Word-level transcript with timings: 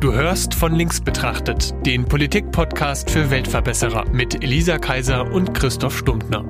Du 0.00 0.12
hörst 0.12 0.54
von 0.54 0.74
links 0.74 1.00
betrachtet 1.00 1.74
den 1.84 2.04
Politik-Podcast 2.04 3.10
für 3.10 3.30
Weltverbesserer 3.30 4.04
mit 4.12 4.44
Elisa 4.44 4.78
Kaiser 4.78 5.30
und 5.32 5.54
Christoph 5.54 5.96
Stumptner. 5.98 6.44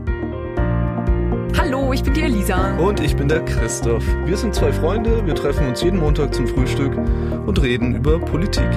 Hallo, 1.57 1.93
ich 1.95 2.03
bin 2.03 2.13
die 2.13 2.23
Elisa. 2.23 2.77
Und 2.77 3.01
ich 3.01 3.17
bin 3.17 3.27
der 3.27 3.43
Christoph. 3.47 4.05
Wir 4.27 4.37
sind 4.37 4.55
zwei 4.55 4.71
Freunde, 4.71 5.25
wir 5.25 5.35
treffen 5.35 5.67
uns 5.67 5.83
jeden 5.83 5.99
Montag 5.99 6.35
zum 6.35 6.47
Frühstück 6.47 6.95
und 7.47 7.63
reden 7.63 7.97
über 7.97 8.19
Politik. 8.19 8.69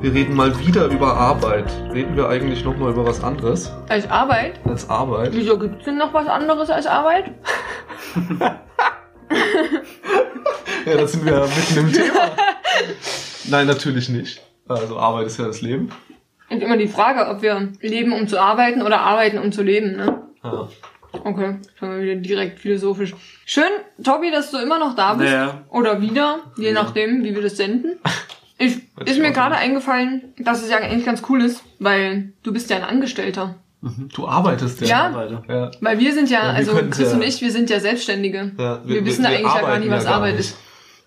Wir 0.00 0.12
reden 0.12 0.36
mal 0.36 0.56
wieder 0.60 0.86
über 0.86 1.14
Arbeit. 1.14 1.64
Reden 1.92 2.16
wir 2.16 2.28
eigentlich 2.28 2.64
noch 2.64 2.76
mal 2.76 2.92
über 2.92 3.04
was 3.04 3.24
anderes 3.24 3.72
Als 3.88 4.08
Arbeit? 4.08 4.60
als 4.64 4.88
Arbeit? 4.88 5.30
Wieso 5.32 5.58
gibt's 5.58 5.84
denn 5.84 5.98
noch 5.98 6.14
was 6.14 6.28
anderes 6.28 6.70
als 6.70 6.86
Arbeit? 6.86 7.32
Ja, 10.86 10.96
da 10.96 11.06
sind 11.06 11.24
wir 11.24 11.40
mitten 11.40 11.78
im 11.78 11.92
Thema. 11.92 12.30
Nein, 13.48 13.66
natürlich 13.66 14.08
nicht. 14.08 14.40
Also 14.68 14.98
Arbeit 14.98 15.26
ist 15.26 15.38
ja 15.38 15.46
das 15.46 15.60
Leben. 15.60 15.90
Ist 16.48 16.62
immer 16.62 16.76
die 16.76 16.88
Frage, 16.88 17.28
ob 17.28 17.42
wir 17.42 17.72
leben, 17.80 18.12
um 18.12 18.28
zu 18.28 18.40
arbeiten 18.40 18.82
oder 18.82 19.00
arbeiten, 19.00 19.38
um 19.38 19.50
zu 19.50 19.62
leben, 19.62 19.96
ne? 19.96 20.22
Ja. 20.44 20.68
Okay, 21.24 21.56
schon 21.78 21.88
mal 21.88 22.02
wieder 22.02 22.16
direkt 22.16 22.60
philosophisch. 22.60 23.14
Schön, 23.44 23.70
Tobi, 24.04 24.30
dass 24.30 24.50
du 24.50 24.58
immer 24.58 24.78
noch 24.78 24.94
da 24.94 25.14
bist. 25.14 25.32
Naja. 25.32 25.64
Oder 25.70 26.00
wieder, 26.00 26.40
je 26.56 26.72
nachdem, 26.72 27.24
wie 27.24 27.34
wir 27.34 27.42
das 27.42 27.56
senden. 27.56 27.98
Ich, 28.58 28.76
ist 28.76 28.84
ich 29.06 29.18
mir 29.18 29.32
gerade 29.32 29.56
eingefallen, 29.56 30.34
dass 30.38 30.62
es 30.62 30.70
ja 30.70 30.78
eigentlich 30.78 31.04
ganz 31.04 31.22
cool 31.28 31.42
ist, 31.42 31.62
weil 31.78 32.32
du 32.42 32.52
bist 32.52 32.70
ja 32.70 32.76
ein 32.76 32.84
Angestellter. 32.84 33.56
Du 34.14 34.26
arbeitest 34.26 34.80
ja. 34.80 34.86
Ja. 34.86 35.14
Weiter. 35.14 35.42
Ja. 35.48 35.70
Weil 35.80 35.98
wir 35.98 36.12
sind 36.12 36.30
ja, 36.30 36.38
Ja, 36.38 36.44
wir 36.48 36.54
also 36.54 36.72
Chris 36.90 37.10
ja- 37.10 37.12
und 37.16 37.22
ich, 37.22 37.40
wir 37.40 37.52
sind 37.52 37.70
ja 37.70 37.78
Selbstständige. 37.78 38.52
Ja, 38.58 38.80
wir, 38.84 39.04
wissen 39.04 39.22
ja 39.22 39.30
eigentlich 39.30 39.54
ja 39.54 39.60
gar 39.60 39.78
nicht, 39.78 39.90
was 39.90 40.04
ja 40.04 40.10
gar 40.10 40.18
Arbeit 40.18 40.38
ist. 40.38 40.56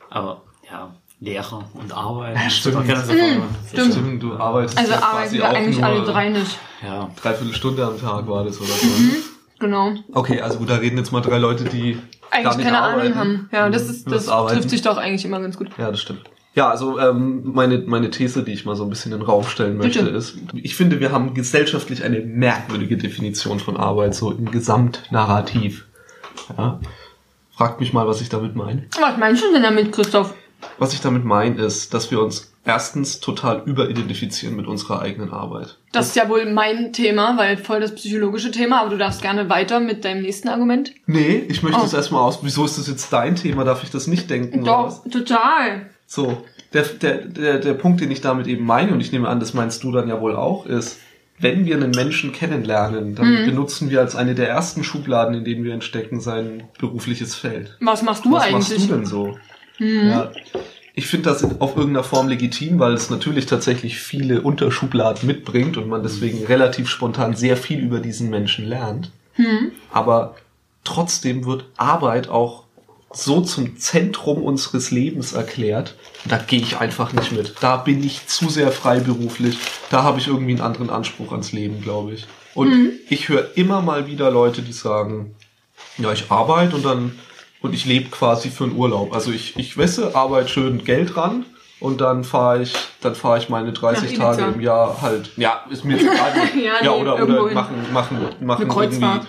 Aber 0.09 0.41
ja, 0.71 0.93
Lehre 1.19 1.65
und 1.73 1.91
Arbeit. 1.91 2.35
Ja, 2.35 2.49
stimmt. 2.49 2.87
Mhm, 2.87 3.43
stimmt. 3.67 3.91
Stimmt, 3.93 4.23
du 4.23 4.35
arbeitest 4.35 4.77
Also 4.77 4.91
ja 4.91 4.97
arbeiten 4.97 5.17
quasi 5.17 5.37
wir 5.37 5.49
auch 5.49 5.53
eigentlich 5.53 5.77
nur 5.79 5.87
alle 5.87 6.03
drei 6.03 6.29
nicht. 6.29 6.57
Ja. 6.81 7.09
Dreiviertel 7.21 7.53
Stunde 7.53 7.85
am 7.85 7.99
Tag 7.99 8.27
war 8.27 8.45
das 8.45 8.59
oder 8.59 8.67
so. 8.69 8.87
Genau. 9.59 9.91
Okay, 10.13 10.39
also 10.39 10.59
gut, 10.59 10.69
da 10.69 10.75
reden 10.75 10.97
jetzt 10.97 11.11
mal 11.11 11.19
drei 11.19 11.37
Leute, 11.37 11.65
die 11.65 11.93
gar 11.93 12.01
Eigentlich 12.31 12.57
nicht 12.57 12.65
keine 12.65 12.81
arbeiten. 12.81 13.01
Ahnung 13.01 13.15
haben. 13.17 13.49
Ja, 13.51 13.69
das 13.69 13.89
ist, 13.89 14.09
das 14.09 14.27
trifft 14.27 14.69
sich 14.69 14.81
doch 14.81 14.95
eigentlich 14.97 15.25
immer 15.25 15.41
ganz 15.41 15.57
gut. 15.57 15.67
Ja, 15.77 15.91
das 15.91 15.99
stimmt. 15.99 16.21
Ja, 16.55 16.69
also 16.69 16.99
ähm, 16.99 17.41
meine, 17.53 17.77
meine 17.79 18.09
These, 18.09 18.43
die 18.43 18.53
ich 18.53 18.65
mal 18.65 18.75
so 18.75 18.83
ein 18.83 18.89
bisschen 18.89 19.11
in 19.13 19.19
den 19.19 19.25
Raum 19.25 19.43
stellen 19.43 19.77
möchte, 19.77 20.03
Bitte. 20.03 20.15
ist, 20.15 20.37
ich 20.53 20.75
finde, 20.75 20.99
wir 20.99 21.11
haben 21.11 21.33
gesellschaftlich 21.33 22.03
eine 22.03 22.19
merkwürdige 22.21 22.97
Definition 22.97 23.59
von 23.59 23.77
Arbeit, 23.77 24.15
so 24.15 24.31
im 24.31 24.49
Gesamtnarrativ. 24.51 25.85
Ja. 26.57 26.79
Fragt 27.55 27.79
mich 27.79 27.93
mal, 27.93 28.07
was 28.07 28.21
ich 28.21 28.29
damit 28.29 28.55
meine. 28.55 28.85
Was 28.99 29.17
meinst 29.17 29.43
du 29.43 29.51
denn 29.53 29.63
damit, 29.63 29.91
Christoph? 29.91 30.33
Was 30.77 30.93
ich 30.93 31.01
damit 31.01 31.23
meine, 31.23 31.61
ist, 31.61 31.93
dass 31.93 32.09
wir 32.11 32.21
uns 32.21 32.51
erstens 32.65 33.19
total 33.19 33.61
überidentifizieren 33.65 34.55
mit 34.55 34.67
unserer 34.67 35.01
eigenen 35.01 35.31
Arbeit. 35.31 35.77
Das 35.91 36.07
ist 36.07 36.15
ja 36.15 36.27
wohl 36.29 36.45
mein 36.51 36.93
Thema, 36.93 37.37
weil 37.37 37.57
voll 37.57 37.79
das 37.79 37.95
psychologische 37.95 38.51
Thema, 38.51 38.81
aber 38.81 38.89
du 38.91 38.97
darfst 38.97 39.21
gerne 39.21 39.49
weiter 39.49 39.79
mit 39.79 40.03
deinem 40.03 40.21
nächsten 40.21 40.49
Argument. 40.49 40.93
Nee, 41.05 41.43
ich 41.47 41.63
möchte 41.63 41.79
Oh. 41.81 41.85
es 41.85 41.93
erstmal 41.93 42.21
aus. 42.21 42.39
Wieso 42.43 42.65
ist 42.65 42.77
das 42.77 42.87
jetzt 42.87 43.11
dein 43.13 43.35
Thema? 43.35 43.63
Darf 43.63 43.83
ich 43.83 43.89
das 43.91 44.07
nicht 44.07 44.29
denken? 44.29 44.63
Doch, 44.65 45.03
total. 45.09 45.89
So, 46.11 46.43
der, 46.73 46.81
der, 46.83 47.17
der, 47.19 47.59
der 47.59 47.73
Punkt, 47.75 48.01
den 48.01 48.09
ich 48.09 48.19
damit 48.19 48.47
eben 48.47 48.65
meine, 48.65 48.91
und 48.93 48.99
ich 48.99 49.11
nehme 49.11 49.27
an, 49.29 49.39
das 49.39 49.53
meinst 49.53 49.83
du 49.83 49.91
dann 49.91 50.09
ja 50.09 50.19
wohl 50.19 50.35
auch, 50.35 50.65
ist, 50.65 50.97
wenn 51.37 51.65
wir 51.67 51.75
einen 51.75 51.91
Menschen 51.91 52.31
kennenlernen, 52.31 53.13
dann 53.13 53.43
Mhm. 53.43 53.45
benutzen 53.45 53.91
wir 53.91 53.99
als 54.01 54.15
eine 54.15 54.33
der 54.33 54.49
ersten 54.49 54.83
Schubladen, 54.83 55.35
in 55.35 55.45
denen 55.45 55.63
wir 55.63 55.71
ihn 55.71 55.83
stecken, 55.83 56.19
sein 56.19 56.63
berufliches 56.79 57.35
Feld. 57.35 57.77
Was 57.79 58.01
machst 58.01 58.25
du 58.25 58.31
Was 58.31 58.43
eigentlich? 58.45 58.69
machst 58.79 58.89
du 58.89 58.93
denn 58.95 59.05
so? 59.05 59.37
Ja, 59.77 60.31
ich 60.95 61.05
finde 61.05 61.29
das 61.29 61.43
auf 61.61 61.77
irgendeiner 61.77 62.03
Form 62.03 62.27
legitim, 62.27 62.79
weil 62.79 62.93
es 62.93 63.11
natürlich 63.11 63.45
tatsächlich 63.45 63.99
viele 63.99 64.41
Unterschubladen 64.41 65.27
mitbringt 65.27 65.77
und 65.77 65.87
man 65.87 66.01
deswegen 66.01 66.43
relativ 66.45 66.89
spontan 66.89 67.35
sehr 67.35 67.55
viel 67.55 67.79
über 67.79 67.99
diesen 67.99 68.31
Menschen 68.31 68.65
lernt. 68.65 69.11
Aber 69.93 70.35
trotzdem 70.83 71.45
wird 71.45 71.65
Arbeit 71.77 72.29
auch 72.29 72.63
so 73.11 73.41
zum 73.41 73.77
Zentrum 73.77 74.43
unseres 74.43 74.91
Lebens 74.91 75.33
erklärt. 75.33 75.95
Da 76.25 76.37
gehe 76.37 76.61
ich 76.61 76.77
einfach 76.77 77.13
nicht 77.13 77.31
mit. 77.31 77.55
Da 77.61 77.77
bin 77.77 78.03
ich 78.03 78.27
zu 78.27 78.49
sehr 78.49 78.71
freiberuflich. 78.71 79.57
Da 79.89 80.03
habe 80.03 80.19
ich 80.19 80.27
irgendwie 80.27 80.51
einen 80.51 80.61
anderen 80.61 80.89
Anspruch 80.89 81.31
ans 81.31 81.51
Leben, 81.51 81.81
glaube 81.81 82.13
ich. 82.13 82.27
Und 82.53 82.91
ich 83.09 83.29
höre 83.29 83.57
immer 83.57 83.81
mal 83.81 84.07
wieder 84.07 84.31
Leute, 84.31 84.61
die 84.61 84.73
sagen, 84.73 85.35
ja, 85.97 86.11
ich 86.11 86.29
arbeite 86.29 86.75
und 86.75 86.85
dann 86.85 87.19
und 87.61 87.73
ich 87.73 87.85
lebe 87.85 88.09
quasi 88.09 88.49
für 88.49 88.65
einen 88.65 88.75
Urlaub. 88.75 89.13
Also 89.13 89.31
ich, 89.31 89.57
ich 89.57 89.77
wesse, 89.77 90.15
arbeite 90.15 90.49
schön 90.49 90.83
Geld 90.83 91.17
ran 91.17 91.45
und 91.79 92.01
dann 92.01 92.23
fahre 92.23 92.61
ich, 92.61 92.73
dann 93.01 93.15
fahre 93.15 93.37
ich 93.37 93.49
meine 93.49 93.73
30 93.73 94.17
Nach 94.17 94.35
Tage 94.35 94.53
im 94.53 94.61
Jahr 94.61 95.01
halt. 95.01 95.31
Ja, 95.37 95.65
ist 95.69 95.83
mir 95.83 95.99
egal. 95.99 96.15
Ja, 96.55 96.83
ja, 96.83 96.95
nee, 96.95 97.01
oder, 97.01 97.21
oder 97.21 97.51
machen, 97.51 97.75
machen, 97.91 98.17
machen 98.39 98.69
irgendwie 98.69 99.19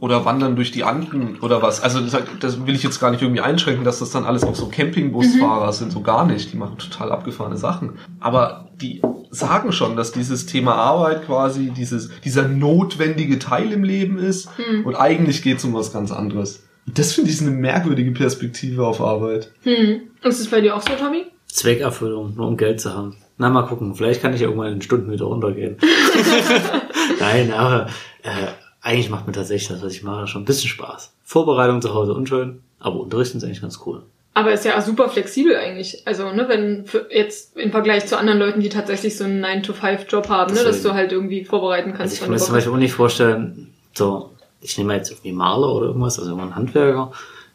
oder 0.00 0.24
wandern 0.24 0.56
durch 0.56 0.70
die 0.70 0.84
Anden 0.84 1.38
oder 1.40 1.62
was. 1.62 1.80
Also 1.82 2.00
das, 2.00 2.16
das 2.40 2.66
will 2.66 2.74
ich 2.74 2.82
jetzt 2.82 3.00
gar 3.00 3.10
nicht 3.10 3.22
irgendwie 3.22 3.40
einschränken, 3.40 3.84
dass 3.84 3.98
das 3.98 4.10
dann 4.10 4.24
alles 4.24 4.44
auch 4.44 4.54
so 4.54 4.68
Campingbusfahrer 4.68 5.72
sind, 5.72 5.92
so 5.92 6.00
gar 6.00 6.26
nicht. 6.26 6.52
Die 6.52 6.56
machen 6.56 6.78
total 6.78 7.12
abgefahrene 7.12 7.56
Sachen. 7.56 7.98
Aber 8.20 8.68
die 8.80 9.02
sagen 9.30 9.72
schon, 9.72 9.96
dass 9.96 10.12
dieses 10.12 10.46
Thema 10.46 10.74
Arbeit 10.74 11.26
quasi 11.26 11.70
dieses, 11.70 12.10
dieser 12.24 12.48
notwendige 12.48 13.38
Teil 13.38 13.72
im 13.72 13.84
Leben 13.84 14.18
ist 14.18 14.48
und 14.84 14.94
eigentlich 14.94 15.42
geht 15.42 15.58
es 15.58 15.64
um 15.64 15.74
was 15.74 15.92
ganz 15.92 16.12
anderes. 16.12 16.64
Und 16.86 16.98
Das 16.98 17.12
finde 17.12 17.30
ich 17.30 17.40
eine 17.40 17.50
merkwürdige 17.50 18.12
Perspektive 18.12 18.86
auf 18.86 19.00
Arbeit. 19.00 19.52
Hm. 19.62 20.00
Ist 20.22 20.40
es 20.40 20.48
bei 20.48 20.60
dir 20.60 20.74
auch 20.74 20.82
so, 20.82 20.94
Tobi? 20.94 21.26
Zweckerfüllung, 21.46 22.34
nur 22.36 22.46
um 22.46 22.56
Geld 22.56 22.80
zu 22.80 22.94
haben. 22.94 23.16
Na, 23.36 23.50
mal 23.50 23.62
gucken. 23.62 23.94
Vielleicht 23.94 24.22
kann 24.22 24.34
ich 24.34 24.40
ja 24.40 24.46
irgendwann 24.46 24.72
in 24.72 24.82
Stunden 24.82 25.10
wieder 25.10 25.26
runtergehen. 25.26 25.76
Nein, 27.20 27.52
aber 27.52 27.88
äh, 28.22 28.48
eigentlich 28.80 29.10
macht 29.10 29.26
mir 29.26 29.32
tatsächlich 29.32 29.68
das, 29.68 29.82
was 29.82 29.92
ich 29.92 30.02
mache, 30.02 30.26
schon 30.26 30.42
ein 30.42 30.46
bisschen 30.46 30.68
Spaß. 30.68 31.12
Vorbereitung 31.24 31.82
zu 31.82 31.94
Hause 31.94 32.14
unschön, 32.14 32.60
aber 32.78 33.00
Unterrichten 33.00 33.38
ist 33.38 33.44
eigentlich 33.44 33.60
ganz 33.60 33.80
cool. 33.86 34.02
Aber 34.34 34.52
ist 34.52 34.64
ja 34.64 34.80
super 34.80 35.08
flexibel 35.08 35.56
eigentlich. 35.56 36.06
Also, 36.06 36.30
ne, 36.30 36.48
wenn 36.48 36.86
für 36.86 37.08
jetzt 37.10 37.56
im 37.56 37.72
Vergleich 37.72 38.06
zu 38.06 38.16
anderen 38.16 38.38
Leuten, 38.38 38.60
die 38.60 38.68
tatsächlich 38.68 39.16
so 39.16 39.24
einen 39.24 39.44
9-to-5-Job 39.44 40.28
haben, 40.28 40.54
ne, 40.54 40.62
dass 40.62 40.82
du 40.82 40.94
halt 40.94 41.10
irgendwie 41.10 41.44
vorbereiten 41.44 41.90
Also 41.90 41.98
kannst. 41.98 42.14
ich 42.14 42.20
wenn 42.20 42.26
kann 42.26 42.34
mir 42.34 42.38
zum 42.38 42.54
Beispiel 42.54 42.72
auch 42.72 42.76
nicht 42.76 42.92
vorstellen, 42.92 43.74
so, 43.94 44.30
ich 44.60 44.78
nehme 44.78 44.94
jetzt 44.94 45.10
irgendwie 45.10 45.32
Maler 45.32 45.74
oder 45.74 45.86
irgendwas, 45.88 46.20
also 46.20 46.30
irgendein 46.30 46.54
Handwerker, 46.54 47.10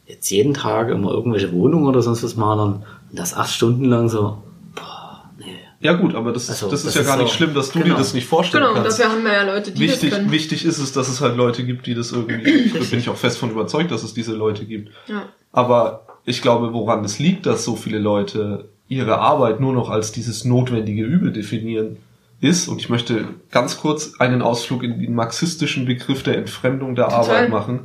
jetzt 0.08 0.30
jeden 0.30 0.54
Tag 0.54 0.90
immer 0.90 1.12
irgendwelche 1.12 1.54
Wohnungen 1.54 1.88
oder 1.88 2.02
sonst 2.02 2.22
was 2.22 2.36
malern 2.36 2.86
und 3.10 3.18
das 3.20 3.34
acht 3.34 3.54
Stunden 3.54 3.86
lang 3.86 4.10
so. 4.10 4.40
Ja 5.84 5.94
gut, 5.94 6.16
aber 6.16 6.32
das, 6.32 6.50
Also, 6.50 6.70
das 6.70 6.80
ist 6.80 6.88
das 6.88 6.96
ja 6.96 7.02
ist 7.02 7.08
gar 7.08 7.18
nicht 7.18 7.30
so- 7.30 7.36
schlimm, 7.36 7.54
dass 7.54 7.72
du 7.72 7.80
genau. 7.80 7.96
dir 7.96 8.00
das 8.00 8.14
nicht 8.14 8.26
vorstellen 8.28 8.64
Genau, 8.64 8.74
kannst. 8.82 9.00
dafür 9.00 9.12
haben 9.12 9.24
wir 9.24 9.34
ja 9.34 9.44
Leute, 9.44 9.72
die 9.72 9.80
wichtig, 9.82 10.10
das 10.12 10.20
können. 10.20 10.32
wichtig 10.32 10.66
ist 10.66 10.78
es, 10.80 10.94
dass 10.94 11.10
es 11.10 11.20
halt 11.22 11.36
Leute 11.38 11.64
gibt, 11.66 11.86
die 11.86 11.94
das 11.94 12.12
irgendwie, 12.12 12.72
da 12.74 12.80
bin 12.80 13.00
ich 13.00 13.10
auch 13.10 13.18
fest 13.18 13.38
von 13.38 13.52
überzeugt, 13.52 13.92
dass 13.92 14.02
es 14.04 14.14
diese 14.14 14.34
Leute 14.34 14.66
gibt. 14.66 14.92
Ja. 15.08 15.24
Aber 15.52 16.08
ich 16.26 16.42
glaube, 16.42 16.74
woran 16.74 17.04
es 17.04 17.20
liegt, 17.20 17.46
dass 17.46 17.64
so 17.66 17.76
viele 17.76 18.00
Leute 18.00 18.70
ihre 18.88 19.18
Arbeit 19.20 19.60
nur 19.60 19.74
noch 19.74 19.90
als 19.90 20.12
dieses 20.12 20.46
notwendige 20.46 21.04
Übel 21.04 21.32
definieren, 21.34 21.98
ist, 22.40 22.68
und 22.68 22.80
ich 22.82 22.90
möchte 22.90 23.26
ganz 23.52 23.78
kurz 23.80 24.16
einen 24.20 24.42
Ausflug 24.42 24.84
in 24.84 25.00
den 25.00 25.16
marxistischen 25.16 25.86
Begriff 25.86 26.24
der 26.24 26.38
Entfremdung 26.38 26.94
der 26.96 27.06
Total. 27.06 27.20
Arbeit 27.22 27.50
machen, 27.50 27.80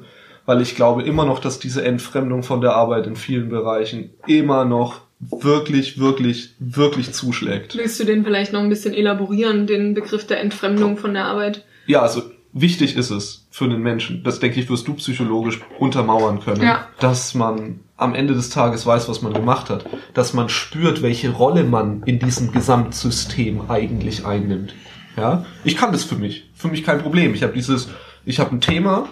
weil 0.47 0.61
ich 0.61 0.75
glaube 0.75 1.03
immer 1.05 1.25
noch, 1.25 1.39
dass 1.39 1.59
diese 1.61 1.85
Entfremdung 1.85 2.43
von 2.43 2.61
der 2.61 2.75
Arbeit 2.75 3.07
in 3.07 3.15
vielen 3.17 3.51
Bereichen 3.51 4.11
immer 4.27 4.65
noch 4.65 5.03
wirklich, 5.21 5.99
wirklich, 5.99 6.51
wirklich 6.59 7.13
zuschlägt. 7.13 7.77
Willst 7.77 7.99
du 8.01 8.05
den 8.05 8.25
vielleicht 8.25 8.53
noch 8.53 8.61
ein 8.61 8.69
bisschen 8.69 8.95
elaborieren, 8.95 9.67
den 9.67 9.95
Begriff 9.95 10.27
der 10.27 10.41
Entfremdung 10.41 10.97
von 10.97 11.15
der 11.15 11.25
Arbeit? 11.25 11.65
Ja, 11.87 12.03
also 12.03 12.23
wichtig 12.53 12.97
ist 12.97 13.11
es 13.11 13.47
für 13.51 13.65
einen 13.65 13.83
Menschen, 13.83 14.23
das 14.23 14.39
denke 14.41 14.61
ich, 14.61 14.71
wirst 14.71 14.87
du 14.87 14.95
psychologisch 14.95 15.61
untermauern 15.79 16.41
können, 16.41 16.63
Ja. 16.63 16.87
dass 17.01 17.35
man 17.35 17.81
am 17.97 18.15
Ende 18.15 18.35
des 18.35 18.51
Tages 18.51 18.87
weiß, 18.87 19.09
was 19.09 19.23
man 19.23 19.33
gemacht 19.33 19.71
hat, 19.71 19.85
dass 20.15 20.33
man 20.35 20.49
spürt, 20.49 21.03
welche 21.03 21.31
Rolle 21.31 21.65
man 21.65 22.03
in 22.05 22.21
diesem 22.21 22.53
Gesamtsystem 22.53 23.63
eigentlich 23.69 24.25
einnimmt. 24.25 24.73
Ja, 25.17 25.45
ich 25.65 25.77
kann 25.77 25.91
das 25.91 26.05
für 26.05 26.15
mich, 26.15 26.49
für 26.55 26.69
mich 26.69 26.85
kein 26.85 27.01
Problem. 27.01 27.35
Ich 27.35 27.43
habe 27.43 27.53
dieses, 27.53 27.89
ich 28.25 28.39
habe 28.39 28.55
ein 28.55 28.61
Thema 28.61 29.09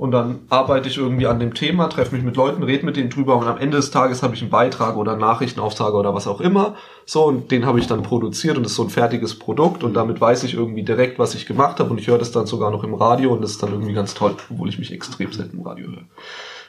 und 0.00 0.12
dann 0.12 0.38
arbeite 0.48 0.88
ich 0.88 0.96
irgendwie 0.96 1.26
an 1.26 1.38
dem 1.40 1.52
Thema, 1.52 1.88
treffe 1.88 2.14
mich 2.14 2.24
mit 2.24 2.34
Leuten, 2.34 2.62
rede 2.62 2.86
mit 2.86 2.96
denen 2.96 3.10
drüber 3.10 3.36
und 3.36 3.46
am 3.46 3.58
Ende 3.58 3.76
des 3.76 3.90
Tages 3.90 4.22
habe 4.22 4.34
ich 4.34 4.40
einen 4.40 4.48
Beitrag 4.50 4.96
oder 4.96 5.14
Nachrichtenauftrag 5.14 5.92
oder 5.92 6.14
was 6.14 6.26
auch 6.26 6.40
immer. 6.40 6.74
So, 7.04 7.24
und 7.26 7.50
den 7.50 7.66
habe 7.66 7.78
ich 7.78 7.86
dann 7.86 8.02
produziert 8.02 8.56
und 8.56 8.62
das 8.62 8.72
ist 8.72 8.76
so 8.76 8.84
ein 8.84 8.88
fertiges 8.88 9.38
Produkt 9.38 9.84
und 9.84 9.92
damit 9.92 10.18
weiß 10.18 10.44
ich 10.44 10.54
irgendwie 10.54 10.84
direkt, 10.84 11.18
was 11.18 11.34
ich 11.34 11.44
gemacht 11.44 11.80
habe 11.80 11.90
und 11.90 11.98
ich 11.98 12.06
höre 12.06 12.16
das 12.16 12.32
dann 12.32 12.46
sogar 12.46 12.70
noch 12.70 12.82
im 12.82 12.94
Radio 12.94 13.30
und 13.34 13.42
das 13.42 13.50
ist 13.50 13.62
dann 13.62 13.72
irgendwie 13.72 13.92
ganz 13.92 14.14
toll, 14.14 14.36
obwohl 14.50 14.70
ich 14.70 14.78
mich 14.78 14.90
extrem 14.90 15.32
selten 15.32 15.58
im 15.58 15.66
Radio 15.66 15.88
höre. 15.88 16.04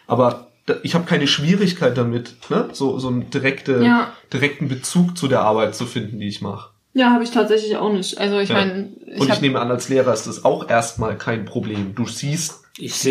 Aber 0.08 0.48
ich 0.84 0.94
habe 0.94 1.06
keine 1.06 1.26
Schwierigkeit 1.26 1.98
damit, 1.98 2.36
ne? 2.50 2.68
so, 2.74 3.00
so 3.00 3.08
einen 3.08 3.30
direkte, 3.30 3.82
Ja. 3.82 4.12
direkten 4.34 4.68
Bezug 4.68 5.18
zu 5.18 5.30
der 5.30 5.42
Arbeit 5.42 5.74
zu 5.74 5.86
finden, 5.86 6.20
die 6.20 6.28
ich 6.28 6.42
mache. 6.42 6.72
Ja, 6.94 7.12
habe 7.12 7.24
ich 7.24 7.32
tatsächlich 7.32 7.78
auch 7.78 7.94
nicht. 7.94 8.18
Also 8.20 8.40
ich 8.40 8.50
Ja. 8.50 8.56
meine, 8.56 8.90
Und 9.18 9.30
ich 9.30 9.40
nehme 9.40 9.62
an, 9.62 9.72
als 9.72 9.88
Lehrer 9.88 10.12
ist 10.12 10.28
das 10.28 10.44
auch 10.44 10.70
erstmal 10.70 11.18
kein 11.18 11.46
Problem. 11.46 11.96
Du 11.96 12.06
siehst 12.06 12.61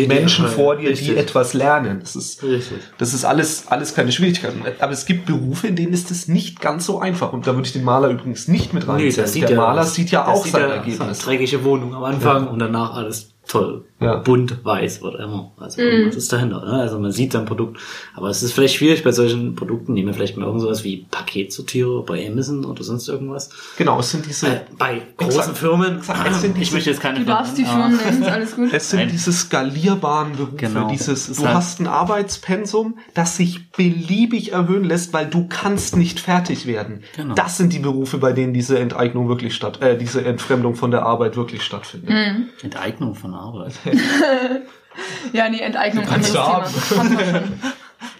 Menschen 0.07 0.45
die- 0.45 0.51
vor 0.51 0.75
dir, 0.75 0.89
richtig. 0.89 1.09
die 1.09 1.17
etwas 1.17 1.53
lernen. 1.53 1.99
Das 2.01 2.15
ist, 2.15 2.41
Richtig. 2.43 2.79
das 2.97 3.13
ist 3.13 3.25
alles, 3.25 3.67
alles 3.67 3.93
keine 3.93 4.11
Schwierigkeiten. 4.11 4.63
Aber 4.79 4.91
es 4.91 5.05
gibt 5.05 5.25
Berufe, 5.27 5.67
in 5.67 5.75
denen 5.75 5.93
ist 5.93 6.09
es 6.11 6.27
nicht 6.27 6.59
ganz 6.61 6.85
so 6.85 6.99
einfach. 6.99 7.31
Und 7.33 7.45
da 7.47 7.53
würde 7.55 7.67
ich 7.67 7.73
den 7.73 7.83
Maler 7.83 8.09
übrigens 8.09 8.47
nicht 8.47 8.73
mit 8.73 8.83
Nee, 8.87 8.91
reinziehen. 8.91 9.15
das 9.23 9.33
sieht 9.33 9.43
der 9.43 9.51
ja, 9.51 9.57
Maler 9.57 9.85
sieht 9.85 10.11
ja 10.11 10.25
das 10.25 10.29
auch 10.39 10.43
sieht 10.43 10.53
sein 10.53 10.61
ja 10.69 10.75
Ergebnis. 10.75 11.19
Dreckige 11.19 11.63
Wohnung 11.63 11.93
am 11.95 12.03
Anfang 12.03 12.47
und 12.47 12.59
danach 12.59 12.93
alles 12.95 13.31
toll. 13.47 13.85
Ja. 14.01 14.15
Bunt, 14.17 14.65
weiß, 14.65 15.01
whatever. 15.03 15.51
Also 15.57 15.81
irgendwas 15.81 16.15
ist 16.15 16.33
dahinter. 16.33 16.65
Ne? 16.65 16.71
Also 16.81 16.99
man 16.99 17.11
sieht 17.11 17.31
sein 17.33 17.45
Produkt. 17.45 17.79
Aber 18.15 18.29
es 18.29 18.41
ist 18.43 18.51
vielleicht 18.53 18.75
schwierig 18.75 19.03
bei 19.03 19.11
solchen 19.11 19.55
Produkten, 19.55 19.93
nehmen 19.93 20.07
wir 20.07 20.13
vielleicht 20.15 20.35
mal 20.37 20.45
irgend 20.47 20.61
sowas 20.61 20.83
wie 20.83 21.05
Paketsortierer 21.11 22.03
bei 22.03 22.27
Amazon 22.27 22.65
oder 22.65 22.83
sonst 22.83 23.07
irgendwas. 23.07 23.49
Genau, 23.77 23.99
es 23.99 24.11
sind 24.11 24.25
diese, 24.25 24.47
Äh, 24.47 24.59
bei 24.77 25.01
großen 25.17 25.39
Exakt. 25.39 25.57
Firmen. 25.59 25.97
Exakt, 25.99 26.29
es 26.31 26.41
sind 26.41 26.51
ich 26.57 26.59
diese- 26.63 26.73
möchte 26.73 26.89
jetzt 26.89 26.99
keine 27.01 27.19
Du 27.19 27.25
darfst 27.25 27.57
die 27.57 27.63
Firmen, 27.63 27.91
Firmen 27.91 28.19
nennen, 28.19 28.23
ist 28.23 28.29
alles 28.29 28.55
gut. 28.55 28.73
es 28.73 28.89
sind 28.89 28.99
Nein. 29.01 29.09
diese 29.11 29.31
skalierbaren 29.31 30.31
Berufe. 30.33 30.55
Genau. 30.57 30.89
Dieses, 30.89 31.27
Das 31.27 31.37
du 31.37 31.45
halt- 31.45 31.55
hast 31.55 31.79
ein 31.79 31.87
Arbeitspensum, 31.87 32.97
das 33.13 33.37
sich 33.37 33.71
beliebig 33.71 34.51
erhöhen 34.53 34.83
lässt, 34.83 35.13
weil 35.13 35.27
du 35.27 35.47
kannst 35.47 35.95
nicht 35.95 36.19
fertig 36.19 36.65
werden. 36.65 37.03
Genau. 37.15 37.35
Das 37.35 37.57
sind 37.57 37.71
die 37.73 37.79
Berufe, 37.79 38.17
bei 38.17 38.31
denen 38.33 38.53
diese 38.53 38.79
Enteignung 38.79 39.27
wirklich 39.29 39.53
statt, 39.55 39.81
äh, 39.81 39.97
diese 39.97 40.25
Entfremdung 40.25 40.75
von 40.75 40.91
der 40.91 41.03
Arbeit 41.05 41.37
wirklich 41.37 41.61
stattfindet. 41.63 42.09
Mhm. 42.09 42.45
Enteignung 42.63 43.15
von 43.15 43.33
Arbeit. 43.33 43.73
Ja, 45.33 45.47
nee, 45.49 45.59
Enteignung, 45.59 46.05
kannst 46.05 46.35
anderes 46.35 46.89
du 46.89 46.95
Thema. 46.95 47.43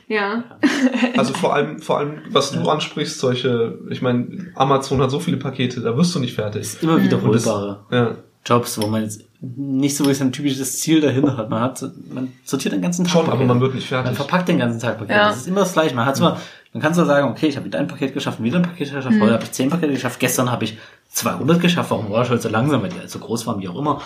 Ja. 0.08 0.44
Also 1.18 1.34
vor 1.34 1.54
allem, 1.54 1.80
vor 1.80 2.00
allem, 2.00 2.22
was 2.30 2.52
du 2.52 2.68
ansprichst, 2.70 3.20
solche, 3.20 3.78
ich 3.90 4.02
meine, 4.02 4.52
Amazon 4.56 5.02
hat 5.02 5.12
so 5.12 5.20
viele 5.20 5.38
Pakete, 5.38 5.82
da 5.82 5.96
wirst 5.98 6.14
du 6.16 6.20
nicht 6.20 6.34
fertig. 6.36 6.78
Immer 6.82 7.02
wiederholbare 7.02 7.80
Ja. 7.92 8.16
Jobs, 8.46 8.82
wo 8.82 8.88
man 8.88 9.04
jetzt 9.04 9.22
nicht 9.40 9.96
so 9.96 10.04
wirklich 10.06 10.22
ein 10.22 10.32
typisches 10.32 10.80
Ziel 10.80 11.00
dahinter 11.00 11.38
hat. 11.38 11.50
Man 11.50 11.62
hat, 11.62 11.84
man 12.12 12.32
sortiert 12.44 12.74
den 12.74 12.82
ganzen 12.82 13.06
Tag. 13.06 13.12
Schon, 13.12 13.22
aber 13.26 13.32
Pakete. 13.34 13.48
man 13.48 13.62
wird 13.62 13.76
nicht 13.76 13.92
Man 13.92 14.04
fertig. 14.04 14.18
verpackt 14.18 14.48
den 14.50 14.58
ganzen 14.60 14.80
Tag 14.80 14.98
Pakete. 14.98 15.14
Ja. 15.18 15.28
Das 15.30 15.38
ist 15.38 15.48
immer 15.48 15.60
das 15.62 15.74
Gleiche. 15.74 15.96
Man 15.96 16.06
hat 16.06 16.18
zwar, 16.18 16.42
man 16.74 16.82
kann 16.82 16.94
zwar 16.94 17.06
sagen, 17.06 17.30
okay, 17.30 17.48
ich 17.48 17.56
habe 17.56 17.66
wieder 17.68 17.80
ein 17.80 17.88
Paket 17.88 18.14
geschafft, 18.14 18.42
wieder 18.42 18.58
ein 18.58 18.64
Paket 18.64 18.94
geschafft, 18.94 19.16
heute 19.20 19.34
habe 19.34 19.44
ich 19.44 19.52
zehn 19.52 19.70
Pakete 19.70 19.94
geschafft, 19.94 20.20
gestern 20.20 20.52
habe 20.52 20.64
ich 20.66 20.78
200 21.10 21.62
geschafft. 21.62 21.92
Warum 21.92 22.10
war 22.10 22.24
ich 22.24 22.30
heute 22.30 22.42
so 22.42 22.50
langsam, 22.50 22.82
weil 22.82 22.90
die 22.90 22.98
halt 23.00 23.10
so 23.12 23.20
groß 23.20 23.46
waren, 23.46 23.60
wie 23.62 23.68
auch 23.70 23.78
immer. 23.78 24.02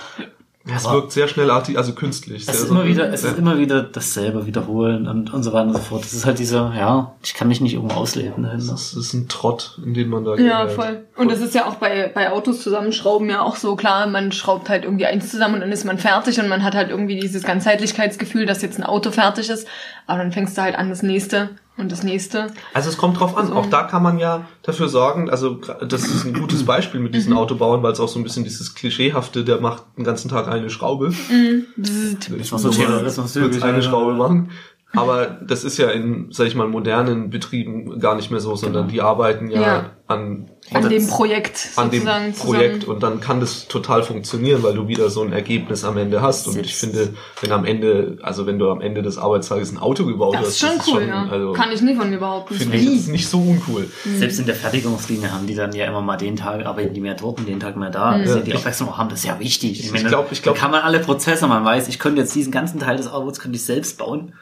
Es 0.67 0.85
Aber- 0.85 0.95
wirkt 0.95 1.12
sehr 1.12 1.27
schnell 1.27 1.51
artig, 1.51 1.77
also 1.77 1.94
künstlich. 1.94 2.39
Es 2.41 2.45
sehr 2.47 2.56
ist 2.56 2.62
so- 2.67 2.73
immer 2.73 2.85
wieder, 2.85 3.13
es 3.13 3.21
ja. 3.21 3.29
ist 3.29 3.38
immer 3.38 3.59
wieder 3.59 3.83
dasselbe 3.83 4.47
wiederholen 4.47 5.07
und, 5.07 5.31
und 5.31 5.44
so 5.44 5.53
weiter 5.53 5.67
und 5.67 5.73
so 5.73 5.79
fort. 5.79 6.03
Das 6.03 6.13
ist 6.13 6.25
halt 6.25 6.39
dieser, 6.39 6.73
ja, 6.75 7.13
ich 7.23 7.35
kann 7.35 7.47
mich 7.47 7.62
nicht 7.62 7.73
irgendwo 7.75 7.95
ausleben 7.95 8.41
dahinter. 8.44 8.71
Das 8.71 8.94
ist 8.95 9.13
ein 9.13 9.27
Trott, 9.27 9.79
in 9.85 9.94
den 9.94 10.09
man 10.09 10.25
da 10.25 10.35
Ja, 10.38 10.63
gerät. 10.63 10.75
voll. 10.75 11.06
Und 11.17 11.31
das 11.31 11.39
ist 11.39 11.53
ja 11.53 11.65
auch 11.67 11.75
bei, 11.75 12.12
bei 12.13 12.31
Autos 12.31 12.63
zusammenschrauben 12.63 13.29
ja 13.29 13.41
auch 13.41 13.57
so 13.57 13.75
klar, 13.75 14.07
man 14.07 14.31
schraubt 14.31 14.69
halt 14.69 14.85
irgendwie 14.85 15.06
eins 15.06 15.29
zusammen 15.29 15.53
und 15.56 15.62
dann 15.62 15.71
ist 15.71 15.85
man 15.85 16.00
fertig 16.00 16.39
und 16.39 16.47
man 16.47 16.63
hat 16.63 16.73
halt 16.73 16.89
irgendwie 16.89 17.19
dieses 17.19 17.44
Ganzheitlichkeitsgefühl, 17.44 18.45
dass 18.47 18.62
jetzt 18.63 18.79
ein 18.79 18.83
Auto 18.83 19.12
fertig 19.12 19.50
ist, 19.50 19.67
aber 20.07 20.19
dann 20.19 20.31
fängst 20.31 20.57
du 20.57 20.62
halt 20.63 20.75
an 20.75 20.89
das 20.89 21.03
nächste 21.03 21.50
und 21.77 21.92
das 21.92 22.04
nächste. 22.04 22.54
Also 22.74 22.89
es 22.89 22.98
kommt 22.98 23.19
drauf 23.19 23.36
an. 23.38 23.51
Auch 23.51 23.66
da 23.66 23.83
kann 23.83 24.01
man 24.01 24.18
ja 24.18 24.45
dafür 24.63 24.88
sorgen, 24.88 25.30
also 25.30 25.60
das 25.88 26.06
ist 26.06 26.25
ein 26.25 26.33
gutes 26.33 26.63
Beispiel 26.66 27.00
mit 27.00 27.13
diesen 27.13 27.33
Autobauern, 27.33 27.83
weil 27.83 27.92
es 27.92 28.00
auch 28.00 28.07
so 28.07 28.19
ein 28.19 28.24
bisschen 28.24 28.44
dieses 28.44 28.75
Klischeehafte, 28.75 29.44
der 29.44 29.60
macht 29.60 29.83
den 29.98 30.04
ganzen 30.04 30.30
Tag 30.30 30.48
eine 30.48 30.69
Schraube. 30.69 31.13
Ich 32.39 32.51
war 32.51 32.60
so 32.60 32.69
Terrorismus 32.69 33.38
eine 33.62 33.83
Schraube 33.83 34.13
machen. 34.13 34.51
Aber 34.95 35.25
das 35.45 35.63
ist 35.63 35.77
ja 35.77 35.89
in, 35.89 36.27
sag 36.31 36.47
ich 36.47 36.56
mal, 36.56 36.68
modernen 36.68 37.30
Betrieben 37.30 38.00
gar 38.00 38.15
nicht 38.15 38.31
mehr 38.31 38.39
so, 38.39 38.56
sondern 38.56 38.88
die 38.88 39.01
arbeiten 39.01 39.50
ja, 39.50 39.62
Ja. 39.62 39.89
an 40.07 40.50
An 40.74 40.88
dem 40.89 41.07
Projekt 41.07 41.69
an 41.75 41.89
dem 41.89 42.01
sozusagen 42.01 42.33
Projekt 42.33 42.74
zusammen. 42.81 42.95
und 42.95 43.03
dann 43.03 43.19
kann 43.21 43.39
das 43.39 43.68
total 43.68 44.03
funktionieren, 44.03 44.62
weil 44.63 44.74
du 44.75 44.88
wieder 44.88 45.09
so 45.09 45.21
ein 45.21 45.33
Ergebnis 45.33 45.83
am 45.83 45.97
Ende 45.97 46.21
hast. 46.21 46.47
Und 46.47 46.57
ich 46.59 46.75
finde, 46.75 47.13
wenn 47.42 47.51
am 47.51 47.65
Ende, 47.65 48.18
also 48.21 48.45
wenn 48.45 48.57
du 48.59 48.69
am 48.69 48.81
Ende 48.81 49.01
des 49.01 49.18
Arbeitstages 49.18 49.71
ein 49.71 49.77
Auto 49.80 50.06
gebaut 50.06 50.33
Das 50.36 50.42
hast, 50.42 50.47
ist 50.50 50.59
schon 50.59 50.77
das 50.77 50.88
cool, 50.88 51.07
ja. 51.07 51.27
also, 51.30 51.53
Kann 51.53 51.71
ich 51.71 51.81
nie 51.81 51.95
von 51.95 52.09
mir 52.09 52.18
behaupten. 52.19 52.53
finde 52.56 52.77
ich, 52.77 52.86
das 52.86 52.94
ist 52.95 53.07
nicht 53.09 53.27
so 53.27 53.39
uncool. 53.39 53.88
Selbst 54.18 54.39
in 54.39 54.45
der 54.45 54.56
Fertigungslinie 54.56 55.31
haben 55.31 55.48
die 55.48 55.56
dann 55.56 55.74
ja 55.74 55.86
immer 55.86 56.01
mal 56.01 56.18
den 56.18 56.36
Tag, 56.36 56.65
arbeiten 56.65 56.94
die 56.94 57.01
mehr 57.01 57.15
dort 57.15 57.39
und 57.39 57.48
den 57.48 57.59
Tag 57.59 57.75
mehr 57.77 57.89
da. 57.91 58.09
Also 58.12 58.39
die 58.39 58.53
Aufmerksamkeit 58.53 58.98
haben, 58.98 59.09
das 59.09 59.19
ist 59.19 59.25
ja 59.25 59.39
wichtig. 59.39 59.83
Ich 59.83 59.91
meine, 59.91 60.07
glaub- 60.09 60.31
ich 60.31 60.41
glaub- 60.41 60.56
da 60.56 60.62
kann 60.62 60.71
man 60.71 60.81
alle 60.81 61.00
Prozesse, 61.00 61.48
man 61.48 61.65
weiß, 61.65 61.88
ich 61.88 62.00
könnte 62.00 62.21
jetzt 62.21 62.33
diesen 62.36 62.51
ganzen 62.51 62.80
Teil 62.80 62.98
des 62.98 63.07
Autos 63.12 63.39
könnte 63.39 63.56
ich 63.57 63.65
selbst 63.65 63.98
bauen. 63.98 64.33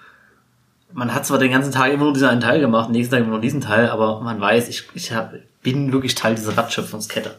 Man 0.93 1.13
hat 1.13 1.25
zwar 1.25 1.39
den 1.39 1.51
ganzen 1.51 1.71
Tag 1.71 1.91
immer 1.91 2.03
nur 2.05 2.13
diesen 2.13 2.27
einen 2.29 2.41
Teil 2.41 2.59
gemacht, 2.59 2.89
nächsten 2.89 3.13
Tag 3.15 3.21
immer 3.21 3.31
nur 3.31 3.41
diesen 3.41 3.61
Teil, 3.61 3.89
aber 3.89 4.21
man 4.21 4.39
weiß, 4.39 4.69
ich, 4.69 4.83
ich 4.93 5.11
hab, 5.11 5.33
bin 5.61 5.91
wirklich 5.91 6.15
Teil 6.15 6.35
dieser 6.35 6.55
Wertschöpfungskette. 6.55 7.35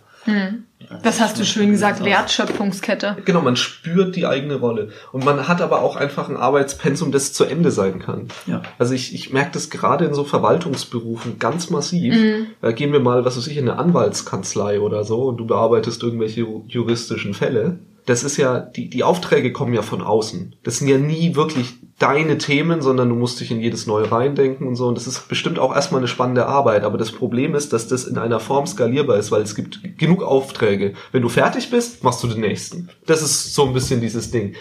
Das 1.02 1.20
hast 1.20 1.38
du 1.38 1.44
schön 1.44 1.70
gesagt, 1.70 2.02
Wertschöpfungskette. 2.02 3.18
Genau, 3.26 3.42
man 3.42 3.56
spürt 3.56 4.16
die 4.16 4.26
eigene 4.26 4.54
Rolle. 4.54 4.88
Und 5.12 5.22
man 5.24 5.48
hat 5.48 5.60
aber 5.60 5.82
auch 5.82 5.96
einfach 5.96 6.30
ein 6.30 6.36
Arbeitspensum, 6.38 7.12
das 7.12 7.34
zu 7.34 7.44
Ende 7.44 7.70
sein 7.70 7.98
kann. 7.98 8.28
Ja. 8.46 8.62
Also 8.78 8.94
ich, 8.94 9.14
ich 9.14 9.34
merke 9.34 9.50
das 9.52 9.68
gerade 9.68 10.06
in 10.06 10.14
so 10.14 10.24
Verwaltungsberufen 10.24 11.38
ganz 11.38 11.68
massiv. 11.68 12.14
Da 12.62 12.72
gehen 12.72 12.92
wir 12.92 13.00
mal, 13.00 13.26
was 13.26 13.36
weiß 13.36 13.48
ich, 13.48 13.58
in 13.58 13.68
eine 13.68 13.78
Anwaltskanzlei 13.78 14.80
oder 14.80 15.04
so 15.04 15.24
und 15.24 15.36
du 15.36 15.46
bearbeitest 15.46 16.02
irgendwelche 16.02 16.40
ju- 16.40 16.64
juristischen 16.68 17.34
Fälle. 17.34 17.78
Das 18.06 18.24
ist 18.24 18.38
ja, 18.38 18.60
die, 18.60 18.88
die 18.88 19.04
Aufträge 19.04 19.52
kommen 19.52 19.74
ja 19.74 19.82
von 19.82 20.00
außen. 20.00 20.56
Das 20.62 20.78
sind 20.78 20.88
ja 20.88 20.98
nie 20.98 21.36
wirklich 21.36 21.74
deine 21.98 22.38
Themen, 22.38 22.82
sondern 22.82 23.08
du 23.08 23.14
musst 23.14 23.38
dich 23.40 23.50
in 23.50 23.60
jedes 23.60 23.86
neu 23.86 24.02
reindenken 24.02 24.66
und 24.66 24.76
so. 24.76 24.88
Und 24.88 24.96
das 24.96 25.06
ist 25.06 25.28
bestimmt 25.28 25.58
auch 25.58 25.74
erstmal 25.74 26.00
eine 26.00 26.08
spannende 26.08 26.46
Arbeit. 26.46 26.82
Aber 26.82 26.98
das 26.98 27.12
Problem 27.12 27.54
ist, 27.54 27.72
dass 27.72 27.86
das 27.86 28.04
in 28.04 28.18
einer 28.18 28.40
Form 28.40 28.66
skalierbar 28.66 29.16
ist, 29.16 29.30
weil 29.30 29.42
es 29.42 29.54
gibt 29.54 29.80
genug 29.96 30.22
Aufträge. 30.22 30.94
Wenn 31.12 31.22
du 31.22 31.28
fertig 31.28 31.70
bist, 31.70 32.02
machst 32.02 32.22
du 32.22 32.26
den 32.26 32.40
nächsten. 32.40 32.88
Das 33.06 33.22
ist 33.22 33.54
so 33.54 33.66
ein 33.66 33.72
bisschen 33.72 34.00
dieses 34.00 34.30
Ding. 34.30 34.54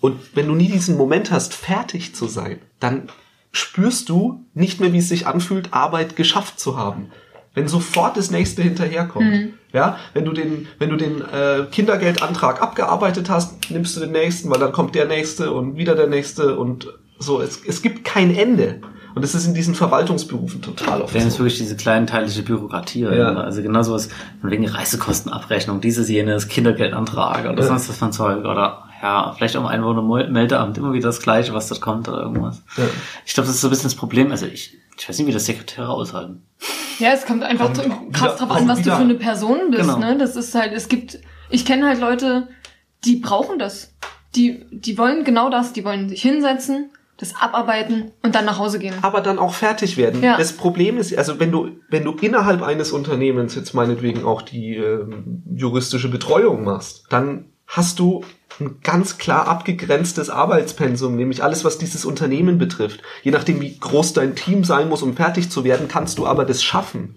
Und 0.00 0.18
wenn 0.34 0.46
du 0.46 0.54
nie 0.54 0.68
diesen 0.68 0.96
Moment 0.96 1.30
hast, 1.30 1.54
fertig 1.54 2.14
zu 2.14 2.26
sein, 2.26 2.58
dann 2.78 3.08
spürst 3.52 4.10
du 4.10 4.44
nicht 4.52 4.80
mehr, 4.80 4.92
wie 4.92 4.98
es 4.98 5.08
sich 5.08 5.26
anfühlt, 5.26 5.72
Arbeit 5.72 6.14
geschafft 6.14 6.60
zu 6.60 6.76
haben. 6.76 7.10
Wenn 7.56 7.66
sofort 7.68 8.16
das 8.16 8.30
nächste 8.30 8.62
hinterherkommt. 8.62 9.48
Ja, 9.72 9.98
wenn 10.14 10.24
du 10.24 10.32
den, 10.32 10.68
wenn 10.78 10.90
du 10.90 10.96
den 10.96 11.20
äh, 11.22 11.64
Kindergeldantrag 11.72 12.62
abgearbeitet 12.62 13.28
hast, 13.28 13.70
nimmst 13.70 13.96
du 13.96 14.00
den 14.00 14.12
nächsten, 14.12 14.48
weil 14.50 14.60
dann 14.60 14.72
kommt 14.72 14.94
der 14.94 15.06
nächste 15.06 15.50
und 15.52 15.76
wieder 15.76 15.94
der 15.96 16.06
nächste 16.06 16.56
und 16.58 16.86
so. 17.18 17.40
Es, 17.40 17.60
es 17.66 17.82
gibt 17.82 18.04
kein 18.04 18.34
Ende. 18.34 18.80
Und 19.14 19.22
das 19.22 19.34
ist 19.34 19.46
in 19.46 19.54
diesen 19.54 19.74
Verwaltungsberufen 19.74 20.60
total 20.60 21.00
oft 21.00 21.14
Dann 21.14 21.26
ist 21.26 21.34
so. 21.34 21.38
wirklich 21.40 21.56
diese 21.56 21.74
kleinteilige 21.76 22.42
Bürokratie. 22.42 23.00
Ja. 23.00 23.32
Also 23.34 23.62
genau 23.62 23.82
sowas, 23.82 24.10
von 24.42 24.50
wegen 24.50 24.66
Reisekostenabrechnung, 24.68 25.80
dieses, 25.80 26.10
jenes, 26.10 26.48
Kindergeldantrag 26.48 27.46
oder 27.50 27.62
Ja. 27.62 27.66
sonst 27.68 27.88
was 27.88 27.96
von 27.96 28.12
Zeug 28.12 28.40
oder 28.44 28.82
ja, 29.02 29.32
vielleicht 29.36 29.56
auch 29.56 29.60
im 29.62 29.66
Einwohnermeldeamt 29.66 30.76
immer 30.76 30.92
wieder 30.92 31.08
das 31.08 31.20
Gleiche, 31.22 31.54
was 31.54 31.68
dort 31.68 31.80
kommt 31.80 32.08
oder 32.08 32.20
irgendwas. 32.22 32.62
Ja. 32.76 32.84
Ich 33.24 33.32
glaube, 33.32 33.46
das 33.46 33.56
ist 33.56 33.62
so 33.62 33.68
ein 33.68 33.70
bisschen 33.70 33.84
das 33.88 33.94
Problem. 33.94 34.30
Also 34.30 34.44
ich, 34.44 34.76
ich 34.98 35.08
weiß 35.08 35.16
nicht, 35.18 35.26
wie 35.26 35.32
das 35.32 35.46
Sekretäre 35.46 35.88
aushalten. 35.88 36.42
Ja, 36.98 37.10
es 37.12 37.26
kommt 37.26 37.42
einfach 37.42 37.66
Kommt 37.66 37.76
so 37.76 37.84
wieder- 37.84 38.00
krass 38.12 38.36
drauf 38.36 38.50
an, 38.50 38.68
was 38.68 38.78
wieder- 38.78 38.92
du 38.92 38.96
für 38.96 39.02
eine 39.04 39.14
Person 39.14 39.70
bist. 39.70 39.82
Genau. 39.82 39.98
Ne? 39.98 40.16
Das 40.18 40.36
ist 40.36 40.54
halt, 40.54 40.72
es 40.72 40.88
gibt, 40.88 41.18
ich 41.50 41.64
kenne 41.64 41.86
halt 41.86 42.00
Leute, 42.00 42.48
die 43.04 43.16
brauchen 43.16 43.58
das. 43.58 43.94
Die, 44.34 44.64
die 44.70 44.98
wollen 44.98 45.24
genau 45.24 45.50
das. 45.50 45.72
Die 45.72 45.84
wollen 45.84 46.08
sich 46.08 46.22
hinsetzen, 46.22 46.90
das 47.18 47.34
abarbeiten 47.40 48.10
und 48.22 48.34
dann 48.34 48.44
nach 48.44 48.58
Hause 48.58 48.78
gehen. 48.78 48.94
aber 49.02 49.20
dann 49.20 49.38
auch 49.38 49.54
fertig 49.54 49.96
werden. 49.96 50.22
Ja. 50.22 50.36
Das 50.36 50.52
Problem 50.52 50.98
ist, 50.98 51.16
also 51.16 51.40
wenn 51.40 51.50
du, 51.52 51.70
wenn 51.88 52.04
du 52.04 52.12
innerhalb 52.12 52.62
eines 52.62 52.92
Unternehmens 52.92 53.54
jetzt 53.54 53.72
meinetwegen 53.74 54.24
auch 54.24 54.42
die 54.42 54.76
ähm, 54.76 55.42
juristische 55.54 56.10
Betreuung 56.10 56.64
machst, 56.64 57.04
dann 57.10 57.46
hast 57.66 57.98
du 57.98 58.24
ein 58.60 58.78
ganz 58.82 59.18
klar 59.18 59.48
abgegrenztes 59.48 60.30
Arbeitspensum, 60.30 61.16
nämlich 61.16 61.42
alles, 61.42 61.64
was 61.64 61.78
dieses 61.78 62.04
Unternehmen 62.04 62.58
betrifft. 62.58 63.02
Je 63.22 63.30
nachdem, 63.30 63.60
wie 63.60 63.78
groß 63.78 64.14
dein 64.14 64.34
Team 64.34 64.64
sein 64.64 64.88
muss, 64.88 65.02
um 65.02 65.14
fertig 65.14 65.50
zu 65.50 65.64
werden, 65.64 65.88
kannst 65.88 66.18
du 66.18 66.26
aber 66.26 66.44
das 66.44 66.62
schaffen. 66.62 67.16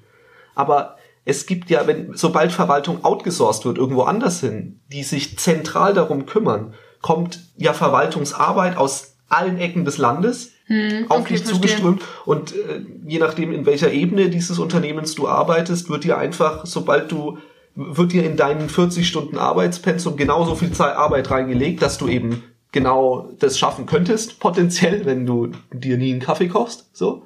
Aber 0.55 0.97
es 1.25 1.45
gibt 1.45 1.69
ja, 1.69 1.87
wenn, 1.87 2.13
sobald 2.15 2.51
Verwaltung 2.51 3.03
outgesourced 3.05 3.65
wird, 3.65 3.77
irgendwo 3.77 4.01
anders 4.03 4.41
hin, 4.41 4.81
die 4.91 5.03
sich 5.03 5.37
zentral 5.37 5.93
darum 5.93 6.25
kümmern, 6.25 6.73
kommt 7.01 7.39
ja 7.55 7.73
Verwaltungsarbeit 7.73 8.75
aus 8.75 9.15
allen 9.29 9.57
Ecken 9.59 9.85
des 9.85 9.97
Landes 9.97 10.51
auf 10.69 10.75
Hm, 10.75 11.05
okay, 11.09 11.33
dich 11.33 11.43
verstehe. 11.43 11.53
zugeströmt. 11.53 12.01
Und 12.25 12.53
äh, 12.53 12.81
je 13.07 13.19
nachdem, 13.19 13.51
in 13.51 13.65
welcher 13.65 13.91
Ebene 13.91 14.29
dieses 14.29 14.59
Unternehmens 14.59 15.15
du 15.15 15.27
arbeitest, 15.27 15.89
wird 15.89 16.03
dir 16.03 16.17
einfach, 16.17 16.65
sobald 16.65 17.11
du, 17.11 17.39
wird 17.79 18.11
dir 18.11 18.25
in 18.25 18.35
deinen 18.35 18.69
40 18.69 19.07
Stunden 19.07 19.37
Arbeitspensum 19.37 20.17
genauso 20.17 20.55
viel 20.55 20.71
Zeit 20.71 20.95
Arbeit 20.95 21.31
reingelegt, 21.31 21.81
dass 21.81 21.97
du 21.97 22.07
eben 22.07 22.43
genau 22.71 23.29
das 23.39 23.57
schaffen 23.57 23.85
könntest, 23.85 24.39
potenziell, 24.39 25.05
wenn 25.05 25.25
du 25.25 25.51
dir 25.73 25.97
nie 25.97 26.11
einen 26.11 26.21
Kaffee 26.21 26.49
kochst, 26.49 26.89
so. 26.93 27.25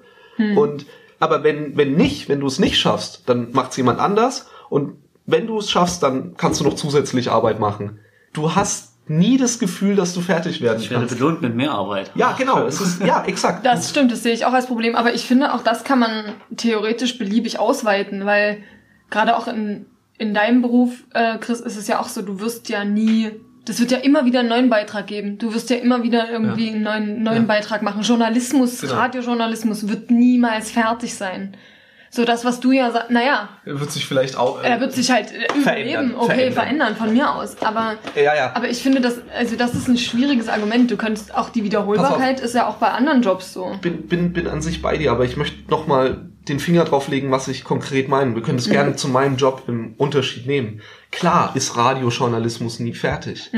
Und, 0.55 0.85
aber 1.19 1.43
wenn, 1.43 1.77
wenn 1.77 1.93
nicht, 1.93 2.27
wenn 2.29 2.39
du 2.39 2.47
es 2.47 2.59
nicht 2.59 2.77
schaffst, 2.79 3.23
dann 3.27 3.51
macht's 3.51 3.77
jemand 3.77 3.99
anders. 3.99 4.47
Und 4.69 4.95
wenn 5.25 5.47
du 5.47 5.57
es 5.59 5.69
schaffst, 5.69 6.01
dann 6.01 6.35
kannst 6.37 6.59
du 6.59 6.63
noch 6.63 6.73
zusätzlich 6.73 7.29
Arbeit 7.29 7.59
machen. 7.59 7.99
Du 8.33 8.55
hast 8.55 8.93
nie 9.07 9.37
das 9.37 9.59
Gefühl, 9.59 9.95
dass 9.95 10.13
du 10.13 10.21
fertig 10.21 10.61
werden 10.61 10.81
Ich 10.81 10.89
werde 10.89 11.05
kannst. 11.05 11.17
belohnt 11.19 11.41
mit 11.41 11.55
mehr 11.55 11.71
Arbeit. 11.71 12.11
Ja, 12.15 12.33
genau. 12.37 12.65
Es 12.65 12.81
ist, 12.81 13.03
ja, 13.03 13.23
exakt. 13.25 13.65
Das 13.65 13.89
stimmt, 13.89 14.11
das 14.11 14.23
sehe 14.23 14.33
ich 14.33 14.45
auch 14.45 14.53
als 14.53 14.65
Problem. 14.67 14.95
Aber 14.95 15.13
ich 15.13 15.25
finde, 15.25 15.53
auch 15.53 15.61
das 15.61 15.83
kann 15.83 15.99
man 15.99 16.33
theoretisch 16.57 17.17
beliebig 17.17 17.59
ausweiten, 17.59 18.25
weil 18.25 18.63
gerade 19.09 19.37
auch 19.37 19.47
in, 19.47 19.85
in 20.23 20.33
deinem 20.33 20.61
Beruf, 20.61 21.03
äh, 21.13 21.37
Chris, 21.37 21.59
ist 21.61 21.77
es 21.77 21.87
ja 21.87 21.99
auch 21.99 22.07
so, 22.09 22.21
du 22.23 22.39
wirst 22.39 22.69
ja 22.69 22.83
nie 22.85 23.31
Das 23.65 23.79
wird 23.79 23.91
ja 23.91 23.99
immer 23.99 24.25
wieder 24.25 24.41
einen 24.41 24.49
neuen 24.49 24.69
Beitrag 24.69 25.07
geben. 25.07 25.37
Du 25.37 25.53
wirst 25.53 25.69
ja 25.69 25.77
immer 25.77 26.03
wieder 26.03 26.29
irgendwie 26.29 26.67
Ja. 26.67 26.73
einen 26.73 26.83
neuen, 26.83 27.23
neuen 27.23 27.43
Ja. 27.43 27.47
Beitrag 27.47 27.81
machen. 27.81 28.01
Journalismus, 28.01 28.81
Genau. 28.81 28.93
Radiojournalismus 28.95 29.87
wird 29.87 30.11
niemals 30.11 30.69
fertig 30.71 31.13
sein. 31.15 31.55
So 32.09 32.25
das, 32.25 32.43
was 32.45 32.59
du 32.59 32.71
ja 32.73 32.91
sagst, 32.91 33.09
naja, 33.09 33.47
Er 33.65 33.79
wird 33.79 33.89
sich 33.91 34.05
vielleicht 34.05 34.35
auch. 34.35 34.61
er 34.61 34.79
wird 34.81 34.91
sich 34.91 35.09
halt 35.11 35.31
äh, 35.31 35.47
überleben, 35.57 36.13
okay, 36.15 36.51
verändern. 36.51 36.53
verändern. 36.53 36.95
von 36.97 37.13
mir 37.13 37.33
aus. 37.33 37.55
Aber, 37.61 37.95
Ja, 38.15 38.35
ja. 38.35 38.51
aber 38.53 38.69
ich 38.69 38.83
finde, 38.83 38.99
das, 38.99 39.15
also 39.35 39.55
das 39.55 39.73
ist 39.75 39.87
ein 39.87 39.97
schwieriges 39.97 40.49
Argument. 40.49 40.91
Du 40.91 40.97
könntest 40.97 41.33
auch 41.33 41.49
die 41.49 41.63
Wiederholbarkeit 41.63 42.41
ist 42.41 42.53
ja 42.55 42.67
auch 42.67 42.75
bei 42.75 42.89
anderen 42.89 43.21
Jobs 43.21 43.53
so. 43.53 43.71
bin, 43.81 44.07
bin, 44.07 44.33
bin 44.33 44.47
an 44.47 44.61
sich 44.61 44.81
bei 44.81 44.97
dir, 44.97 45.11
aber 45.11 45.23
ich 45.23 45.37
möchte 45.37 45.71
nochmal 45.71 46.29
den 46.47 46.59
Finger 46.59 46.83
drauf 46.85 47.07
legen, 47.07 47.31
was 47.31 47.47
ich 47.47 47.63
konkret 47.63 48.09
meine. 48.09 48.35
Wir 48.35 48.41
können 48.41 48.57
es 48.59 48.69
gerne 48.69 48.95
zu 48.95 49.07
meinem 49.07 49.37
Job 49.37 49.63
im 49.67 49.93
Unterschied 49.97 50.45
nehmen. 50.45 50.81
Klar 51.11 51.55
ist 51.55 51.77
Radiojournalismus 51.77 52.79
nie 52.79 52.93
fertig. 52.93 53.49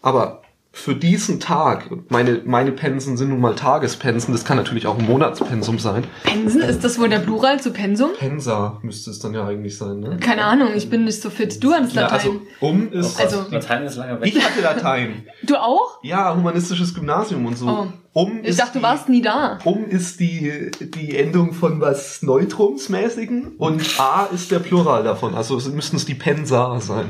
Aber 0.00 0.42
für 0.74 0.94
diesen 0.94 1.38
Tag, 1.38 1.90
meine, 2.08 2.40
meine 2.46 2.72
Pensen 2.72 3.18
sind 3.18 3.28
nun 3.28 3.40
mal 3.40 3.54
Tagespensen, 3.54 4.32
das 4.32 4.44
kann 4.46 4.56
natürlich 4.56 4.86
auch 4.86 4.98
ein 4.98 5.04
Monatspensum 5.04 5.78
sein. 5.78 6.04
Pensen, 6.24 6.62
ist 6.62 6.82
das 6.82 6.98
wohl 6.98 7.10
der 7.10 7.18
Plural 7.18 7.60
zu 7.60 7.72
Pensum? 7.72 8.10
Pensa 8.18 8.78
müsste 8.82 9.10
es 9.10 9.18
dann 9.18 9.34
ja 9.34 9.46
eigentlich 9.46 9.76
sein, 9.76 10.00
ne? 10.00 10.16
Keine 10.18 10.44
Ahnung, 10.44 10.68
ich 10.74 10.88
bin 10.88 11.04
nicht 11.04 11.20
so 11.20 11.28
fit. 11.28 11.62
Du 11.62 11.72
hattest 11.74 11.94
Ja, 11.94 12.02
Latein. 12.02 12.18
also 12.18 12.40
um 12.60 12.90
ist. 12.90 13.20
Also- 13.20 13.44
Latein 13.50 13.82
ist 13.84 13.96
lange 13.96 14.18
weg. 14.20 14.34
ich 14.34 14.42
hatte 14.42 14.62
Latein. 14.62 15.26
du 15.42 15.56
auch? 15.56 15.98
Ja, 16.02 16.34
humanistisches 16.34 16.94
Gymnasium 16.94 17.44
und 17.44 17.58
so. 17.58 17.68
Oh. 17.68 17.86
Um 18.14 18.40
Ich 18.42 18.56
dachte, 18.56 18.72
du 18.74 18.78
die- 18.78 18.82
warst 18.84 19.08
nie 19.10 19.22
da. 19.22 19.58
Um 19.64 19.86
ist 19.86 20.20
die, 20.20 20.70
die 20.80 21.16
Endung 21.18 21.52
von 21.52 21.80
was 21.82 22.22
Neutrumsmäßigen 22.22 23.56
und 23.58 23.82
A 24.00 24.26
ist 24.32 24.50
der 24.50 24.58
Plural 24.58 25.04
davon. 25.04 25.34
Also 25.34 25.56
müssten 25.70 25.96
es 25.96 26.04
die 26.06 26.14
Pensa 26.14 26.80
sein. 26.80 27.06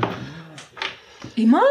Immer? 1.35 1.61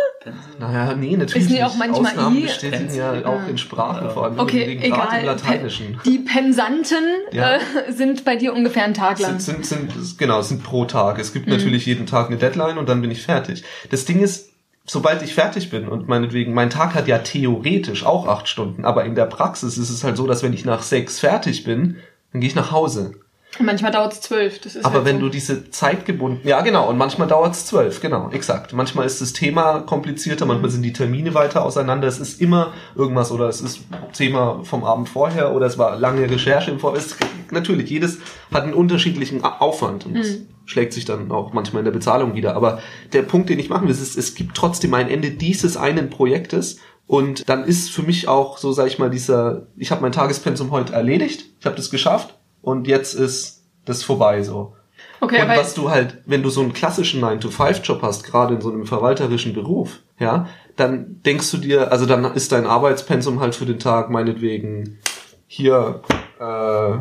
Naja, 0.59 0.95
nee, 0.95 1.17
natürlich 1.17 1.47
Ist 1.47 1.51
nicht. 1.53 1.65
auch 1.65 1.77
manchmal 1.77 2.13
Ausnahmen 2.13 2.37
I? 2.39 2.43
bestätigen 2.43 2.95
ja 2.95 3.25
auch 3.27 3.47
in 3.49 3.59
Sprachen, 3.59 4.11
vor 4.11 4.25
allem 4.25 4.39
Okay, 4.39 4.79
egal. 4.83 5.21
im 5.21 5.27
Lateinischen. 5.27 6.01
Die 6.05 6.19
Pensanten 6.19 7.05
Ja. 7.33 7.57
äh, 7.57 7.61
sind 7.93 8.25
bei 8.25 8.37
dir 8.37 8.55
ungefähr 8.55 8.85
einen 8.85 8.95
Tag 8.95 9.19
lang. 9.19 9.39
Sind, 9.41 9.65
sind, 9.65 9.93
sind, 9.93 10.19
genau, 10.19 10.41
es 10.41 10.49
sind 10.49 10.63
pro 10.63 10.85
Tag. 10.85 11.19
Es 11.19 11.31
Mhm. 11.31 11.35
gibt 11.35 11.47
natürlich 11.49 11.87
jeden 11.87 12.07
Tag 12.07 12.29
eine 12.29 12.37
Deadline 12.39 12.79
und 12.79 12.89
dann 12.89 13.01
bin 13.01 13.11
ich 13.11 13.23
fertig. 13.23 13.63
Das 13.91 14.05
Ding 14.05 14.21
ist, 14.21 14.51
sobald 14.87 15.23
ich 15.23 15.35
fertig 15.35 15.71
bin 15.71 15.87
und 15.89 16.09
meinetwegen, 16.09 16.55
mein 16.55 16.71
Tag 16.71 16.95
hat 16.95 17.07
ja 17.09 17.19
theoretisch 17.19 18.05
auch 18.05 18.27
acht 18.27 18.49
Stunden, 18.49 18.85
aber 18.85 19.05
in 19.05 19.15
der 19.15 19.27
Praxis 19.27 19.79
ist 19.79 19.91
es 19.91 20.03
halt 20.05 20.17
so, 20.17 20.27
dass 20.27 20.43
wenn 20.43 20.53
ich 20.53 20.65
nach 20.65 20.83
sechs 20.83 21.21
fertig 21.21 21.65
bin, 21.65 21.97
dann 22.33 22.41
gehe 22.41 22.49
ich 22.49 22.57
nach 22.57 22.71
Hause. 22.73 23.15
Manchmal 23.61 23.91
dauert 23.91 24.15
es 24.15 24.21
zwölf. 24.23 24.61
Das 24.61 24.77
ist 24.77 24.85
Aber 24.85 24.97
halt 24.97 25.05
wenn 25.05 25.17
so. 25.17 25.27
du 25.27 25.29
diese 25.29 25.71
Zeit 25.71 26.07
gebunden, 26.07 26.47
ja 26.47 26.63
genau, 26.63 26.89
und 26.89 26.97
manchmal 26.97 27.29
dauert 27.29 27.53
es 27.53 27.67
zwölf, 27.67 28.01
genau, 28.01 28.31
exakt. 28.31 28.73
Manchmal 28.73 29.05
ist 29.05 29.21
das 29.21 29.33
Thema 29.35 29.81
komplizierter, 29.81 30.47
manchmal 30.47 30.71
sind 30.71 30.83
die 30.83 30.93
Termine 30.93 31.35
weiter 31.35 31.65
auseinander. 31.65 32.09
Es 32.09 32.19
ist 32.19 32.41
immer 32.41 32.73
irgendwas 32.95 33.31
oder 33.31 33.49
es 33.49 33.61
ist 33.61 33.81
Thema 34.15 34.61
vom 34.65 34.85
Abend 34.85 35.09
vorher 35.09 35.55
oder 35.55 35.67
es 35.67 35.77
war 35.77 35.99
lange 35.99 36.29
Recherche 36.31 36.71
im 36.71 36.79
Vorfeld. 36.79 37.15
Natürlich, 37.51 37.91
jedes 37.91 38.19
hat 38.53 38.63
einen 38.63 38.75
unterschiedlichen 38.75 39.45
Aufwand 39.45 40.07
und 40.07 40.17
das 40.17 40.39
schlägt 40.65 40.95
sich 40.95 41.05
dann 41.05 41.31
auch 41.31 41.53
manchmal 41.53 41.81
in 41.81 41.85
der 41.85 41.93
Bezahlung 41.93 42.35
wieder. 42.35 42.57
Aber 42.57 42.81
der 43.13 43.23
Punkt, 43.23 43.51
den 43.51 43.59
ich 43.59 43.69
machen 43.69 43.87
will, 43.87 43.93
ist, 43.93 44.17
es 44.17 44.35
gibt 44.35 44.57
trotzdem 44.57 44.95
ein 44.95 45.11
Ende 45.11 45.31
dieses 45.31 45.77
einen 45.77 46.09
Projektes 46.09 46.79
und 47.07 47.47
dann 47.49 47.65
ist 47.65 47.91
für 47.91 48.03
mich 48.03 48.29
auch 48.29 48.57
so, 48.57 48.73
sag 48.73 48.87
ich 48.87 48.99
mal, 48.99 49.11
dieser, 49.11 49.67
ich 49.77 49.91
habe 49.91 50.01
mein 50.01 50.13
Tagespensum 50.13 50.71
heute 50.71 50.95
erledigt, 50.95 51.45
ich 51.61 51.67
habe 51.67 51.77
das 51.77 51.91
geschafft 51.91 52.35
und 52.63 52.87
jetzt 52.87 53.15
ist 53.15 53.63
das 53.85 54.03
vorbei 54.03 54.43
so. 54.43 54.75
Okay, 55.21 55.43
und 55.43 55.49
was 55.49 55.75
du 55.75 55.91
halt, 55.91 56.19
wenn 56.27 56.43
du 56.43 56.51
so 56.51 56.61
einen 56.63 56.73
klassischen 56.73 57.23
9-to-5-Job 57.23 58.03
hast, 58.03 58.25
gerade 58.25 58.55
in 58.55 58.61
so 58.61 58.71
einem 58.73 58.87
verwalterischen 58.87 59.53
Beruf, 59.53 60.01
ja, 60.19 60.49
dann 60.77 61.21
denkst 61.25 61.51
du 61.53 61.59
dir, 61.59 61.93
also 61.93 62.07
dann 62.07 62.25
ist 62.35 62.51
dein 62.53 62.67
Arbeitspensum 62.67 63.39
halt 63.41 63.55
für 63.55 63.67
den 63.67 63.79
Tag 63.79 64.11
meinetwegen 64.11 64.99
hier, 65.47 66.03
äh, 66.41 66.97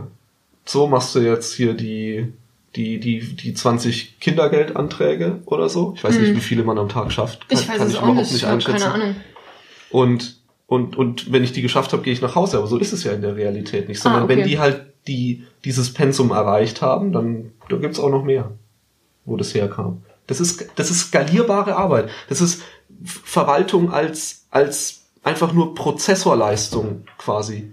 so 0.66 0.88
machst 0.88 1.16
du 1.16 1.20
jetzt 1.20 1.54
hier 1.56 1.74
die, 1.74 2.32
die, 2.76 3.00
die, 3.00 3.20
die 3.36 3.54
20 3.54 4.20
Kindergeldanträge 4.20 5.40
oder 5.46 5.68
so. 5.70 5.94
Ich 5.96 6.04
weiß 6.04 6.20
nicht, 6.20 6.36
wie 6.36 6.42
viele 6.42 6.64
man 6.64 6.78
am 6.78 6.90
Tag 6.90 7.12
schafft. 7.12 7.48
Kann, 7.50 7.58
Hm. 7.58 7.64
ich 7.64 7.70
weiß 7.70 7.78
kann 7.78 7.88
es 7.88 7.94
ich 7.94 8.00
überhaupt 8.00 8.18
nicht. 8.20 8.34
nicht 8.34 8.46
einschätzen. 8.46 8.80
keine 8.82 8.94
Ahnung. 8.94 9.16
Und, 9.90 10.38
und, 10.68 10.96
und 10.96 11.32
wenn 11.32 11.44
ich 11.44 11.54
die 11.54 11.62
geschafft 11.62 11.92
habe, 11.94 12.04
gehe 12.04 12.14
ich 12.14 12.22
nach 12.22 12.36
Hause. 12.36 12.58
Aber 12.60 12.68
so 12.68 12.78
ist 12.78 12.94
es 12.94 13.04
ja 13.04 13.12
in 13.14 13.22
der 13.22 13.36
Realität 13.36 13.88
nicht. 13.90 14.00
Sondern 14.00 14.22
Ah, 14.22 14.26
okay. 14.26 14.38
wenn 14.38 14.48
die 14.48 14.60
halt 14.60 14.91
die, 15.08 15.44
dieses 15.66 15.94
Pensum 15.94 16.32
erreicht 16.32 16.82
haben, 16.82 17.12
dann 17.12 17.52
da 17.70 17.78
gibt's 17.78 18.00
auch 18.00 18.10
noch 18.10 18.24
mehr, 18.24 18.52
wo 19.26 19.38
das 19.38 19.54
herkam. 19.54 20.04
Das 20.28 20.40
ist, 20.40 20.68
das 20.76 20.92
ist 20.92 21.08
skalierbare 21.08 21.76
Arbeit. 21.76 22.10
Das 22.30 22.42
ist 22.42 22.62
Verwaltung 23.04 23.92
als, 23.92 24.46
als 24.52 25.02
einfach 25.24 25.54
nur 25.54 25.76
Prozessorleistung 25.76 27.04
quasi. 27.18 27.72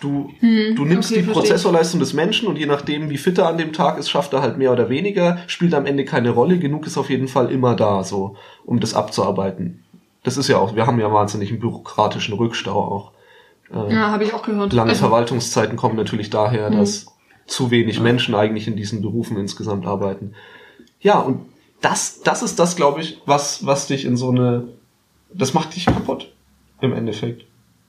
Du, 0.00 0.30
du 0.40 0.84
nimmst 0.84 1.10
Hm, 1.10 1.16
okay, 1.16 1.26
die. 1.26 1.32
Prozessorleistung 1.32 1.98
des 1.98 2.12
Menschen 2.12 2.46
und 2.46 2.56
je 2.56 2.66
nachdem, 2.66 3.10
wie 3.10 3.18
fit 3.18 3.38
er 3.38 3.48
an 3.48 3.58
dem 3.58 3.72
Tag 3.72 3.98
ist, 3.98 4.08
schafft 4.08 4.32
er 4.32 4.42
halt 4.42 4.56
mehr 4.56 4.72
oder 4.72 4.88
weniger, 4.88 5.38
spielt 5.48 5.74
am 5.74 5.86
Ende 5.86 6.04
keine 6.04 6.30
Rolle. 6.30 6.58
Genug 6.58 6.86
ist 6.86 6.98
auf 6.98 7.10
jeden 7.10 7.26
Fall 7.26 7.50
immer 7.50 7.74
da, 7.74 8.04
so, 8.04 8.36
um 8.64 8.78
das 8.78 8.94
abzuarbeiten. 8.94 9.84
Das 10.22 10.36
ist 10.36 10.48
ja 10.48 10.58
auch, 10.58 10.76
wir 10.76 10.86
haben 10.86 11.00
ja 11.00 11.12
wahnsinnig 11.12 11.50
einen 11.50 11.58
bürokratischen 11.58 12.34
Rückstau 12.34 12.78
auch. 12.78 13.12
Ja, 13.72 14.10
habe 14.10 14.24
ich 14.24 14.32
auch 14.34 14.42
gehört. 14.42 14.72
Lange 14.72 14.90
Also, 14.90 15.00
Verwaltungszeiten 15.00 15.76
kommen 15.76 15.96
natürlich 15.96 16.30
daher, 16.30 16.70
Mhm. 16.70 16.76
dass 16.76 17.06
zu 17.46 17.70
wenig 17.70 18.00
Menschen 18.00 18.34
eigentlich 18.34 18.66
in 18.68 18.76
diesen 18.76 19.00
Berufen 19.02 19.36
insgesamt 19.36 19.86
arbeiten. 19.86 20.34
Ja, 21.00 21.18
und 21.18 21.40
das, 21.80 22.20
das 22.22 22.42
ist 22.42 22.58
das, 22.58 22.76
glaube 22.76 23.00
ich, 23.00 23.20
was, 23.26 23.64
was 23.64 23.86
dich 23.86 24.04
in 24.04 24.16
so 24.16 24.30
eine, 24.30 24.68
das 25.32 25.54
macht 25.54 25.74
dich 25.76 25.86
kaputt. 25.86 26.32
Im 26.80 26.92
Endeffekt. 26.92 27.44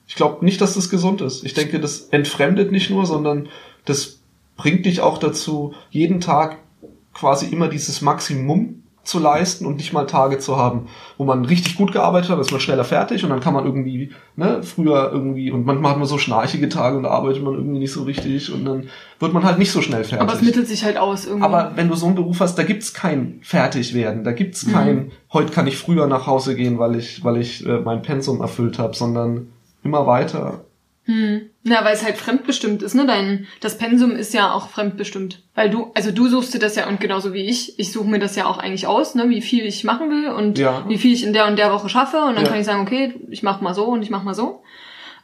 Ich 0.07 0.15
glaube 0.15 0.43
nicht, 0.43 0.59
dass 0.61 0.73
das 0.73 0.89
gesund 0.89 1.21
ist. 1.21 1.43
Ich 1.43 1.53
denke, 1.53 1.79
das 1.79 2.07
entfremdet 2.09 2.71
nicht 2.71 2.89
nur, 2.89 3.05
sondern 3.05 3.47
das 3.85 4.19
bringt 4.57 4.85
dich 4.85 5.01
auch 5.01 5.17
dazu, 5.19 5.73
jeden 5.91 6.19
Tag 6.21 6.57
quasi 7.13 7.47
immer 7.47 7.67
dieses 7.67 8.01
Maximum 8.01 8.78
zu 9.09 9.19
leisten 9.19 9.65
und 9.65 9.75
nicht 9.77 9.91
mal 9.91 10.05
Tage 10.05 10.37
zu 10.39 10.55
haben, 10.57 10.87
wo 11.17 11.25
man 11.25 11.43
richtig 11.45 11.75
gut 11.75 11.91
gearbeitet 11.91 12.29
hat, 12.29 12.39
ist 12.39 12.51
man 12.51 12.59
schneller 12.61 12.83
fertig 12.83 13.23
und 13.23 13.29
dann 13.29 13.39
kann 13.39 13.53
man 13.53 13.65
irgendwie, 13.65 14.11
ne, 14.35 14.61
früher 14.63 15.09
irgendwie, 15.11 15.51
und 15.51 15.65
manchmal 15.65 15.91
hat 15.91 15.97
man 15.99 16.07
so 16.07 16.17
schnarchige 16.17 16.69
Tage 16.69 16.95
und 16.97 17.03
da 17.03 17.09
arbeitet 17.09 17.43
man 17.43 17.55
irgendwie 17.55 17.79
nicht 17.79 17.91
so 17.91 18.03
richtig 18.03 18.53
und 18.53 18.63
dann 18.65 18.87
wird 19.19 19.33
man 19.33 19.43
halt 19.43 19.57
nicht 19.59 19.71
so 19.71 19.81
schnell 19.81 20.03
fertig. 20.03 20.21
aber 20.21 20.33
es 20.33 20.41
mittelt 20.41 20.67
sich 20.67 20.83
halt 20.85 20.97
aus 20.97 21.25
irgendwie. 21.25 21.43
Aber 21.45 21.71
wenn 21.75 21.89
du 21.89 21.95
so 21.95 22.05
einen 22.05 22.15
Beruf 22.15 22.39
hast, 22.39 22.55
da 22.57 22.63
gibt's 22.63 22.93
kein 22.93 23.39
Fertigwerden, 23.41 24.23
da 24.23 24.31
gibt's 24.31 24.65
Mhm. 24.67 24.71
kein, 24.71 25.11
heute 25.33 25.51
kann 25.51 25.67
ich 25.67 25.77
früher 25.77 26.07
nach 26.07 26.27
Hause 26.27 26.55
gehen, 26.55 26.79
weil 26.79 26.95
ich, 26.95 27.23
weil 27.23 27.37
ich 27.37 27.65
äh, 27.65 27.79
mein 27.79 28.01
Pensum 28.01 28.41
erfüllt 28.41 28.79
habe, 28.79 28.95
sondern 28.95 29.47
immer 29.83 30.05
weiter. 30.07 30.61
Na, 31.63 31.83
weil 31.83 31.93
es 31.93 32.03
halt 32.05 32.15
fremdbestimmt 32.17 32.81
ist, 32.81 32.95
ne? 32.95 33.05
Dein, 33.05 33.45
das 33.59 33.77
Pensum 33.77 34.11
ist 34.11 34.33
ja 34.33 34.53
auch 34.53 34.69
fremdbestimmt. 34.69 35.43
Weil 35.55 35.69
du, 35.69 35.91
also 35.93 36.11
du 36.11 36.29
suchst 36.29 36.53
dir 36.53 36.59
das 36.59 36.77
ja 36.77 36.87
und 36.87 37.01
genauso 37.01 37.33
wie 37.33 37.45
ich, 37.45 37.77
ich 37.77 37.91
suche 37.91 38.07
mir 38.07 38.19
das 38.19 38.37
ja 38.37 38.45
auch 38.45 38.59
eigentlich 38.59 38.87
aus, 38.87 39.13
ne? 39.13 39.29
Wie 39.29 39.41
viel 39.41 39.65
ich 39.65 39.83
machen 39.83 40.09
will 40.09 40.29
und 40.29 40.57
Ja. 40.57 40.85
wie 40.87 40.97
viel 40.97 41.13
ich 41.13 41.25
in 41.25 41.33
der 41.33 41.47
und 41.47 41.57
der 41.59 41.73
Woche 41.73 41.89
schaffe 41.89 42.21
und 42.21 42.35
dann 42.35 42.45
Ja. 42.45 42.49
kann 42.51 42.59
ich 42.61 42.65
sagen, 42.65 42.81
okay, 42.83 43.13
ich 43.29 43.43
mach 43.43 43.59
mal 43.59 43.73
so 43.73 43.85
und 43.87 44.03
ich 44.03 44.09
mach 44.09 44.23
mal 44.23 44.33
so. 44.33 44.63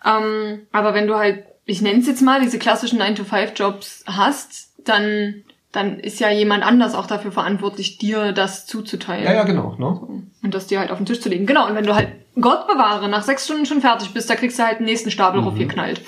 Ähm, 0.04 0.68
aber 0.74 0.94
wenn 0.94 1.08
du 1.08 1.16
halt, 1.16 1.46
ich 1.66 1.82
nenne 1.82 2.00
es 2.00 2.08
jetzt 2.08 2.22
mal, 2.22 2.42
diese 2.42 2.60
klassischen 2.60 3.02
9-to-5-Jobs 3.02 4.04
hast, 4.06 4.74
dann, 4.84 5.45
dann 5.76 6.00
ist 6.00 6.20
ja 6.20 6.30
jemand 6.30 6.64
anders 6.66 6.96
auch 6.96 7.08
dafür 7.08 7.32
verantwortlich, 7.32 7.98
dir 7.98 8.32
das 8.32 8.66
zuzuteilen. 8.66 9.26
Ja, 9.26 9.34
ja, 9.34 9.44
genau, 9.44 9.76
ne? 9.78 10.24
Und 10.44 10.54
das 10.54 10.68
dir 10.68 10.80
halt 10.80 10.92
auf 10.92 10.98
den 10.98 11.06
Tisch 11.06 11.22
zu 11.22 11.30
legen. 11.30 11.46
Genau, 11.46 11.68
und 11.68 11.76
wenn 11.76 11.86
du 11.86 11.96
halt, 11.96 12.10
Gott 12.40 12.68
bewahre, 12.68 13.10
nach 13.10 13.24
sechs 13.24 13.46
Stunden 13.46 13.66
schon 13.66 13.82
fertig 13.82 14.14
bist, 14.14 14.30
da 14.30 14.36
kriegst 14.36 14.60
du 14.60 14.64
halt 14.64 14.80
den 14.80 14.86
nächsten 14.86 15.12
Stapel 15.12 15.42
Mhm. 15.42 15.48
raufgeknallt. 15.48 16.02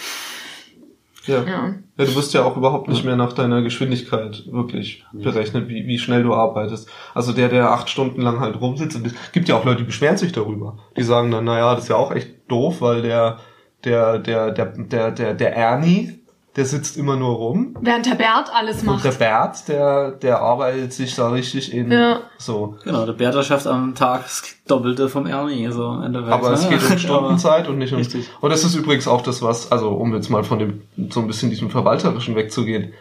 Ja. 1.25 1.43
Ja. 1.43 1.73
Ja, 1.97 2.05
du 2.05 2.15
wirst 2.15 2.33
ja 2.33 2.43
auch 2.45 2.55
überhaupt 2.55 2.87
nicht 2.87 3.03
mehr 3.03 3.15
nach 3.17 3.33
deiner 3.33 3.61
Geschwindigkeit 3.61 4.43
wirklich 4.51 5.03
berechnet, 5.11 5.67
wie, 5.67 5.85
wie 5.87 5.97
schnell 5.99 6.23
du 6.23 6.33
arbeitest. 6.33 6.89
Also 7.13 7.33
der, 7.33 7.49
der 7.49 7.71
acht 7.71 7.89
Stunden 7.89 8.21
lang 8.21 8.39
halt 8.39 8.61
rumsitzt, 8.61 8.95
und 8.95 9.07
es 9.07 9.13
gibt 9.33 9.49
ja 9.49 9.55
auch 9.55 9.65
Leute, 9.65 9.79
die 9.79 9.83
beschweren 9.85 10.15
sich 10.15 10.31
darüber. 10.31 10.77
Die 10.95 11.03
sagen 11.03 11.31
dann, 11.31 11.43
naja, 11.45 11.73
das 11.73 11.83
ist 11.85 11.89
ja 11.89 11.95
auch 11.97 12.11
echt 12.11 12.29
doof, 12.49 12.81
weil 12.81 13.01
der, 13.01 13.39
der, 13.83 14.19
der, 14.19 14.51
der, 14.51 14.65
der, 14.67 15.11
der, 15.11 15.33
der 15.33 15.55
Ernie, 15.55 16.19
der 16.57 16.65
sitzt 16.65 16.97
immer 16.97 17.15
nur 17.15 17.35
rum. 17.35 17.77
Während 17.81 18.07
der 18.07 18.15
Bert 18.15 18.49
alles 18.51 18.79
Und 18.79 18.87
macht. 18.87 19.05
der 19.05 19.11
Bert, 19.11 19.67
der, 19.67 20.11
der 20.11 20.41
arbeitet 20.41 20.91
sich 20.91 21.13
da 21.15 21.29
richtig 21.29 21.71
in 21.71 21.91
Ja. 21.91 22.21
so. 22.39 22.75
Genau, 22.83 23.05
der 23.05 23.13
Bertha 23.13 23.43
schafft 23.43 23.67
am 23.67 23.93
Tag 23.93 24.23
das 24.23 24.43
Doppelte 24.67 25.07
vom 25.07 25.27
Ernie, 25.27 25.71
so. 25.71 25.85
Aber 25.85 26.51
es 26.53 26.63
ne? 26.63 26.69
geht 26.77 26.89
um 26.91 26.97
Stundenzeit 26.97 27.67
und 27.67 27.77
nicht 27.77 27.93
um. 27.93 27.99
Richtig. 27.99 28.27
Und 28.41 28.49
das 28.51 28.63
ist 28.63 28.73
übrigens 28.73 29.07
auch 29.07 29.21
das, 29.21 29.43
was, 29.43 29.71
also 29.71 29.91
um 29.91 30.15
jetzt 30.15 30.29
mal 30.29 30.43
von 30.43 30.57
dem, 30.57 30.81
so 31.11 31.19
ein 31.19 31.27
bisschen 31.27 31.51
diesem 31.51 31.69
Verwalterischen 31.69 32.35
wegzugehen, 32.35 32.93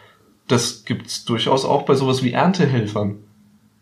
das 0.47 0.85
gibt's 0.85 1.25
durchaus 1.25 1.65
auch 1.65 1.81
bei 1.81 1.95
sowas 1.95 2.21
wie 2.21 2.33
Erntehelfern. 2.33 3.15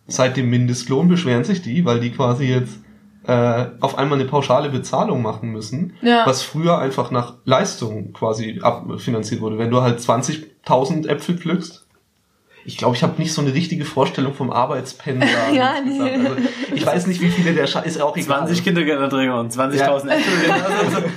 Seit 0.08 0.38
dem 0.38 0.50
Mindestlohn 0.50 1.10
beschweren 1.10 1.44
sich 1.44 1.62
die, 1.62 1.84
weil 1.84 2.00
die 2.00 2.12
quasi 2.12 2.46
jetzt 2.46 2.80
äh, 3.28 3.68
auf 3.82 3.98
einmal 3.98 4.20
eine 4.20 4.28
pauschale 4.28 4.70
Bezahlung 4.70 5.22
machen 5.22 5.50
müssen, 5.52 5.94
Ja. 6.02 6.26
was 6.26 6.42
früher 6.44 6.78
einfach 6.80 7.12
nach 7.12 7.36
Leistung 7.46 8.14
quasi 8.14 8.60
abfinanziert 8.62 9.42
wurde. 9.42 9.58
Wenn 9.58 9.72
du 9.72 9.82
halt 9.82 10.00
20.000 10.00 11.08
Äpfel 11.08 11.38
pflückst, 11.38 11.86
ich 12.68 12.78
glaube, 12.78 12.96
ich 12.96 13.04
habe 13.04 13.14
nicht 13.22 13.32
so 13.32 13.42
eine 13.42 13.54
richtige 13.54 13.86
Vorstellung 13.86 14.34
vom 14.34 14.50
Arbeitspensum. 14.52 15.30
Ja, 15.54 15.76
nee. 15.86 16.00
Also, 16.02 16.36
Ich 16.74 16.86
weiß 16.86 17.08
nicht, 17.08 17.22
wie 17.22 17.30
viele 17.30 17.54
der 17.54 17.68
Scha 17.68 17.82
ist 17.82 18.02
auch 18.02 18.18
egal. 18.18 18.40
20 18.40 18.64
Kindergärtnerträger 18.64 19.40
und 19.40 19.52
20.000 19.52 19.76
Ja. 19.78 19.98
Äpfel. 19.98 21.04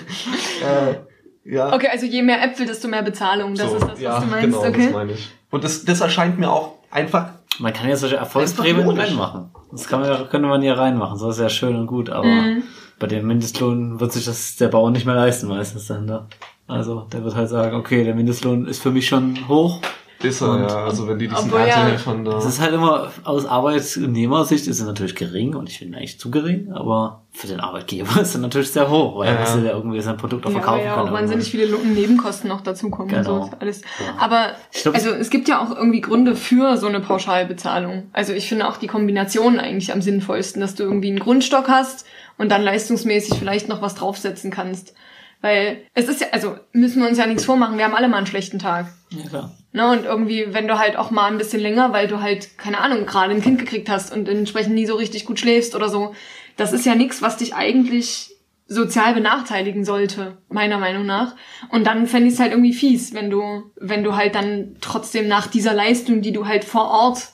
Äh, 0.60 1.54
ja. 1.54 1.72
Okay, 1.72 1.88
also 1.90 2.04
je 2.04 2.20
mehr 2.22 2.42
Äpfel, 2.44 2.66
desto 2.66 2.88
mehr 2.88 3.02
Bezahlung. 3.02 3.54
Das 3.54 3.70
so, 3.70 3.76
ist 3.76 3.82
das, 3.82 3.92
was 3.92 4.00
ja, 4.00 4.20
du 4.20 4.26
meinst, 4.26 4.44
genau, 4.46 4.58
okay? 4.68 4.84
das 4.86 4.92
meine 4.92 5.12
ich. 5.12 5.30
Und 5.50 5.64
das, 5.64 5.84
das 5.84 6.00
erscheint 6.00 6.38
mir 6.38 6.50
auch 6.50 6.74
einfach 6.90 7.30
Man 7.58 7.72
kann 7.72 7.88
ja 7.88 7.96
solche 7.96 8.16
Erfolgsprämien 8.16 8.88
reinmachen. 8.88 9.50
Das 9.72 9.86
kann 9.88 10.00
man 10.00 10.08
ja, 10.10 10.24
könnte 10.24 10.48
man 10.48 10.62
hier 10.62 10.78
reinmachen. 10.78 11.18
Das 11.18 11.36
ist 11.36 11.42
ja 11.42 11.48
schön 11.48 11.76
und 11.76 11.86
gut, 11.86 12.08
aber 12.10 12.26
Mhm. 12.26 12.62
bei 12.98 13.06
dem 13.06 13.26
Mindestlohn 13.26 14.00
wird 14.00 14.12
sich 14.12 14.24
das 14.24 14.56
der 14.56 14.68
Bauer 14.68 14.90
nicht 14.90 15.06
mehr 15.06 15.14
leisten 15.14 15.48
meistens 15.48 15.86
dann 15.86 16.06
da. 16.06 16.26
Also 16.66 17.06
der 17.12 17.24
wird 17.24 17.34
halt 17.34 17.48
sagen, 17.48 17.76
okay, 17.76 18.04
der 18.04 18.14
Mindestlohn 18.14 18.66
ist 18.66 18.82
für 18.82 18.90
mich 18.90 19.08
schon 19.08 19.48
hoch. 19.48 19.80
Ist 20.20 20.40
er, 20.40 20.50
Und- 20.50 20.60
ja. 20.68 20.84
Also 20.84 21.06
wenn 21.06 21.18
die 21.18 21.28
diesen 21.28 21.44
Obwohl, 21.46 21.60
ja, 21.60 21.66
Erntehelfern 21.66 22.24
da. 22.24 22.32
Das 22.32 22.44
ist 22.46 22.60
halt 22.60 22.72
immer, 22.74 23.10
aus 23.24 23.46
Arbeitnehmersicht 23.46 24.66
ist 24.66 24.80
es 24.80 24.86
natürlich 24.86 25.14
gering 25.14 25.54
und 25.54 25.68
ich 25.68 25.78
finde 25.78 25.98
eigentlich 25.98 26.18
zu 26.18 26.30
gering, 26.30 26.72
aber 26.72 27.22
für 27.32 27.46
den 27.46 27.60
Arbeitgeber 27.60 28.10
ist 28.20 28.34
es 28.34 28.38
natürlich 28.40 28.70
sehr 28.72 28.90
hoch, 28.90 29.18
weil 29.18 29.28
Ja, 29.28 29.34
er 29.34 29.40
muss 29.40 29.54
ja. 29.54 29.70
ja 29.70 29.76
irgendwie 29.76 30.00
sein 30.00 30.16
Produkt 30.16 30.44
auch 30.46 30.50
Ja, 30.50 30.56
verkaufen 30.56 30.84
ja 30.84 30.94
können. 30.96 31.08
auch 31.08 31.12
wahnsinnig 31.12 31.50
viele 31.50 31.68
Nebenkosten 31.78 32.48
noch 32.48 32.62
dazukommen. 32.62 33.14
und 33.14 33.22
Genau. 33.22 33.40
So, 33.42 33.46
ist 33.46 33.56
alles. 33.62 33.80
Ja. 33.80 34.14
Aber 34.18 34.46
glaub, 34.82 34.94
also 34.94 35.10
es 35.10 35.30
gibt 35.30 35.48
ja 35.48 35.60
auch 35.62 35.74
irgendwie 35.76 36.00
Gründe 36.00 36.34
für 36.34 36.76
so 36.76 36.86
eine 36.88 37.00
Pauschalbezahlung. 37.00 38.08
Also 38.12 38.32
ich 38.32 38.48
finde 38.48 38.68
auch 38.68 38.76
die 38.76 38.88
Kombination 38.88 39.58
eigentlich 39.60 39.92
am 39.92 40.02
sinnvollsten, 40.02 40.60
dass 40.60 40.74
du 40.74 40.82
irgendwie 40.82 41.08
einen 41.10 41.20
Grundstock 41.20 41.68
hast 41.68 42.04
und 42.38 42.50
dann 42.50 42.62
leistungsmäßig 42.62 43.38
vielleicht 43.38 43.68
noch 43.68 43.82
was 43.82 43.94
draufsetzen 43.94 44.50
kannst. 44.50 44.94
Weil 45.40 45.84
es 45.94 46.08
ist 46.08 46.20
ja, 46.20 46.28
also 46.32 46.56
müssen 46.72 47.00
wir 47.00 47.08
uns 47.08 47.18
ja 47.18 47.26
nichts 47.26 47.44
vormachen, 47.44 47.78
wir 47.78 47.84
haben 47.84 47.94
alle 47.94 48.08
mal 48.08 48.16
einen 48.16 48.26
schlechten 48.26 48.58
Tag. 48.58 48.86
Ja, 49.10 49.28
klar. 49.28 49.54
Ne, 49.72 49.88
und 49.90 50.04
irgendwie, 50.04 50.52
wenn 50.54 50.66
du 50.66 50.78
halt 50.78 50.96
auch 50.96 51.10
mal 51.10 51.30
ein 51.30 51.38
bisschen 51.38 51.60
länger, 51.60 51.92
weil 51.92 52.08
du 52.08 52.20
halt, 52.20 52.58
keine 52.58 52.78
Ahnung, 52.78 53.06
gerade 53.06 53.34
ein 53.34 53.42
Kind 53.42 53.58
gekriegt 53.58 53.88
hast 53.88 54.12
und 54.12 54.28
entsprechend 54.28 54.74
nie 54.74 54.86
so 54.86 54.96
richtig 54.96 55.26
gut 55.26 55.38
schläfst 55.38 55.76
oder 55.76 55.88
so, 55.88 56.14
das 56.56 56.72
ist 56.72 56.86
ja 56.86 56.94
nichts, 56.94 57.22
was 57.22 57.36
dich 57.36 57.54
eigentlich 57.54 58.30
sozial 58.66 59.14
benachteiligen 59.14 59.84
sollte, 59.84 60.38
meiner 60.48 60.78
Meinung 60.78 61.06
nach. 61.06 61.36
Und 61.70 61.86
dann 61.86 62.06
fände 62.06 62.28
ich 62.28 62.34
es 62.34 62.40
halt 62.40 62.52
irgendwie 62.52 62.74
fies, 62.74 63.14
wenn 63.14 63.30
du, 63.30 63.70
wenn 63.76 64.04
du 64.04 64.16
halt 64.16 64.34
dann 64.34 64.76
trotzdem 64.80 65.28
nach 65.28 65.46
dieser 65.46 65.72
Leistung, 65.72 66.20
die 66.20 66.32
du 66.32 66.46
halt 66.46 66.64
vor 66.64 66.90
Ort 66.90 67.28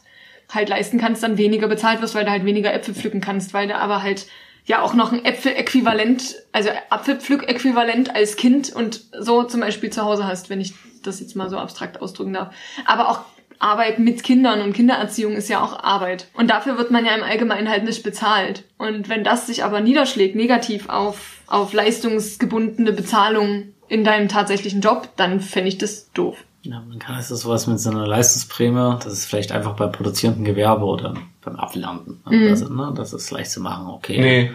halt 0.53 0.69
leisten 0.69 0.99
kannst, 0.99 1.23
dann 1.23 1.39
weniger 1.39 1.67
bezahlt 1.67 2.01
wirst, 2.01 2.15
weil 2.15 2.25
du 2.25 2.31
halt 2.31 2.45
weniger 2.45 2.73
Äpfel 2.73 2.95
pflücken 2.95 3.21
kannst, 3.21 3.55
weil 3.55 3.67
du 3.67 3.75
aber 3.77 4.03
halt 4.03 4.27
ja 4.65 4.83
auch 4.83 4.95
noch 4.95 5.13
ein 5.13 5.25
Äpfeläquivalent, 5.25 6.37
also 6.53 6.71
Apfelpflückäquivalent 6.91 8.15
als 8.15 8.37
Kind 8.37 8.73
und 8.75 9.03
so 9.19 9.45
zum 9.45 9.61
Beispiel 9.61 9.91
zu 9.91 10.03
Hause 10.03 10.27
hast, 10.27 10.51
wenn 10.51 10.61
ich 10.61 10.75
das 11.03 11.21
jetzt 11.21 11.37
mal 11.37 11.51
so 11.51 11.59
abstrakt 11.59 12.01
ausdrücken 12.01 12.33
darf. 12.33 12.55
Aber 12.87 13.11
auch 13.11 13.21
Arbeit 13.59 13.99
mit 13.99 14.23
Kindern 14.23 14.63
und 14.63 14.73
Kindererziehung 14.73 15.35
ist 15.35 15.49
ja 15.49 15.63
auch 15.63 15.83
Arbeit. 15.83 16.29
Und 16.35 16.51
dafür 16.51 16.79
wird 16.79 16.91
man 16.91 17.05
ja 17.05 17.15
im 17.15 17.23
Allgemeinen 17.23 17.69
halt 17.69 17.85
nicht 17.85 18.03
bezahlt. 18.03 18.65
Und 18.79 19.09
wenn 19.09 19.25
das 19.25 19.47
sich 19.47 19.65
aber 19.65 19.81
niederschlägt, 19.81 20.35
negativ 20.35 20.89
auf, 20.89 21.43
auf 21.47 21.73
leistungsgebundene 21.73 22.93
Bezahlung 22.93 23.75
in 23.89 24.05
deinem 24.05 24.29
tatsächlichen 24.29 24.81
Job, 24.81 25.11
dann 25.17 25.41
fände 25.41 25.69
ich 25.69 25.79
das 25.79 26.11
doof. 26.13 26.37
Ja, 26.65 26.83
man 26.89 26.99
kann 26.99 27.19
es 27.19 27.29
sowas 27.29 27.67
mit 27.67 27.79
so 27.79 27.91
einer 27.91 28.07
Leistungsprämie, 28.07 28.97
das 29.05 29.13
ist 29.13 29.27
vielleicht 29.27 29.53
einfach 29.53 29.77
beim 29.77 29.93
produzierenden 29.93 30.45
Gewerbe 30.45 30.85
oder 30.87 31.15
beim 31.45 31.57
Abernten. 31.57 32.21
Mhm. 32.29 32.49
Also, 32.49 32.69
ne, 32.73 32.93
das 32.97 33.13
ist 33.13 33.31
leicht 33.31 33.51
zu 33.51 33.61
machen, 33.61 33.87
okay. 33.89 34.21
Nee, 34.21 34.51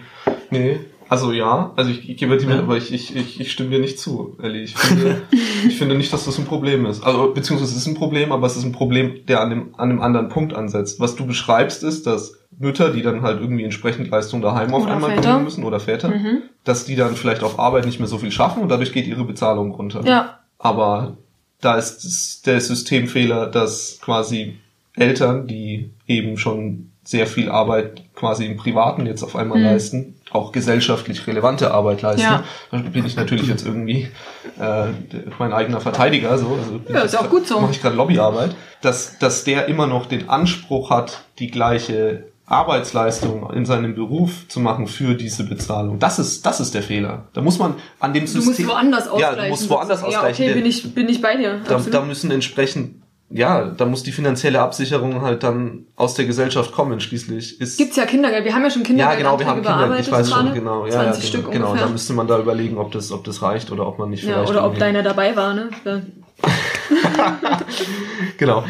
nee. 0.50 0.80
Also 1.08 1.32
ja, 1.32 1.72
also 1.76 1.90
ich, 1.90 2.08
ich 2.08 2.18
gebe 2.18 2.38
dir 2.38 2.46
mit, 2.46 2.56
Ja. 2.58 2.62
aber 2.62 2.78
ich, 2.78 2.94
ich, 2.94 3.16
ich, 3.16 3.40
ich 3.42 3.52
stimme 3.52 3.72
dir 3.72 3.80
nicht 3.80 4.00
zu, 4.00 4.38
Ellie. 4.44 4.62
Ich 4.62 4.76
finde, 4.76 5.22
ich 5.68 5.76
finde 5.78 5.96
nicht, 5.96 6.14
dass 6.14 6.26
das 6.26 6.38
ein 6.38 6.46
Problem 6.46 6.86
ist. 6.86 7.02
Also 7.04 7.34
beziehungsweise 7.34 7.72
es 7.72 7.78
ist 7.78 7.88
ein 7.88 7.96
Problem, 7.96 8.32
aber 8.32 8.46
es 8.46 8.56
ist 8.56 8.64
ein 8.64 8.74
Problem, 8.74 9.26
der 9.28 9.42
an 9.42 9.50
dem, 9.50 9.76
an 9.76 9.90
einem 9.90 10.02
anderen 10.02 10.30
Punkt 10.30 10.54
ansetzt. 10.54 11.00
Was 11.00 11.16
du 11.16 11.26
beschreibst, 11.26 11.84
ist, 11.84 12.06
dass 12.06 12.38
Mütter, 12.60 12.92
die 12.92 13.02
dann 13.02 13.24
halt 13.24 13.42
irgendwie 13.42 13.64
entsprechend 13.64 14.10
Leistung 14.10 14.42
daheim 14.44 14.72
auf 14.74 14.84
Oder 14.84 14.94
einmal 14.94 15.12
Väter. 15.16 15.32
bringen 15.32 15.46
müssen 15.46 15.64
oder 15.64 15.80
Väter, 15.80 16.10
Mhm. 16.10 16.44
dass 16.64 16.86
die 16.86 16.96
dann 16.96 17.16
vielleicht 17.16 17.42
auf 17.44 17.58
Arbeit 17.58 17.86
nicht 17.88 17.98
mehr 18.00 18.08
so 18.08 18.20
viel 18.20 18.32
schaffen 18.32 18.62
und 18.62 18.70
dadurch 18.70 18.94
geht 18.94 19.08
ihre 19.08 19.24
Bezahlung 19.24 19.72
runter. 19.72 20.06
Ja. 20.06 20.40
Aber 20.60 21.18
da 21.62 21.76
ist 21.76 22.46
der 22.46 22.60
Systemfehler, 22.62 23.48
dass 23.48 24.00
quasi 24.02 24.58
Eltern, 24.96 25.48
die 25.48 25.92
eben 26.08 26.38
schon 26.38 26.92
sehr 27.04 27.26
viel 27.26 27.50
Arbeit 27.50 28.04
quasi 28.16 28.46
im 28.46 28.58
Privaten 28.58 29.06
jetzt 29.06 29.24
auf 29.24 29.36
einmal 29.36 29.58
Mhm. 29.58 29.64
leisten, 29.66 30.16
auch 30.32 30.52
gesellschaftlich 30.52 31.26
relevante 31.26 31.72
Arbeit 31.72 32.02
leisten. 32.04 32.22
Ja. 32.22 32.44
Da 32.72 32.78
bin 32.78 33.06
ich 33.06 33.16
natürlich 33.16 33.48
jetzt 33.48 33.66
irgendwie 33.66 34.10
äh, 34.60 34.88
mein 35.40 35.54
eigener 35.54 35.82
Verteidiger, 35.82 36.38
so. 36.38 36.58
Also 36.62 36.80
Ja, 36.94 37.00
ist 37.02 37.18
auch 37.18 37.30
gut 37.30 37.48
so. 37.48 37.60
Mache 37.60 37.72
ich 37.72 37.82
gerade 37.82 37.96
Lobbyarbeit, 37.96 38.56
dass 38.82 39.18
dass 39.18 39.44
der 39.44 39.68
immer 39.68 39.88
noch 39.88 40.06
den 40.06 40.30
Anspruch 40.30 40.92
hat, 40.92 41.24
die 41.40 41.50
gleiche 41.50 42.26
Arbeitsleistung 42.50 43.52
in 43.54 43.66
seinem 43.66 43.94
Beruf 43.94 44.48
zu 44.48 44.60
machen 44.60 44.88
für 44.88 45.14
diese 45.14 45.44
Bezahlung. 45.44 46.00
Das 46.00 46.18
ist 46.18 46.46
das 46.46 46.60
ist 46.60 46.74
der 46.74 46.82
Fehler. 46.82 47.28
Da 47.34 47.42
muss 47.42 47.60
man 47.60 47.76
an 48.00 48.12
dem 48.14 48.26
Du 48.26 48.32
System 48.32 48.66
musst 48.66 48.68
woanders 48.68 49.08
ausgleichen. 49.08 49.38
Ja, 49.38 49.44
du 49.44 49.50
musst 49.50 49.70
woanders 49.70 50.04
ausgleichen. 50.04 50.46
Ja, 50.46 50.52
okay, 50.52 50.60
bin 50.60 50.70
ich, 50.70 50.96
bin 50.96 51.10
ich 51.10 51.22
bei 51.22 51.38
dir. 51.38 51.62
da, 51.68 51.78
da 51.78 52.02
müssen 52.02 52.32
entsprechend, 52.32 53.04
ja, 53.30 53.66
da 53.66 53.86
muss 53.86 54.02
die 54.02 54.12
finanzielle 54.12 54.60
Absicherung 54.62 55.22
halt 55.22 55.44
dann 55.44 55.86
aus 55.96 56.16
der 56.16 56.26
Gesellschaft 56.26 56.72
kommen. 56.72 57.00
Schließlich 57.00 57.62
ist 57.62 57.78
Gibt's 57.78 57.96
ja 57.96 58.08
Kindergeld. 58.08 58.46
Wir 58.46 58.56
haben 58.56 58.64
ja 58.64 58.72
schon 58.72 58.82
ja 58.82 58.88
Kindergeld. 58.88 59.20
genau, 59.20 59.40
wir 59.40 59.46
haben 59.46 59.62
Kinder. 59.62 60.00
Ich 60.00 60.12
weiß 60.12 60.32
schon, 60.32 60.54
genau, 60.56 60.86
ja, 60.88 60.92
20 60.92 61.24
ja, 61.24 61.30
Stück 61.30 61.42
genau, 61.42 61.52
genau. 61.52 61.68
ungefähr. 61.68 61.86
Da 61.86 61.92
müsste 61.92 62.14
man 62.14 62.28
da 62.28 62.40
überlegen, 62.40 62.80
ob 62.80 62.92
das, 62.92 63.12
ob 63.12 63.24
das 63.26 63.44
reicht 63.44 63.72
oder 63.72 63.86
ob 63.86 64.00
man 64.00 64.10
nicht 64.10 64.24
ja, 64.24 64.34
vielleicht 64.34 64.50
oder 64.50 64.66
ob 64.66 64.80
deiner 64.80 65.04
dabei 65.04 65.36
war, 65.36 65.54
ne? 65.54 65.70
Ja. 65.86 66.02
Genau. 68.38 68.64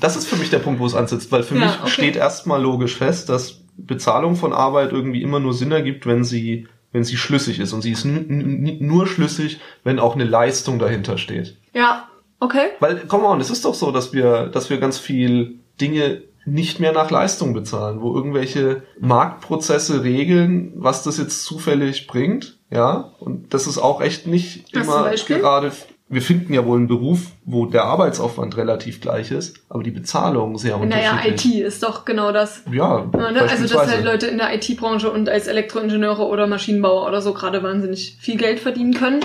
Das 0.00 0.16
ist 0.16 0.26
für 0.26 0.36
mich 0.36 0.50
der 0.50 0.58
Punkt, 0.58 0.80
wo 0.80 0.86
es 0.86 0.94
ansetzt, 0.94 1.32
weil 1.32 1.42
für 1.42 1.56
Ja, 1.56 1.66
mich 1.66 1.80
okay. 1.80 1.90
steht 1.90 2.16
erstmal 2.16 2.62
logisch 2.62 2.96
fest, 2.96 3.28
dass 3.28 3.60
Bezahlung 3.76 4.36
von 4.36 4.52
Arbeit 4.52 4.92
irgendwie 4.92 5.22
immer 5.22 5.40
nur 5.40 5.54
Sinn 5.54 5.72
ergibt, 5.72 6.06
wenn 6.06 6.24
sie, 6.24 6.66
wenn 6.92 7.04
sie 7.04 7.16
schlüssig 7.16 7.60
ist. 7.60 7.72
Und 7.72 7.82
sie 7.82 7.92
ist 7.92 8.04
nur 8.04 9.06
schlüssig, 9.06 9.60
wenn 9.84 9.98
auch 9.98 10.14
eine 10.14 10.24
Leistung 10.24 10.78
dahinter 10.78 11.18
steht. 11.18 11.56
ja, 11.74 12.08
okay. 12.40 12.68
Weil, 12.80 13.06
come 13.06 13.24
on, 13.24 13.40
es 13.40 13.50
ist 13.50 13.64
doch 13.64 13.74
so, 13.74 13.90
dass 13.90 14.12
wir, 14.12 14.46
dass 14.46 14.70
wir 14.70 14.78
ganz 14.78 14.98
viel 14.98 15.58
Dinge 15.80 16.22
nicht 16.44 16.80
mehr 16.80 16.92
nach 16.92 17.10
Leistung 17.10 17.52
bezahlen, 17.52 18.00
wo 18.00 18.14
irgendwelche 18.14 18.82
Marktprozesse 19.00 20.02
regeln, 20.02 20.72
was 20.76 21.02
das 21.02 21.18
jetzt 21.18 21.44
zufällig 21.44 22.06
bringt, 22.06 22.58
ja. 22.70 23.12
Und 23.20 23.52
das 23.52 23.66
ist 23.66 23.78
auch 23.78 24.00
echt 24.00 24.26
nicht 24.26 24.68
zum 24.72 24.82
immer 24.82 25.10
gerade. 25.12 25.72
Wir 26.10 26.22
finden 26.22 26.54
ja 26.54 26.64
wohl 26.64 26.78
einen 26.78 26.88
Beruf, 26.88 27.32
wo 27.44 27.66
der 27.66 27.84
Arbeitsaufwand 27.84 28.56
relativ 28.56 29.00
gleich 29.00 29.30
ist, 29.30 29.56
aber 29.68 29.82
die 29.82 29.90
Bezahlung 29.90 30.56
sehr 30.56 30.78
Naja, 30.78 31.12
unterschiedlich. 31.12 31.56
IT 31.60 31.66
ist 31.66 31.82
doch 31.82 32.06
genau 32.06 32.32
das. 32.32 32.62
Ja, 32.72 33.06
Ja, 33.12 33.30
ne? 33.30 33.42
Also, 33.42 33.66
dass 33.66 33.90
halt 33.90 34.04
Leute 34.04 34.26
in 34.26 34.38
der 34.38 34.54
IT-Branche 34.54 35.10
und 35.10 35.28
als 35.28 35.48
Elektroingenieure 35.48 36.26
oder 36.26 36.46
Maschinenbauer 36.46 37.06
oder 37.06 37.20
so 37.20 37.34
gerade 37.34 37.62
wahnsinnig 37.62 38.16
viel 38.20 38.38
Geld 38.38 38.58
verdienen 38.58 38.94
können. 38.94 39.20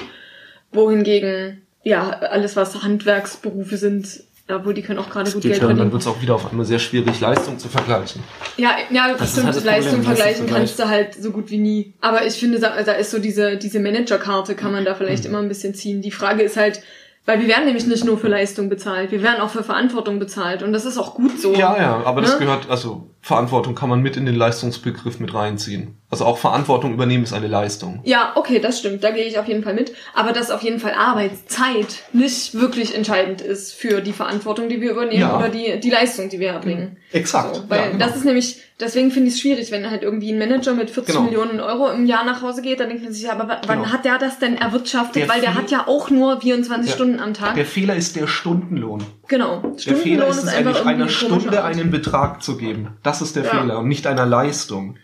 Wohingegen, 0.74 1.62
ja, 1.84 2.10
alles, 2.10 2.56
was 2.58 2.84
Handwerksberufe 2.84 3.78
sind, 3.78 4.24
obwohl 4.50 4.74
die 4.74 4.82
können 4.82 5.00
auch 5.00 5.10
gerade 5.10 5.32
gut 5.32 5.42
Geld 5.42 5.56
schon, 5.56 5.62
dann 5.68 5.78
verdienen. 5.78 5.92
wird 5.94 6.02
es 6.02 6.08
auch 6.08 6.22
wieder 6.22 6.36
auf 6.36 6.50
einmal 6.52 6.66
sehr 6.66 6.80
schwierig, 6.80 7.20
Leistung 7.22 7.58
zu 7.58 7.70
vergleichen. 7.70 8.22
Ja, 8.58 8.72
ja, 8.92 9.12
Das 9.14 9.22
ist 9.22 9.32
stimmt, 9.32 9.46
halt 9.48 9.56
das 9.56 9.64
Leistung 9.64 10.00
Problem, 10.00 10.16
vergleichen 10.18 10.48
kannst 10.48 10.80
du 10.80 10.88
halt 10.88 11.16
so 11.16 11.32
gut 11.32 11.50
wie 11.50 11.58
nie. 11.60 11.94
Aber 12.02 12.26
ich 12.26 12.34
finde, 12.36 12.60
da 12.60 12.82
da 12.84 12.92
ist 12.94 13.12
so 13.12 13.20
diese, 13.20 13.58
diese 13.58 13.80
Managerkarte 13.80 14.56
kann 14.56 14.72
man 14.74 14.84
da 14.86 14.92
Mhm. 14.94 14.98
vielleicht 14.98 15.26
immer 15.26 15.40
ein 15.40 15.48
bisschen 15.48 15.74
ziehen. 15.74 16.02
Die 16.02 16.12
Frage 16.12 16.44
ist 16.44 16.58
halt, 16.58 16.82
weil 17.26 17.40
wir 17.40 17.48
werden 17.48 17.66
nämlich 17.66 17.86
nicht 17.88 18.04
nur 18.04 18.18
für 18.18 18.28
Leistung 18.28 18.68
bezahlt, 18.68 19.12
wir 19.12 19.24
werden 19.24 19.40
auch 19.42 19.50
für 19.50 19.64
Verantwortung 19.64 20.20
bezahlt 20.20 20.62
und 20.62 20.74
das 20.74 20.84
ist 20.86 20.98
auch 20.98 21.16
gut 21.16 21.40
so. 21.40 21.54
Ja, 21.54 21.78
ja, 21.78 22.02
aber 22.04 22.20
das 22.22 22.34
Ne? 22.34 22.40
gehört, 22.46 22.70
also 22.70 23.08
Verantwortung 23.26 23.74
kann 23.74 23.88
man 23.88 24.02
mit 24.02 24.18
in 24.18 24.26
den 24.26 24.36
Leistungsbegriff 24.36 25.22
mit 25.22 25.34
reinziehen. 25.34 25.96
Also 26.10 26.26
auch 26.26 26.38
Verantwortung 26.38 26.94
übernehmen 26.94 27.24
ist 27.24 27.32
eine 27.32 27.48
Leistung. 27.48 28.02
Ja, 28.04 28.34
okay, 28.36 28.60
das 28.60 28.78
stimmt, 28.80 29.02
da 29.02 29.12
gehe 29.12 29.24
ich 29.24 29.40
auf 29.40 29.48
jeden 29.48 29.64
Fall 29.64 29.74
mit. 29.74 29.94
Aber 30.14 30.34
dass 30.34 30.52
auf 30.52 30.62
jeden 30.62 30.80
Fall 30.82 30.92
Arbeitszeit 30.94 32.04
nicht 32.12 32.54
wirklich 32.54 32.94
entscheidend 32.96 33.40
ist 33.42 33.74
für 33.74 34.02
die 34.02 34.12
Verantwortung, 34.12 34.68
die 34.68 34.82
wir 34.82 34.92
übernehmen 34.92 35.22
Ja. 35.22 35.38
oder 35.38 35.48
die, 35.48 35.80
die 35.80 35.90
Leistung, 35.90 36.28
die 36.30 36.40
wir 36.42 36.50
erbringen. 36.50 36.98
Exakt. 37.14 37.56
So, 37.56 37.64
weil 37.70 37.80
ja, 37.80 37.88
genau. 37.92 38.06
das 38.06 38.18
ist 38.18 38.26
nämlich, 38.26 38.62
deswegen 38.80 39.10
finde 39.10 39.30
ich 39.30 39.36
es 39.36 39.40
schwierig, 39.42 39.72
wenn 39.72 39.90
halt 39.90 40.04
irgendwie 40.04 40.32
ein 40.34 40.38
Manager 40.38 40.74
mit 40.74 40.90
40 40.92 41.16
Genau. 41.16 41.26
Millionen 41.26 41.60
Euro 41.62 41.90
im 41.92 42.06
Jahr 42.06 42.26
nach 42.26 42.42
Hause 42.42 42.62
geht, 42.62 42.82
dann 42.82 42.90
denkt 42.90 43.04
man 43.06 43.14
sich, 43.14 43.24
ja, 43.24 43.32
aber 43.32 43.62
wann 43.66 43.80
Genau. 43.80 43.92
hat 43.94 44.04
der 44.04 44.18
das 44.18 44.38
denn 44.40 44.58
erwirtschaftet? 44.58 45.16
Der 45.24 45.30
weil 45.30 45.40
der 45.40 45.56
hat 45.56 45.72
ja 45.72 45.88
auch 45.88 46.10
nur 46.10 46.42
24 46.42 46.90
Ja. 46.90 46.94
Stunden 46.96 47.20
am 47.22 47.34
Tag. 47.34 47.56
Der 47.56 47.66
Fehler 47.66 47.96
ist 47.96 48.18
der 48.18 48.28
Stundenlohn. 48.28 49.04
Genau. 49.28 49.62
Der 49.86 49.96
Fehler 49.96 50.28
ist 50.28 50.44
es 50.44 50.48
eigentlich, 50.50 50.86
einer 50.86 51.10
Stunde 51.10 51.64
Art. 51.64 51.76
einen 51.76 51.92
Betrag 51.92 52.42
zu 52.44 52.58
geben. 52.58 52.90
Das 53.04 53.22
ist 53.22 53.36
der 53.36 53.44
Ja. 53.46 53.50
Fehler 53.52 53.80
und 53.80 53.88
nicht 53.88 54.06
einer 54.08 54.26
Leistung. 54.26 54.96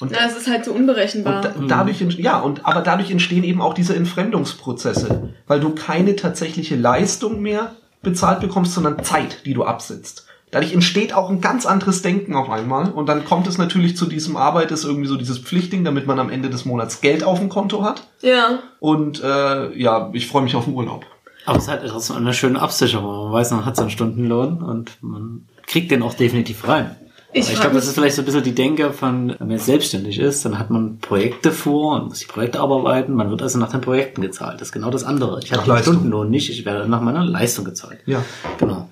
Und, 0.00 0.10
Ja, 0.10 0.18
es 0.26 0.36
ist 0.36 0.48
halt 0.48 0.64
so 0.64 0.72
unberechenbar. 0.72 1.36
und 1.56 1.70
da, 1.70 1.76
dadurch, 1.78 2.00
ent- 2.02 2.18
ja, 2.18 2.40
und, 2.40 2.66
aber 2.66 2.80
dadurch 2.80 3.10
entstehen 3.12 3.44
eben 3.44 3.60
auch 3.60 3.74
diese 3.74 3.94
Entfremdungsprozesse, 3.94 5.34
weil 5.46 5.60
du 5.60 5.70
keine 5.70 6.16
tatsächliche 6.16 6.76
Leistung 6.76 7.40
mehr 7.40 7.74
bezahlt 8.02 8.40
bekommst, 8.40 8.74
sondern 8.74 9.02
Zeit, 9.04 9.46
die 9.46 9.54
du 9.54 9.64
absitzt. 9.64 10.26
Dadurch 10.50 10.72
entsteht 10.72 11.14
auch 11.14 11.30
ein 11.30 11.40
ganz 11.40 11.66
anderes 11.66 12.02
Denken 12.02 12.34
auf 12.36 12.48
einmal 12.48 12.90
und 12.92 13.08
dann 13.08 13.24
kommt 13.24 13.46
es 13.48 13.58
natürlich 13.58 13.96
zu 13.96 14.06
diesem 14.06 14.36
Arbeit, 14.36 14.70
ist 14.70 14.84
irgendwie 14.84 15.08
so 15.08 15.16
dieses 15.16 15.38
Pflichtding, 15.38 15.82
damit 15.84 16.06
man 16.06 16.20
am 16.20 16.30
Ende 16.30 16.48
des 16.50 16.64
Monats 16.64 17.00
Geld 17.00 17.24
auf 17.24 17.40
dem 17.40 17.48
Konto 17.48 17.82
hat. 17.82 18.06
ja. 18.22 18.60
Und 18.78 19.22
äh, 19.24 19.72
ja, 19.76 20.10
ich 20.12 20.28
freue 20.28 20.42
mich 20.42 20.54
auf 20.54 20.66
den 20.66 20.74
Urlaub. 20.74 21.06
Aber 21.46 21.58
es 21.58 21.64
ist 21.64 21.70
halt 21.70 21.82
trotzdem 21.86 22.16
eine 22.16 22.34
schöne 22.34 22.60
Absicherung. 22.60 23.24
Man 23.24 23.32
weiß, 23.32 23.50
man 23.52 23.64
hat 23.64 23.76
seinen 23.76 23.90
Stundenlohn 23.90 24.62
und 24.62 25.02
man 25.02 25.46
kriegt 25.66 25.90
den 25.90 26.02
auch 26.02 26.14
definitiv 26.14 26.66
rein. 26.66 26.96
Ich, 27.36 27.50
Ich 27.50 27.60
glaube, 27.60 27.74
das 27.74 27.88
ist 27.88 27.94
vielleicht 27.94 28.14
so 28.14 28.22
ein 28.22 28.26
bisschen 28.26 28.44
die 28.44 28.54
Denke 28.54 28.92
von, 28.92 29.34
wenn 29.38 29.48
man 29.48 29.58
selbstständig 29.58 30.20
ist, 30.20 30.44
dann 30.44 30.56
hat 30.56 30.70
man 30.70 30.98
Projekte 30.98 31.50
vor 31.50 31.96
und 31.96 32.06
muss 32.06 32.20
die 32.20 32.26
Projekte 32.26 32.60
abarbeiten. 32.60 33.12
Man 33.14 33.28
wird 33.28 33.42
also 33.42 33.58
nach 33.58 33.72
den 33.72 33.80
Projekten 33.80 34.22
gezahlt. 34.22 34.60
Das 34.60 34.68
ist 34.68 34.72
genau 34.72 34.90
das 34.90 35.02
andere. 35.02 35.40
Ich 35.42 35.52
habe 35.52 35.64
den. 35.64 35.82
Stundenlohn 35.82 36.30
nicht, 36.30 36.48
ich 36.48 36.64
werde 36.64 36.88
nach 36.88 37.00
meiner 37.00 37.24
Leistung 37.24 37.64
gezahlt. 37.64 37.98
Ja. 38.06 38.24
Genau. 38.58 38.88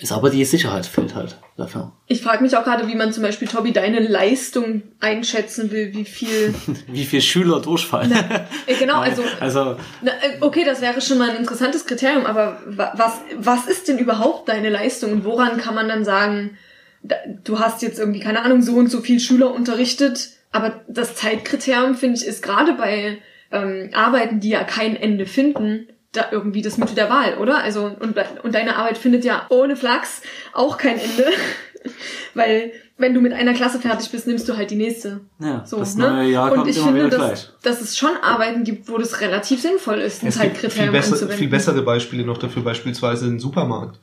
Ist 0.00 0.12
aber 0.12 0.30
die 0.30 0.44
Sicherheit 0.44 0.86
fehlt 0.86 1.14
halt 1.16 1.36
dafür. 1.56 1.92
Ich 2.06 2.22
frage 2.22 2.42
mich 2.42 2.56
auch 2.56 2.62
gerade, 2.64 2.86
wie 2.86 2.94
man 2.94 3.12
zum 3.12 3.22
Beispiel, 3.24 3.48
Tobi, 3.48 3.72
deine 3.72 3.98
Leistung 4.00 4.82
einschätzen 5.00 5.70
will, 5.72 5.92
wie 5.92 6.04
viel. 6.04 6.54
Wie 6.86 7.04
viele 7.04 7.22
Schüler 7.22 7.60
durchfallen. 7.60 8.12
Äh, 8.12 8.74
genau, 8.78 9.00
also, 9.00 9.22
Also, 9.40 9.76
na, 10.02 10.12
äh, 10.12 10.36
okay, 10.40 10.64
das 10.64 10.80
wäre 10.80 11.00
schon 11.00 11.18
mal 11.18 11.30
ein 11.30 11.36
interessantes 11.36 11.84
Kriterium, 11.84 12.26
aber 12.26 12.60
wa- 12.66 12.92
was, 12.96 13.20
was 13.36 13.66
ist 13.66 13.88
denn 13.88 13.98
überhaupt 13.98 14.48
deine 14.48 14.68
Leistung 14.70 15.10
und 15.12 15.24
woran 15.24 15.58
kann 15.58 15.74
man 15.74 15.88
dann 15.88 16.04
sagen, 16.04 16.56
du 17.44 17.58
hast 17.58 17.82
jetzt 17.82 17.98
irgendwie, 17.98 18.20
keine 18.20 18.42
Ahnung, 18.42 18.62
so 18.62 18.74
und 18.74 18.90
so 18.90 19.00
viel 19.00 19.18
Schüler 19.20 19.52
unterrichtet, 19.52 20.30
aber 20.52 20.80
das 20.88 21.14
Zeitkriterium, 21.16 21.94
finde 21.94 22.18
ich, 22.20 22.26
ist 22.26 22.42
gerade 22.42 22.72
bei 22.74 23.18
ähm, 23.50 23.90
Arbeiten, 23.94 24.40
die 24.40 24.50
ja 24.50 24.62
kein 24.64 24.94
Ende 24.96 25.26
finden, 25.26 25.88
da 26.12 26.26
irgendwie 26.32 26.62
das 26.62 26.78
Mittel 26.78 26.94
der 26.94 27.10
Wahl, 27.10 27.36
oder? 27.38 27.62
Also, 27.62 27.84
und, 27.84 28.16
und 28.42 28.54
deine 28.54 28.76
Arbeit 28.76 28.98
findet 28.98 29.24
ja 29.24 29.46
ohne 29.50 29.76
Flachs 29.76 30.22
auch 30.52 30.78
kein 30.78 30.98
Ende. 30.98 31.26
Weil, 32.34 32.72
wenn 32.96 33.14
du 33.14 33.20
mit 33.20 33.32
einer 33.32 33.54
Klasse 33.54 33.78
fertig 33.78 34.10
bist, 34.10 34.26
nimmst 34.26 34.48
du 34.48 34.56
halt 34.56 34.70
die 34.70 34.76
nächste. 34.76 35.20
ja, 35.38 35.64
So, 35.64 35.78
das 35.78 35.94
ne? 35.96 36.10
neue 36.10 36.30
Jahr 36.30 36.50
und 36.50 36.58
kommt 36.58 36.70
ich 36.70 36.76
immer 36.76 36.86
finde, 36.86 37.06
wieder 37.06 37.18
dass, 37.18 37.28
gleich. 37.28 37.48
dass 37.62 37.80
es 37.80 37.96
schon 37.96 38.10
Arbeiten 38.22 38.64
gibt, 38.64 38.88
wo 38.88 38.98
das 38.98 39.20
relativ 39.20 39.60
sinnvoll 39.60 39.98
ist, 39.98 40.22
ein 40.22 40.28
Es 40.28 40.34
gibt 40.40 40.56
viel, 40.56 40.68
Zeitkriterium 40.68 40.92
besser, 40.92 41.28
viel 41.28 41.48
bessere 41.48 41.82
Beispiele 41.82 42.24
noch 42.24 42.38
dafür, 42.38 42.62
beispielsweise 42.62 43.26
ein 43.26 43.38
Supermarkt. 43.38 44.00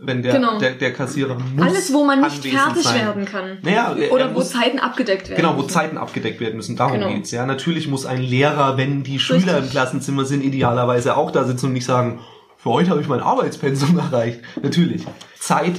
Wenn 0.00 0.22
der, 0.22 0.34
Genau. 0.34 0.58
der, 0.58 0.72
der 0.72 0.92
Kassierer 0.92 1.36
muss 1.56 1.66
Alles, 1.66 1.92
wo 1.92 2.04
man 2.04 2.20
nicht 2.20 2.46
fertig 2.46 2.84
sein. 2.84 3.00
werden 3.00 3.24
kann. 3.24 3.58
Naja, 3.62 3.96
er- 3.98 4.12
Oder 4.12 4.24
er 4.26 4.30
wo 4.34 4.38
muss- 4.38 4.50
Zeiten 4.50 4.78
abgedeckt 4.78 5.28
werden. 5.28 5.36
Genau, 5.40 5.54
wo 5.54 5.62
müssen. 5.62 5.70
Zeiten 5.70 5.98
abgedeckt 5.98 6.40
werden 6.40 6.56
müssen. 6.56 6.76
Darum 6.76 6.94
Genau. 7.00 7.08
geht's. 7.12 7.30
Ja, 7.32 7.44
natürlich 7.46 7.88
muss 7.88 8.06
ein 8.06 8.22
Lehrer, 8.22 8.76
wenn 8.76 9.02
die 9.02 9.18
Schüler 9.18 9.38
Richtig. 9.54 9.64
im 9.64 9.70
Klassenzimmer 9.70 10.24
sind, 10.24 10.44
idealerweise 10.44 11.16
auch 11.16 11.30
da 11.32 11.44
sitzen 11.44 11.66
und 11.66 11.72
nicht 11.72 11.84
sagen, 11.86 12.20
für 12.56 12.70
heute 12.70 12.90
habe 12.90 13.00
ich 13.00 13.08
mein 13.08 13.20
Arbeitspensum 13.20 13.98
erreicht. 13.98 14.40
Natürlich. 14.62 15.04
Zeit 15.38 15.74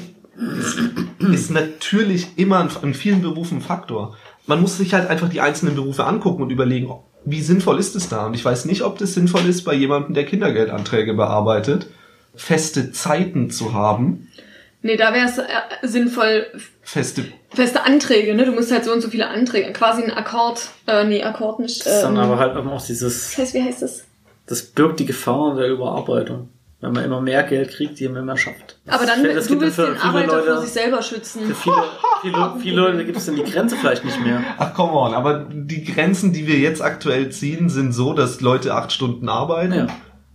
ist, 0.60 0.80
ist 1.32 1.52
natürlich 1.52 2.28
immer 2.38 2.62
in, 2.62 2.70
in 2.90 2.94
vielen 2.94 3.22
Berufen 3.22 3.60
ein 3.60 3.62
Faktor. 3.62 4.16
Man 4.48 4.62
muss 4.62 4.78
sich 4.78 4.94
halt 4.94 5.10
einfach 5.10 5.30
die 5.30 5.42
einzelnen 5.42 5.76
Berufe 5.76 6.06
angucken 6.06 6.42
und 6.44 6.50
überlegen, 6.50 6.90
wie 7.26 7.42
sinnvoll 7.42 7.80
ist 7.80 7.96
es 7.96 8.10
da? 8.10 8.26
Und 8.26 8.34
ich 8.34 8.44
weiß 8.44 8.66
nicht, 8.66 8.82
ob 8.84 8.98
das 8.98 9.14
sinnvoll 9.14 9.46
ist, 9.46 9.64
bei 9.64 9.74
jemandem, 9.74 10.14
der 10.14 10.26
Kindergeldanträge 10.26 11.14
bearbeitet, 11.14 11.88
feste 12.40 12.92
Zeiten 12.92 13.50
zu 13.52 13.74
haben, 13.74 14.26
Nee, 14.82 14.96
da 14.96 15.14
wäre 15.14 15.26
es 15.28 15.38
äh, 15.38 15.44
sinnvoll, 15.84 16.46
feste 16.82 17.26
feste 17.54 17.84
Anträge, 17.84 18.34
ne? 18.34 18.46
Du 18.46 18.54
musst 18.54 18.72
halt 18.72 18.86
so 18.86 18.94
und 18.94 19.02
so 19.02 19.10
viele 19.10 19.28
Anträge, 19.28 19.74
quasi 19.74 20.04
ein 20.04 20.12
Akkord, 20.12 20.70
äh, 20.88 21.04
nee, 21.04 21.22
Akkord 21.22 21.60
nicht. 21.60 21.86
Das 21.86 21.96
ist 21.96 22.02
dann 22.04 22.14
ähm, 22.16 22.22
aber 22.22 22.40
halt 22.40 22.56
immer 22.56 22.72
auch 22.72 22.86
dieses, 22.86 23.32
das 23.32 23.38
heißt, 23.40 23.54
wie 23.56 23.62
heißt 23.64 23.82
das? 23.82 24.06
das 24.46 24.62
birgt 24.64 25.02
die 25.02 25.06
Gefahr 25.06 25.56
der 25.58 25.68
Überarbeitung. 25.68 26.48
Wenn 26.80 26.94
man 26.94 27.04
immer 27.04 27.20
mehr 27.20 27.44
Geld 27.44 27.72
kriegt, 27.72 28.00
je 28.00 28.08
mehr 28.08 28.22
man 28.22 28.38
schafft. 28.38 28.80
Aber 28.88 29.06
dann, 29.06 29.22
das 29.22 29.48
du 29.48 29.50
gibt 29.50 29.64
willst 29.64 29.76
für 29.76 29.88
den 29.88 29.98
Arbeiter 29.98 30.38
Leute- 30.38 30.54
vor 30.54 30.62
sich 30.62 30.72
selber 30.72 31.02
schützen. 31.02 31.42
Für 31.48 31.56
viele, 31.56 31.84
viele, 32.22 32.54
viele 32.62 32.76
Leute 32.78 33.06
gibt 33.06 33.18
es 33.18 33.26
dann 33.26 33.36
die 33.36 33.44
Grenze 33.44 33.76
vielleicht 33.76 34.06
nicht 34.06 34.24
mehr. 34.24 34.42
Ach, 34.58 34.74
come 34.74 34.94
on, 34.94 35.14
aber 35.14 35.46
die 35.52 35.84
Grenzen, 35.84 36.32
die 36.32 36.48
wir 36.48 36.58
jetzt 36.58 36.82
aktuell 36.82 37.30
ziehen, 37.34 37.68
sind 37.68 37.92
so, 37.92 38.14
dass 38.14 38.40
Leute 38.40 38.74
acht 38.76 38.94
Stunden 38.94 39.28
arbeiten 39.28 39.74
Ja. 39.74 39.88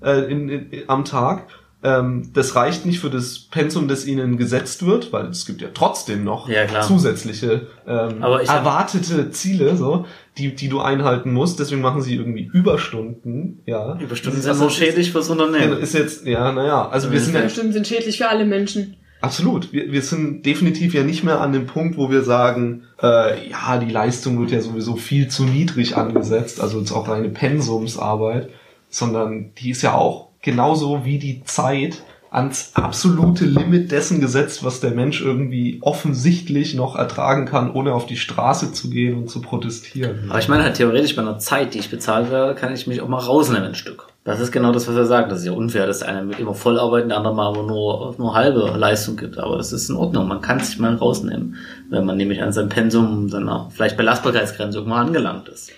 äh, 0.03 0.31
in, 0.31 0.51
in, 0.51 0.83
am 0.87 1.07
Tag. 1.07 1.47
Ähm, 1.87 2.31
das 2.33 2.57
reicht 2.57 2.87
nicht 2.87 2.99
für 2.99 3.11
das 3.11 3.38
Pensum, 3.38 3.88
das 3.88 4.07
ihnen 4.07 4.38
gesetzt 4.38 4.87
wird, 4.87 5.12
weil 5.12 5.27
es 5.27 5.44
gibt 5.44 5.61
ja 5.61 5.68
trotzdem 5.75 6.25
noch 6.25 6.49
Ja, 6.49 6.81
zusätzliche 6.81 7.66
ähm, 7.87 8.23
Aber 8.23 8.42
ich 8.42 8.49
hab- 8.49 8.61
erwartete 8.61 9.31
Ziele, 9.31 9.77
so, 9.77 10.07
die, 10.38 10.55
die 10.55 10.68
du 10.70 10.81
einhalten 10.81 11.33
musst. 11.35 11.61
Deswegen 11.61 11.83
machen 11.83 12.01
sie 12.01 12.14
irgendwie 12.16 12.49
Überstunden. 12.53 13.61
Ja. 13.66 13.99
Überstunden 13.99 14.40
sind 14.40 14.51
ist- 14.53 14.61
nur 14.61 14.70
schädlich 14.70 15.12
fürs 15.12 15.29
Unternehmen. 15.29 15.79
Ist 15.79 15.92
jetzt, 15.94 16.25
ja, 16.27 16.51
naja, 16.53 16.88
also 16.88 17.12
wir 17.12 17.20
sind 17.20 17.35
ja, 17.35 17.40
Überstunden 17.40 17.73
sind 17.75 17.87
schädlich 17.87 18.16
für 18.18 18.29
alle 18.29 18.47
Menschen. 18.47 18.97
Absolut. 19.20 19.73
Wir, 19.73 19.90
wir 19.92 20.03
sind 20.03 20.44
definitiv 20.44 20.92
ja 20.94 21.03
nicht 21.03 21.23
mehr 21.25 21.40
an 21.40 21.53
dem 21.53 21.66
Punkt, 21.66 21.97
wo 21.97 22.11
wir 22.11 22.23
sagen, 22.23 22.85
äh, 23.03 23.49
ja, 23.49 23.79
die 23.79 23.90
Leistung 23.90 24.38
wird 24.40 24.51
ja 24.51 24.61
sowieso 24.61 24.97
viel 24.97 25.29
zu 25.29 25.44
niedrig 25.44 25.97
angesetzt, 25.97 26.61
also 26.61 26.79
jetzt 26.79 26.92
auch 26.92 27.09
reine 27.09 27.29
Pensumsarbeit, 27.31 28.51
sondern 28.90 29.53
die 29.59 29.70
ist 29.70 29.83
ja 29.83 29.94
auch 29.94 30.23
genauso 30.44 31.04
wie 31.04 31.18
die 31.18 31.42
Zeit 31.44 32.02
ans 32.30 32.72
absolute 32.74 33.44
Limit 33.44 33.92
dessen 33.92 34.20
gesetzt, 34.20 34.64
was 34.64 34.80
der 34.80 34.90
Mensch 34.90 35.22
irgendwie 35.22 35.78
offensichtlich 35.83 36.74
noch 36.74 36.96
ertragen 36.96 37.46
kann, 37.46 37.70
ohne 37.72 37.92
auf 37.92 38.07
die 38.07 38.16
Straße 38.16 38.72
zu 38.72 38.90
gehen 38.90 39.16
und 39.16 39.30
zu 39.30 39.40
protestieren. 39.40 40.26
Aber 40.28 40.40
ich 40.40 40.48
meine 40.48 40.64
halt 40.64 40.74
theoretisch 40.74 41.14
bei 41.14 41.22
einer 41.22 41.38
Zeit, 41.38 41.74
die 41.74 41.78
ich 41.78 41.90
bezahlt 41.90 42.33
werde, 42.33 42.57
kann 42.57 42.74
ich 42.74 42.88
mich 42.88 43.00
auch 43.00 43.09
mal 43.09 43.18
rausnehmen 43.18 43.68
ein 43.68 43.74
Stück. 43.76 44.09
Das 44.24 44.40
ist 44.40 44.52
genau 44.52 44.72
das, 44.72 44.88
was 44.88 44.96
er 44.96 45.07
sagt. 45.07 45.30
Das 45.30 45.40
ist 45.40 45.46
ja 45.46 45.52
unfair, 45.52 45.87
dass 45.87 46.00
der 46.00 46.09
eine 46.09 46.35
immer 46.37 46.54
voll 46.54 46.78
arbeitet, 46.80 47.11
der 47.11 47.18
andere 47.18 47.35
mal 47.35 47.46
aber 47.46 47.62
nur, 47.62 48.14
nur 48.18 48.35
halbe 48.35 48.72
Leistung 48.76 49.16
gibt. 49.16 49.38
Aber 49.38 49.59
das 49.59 49.70
ist 49.70 49.90
in 49.90 49.96
Ordnung. 49.96 50.26
Man 50.26 50.40
kann 50.40 50.61
sich 50.61 50.78
mal 50.78 50.94
rausnehmen, 50.94 51.57
wenn 51.90 52.04
man 52.04 52.16
nämlich 52.16 52.42
an 52.42 52.52
seinem 52.52 52.70
Pensum 52.70 53.33
auch 53.48 53.70
vielleicht 53.70 53.96
Belastbarkeitsgrenze 53.96 54.78
irgendwann 54.78 55.09
angelangt 55.09 55.48
ist. 55.48 55.70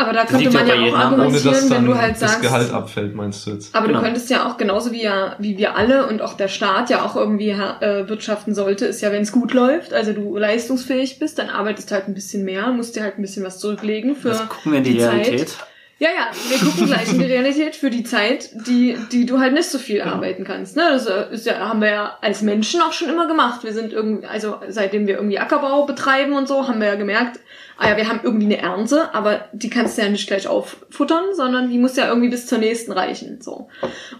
Aber 0.00 0.12
da 0.12 0.24
könnte 0.24 0.50
man 0.50 0.66
ja 0.66 0.74
auch 0.74 0.98
anderen. 0.98 1.26
Ohne 1.26 1.32
dass 1.32 1.46
argumentieren, 1.46 1.70
wenn 1.70 1.86
du 1.86 1.94
halt 1.98 2.12
das 2.12 2.20
sagst, 2.20 2.42
Gehalt 2.42 2.72
abfällt, 2.72 3.14
meinst 3.14 3.46
du 3.46 3.50
jetzt? 3.50 3.74
Aber 3.74 3.86
Genau. 3.86 3.98
du 3.98 4.04
könntest 4.04 4.30
ja 4.30 4.48
auch 4.48 4.56
genauso 4.56 4.92
wie 4.92 5.02
ja, 5.02 5.36
wie 5.38 5.58
wir 5.58 5.76
alle 5.76 6.06
und 6.06 6.22
auch 6.22 6.34
der 6.34 6.48
Staat 6.48 6.88
ja 6.90 7.04
auch 7.04 7.16
irgendwie 7.16 7.50
äh, 7.50 8.08
wirtschaften 8.08 8.54
sollte, 8.54 8.86
ist 8.86 9.00
ja, 9.02 9.12
wenn 9.12 9.22
es 9.22 9.32
gut 9.32 9.52
läuft, 9.52 9.92
also 9.92 10.12
du 10.12 10.36
leistungsfähig 10.36 11.18
bist, 11.18 11.38
dann 11.38 11.50
arbeitest 11.50 11.90
du 11.90 11.94
halt 11.94 12.08
ein 12.08 12.14
bisschen 12.14 12.44
mehr, 12.44 12.68
musst 12.72 12.96
dir 12.96 13.02
halt 13.02 13.18
ein 13.18 13.22
bisschen 13.22 13.44
was 13.44 13.58
zurücklegen 13.58 14.16
für 14.16 14.30
Das 14.30 14.48
gucken 14.48 14.72
wir 14.72 14.78
in 14.78 14.84
die, 14.84 14.98
Realität. 14.98 15.48
Zeit. 15.50 15.66
Ja, 15.98 16.08
ja, 16.08 16.30
wir 16.48 16.58
gucken 16.66 16.86
gleich 16.86 17.12
in 17.12 17.18
die 17.18 17.26
Realität 17.26 17.76
für 17.76 17.90
die 17.90 18.04
Zeit, 18.04 18.48
die, 18.66 18.96
die 19.12 19.26
du 19.26 19.38
halt 19.38 19.52
nicht 19.52 19.68
so 19.68 19.76
viel 19.76 20.00
arbeiten 20.00 20.44
kannst. 20.44 20.74
Ne? 20.74 20.82
Das 20.92 21.04
äh, 21.04 21.24
ist 21.30 21.44
ja, 21.44 21.58
haben 21.58 21.82
wir 21.82 21.90
ja 21.90 22.16
als 22.22 22.40
Menschen 22.40 22.80
auch 22.80 22.94
schon 22.94 23.10
immer 23.10 23.28
gemacht. 23.28 23.64
Wir 23.64 23.74
sind 23.74 23.92
irgendwie, 23.92 24.26
also 24.26 24.56
seitdem 24.68 25.06
wir 25.06 25.16
irgendwie 25.16 25.38
Ackerbau 25.38 25.84
betreiben 25.84 26.32
und 26.32 26.48
so, 26.48 26.66
haben 26.66 26.80
wir 26.80 26.86
ja 26.88 26.94
gemerkt, 26.94 27.38
ah 27.80 27.88
ja, 27.88 27.96
wir 27.96 28.08
haben 28.08 28.20
irgendwie 28.22 28.44
eine 28.44 28.58
Ernte, 28.58 29.14
aber 29.14 29.46
die 29.52 29.70
kannst 29.70 29.96
du 29.96 30.02
ja 30.02 30.08
nicht 30.10 30.26
gleich 30.26 30.46
auffuttern, 30.46 31.24
sondern 31.34 31.70
die 31.70 31.78
muss 31.78 31.96
ja 31.96 32.08
irgendwie 32.08 32.28
bis 32.28 32.46
zur 32.46 32.58
nächsten 32.58 32.92
reichen. 32.92 33.40
So. 33.40 33.68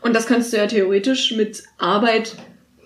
Und 0.01 0.17
das 0.17 0.27
könntest 0.27 0.53
du 0.53 0.57
ja 0.57 0.67
theoretisch 0.67 1.33
mit 1.33 1.63
Arbeit 1.77 2.37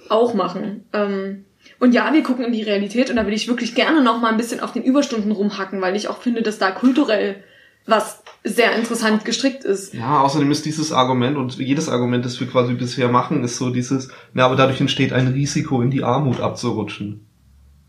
auch 0.08 0.34
machen. 0.34 0.84
Ähm, 0.92 1.44
und 1.78 1.94
ja, 1.94 2.12
wir 2.12 2.24
gucken 2.24 2.44
in 2.44 2.52
die 2.52 2.62
Realität 2.62 3.08
und 3.08 3.16
da 3.16 3.26
will 3.26 3.32
ich 3.32 3.46
wirklich 3.46 3.76
gerne 3.76 4.02
noch 4.02 4.20
mal 4.20 4.30
ein 4.30 4.36
bisschen 4.36 4.60
auf 4.60 4.72
den 4.72 4.82
Überstunden 4.82 5.30
rumhacken, 5.30 5.80
weil 5.80 5.94
ich 5.94 6.08
auch 6.08 6.20
finde, 6.20 6.42
dass 6.42 6.58
da 6.58 6.72
kulturell 6.72 7.36
was 7.86 8.22
sehr 8.42 8.74
interessant 8.74 9.24
gestrickt 9.24 9.62
ist. 9.62 9.94
Ja, 9.94 10.22
außerdem 10.22 10.50
ist 10.50 10.64
dieses 10.64 10.90
Argument 10.90 11.36
und 11.36 11.56
jedes 11.58 11.88
Argument, 11.88 12.24
das 12.24 12.40
wir 12.40 12.48
quasi 12.48 12.74
bisher 12.74 13.08
machen, 13.08 13.44
ist 13.44 13.58
so 13.58 13.70
dieses, 13.70 14.08
na, 14.32 14.46
aber 14.46 14.56
dadurch 14.56 14.80
entsteht 14.80 15.12
ein 15.12 15.28
Risiko, 15.28 15.82
in 15.82 15.90
die 15.90 16.02
Armut 16.02 16.40
abzurutschen. 16.40 17.26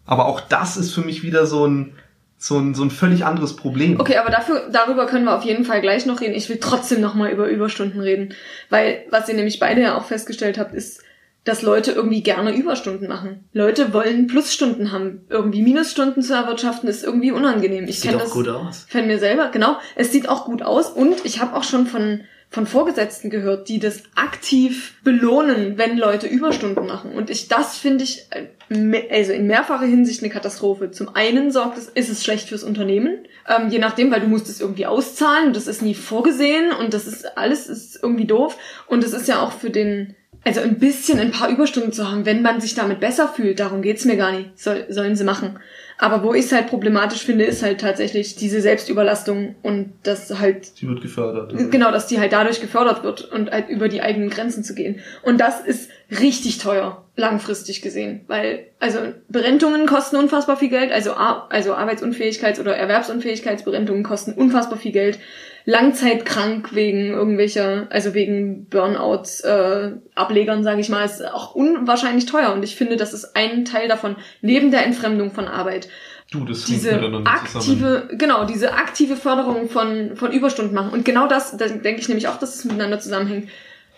Aber 0.05 0.25
auch 0.25 0.39
das 0.39 0.77
ist 0.77 0.93
für 0.93 1.01
mich 1.01 1.23
wieder 1.23 1.45
so 1.47 1.65
ein, 1.65 1.93
so 2.37 2.57
ein, 2.59 2.75
so 2.75 2.83
ein 2.83 2.91
völlig 2.91 3.25
anderes 3.25 3.55
Problem. 3.55 3.99
Okay, 3.99 4.17
aber 4.17 4.29
dafür, 4.29 4.69
darüber 4.71 5.05
können 5.05 5.25
wir 5.25 5.35
auf 5.35 5.43
jeden 5.43 5.65
Fall 5.65 5.81
gleich 5.81 6.05
noch 6.05 6.21
reden. 6.21 6.35
Ich 6.35 6.49
will 6.49 6.57
trotzdem 6.59 7.01
noch 7.01 7.15
mal 7.15 7.31
über 7.31 7.47
Überstunden 7.47 8.01
reden, 8.01 8.33
weil 8.69 9.05
was 9.09 9.27
ihr 9.29 9.35
nämlich 9.35 9.59
beide 9.59 9.81
ja 9.81 9.97
auch 9.97 10.05
festgestellt 10.05 10.57
habt, 10.57 10.73
ist, 10.73 11.01
dass 11.45 11.61
Leute 11.61 11.91
irgendwie 11.91 12.23
gerne 12.23 12.55
Überstunden 12.55 13.07
machen. 13.07 13.47
Leute 13.53 13.93
wollen 13.93 14.25
Plusstunden 14.27 14.91
haben. 14.91 15.25
Irgendwie 15.29 15.61
Minusstunden 15.61 16.23
zu 16.23 16.33
erwirtschaften 16.33 16.89
ist 16.89 17.03
irgendwie 17.03 17.31
unangenehm. 17.31 17.85
Ich 17.87 17.99
Sieht 18.01 18.11
kenn 18.11 18.19
auch 18.19 18.23
das 18.23 18.31
gut 18.31 18.49
aus. 18.49 18.85
von 18.89 19.05
mir 19.05 19.19
selber, 19.19 19.49
genau. 19.51 19.77
Es 19.95 20.11
sieht 20.11 20.27
auch 20.27 20.45
gut 20.45 20.63
aus 20.63 20.89
und 20.89 21.23
ich 21.23 21.39
habe 21.41 21.55
auch 21.55 21.63
schon 21.63 21.85
von 21.85 22.21
von 22.49 22.67
Vorgesetzten 22.67 23.29
gehört, 23.29 23.67
die 23.67 23.79
das 23.79 24.03
aktiv 24.15 24.93
belohnen, 25.03 25.77
wenn 25.77 25.97
Leute 25.97 26.27
Überstunden 26.27 26.87
machen. 26.87 27.11
Und 27.11 27.29
ich, 27.29 27.47
das 27.47 27.77
finde 27.77 28.03
ich, 28.03 28.27
äh, 28.29 29.03
also 29.11 29.33
in 29.33 29.47
mehrfacher 29.47 29.85
Hinsicht 29.85 30.23
eine 30.23 30.31
Katastrophe. 30.31 30.91
Zum 30.91 31.15
einen 31.15 31.51
sorgt 31.51 31.77
es, 31.77 31.89
ist 31.89 32.09
es 32.09 32.23
schlecht 32.23 32.49
fürs 32.49 32.63
Unternehmen, 32.63 33.25
ähm, 33.47 33.69
je 33.69 33.79
nachdem, 33.79 34.11
weil 34.11 34.21
du 34.21 34.27
musst 34.27 34.47
es 34.47 34.61
irgendwie 34.61 34.85
auszahlen, 34.85 35.53
das 35.53 35.67
ist 35.67 35.81
nie 35.81 35.95
vorgesehen 35.95 36.71
und 36.71 36.93
das 36.93 37.07
ist 37.07 37.37
alles 37.37 37.67
ist 37.67 37.99
irgendwie 38.01 38.25
doof. 38.25 38.57
Und 38.87 39.03
es 39.03 39.13
ist 39.13 39.27
ja 39.27 39.41
auch 39.41 39.51
für 39.51 39.69
den, 39.69 40.15
also 40.43 40.61
ein 40.61 40.79
bisschen 40.79 41.19
ein 41.19 41.31
paar 41.31 41.49
Überstunden 41.49 41.91
zu 41.91 42.09
haben, 42.09 42.25
wenn 42.25 42.41
man 42.41 42.61
sich 42.61 42.73
damit 42.73 42.99
besser 42.99 43.27
fühlt, 43.27 43.59
darum 43.59 43.81
geht's 43.81 44.05
mir 44.05 44.17
gar 44.17 44.31
nicht, 44.31 44.57
Soll, 44.57 44.85
sollen 44.89 45.15
sie 45.15 45.25
machen. 45.25 45.59
Aber 45.97 46.23
wo 46.23 46.33
ich 46.33 46.45
es 46.45 46.51
halt 46.51 46.67
problematisch 46.67 47.23
finde, 47.23 47.45
ist 47.45 47.63
halt 47.63 47.79
tatsächlich 47.79 48.35
diese 48.35 48.59
Selbstüberlastung 48.59 49.55
und 49.61 49.93
das 50.03 50.39
halt 50.39 50.81
Die 50.81 50.87
wird 50.89 51.01
gefördert. 51.01 51.53
Genau, 51.71 51.91
dass 51.91 52.07
die 52.07 52.19
halt 52.19 52.33
dadurch 52.33 52.59
gefördert 52.59 53.03
wird 53.03 53.31
und 53.31 53.49
halt 53.51 53.69
über 53.69 53.87
die 53.87 54.01
eigenen 54.01 54.29
Grenzen 54.29 54.63
zu 54.63 54.75
gehen. 54.75 54.99
Und 55.23 55.39
das 55.39 55.61
ist 55.61 55.89
richtig 56.11 56.57
teuer, 56.57 57.05
langfristig 57.15 57.81
gesehen. 57.81 58.21
Weil, 58.27 58.67
also 58.79 58.99
Berentungen 59.29 59.85
kosten 59.85 60.17
unfassbar 60.17 60.57
viel 60.57 60.69
Geld, 60.69 60.91
also, 60.91 61.13
Ar 61.13 61.47
also 61.49 61.73
Arbeitsunfähigkeits- 61.73 62.59
oder 62.59 62.75
Erwerbsunfähigkeitsberentungen 62.75 64.03
kosten 64.03 64.33
unfassbar 64.33 64.77
viel 64.77 64.91
Geld. 64.91 65.17
Langzeitkrank 65.65 66.75
wegen 66.75 67.07
irgendwelcher, 67.11 67.87
also 67.89 68.13
wegen 68.13 68.65
Burnouts, 68.65 69.41
äh, 69.41 69.93
Ablegern, 70.13 70.63
sage 70.63 70.81
ich 70.81 70.89
mal, 70.89 71.03
ist 71.03 71.25
auch 71.25 71.55
unwahrscheinlich 71.55 72.27
teuer. 72.27 72.53
Und 72.53 72.63
ich 72.63 72.75
finde, 72.75 72.97
das 72.97 73.13
ist 73.13 73.35
ein 73.35 73.65
Teil 73.65 73.87
davon, 73.87 74.15
neben 74.41 74.71
der 74.71 74.85
Entfremdung 74.85 75.31
von 75.31 75.47
Arbeit. 75.47 75.89
Du, 76.31 76.45
das 76.45 76.65
diese 76.65 76.91
aktive, 77.25 77.61
zusammen. 77.61 78.17
genau, 78.17 78.45
diese 78.45 78.73
aktive 78.73 79.15
Förderung 79.15 79.69
von, 79.69 80.15
von 80.15 80.31
Überstunden 80.31 80.73
machen. 80.73 80.91
Und 80.91 81.05
genau 81.05 81.27
das, 81.27 81.57
da 81.57 81.67
denke 81.67 81.99
ich 81.99 82.07
nämlich 82.07 82.27
auch, 82.27 82.37
dass 82.37 82.55
es 82.55 82.65
miteinander 82.65 82.99
zusammenhängt. 82.99 83.49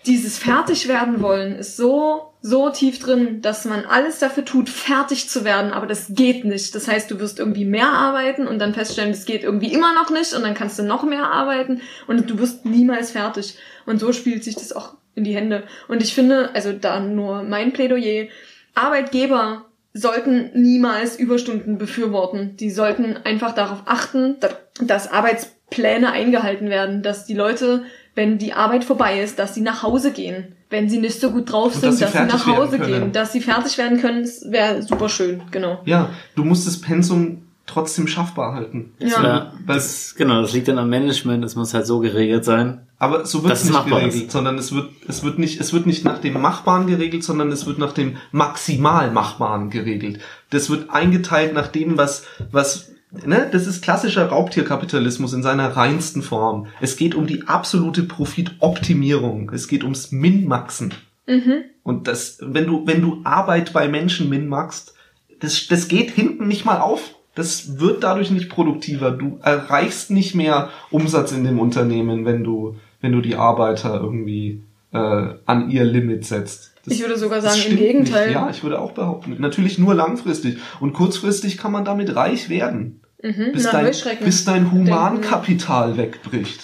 Dieses 0.06 0.38
fertig 0.38 0.88
werden 0.88 1.20
wollen 1.20 1.56
ist 1.56 1.76
so, 1.76 2.27
so 2.40 2.70
tief 2.70 3.00
drin, 3.00 3.42
dass 3.42 3.64
man 3.64 3.84
alles 3.84 4.20
dafür 4.20 4.44
tut, 4.44 4.68
fertig 4.68 5.28
zu 5.28 5.44
werden, 5.44 5.72
aber 5.72 5.86
das 5.86 6.06
geht 6.10 6.44
nicht. 6.44 6.74
Das 6.74 6.86
heißt, 6.86 7.10
du 7.10 7.18
wirst 7.18 7.38
irgendwie 7.38 7.64
mehr 7.64 7.88
arbeiten 7.88 8.46
und 8.46 8.58
dann 8.60 8.74
feststellen, 8.74 9.10
das 9.10 9.24
geht 9.24 9.42
irgendwie 9.42 9.72
immer 9.72 9.92
noch 9.94 10.10
nicht 10.10 10.32
und 10.34 10.42
dann 10.42 10.54
kannst 10.54 10.78
du 10.78 10.84
noch 10.84 11.02
mehr 11.02 11.24
arbeiten 11.24 11.80
und 12.06 12.30
du 12.30 12.38
wirst 12.38 12.64
niemals 12.64 13.10
fertig. 13.10 13.58
Und 13.86 13.98
so 13.98 14.12
spielt 14.12 14.44
sich 14.44 14.54
das 14.54 14.72
auch 14.72 14.94
in 15.14 15.24
die 15.24 15.34
Hände. 15.34 15.64
Und 15.88 16.02
ich 16.02 16.14
finde, 16.14 16.50
also 16.54 16.72
da 16.72 17.00
nur 17.00 17.42
mein 17.42 17.72
Plädoyer, 17.72 18.28
Arbeitgeber 18.74 19.64
sollten 19.92 20.50
niemals 20.54 21.18
Überstunden 21.18 21.76
befürworten. 21.78 22.56
Die 22.56 22.70
sollten 22.70 23.16
einfach 23.24 23.54
darauf 23.54 23.82
achten, 23.86 24.36
da- 24.38 24.50
dass 24.80 25.10
Arbeitspläne 25.10 26.12
eingehalten 26.12 26.70
werden, 26.70 27.02
dass 27.02 27.26
die 27.26 27.34
Leute, 27.34 27.84
wenn 28.18 28.36
die 28.36 28.52
Arbeit 28.52 28.82
vorbei 28.82 29.22
ist, 29.22 29.38
dass 29.38 29.54
sie 29.54 29.60
nach 29.60 29.84
Hause 29.84 30.10
gehen. 30.10 30.56
Wenn 30.70 30.88
sie 30.88 30.98
nicht 30.98 31.20
so 31.20 31.30
gut 31.30 31.52
drauf 31.52 31.72
sind, 31.72 31.84
dass 31.84 32.00
dass, 32.00 32.12
sie 32.12 32.18
sie 32.18 32.24
nach 32.24 32.46
Hause 32.48 32.80
gehen. 32.80 33.12
Dass 33.12 33.32
sie 33.32 33.40
fertig 33.40 33.78
werden 33.78 34.00
können, 34.00 34.28
wäre 34.46 34.82
super 34.82 35.08
schön, 35.08 35.40
genau. 35.52 35.80
Ja, 35.84 36.10
du 36.34 36.42
musst 36.42 36.66
das 36.66 36.80
Pensum 36.80 37.42
trotzdem 37.66 38.08
schaffbar 38.08 38.54
halten. 38.54 38.92
Ja. 38.98 39.22
Ja, 39.22 39.52
Weil- 39.64 39.76
das, 39.76 40.16
genau, 40.16 40.42
das 40.42 40.52
liegt 40.52 40.66
dann 40.66 40.78
am 40.78 40.90
Management, 40.90 41.44
es 41.44 41.54
muss 41.54 41.74
halt 41.74 41.86
so 41.86 42.00
geregelt 42.00 42.44
sein. 42.44 42.80
Aber 42.98 43.24
so 43.24 43.44
wird 43.44 43.52
es 43.52 43.60
es 43.60 43.64
nicht 43.66 43.74
machbar 43.74 44.00
geregelt, 44.00 44.24
ist. 44.24 44.32
sondern 44.32 44.58
es 44.58 44.74
wird, 44.74 44.88
es 45.06 45.22
wird 45.22 45.38
nicht, 45.38 45.60
es 45.60 45.72
wird 45.72 45.86
nicht 45.86 46.04
nach 46.04 46.18
dem 46.18 46.40
Machbaren 46.42 46.88
geregelt, 46.88 47.22
sondern 47.22 47.52
es 47.52 47.66
wird 47.66 47.78
nach 47.78 47.92
dem 47.92 48.16
maximal 48.32 49.12
Machbaren 49.12 49.70
geregelt. 49.70 50.18
Das 50.50 50.70
wird 50.70 50.90
eingeteilt 50.90 51.54
nach 51.54 51.68
dem, 51.68 51.96
was, 51.96 52.24
was, 52.50 52.90
ne, 53.10 53.48
das 53.50 53.66
ist 53.66 53.82
klassischer 53.82 54.26
Raubtierkapitalismus 54.26 55.32
in 55.32 55.42
seiner 55.42 55.76
reinsten 55.76 56.22
Form. 56.22 56.66
Es 56.80 56.96
geht 56.96 57.14
um 57.14 57.26
die 57.26 57.46
absolute 57.46 58.02
Profitoptimierung. 58.02 59.50
Es 59.52 59.68
geht 59.68 59.84
ums 59.84 60.12
Min-Maxen. 60.12 60.94
Mhm. 61.26 61.64
Und 61.82 62.08
das, 62.08 62.38
wenn 62.42 62.66
du, 62.66 62.86
wenn 62.86 63.02
du 63.02 63.20
Arbeit 63.24 63.72
bei 63.72 63.88
Menschen 63.88 64.28
min-maxst, 64.28 64.94
das, 65.40 65.66
das 65.68 65.88
geht 65.88 66.10
hinten 66.10 66.48
nicht 66.48 66.64
mal 66.64 66.80
auf. 66.80 67.14
Das 67.34 67.78
wird 67.78 68.02
dadurch 68.02 68.30
nicht 68.30 68.50
produktiver. 68.50 69.12
Du 69.12 69.38
erreichst 69.42 70.10
nicht 70.10 70.34
mehr 70.34 70.70
Umsatz 70.90 71.30
in 71.30 71.44
dem 71.44 71.60
Unternehmen, 71.60 72.24
wenn 72.24 72.42
du, 72.42 72.76
wenn 73.00 73.12
du 73.12 73.20
die 73.20 73.36
Arbeiter 73.36 74.00
irgendwie 74.00 74.62
äh, 74.92 75.34
an 75.46 75.70
ihr 75.70 75.84
Limit 75.84 76.24
setzt. 76.24 76.72
Das, 76.84 76.94
Ich 76.94 77.00
würde 77.00 77.16
sogar 77.16 77.40
sagen, 77.40 77.60
im 77.70 77.76
Gegenteil. 77.76 78.26
Nicht. 78.26 78.34
Ja, 78.34 78.50
ich 78.50 78.62
würde 78.62 78.80
auch 78.80 78.92
behaupten. 78.92 79.36
Natürlich 79.38 79.78
nur 79.78 79.94
langfristig. 79.94 80.58
Und 80.80 80.94
kurzfristig 80.94 81.58
kann 81.58 81.70
man 81.70 81.84
damit 81.84 82.16
reich 82.16 82.48
werden. 82.48 82.97
Mhm. 83.22 83.52
Bis, 83.52 83.64
dein, 83.64 83.90
bis 84.20 84.44
dein 84.44 84.70
Humankapital 84.70 85.96
wegbricht. 85.96 86.60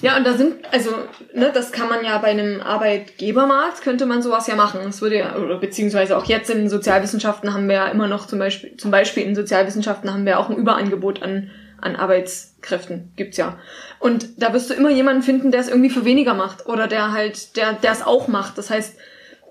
Ja, 0.00 0.16
und 0.16 0.26
da 0.26 0.34
sind, 0.34 0.54
also, 0.72 0.90
ne, 1.34 1.50
das 1.54 1.70
kann 1.70 1.88
man 1.88 2.04
ja 2.04 2.18
bei 2.18 2.28
einem 2.28 2.60
Arbeitgebermarkt, 2.60 3.82
könnte 3.82 4.06
man 4.06 4.22
sowas 4.22 4.46
ja 4.46 4.56
machen. 4.56 4.80
Es 4.88 5.00
würde 5.02 5.18
ja, 5.18 5.36
oder 5.36 5.58
beziehungsweise 5.58 6.16
auch 6.16 6.24
jetzt 6.24 6.50
in 6.50 6.68
Sozialwissenschaften 6.68 7.54
haben 7.54 7.68
wir 7.68 7.76
ja 7.76 7.88
immer 7.88 8.08
noch 8.08 8.26
zum 8.26 8.38
Beispiel, 8.38 8.76
zum 8.76 8.90
Beispiel 8.90 9.22
in 9.22 9.34
Sozialwissenschaften 9.34 10.12
haben 10.12 10.26
wir 10.26 10.40
auch 10.40 10.50
ein 10.50 10.56
Überangebot 10.56 11.22
an, 11.22 11.50
an 11.80 11.94
Arbeitskräften. 11.94 13.12
Gibt's 13.16 13.36
ja. 13.36 13.58
Und 14.00 14.42
da 14.42 14.52
wirst 14.52 14.70
du 14.70 14.74
immer 14.74 14.90
jemanden 14.90 15.22
finden, 15.22 15.52
der 15.52 15.60
es 15.60 15.68
irgendwie 15.68 15.90
für 15.90 16.04
weniger 16.04 16.34
macht 16.34 16.66
oder 16.66 16.88
der 16.88 17.12
halt, 17.12 17.56
der, 17.56 17.74
der 17.74 17.92
es 17.92 18.02
auch 18.02 18.28
macht. 18.28 18.58
Das 18.58 18.70
heißt, 18.70 18.96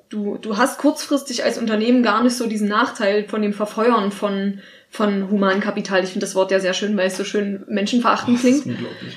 du, 0.09 0.37
du 0.37 0.57
hast 0.57 0.77
kurzfristig 0.77 1.43
als 1.43 1.57
Unternehmen 1.57 2.03
gar 2.03 2.21
nicht 2.23 2.35
so 2.35 2.47
diesen 2.47 2.67
Nachteil 2.67 3.25
von 3.29 3.41
dem 3.41 3.53
Verfeuern 3.53 4.11
von, 4.11 4.59
von 4.91 5.31
Humankapital. 5.31 6.03
Ich 6.03 6.11
finde 6.11 6.25
das 6.25 6.35
Wort 6.35 6.51
ja 6.51 6.59
sehr 6.59 6.73
schön, 6.73 6.95
weil 6.97 7.07
es 7.07 7.17
so 7.17 7.23
schön 7.23 7.63
menschenverachtend 7.67 8.35
ist 8.35 8.63
klingt. 8.63 8.65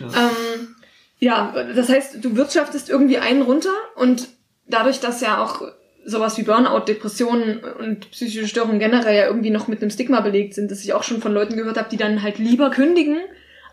Ja. 0.00 0.06
Ähm, 0.06 0.76
ja, 1.18 1.54
das 1.74 1.88
heißt, 1.88 2.24
du 2.24 2.36
wirtschaftest 2.36 2.88
irgendwie 2.88 3.18
einen 3.18 3.42
runter 3.42 3.74
und 3.96 4.28
dadurch, 4.66 5.00
dass 5.00 5.20
ja 5.20 5.42
auch 5.42 5.62
sowas 6.06 6.38
wie 6.38 6.42
Burnout, 6.42 6.84
Depressionen 6.86 7.60
und 7.78 8.10
psychische 8.12 8.46
Störungen 8.46 8.78
generell 8.78 9.16
ja 9.16 9.26
irgendwie 9.26 9.50
noch 9.50 9.68
mit 9.68 9.82
einem 9.82 9.90
Stigma 9.90 10.20
belegt 10.20 10.54
sind, 10.54 10.70
dass 10.70 10.84
ich 10.84 10.92
auch 10.92 11.02
schon 11.02 11.20
von 11.20 11.32
Leuten 11.32 11.56
gehört 11.56 11.76
habe, 11.76 11.88
die 11.90 11.96
dann 11.96 12.22
halt 12.22 12.38
lieber 12.38 12.70
kündigen, 12.70 13.18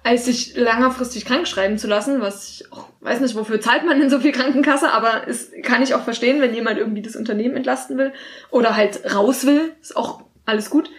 als 0.03 0.25
sich 0.25 0.55
längerfristig 0.55 1.25
krank 1.25 1.47
schreiben 1.47 1.77
zu 1.77 1.87
lassen, 1.87 2.21
was 2.21 2.49
ich 2.49 2.71
auch 2.71 2.87
weiß 3.01 3.19
nicht, 3.19 3.35
wofür 3.35 3.61
zahlt 3.61 3.85
man 3.85 3.99
denn 3.99 4.09
so 4.09 4.19
viel 4.19 4.31
Krankenkasse, 4.31 4.91
aber 4.91 5.27
es 5.27 5.51
kann 5.61 5.83
ich 5.83 5.93
auch 5.93 6.03
verstehen, 6.03 6.41
wenn 6.41 6.55
jemand 6.55 6.79
irgendwie 6.79 7.01
das 7.01 7.15
Unternehmen 7.15 7.55
entlasten 7.55 7.97
will 7.97 8.13
oder 8.49 8.75
halt 8.75 9.13
raus 9.13 9.45
will, 9.45 9.73
ist 9.81 9.95
auch 9.95 10.23
alles 10.45 10.69
gut. 10.69 10.89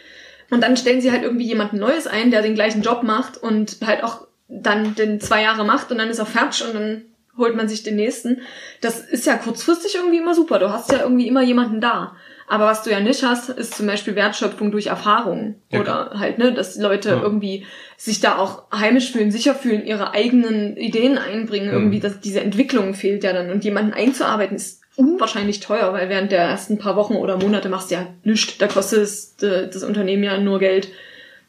Und 0.53 0.61
dann 0.63 0.77
stellen 0.77 1.01
sie 1.01 1.11
halt 1.11 1.23
irgendwie 1.23 1.47
jemanden 1.47 1.79
Neues 1.79 2.07
ein, 2.07 2.31
der 2.31 2.43
den 2.43 2.55
gleichen 2.55 2.83
Job 2.83 3.03
macht 3.03 3.39
und 3.39 3.79
halt 3.85 4.05
auch 4.05 4.27
dann 4.49 4.95
den 4.95 5.19
zwei 5.19 5.43
Jahre 5.43 5.65
macht 5.65 5.91
und 5.91 5.97
dann 5.97 6.11
ist 6.11 6.19
er 6.19 6.27
fertig 6.27 6.63
und 6.67 6.75
dann 6.75 7.03
holt 7.39 7.57
man 7.57 7.69
sich 7.69 7.83
den 7.83 7.97
nächsten. 7.97 8.43
Das 8.83 9.01
ist 9.01 9.25
ja 9.25 9.37
kurzfristig 9.37 9.95
irgendwie 9.95 10.19
immer 10.19 10.35
super. 10.35 10.59
Du 10.59 10.71
hast 10.71 10.93
ja 10.93 11.01
irgendwie 11.01 11.27
immer 11.27 11.43
jemanden 11.43 11.81
da. 11.81 12.15
Aber 12.49 12.67
was 12.67 12.83
du 12.83 12.91
ja 12.91 13.01
nicht 13.01 13.23
hast, 13.23 13.49
ist 13.49 13.75
zum 13.75 13.87
Beispiel 13.87 14.15
Wertschöpfung 14.15 14.71
durch 14.73 14.89
Erfahrung. 14.89 15.55
Ja, 15.71 15.81
Oder 15.81 16.11
halt, 16.19 16.37
ne, 16.37 16.53
dass 16.53 16.77
Leute 16.77 17.09
Ja. 17.09 17.23
irgendwie 17.23 17.65
sich 17.97 18.21
da 18.21 18.37
auch 18.37 18.65
heimisch 18.71 19.11
fühlen, 19.13 19.31
sicher 19.31 19.55
fühlen, 19.55 19.87
ihre 19.87 20.13
eigenen 20.13 20.77
Ideen 20.77 21.17
einbringen. 21.17 21.69
Mhm. 21.69 21.75
Irgendwie, 21.75 22.01
dass 22.01 22.21
diese 22.21 22.43
Entwicklung 22.43 22.93
fehlt 22.93 23.25
ja 23.25 23.33
dann. 23.33 23.51
Und 23.51 23.65
jemanden 23.65 23.95
einzuarbeiten 23.95 24.57
ist 24.57 24.82
unwahrscheinlich 24.97 25.61
teuer, 25.61 25.93
weil 25.93 26.09
während 26.09 26.33
der 26.33 26.43
ersten 26.43 26.79
paar 26.79 26.97
Wochen 26.97 27.15
oder 27.15 27.37
Monate 27.39 27.69
machst 27.69 27.91
du 27.91 27.95
ja 27.97 28.07
nichts. 28.25 28.59
Da 28.59 28.67
kostet 28.69 29.01
es, 29.01 29.35
äh, 29.43 29.69
das 29.69 29.83
Unternehmen 29.85 30.23
ja 30.25 30.39
nur 30.39 30.59
Geld. 30.59 30.89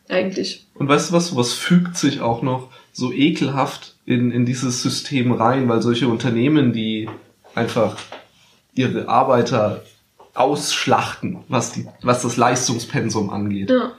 Eigentlich. 0.10 0.66
Und 0.76 0.88
weißt 0.90 1.10
du 1.10 1.14
was, 1.14 1.36
was 1.36 1.54
fügt 1.54 1.96
sich 1.98 2.20
auch 2.20 2.42
noch 2.42 2.70
so 2.92 3.12
ekelhaft 3.14 3.96
in, 4.06 4.32
in 4.32 4.46
dieses 4.46 4.82
System 4.84 5.32
rein, 5.32 5.70
weil 5.70 5.82
solche 5.82 6.08
Unternehmen, 6.08 6.74
die 6.74 7.10
einfach 7.56 7.98
ihre 8.76 9.08
Arbeiter 9.08 9.84
ausschlachten, 10.34 11.40
was, 11.48 11.72
die, 11.72 11.88
was 12.02 12.22
das 12.24 12.38
Leistungspensum 12.38 13.30
angeht, 13.30 13.70
Ja. 13.70 13.94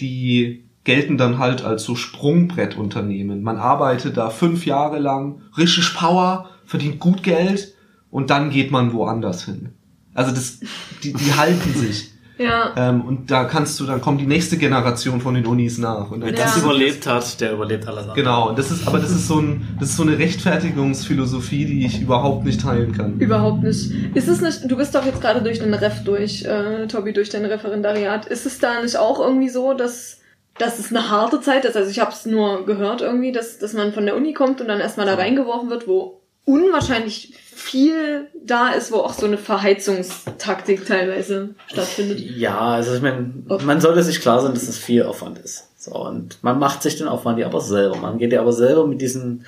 die 0.00 0.64
gelten 0.84 1.16
dann 1.16 1.38
halt 1.38 1.64
als 1.64 1.84
so 1.84 1.94
Sprungbrettunternehmen. 1.94 3.42
Man 3.42 3.56
arbeitet 3.56 4.16
da 4.16 4.30
fünf 4.30 4.66
Jahre 4.66 4.98
lang, 4.98 5.42
richtig 5.56 5.94
Power, 5.94 6.50
verdient 6.66 6.98
gut 7.00 7.22
Geld 7.22 7.74
und 8.12 8.30
dann 8.30 8.50
geht 8.50 8.70
man 8.70 8.92
woanders 8.92 9.44
hin. 9.46 9.70
Also 10.14 10.30
das, 10.30 10.60
die, 11.02 11.12
die 11.12 11.34
halten 11.34 11.74
sich. 11.74 12.10
Ja. 12.38 12.72
Ähm, 12.76 13.02
und 13.02 13.30
da 13.30 13.44
kannst 13.44 13.78
du, 13.78 13.84
dann 13.84 14.00
kommt 14.00 14.20
die 14.20 14.26
nächste 14.26 14.56
Generation 14.56 15.20
von 15.20 15.34
den 15.34 15.46
Unis 15.46 15.78
nach. 15.78 16.10
Und 16.10 16.22
Wer 16.22 16.30
Ja. 16.30 16.36
das 16.36 16.56
überlebt 16.56 17.06
hat, 17.06 17.40
der 17.40 17.52
überlebt 17.52 17.86
alles 17.86 18.00
andere. 18.00 18.16
Genau, 18.16 18.48
und 18.48 18.58
das 18.58 18.70
ist, 18.72 18.88
aber 18.88 18.98
das 18.98 19.10
ist 19.10 19.28
so 19.28 19.38
ein, 19.38 19.76
das 19.78 19.90
ist 19.90 19.96
so 19.98 20.02
eine 20.02 20.18
Rechtfertigungsphilosophie, 20.18 21.66
die 21.66 21.86
ich 21.86 22.00
überhaupt 22.00 22.44
nicht 22.44 22.62
teilen 22.62 22.92
kann. 22.92 23.18
Überhaupt 23.18 23.62
nicht. 23.62 23.92
Ist 24.14 24.28
es 24.28 24.40
nicht, 24.40 24.68
du 24.68 24.76
bist 24.76 24.94
doch 24.94 25.04
jetzt 25.04 25.20
gerade 25.20 25.42
durch 25.42 25.58
den 25.60 25.72
Ref 25.74 26.02
durch, 26.04 26.44
äh, 26.44 26.86
Tobi, 26.88 27.12
durch 27.12 27.28
dein 27.28 27.44
Referendariat. 27.44 28.26
Ist 28.26 28.46
es 28.46 28.58
da 28.58 28.82
nicht 28.82 28.96
auch 28.96 29.20
irgendwie 29.20 29.50
so, 29.50 29.74
dass, 29.74 30.18
dass 30.58 30.78
es 30.78 30.90
eine 30.90 31.10
harte 31.10 31.40
Zeit 31.42 31.64
ist? 31.64 31.76
Also 31.76 31.90
ich 31.90 32.00
habe 32.00 32.12
es 32.12 32.26
nur 32.26 32.64
gehört 32.66 33.02
irgendwie, 33.02 33.30
dass, 33.32 33.58
dass 33.58 33.72
man 33.74 33.92
von 33.92 34.06
der 34.06 34.16
Uni 34.16 34.32
kommt 34.32 34.60
und 34.60 34.68
dann 34.68 34.80
erstmal 34.80 35.06
da 35.06 35.14
reingeworfen 35.14 35.70
wird, 35.70 35.86
wo 35.86 36.21
unwahrscheinlich 36.44 37.34
viel 37.36 38.28
da 38.44 38.70
ist, 38.70 38.90
wo 38.92 38.96
auch 38.96 39.12
so 39.12 39.26
eine 39.26 39.38
Verheizungstaktik 39.38 40.84
teilweise 40.86 41.54
stattfindet. 41.68 42.18
Ja, 42.20 42.58
also 42.58 42.94
ich 42.94 43.02
meine, 43.02 43.32
man 43.64 43.80
sollte 43.80 44.02
sich 44.02 44.20
klar 44.20 44.40
sein, 44.40 44.54
dass 44.54 44.68
es 44.68 44.78
viel 44.78 45.04
Aufwand 45.04 45.38
ist. 45.38 45.68
So, 45.78 45.92
und 45.92 46.42
man 46.42 46.58
macht 46.58 46.82
sich 46.82 46.96
den 46.96 47.08
Aufwand 47.08 47.38
ja 47.38 47.46
aber 47.46 47.60
selber. 47.60 47.96
Man 47.96 48.18
geht 48.18 48.32
ja 48.32 48.40
aber 48.40 48.52
selber 48.52 48.86
mit 48.86 49.00
diesem 49.00 49.44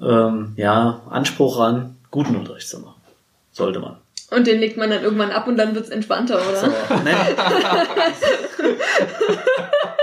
ähm, 0.00 0.52
ja, 0.56 1.02
Anspruch 1.10 1.58
ran, 1.58 1.96
guten 2.10 2.36
Unterricht 2.36 2.68
zu 2.68 2.80
machen. 2.80 3.00
Sollte 3.52 3.80
man. 3.80 3.96
Und 4.30 4.46
den 4.46 4.58
legt 4.58 4.76
man 4.76 4.90
dann 4.90 5.02
irgendwann 5.02 5.30
ab 5.30 5.46
und 5.46 5.56
dann 5.56 5.74
wird's 5.74 5.88
entspannter, 5.88 6.36
oder? 6.36 6.60
So, 6.60 6.66
ne? 6.66 7.14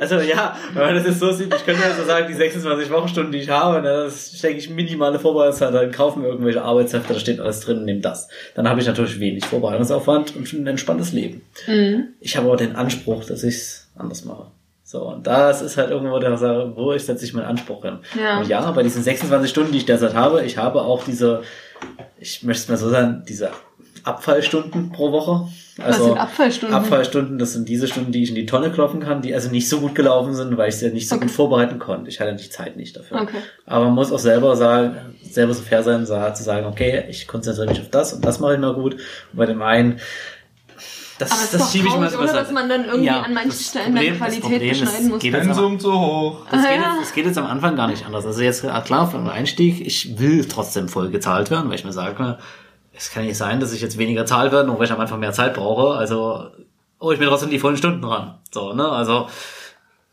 Also 0.00 0.20
ja, 0.20 0.56
wenn 0.74 0.82
man 0.82 0.94
das 0.94 1.06
jetzt 1.06 1.20
so 1.20 1.32
sieht, 1.32 1.54
ich 1.54 1.64
könnte 1.64 1.82
ja 1.82 1.94
so 1.94 2.04
sagen, 2.04 2.26
die 2.28 2.34
26 2.34 2.90
Wochenstunden, 2.90 3.32
die 3.32 3.38
ich 3.38 3.50
habe, 3.50 3.82
das 3.82 4.36
stecke 4.36 4.58
ich 4.58 4.70
minimale 4.70 5.18
Vorbereitungszeit, 5.18 5.74
dann 5.74 5.90
kaufen 5.90 6.22
wir 6.22 6.30
irgendwelche 6.30 6.62
Arbeitshefte, 6.62 7.14
da 7.14 7.20
steht 7.20 7.40
alles 7.40 7.60
drin, 7.60 7.84
nimm 7.84 8.02
das. 8.02 8.28
Dann 8.54 8.68
habe 8.68 8.80
ich 8.80 8.86
natürlich 8.86 9.18
wenig 9.20 9.44
Vorbereitungsaufwand 9.46 10.36
und 10.36 10.52
ein 10.52 10.66
entspanntes 10.66 11.12
Leben. 11.12 11.42
Mhm. 11.66 12.08
Ich 12.20 12.36
habe 12.36 12.46
aber 12.46 12.56
den 12.56 12.76
Anspruch, 12.76 13.24
dass 13.24 13.42
ich 13.42 13.56
es 13.56 13.88
anders 13.96 14.24
mache. 14.24 14.46
So, 14.90 15.02
und 15.02 15.26
das 15.26 15.60
ist 15.60 15.76
halt 15.76 15.90
irgendwo 15.90 16.18
der 16.18 16.38
Sache, 16.38 16.72
wo 16.74 16.94
ich 16.94 17.04
setze 17.04 17.24
ich 17.26 17.34
meinen 17.34 17.44
Anspruch 17.44 17.82
hin. 17.82 17.98
Ja. 18.18 18.40
Und 18.40 18.48
ja, 18.48 18.70
bei 18.70 18.82
diesen 18.82 19.02
26 19.02 19.50
Stunden, 19.50 19.72
die 19.72 19.78
ich 19.78 19.84
derzeit 19.84 20.14
habe, 20.14 20.42
ich 20.44 20.56
habe 20.56 20.80
auch 20.80 21.04
diese, 21.04 21.42
ich 22.18 22.42
möchte 22.42 22.62
es 22.62 22.68
mal 22.68 22.78
so 22.78 22.88
sagen, 22.88 23.22
diese 23.28 23.50
Abfallstunden 24.04 24.90
pro 24.90 25.12
Woche. 25.12 25.48
Also 25.78 26.00
Was 26.00 26.06
sind 26.08 26.18
Abfallstunden? 26.18 26.76
Abfallstunden, 26.76 27.38
das 27.38 27.52
sind 27.52 27.68
diese 27.68 27.86
Stunden, 27.86 28.10
die 28.10 28.22
ich 28.22 28.30
in 28.30 28.34
die 28.34 28.46
Tonne 28.46 28.70
klopfen 28.72 29.00
kann, 29.00 29.22
die 29.22 29.32
also 29.34 29.48
nicht 29.50 29.68
so 29.68 29.80
gut 29.80 29.94
gelaufen 29.94 30.34
sind, 30.34 30.56
weil 30.56 30.68
ich 30.70 30.76
sie 30.76 30.90
nicht 30.90 31.08
so 31.08 31.14
Okay. 31.16 31.26
gut 31.26 31.34
vorbereiten 31.34 31.78
konnte. 31.78 32.10
Ich 32.10 32.20
hatte 32.20 32.34
die 32.34 32.50
Zeit 32.50 32.76
nicht 32.76 32.96
dafür. 32.96 33.20
Okay. 33.22 33.38
Aber 33.66 33.84
man 33.86 33.94
muss 33.94 34.10
auch 34.12 34.18
selber 34.18 34.56
sagen, 34.56 34.96
selber 35.22 35.54
so 35.54 35.62
fair 35.62 35.82
sein, 35.82 36.04
zu 36.04 36.42
sagen, 36.42 36.66
okay, 36.66 37.04
ich 37.08 37.26
konzentriere 37.28 37.68
mich 37.68 37.80
auf 37.80 37.90
das 37.90 38.12
und 38.12 38.24
das 38.24 38.40
mache 38.40 38.54
ich 38.54 38.60
mal 38.60 38.74
gut. 38.74 38.94
Und 38.94 39.00
bei 39.34 39.46
dem 39.46 39.62
einen, 39.62 40.00
das, 41.18 41.32
Aber 41.32 41.40
es 41.40 41.44
ist 41.46 41.54
das 41.54 41.60
doch 41.62 41.70
schiebe 41.72 41.88
ich 41.88 41.96
mal 41.96 42.10
so 42.10 42.18
oder? 42.18 42.32
Dass 42.32 42.52
man 42.52 42.68
dann 42.68 42.84
irgendwie 42.84 43.08
an 43.10 43.34
manchen 43.34 43.50
das 43.50 43.66
Stellen 43.66 43.94
dann 43.94 44.06
das 44.06 44.16
Qualität 44.18 44.40
Problem 44.40 44.68
beschneiden 44.70 45.08
muss. 45.08 45.18
Geht 45.20 45.34
jetzt 45.34 45.44
Pensum 45.46 45.80
zu 45.80 45.92
hoch. 45.92 46.46
das, 46.50 46.60
geht 46.62 46.70
Ah, 46.70 46.74
jetzt, 46.74 46.82
ja. 46.84 46.96
das 47.00 47.12
geht 47.12 47.26
jetzt 47.26 47.38
am 47.38 47.46
Anfang 47.46 47.74
gar 47.76 47.88
nicht 47.88 48.06
anders. 48.06 48.24
Also 48.24 48.40
jetzt 48.40 48.64
ah, 48.64 48.80
klar, 48.82 49.10
für 49.10 49.18
den 49.18 49.28
Einstieg, 49.28 49.84
ich 49.84 50.18
will 50.20 50.44
trotzdem 50.44 50.88
voll 50.88 51.10
gezahlt 51.10 51.50
werden, 51.50 51.68
weil 51.68 51.74
ich 51.74 51.84
mir 51.84 51.92
sage, 51.92 52.38
es 52.98 53.10
kann 53.10 53.24
nicht 53.24 53.36
sein, 53.36 53.60
dass 53.60 53.72
ich 53.72 53.80
jetzt 53.80 53.96
weniger 53.98 54.26
zahlt 54.26 54.52
werde, 54.52 54.66
nur 54.68 54.78
weil 54.78 54.86
ich 54.86 54.92
am 54.92 55.00
Anfang 55.00 55.20
mehr 55.20 55.32
Zeit 55.32 55.54
brauche. 55.54 55.96
Also 55.96 56.46
hole 57.00 57.14
ich 57.14 57.20
mir 57.20 57.26
trotzdem 57.28 57.50
die 57.50 57.58
vollen 57.58 57.76
Stunden 57.76 58.04
ran. 58.04 58.34
So, 58.50 58.72
ne? 58.74 58.88
Also, 58.88 59.28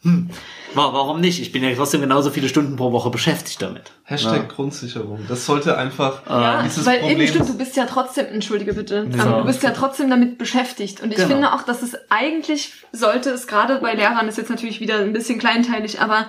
hm, 0.03 0.29
wa- 0.75 0.93
warum 0.93 1.19
nicht? 1.19 1.41
Ich 1.41 1.51
bin 1.51 1.63
ja 1.63 1.73
trotzdem 1.75 2.01
genauso 2.01 2.29
viele 2.29 2.47
Stunden 2.47 2.75
pro 2.75 2.91
Woche 2.91 3.09
beschäftigt 3.09 3.59
damit. 3.61 3.91
Hashtag 4.03 4.49
Grundsicherung. 4.49 5.25
Das 5.27 5.45
sollte 5.47 5.77
einfach 5.77 6.21
Ja, 6.29 6.61
dieses 6.61 6.85
weil 6.85 6.99
Problem. 6.99 7.19
eben 7.21 7.27
stimmt, 7.27 7.49
du 7.49 7.57
bist 7.57 7.75
ja 7.75 7.85
trotzdem, 7.87 8.27
entschuldige 8.27 8.73
bitte, 8.73 9.07
Ja. 9.17 9.23
aber 9.23 9.39
du 9.39 9.45
bist 9.45 9.63
ja 9.63 9.71
trotzdem 9.71 10.09
damit 10.11 10.37
beschäftigt. 10.37 11.01
Und 11.01 11.09
ich 11.09 11.15
Genau. 11.15 11.29
finde 11.29 11.53
auch, 11.53 11.63
dass 11.63 11.81
es 11.81 11.95
eigentlich 12.09 12.73
sollte 12.91 13.31
es 13.31 13.47
gerade 13.47 13.79
bei 13.79 13.95
Lehrern, 13.95 14.27
ist 14.27 14.37
jetzt 14.37 14.51
natürlich 14.51 14.79
wieder 14.79 14.99
ein 14.99 15.13
bisschen 15.13 15.39
kleinteilig, 15.39 16.01
aber 16.01 16.27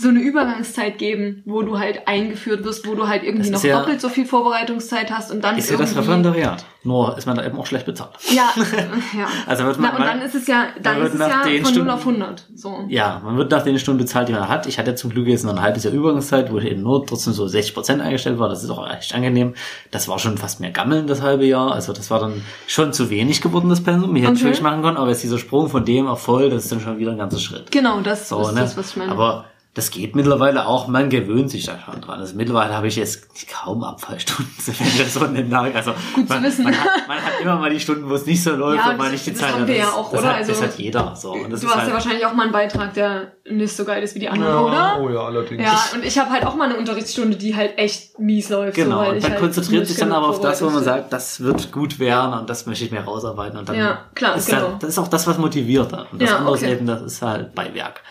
so 0.00 0.08
eine 0.10 0.20
Übergangszeit 0.20 0.96
geben, 0.98 1.42
wo 1.44 1.62
du 1.62 1.78
halt 1.78 2.06
eingeführt 2.06 2.62
wirst, 2.64 2.86
wo 2.86 2.94
du 2.94 3.08
halt 3.08 3.24
irgendwie 3.24 3.50
noch 3.50 3.64
ja- 3.64 3.80
doppelt 3.80 4.00
so 4.00 4.08
viel 4.08 4.26
Vorbereitungszeit 4.26 5.10
hast 5.10 5.30
und 5.32 5.42
dann 5.42 5.58
Ist 5.58 5.70
ja 5.70 5.76
das. 5.76 5.96
Referendariat. 5.96 6.64
Nur 6.84 7.18
ist 7.18 7.26
man 7.26 7.36
da 7.36 7.44
eben 7.44 7.58
auch 7.58 7.66
schlecht 7.66 7.84
bezahlt. 7.86 8.12
Ja, 8.30 8.50
ja. 9.18 9.26
Also 9.46 9.64
wird 9.64 9.80
man- 9.80 9.90
Na, 9.94 9.98
und 9.98 10.06
dann 10.06 10.22
ist 10.22 10.36
es 10.36 10.46
ja, 10.46 10.66
dann 10.80 11.02
ist 11.02 11.14
es 11.14 11.18
ja 11.20 11.40
von 11.42 11.52
0 11.62 11.66
Stunden- 11.66 11.90
auf 11.90 12.00
100. 12.06 12.44
So. 12.54 12.84
Ja, 12.88 13.20
man 13.24 13.36
wird 13.36 13.50
nach 13.50 13.62
den 13.64 13.78
Stunden 13.80 13.98
bezahlt, 14.00 14.28
die 14.28 14.32
man 14.32 14.48
hat. 14.48 14.66
Ich 14.68 14.78
hatte 14.78 14.94
zum 14.94 15.10
Glück 15.10 15.26
jetzt 15.26 15.44
noch 15.44 15.52
ein 15.54 15.60
halbes 15.60 15.82
Jahr 15.82 15.92
Übergangszeit, 15.92 16.52
wo 16.52 16.58
ich 16.58 16.66
eben 16.66 16.82
nur 16.82 17.04
trotzdem 17.04 17.32
so 17.32 17.48
60 17.48 17.74
Prozent 17.74 18.00
eingestellt 18.00 18.38
war. 18.38 18.48
Das 18.48 18.62
ist 18.62 18.70
auch 18.70 18.88
echt 18.88 19.12
angenehm. 19.14 19.54
Das 19.90 20.06
war 20.06 20.20
schon 20.20 20.38
fast 20.38 20.60
mehr 20.60 20.70
Gammeln, 20.70 21.08
das 21.08 21.20
halbe 21.22 21.44
Jahr. 21.44 21.72
Also 21.72 21.92
das 21.92 22.08
war 22.12 22.20
dann 22.20 22.42
schon 22.68 22.92
zu 22.92 23.10
wenig 23.10 23.40
geworden, 23.40 23.68
das 23.68 23.82
Pensum. 23.82 24.14
Ich 24.14 24.22
hätte 24.22 24.30
Okay. 24.32 24.40
natürlich 24.42 24.62
machen 24.62 24.82
können, 24.82 24.96
aber 24.96 25.08
jetzt 25.08 25.24
dieser 25.24 25.38
Sprung 25.38 25.68
von 25.68 25.84
dem 25.84 26.06
auf 26.06 26.22
voll, 26.22 26.48
das 26.50 26.62
ist 26.64 26.72
dann 26.72 26.80
schon 26.80 26.98
wieder 26.98 27.10
ein 27.10 27.18
ganzer 27.18 27.38
Schritt. 27.40 27.70
Genau, 27.72 28.00
das 28.00 28.28
So, 28.28 28.40
ist 28.42 28.54
ne? 28.54 28.60
das, 28.60 28.76
was 28.76 28.90
ich 28.90 28.96
meine. 28.96 29.10
Aber 29.10 29.46
das 29.78 29.90
geht 29.90 30.16
mittlerweile 30.16 30.66
auch, 30.66 30.88
man 30.88 31.08
gewöhnt 31.08 31.50
sich 31.50 31.64
da 31.64 31.78
schon 31.78 32.00
dran. 32.00 32.18
Also 32.20 32.34
mittlerweile 32.36 32.74
habe 32.74 32.88
ich 32.88 32.96
jetzt 32.96 33.28
kaum 33.48 33.84
Abfallstunden, 33.84 34.52
wenn 34.66 34.98
das 34.98 35.14
so 35.14 35.20
Nagel. 35.24 35.72
Also 35.76 35.92
Gut 36.14 36.26
zu 36.28 36.34
man, 36.34 36.42
wissen. 36.42 36.64
Man 36.64 36.74
hat, 36.78 37.08
man 37.08 37.16
hat 37.18 37.32
immer 37.40 37.56
mal 37.56 37.70
die 37.70 37.78
Stunden, 37.80 38.10
wo 38.10 38.14
es 38.14 38.26
nicht 38.26 38.42
so 38.42 38.50
läuft 38.56 38.84
Ja, 38.84 38.90
und 38.90 38.96
man 38.98 39.06
das- 39.06 39.12
nicht 39.12 39.26
die 39.26 39.30
das 39.30 39.40
Zeit 39.40 39.52
haben 39.52 39.60
hat. 39.62 39.68
wir 39.68 39.76
ja 39.76 39.84
Das- 39.86 39.94
auch, 39.94 40.10
das 40.10 40.20
oder? 40.20 40.28
Hat, 40.34 40.40
das 40.40 40.48
Also, 40.48 40.62
hat 40.64 40.78
jeder. 40.78 41.14
So. 41.16 41.32
Und 41.32 41.50
das 41.52 41.60
du 41.60 41.66
ist 41.66 41.72
hast 41.72 41.78
halt, 41.80 41.88
ja 41.88 41.94
wahrscheinlich 41.94 42.26
auch 42.26 42.34
mal 42.34 42.42
einen 42.42 42.52
Beitrag, 42.52 42.92
der 42.94 43.32
nicht 43.50 43.74
so 43.74 43.84
geil 43.84 44.02
ist 44.02 44.14
wie 44.14 44.18
die 44.18 44.28
anderen, 44.28 44.52
ja, 44.52 44.60
oder? 44.60 45.00
oh 45.00 45.08
ja, 45.10 45.20
allerdings. 45.20 45.62
Ja, 45.62 45.80
und 45.94 46.04
ich 46.04 46.18
habe 46.18 46.30
halt 46.30 46.44
auch 46.44 46.54
mal 46.54 46.68
eine 46.68 46.76
Unterrichtsstunde, 46.76 47.36
die 47.36 47.56
halt 47.56 47.78
echt 47.78 48.18
mies 48.18 48.48
läuft. 48.50 48.76
so, 48.76 48.82
Genau, 48.82 48.98
weil 48.98 49.14
und 49.14 49.22
man 49.22 49.30
halt 49.30 49.40
konzentriert 49.40 49.86
sich 49.86 49.96
dann 49.96 50.12
aber 50.12 50.28
auf 50.28 50.40
das, 50.40 50.60
wo 50.60 50.68
man 50.70 50.82
sagt, 50.84 51.12
das 51.12 51.40
wird 51.40 51.72
gut 51.72 51.98
werden 51.98 52.34
und 52.40 52.50
das 52.50 52.66
möchte 52.66 52.84
ich 52.84 52.90
mir 52.90 53.00
rausarbeiten. 53.00 53.58
Und 53.58 53.68
dann 53.68 53.76
Ja, 53.76 53.98
klar, 54.14 54.36
ist 54.36 54.48
genau. 54.48 54.62
dann, 54.62 54.78
das 54.80 54.90
ist 54.90 54.98
auch 54.98 55.08
das, 55.08 55.26
was 55.26 55.38
motiviert. 55.38 55.92
dann. 55.92 56.06
Und 56.12 56.20
das 56.20 56.30
Ja, 56.30 56.36
andere 56.38 56.54
okay. 56.56 56.66
ist 56.66 56.72
eben, 56.72 56.86
das 56.86 57.02
ist 57.02 57.22
halt 57.22 57.54
Beiwerk. 57.54 58.02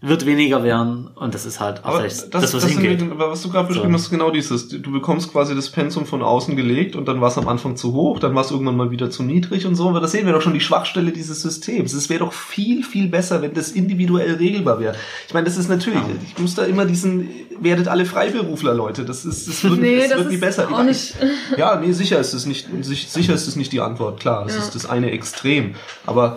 Wird 0.00 0.26
weniger 0.26 0.62
werden 0.64 0.93
und 1.14 1.34
das 1.34 1.44
ist 1.46 1.60
halt 1.60 1.84
auch 1.84 2.00
das, 2.02 2.30
das, 2.30 2.54
was 2.54 2.62
sind 2.62 2.80
hingeht. 2.80 3.02
was 3.18 3.42
du 3.42 3.50
gerade 3.50 3.68
beschrieben 3.68 3.88
So. 3.88 3.94
hast, 3.94 4.02
ist 4.02 4.10
genau 4.10 4.30
dieses. 4.30 4.68
Du 4.68 4.92
bekommst 4.92 5.30
quasi 5.32 5.54
das 5.54 5.70
Pensum 5.70 6.06
von 6.06 6.22
außen 6.22 6.56
gelegt 6.56 6.96
und 6.96 7.06
dann 7.08 7.20
war 7.20 7.28
es 7.28 7.38
am 7.38 7.48
Anfang 7.48 7.76
zu 7.76 7.92
hoch, 7.92 8.18
dann 8.18 8.34
war 8.34 8.44
es 8.44 8.50
irgendwann 8.50 8.76
mal 8.76 8.90
wieder 8.90 9.10
zu 9.10 9.22
niedrig 9.22 9.66
und 9.66 9.74
so. 9.74 9.88
Aber 9.88 10.00
das 10.00 10.12
sehen 10.12 10.26
wir 10.26 10.32
doch 10.32 10.42
schon 10.42 10.54
die 10.54 10.60
Schwachstelle 10.60 11.12
dieses 11.12 11.42
Systems. 11.42 11.92
Es 11.92 12.08
wäre 12.10 12.20
doch 12.20 12.32
viel, 12.32 12.82
viel 12.84 13.08
besser, 13.08 13.42
wenn 13.42 13.54
das 13.54 13.70
individuell 13.72 14.34
regelbar 14.34 14.80
wäre. 14.80 14.94
Ich 15.28 15.34
meine, 15.34 15.44
das 15.46 15.56
ist 15.56 15.68
natürlich, 15.68 16.00
ich 16.34 16.38
muss 16.38 16.54
da 16.54 16.64
immer 16.64 16.84
diesen, 16.86 17.28
werdet 17.60 17.88
alle 17.88 18.04
Freiberufler, 18.06 18.74
Leute. 18.74 19.04
Das 19.04 19.24
ist, 19.24 19.48
das 19.48 19.64
wird, 19.64 19.80
Nee, 19.80 19.98
das 20.00 20.08
das 20.10 20.18
wird 20.18 20.30
nie 20.30 20.36
besser. 20.38 20.68
auch 20.72 20.82
nicht- 20.82 21.14
Ja, 21.56 21.76
nee, 21.80 21.92
sicher 21.92 22.18
ist 22.18 22.32
es 22.34 22.46
nicht, 22.46 22.66
sich- 22.82 23.08
sicher 23.10 23.34
ist 23.34 23.46
es 23.46 23.56
nicht 23.56 23.72
die 23.72 23.80
Antwort. 23.80 24.20
Klar, 24.20 24.44
das 24.44 24.54
Ja. 24.54 24.60
ist 24.62 24.74
das 24.74 24.86
eine 24.86 25.10
Extrem. 25.10 25.74
Aber 26.06 26.36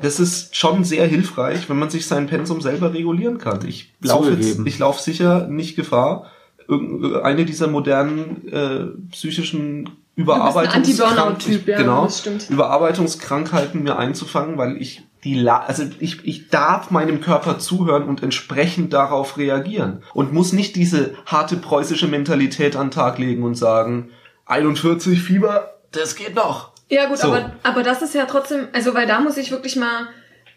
das 0.00 0.20
ist 0.20 0.54
schon 0.56 0.84
sehr 0.84 1.06
hilfreich, 1.06 1.68
wenn 1.68 1.78
man 1.78 1.90
sich 1.90 2.06
sein 2.06 2.26
Pensum 2.26 2.60
selber 2.60 2.94
regulieren 2.94 3.38
kann. 3.38 3.66
Ich 3.66 3.92
laufe 4.00 4.30
jetzt, 4.32 4.60
ich 4.64 4.78
laufe 4.78 5.02
sicher 5.02 5.46
nicht 5.48 5.76
Gefahr, 5.76 6.26
irgend- 6.68 7.16
eine 7.22 7.44
dieser 7.44 7.66
modernen 7.66 8.46
äh, 8.52 8.86
psychischen 9.10 9.90
Überarbeitungs 10.16 10.74
Anti-Burnout-Typ, 11.00 11.68
ja, 11.68 11.76
genau. 11.78 12.08
Überarbeitungskrankheiten 12.50 13.82
mir 13.82 13.98
einzufangen, 13.98 14.58
weil 14.58 14.76
ich 14.80 15.02
die 15.24 15.34
La 15.34 15.58
also 15.60 15.82
ich, 15.98 16.24
ich 16.24 16.48
darf 16.48 16.90
meinem 16.92 17.20
Körper 17.20 17.58
zuhören 17.58 18.04
und 18.04 18.22
entsprechend 18.22 18.92
darauf 18.92 19.36
reagieren 19.36 20.02
und 20.14 20.32
muss 20.32 20.52
nicht 20.52 20.76
diese 20.76 21.14
harte 21.26 21.56
preußische 21.56 22.06
Mentalität 22.06 22.76
an 22.76 22.86
den 22.86 22.92
Tag 22.92 23.18
legen 23.18 23.42
und 23.42 23.56
sagen 23.56 24.10
41 24.46 25.20
Fieber, 25.20 25.74
das 25.90 26.14
geht 26.14 26.34
noch. 26.36 26.72
Ja 26.88 27.06
gut, 27.06 27.18
So. 27.18 27.28
aber, 27.28 27.52
aber 27.62 27.82
das 27.82 28.02
ist 28.02 28.14
ja 28.14 28.26
trotzdem, 28.26 28.68
also 28.72 28.94
weil 28.94 29.06
da 29.06 29.20
muss 29.20 29.36
ich 29.36 29.50
wirklich 29.50 29.76
mal 29.76 30.08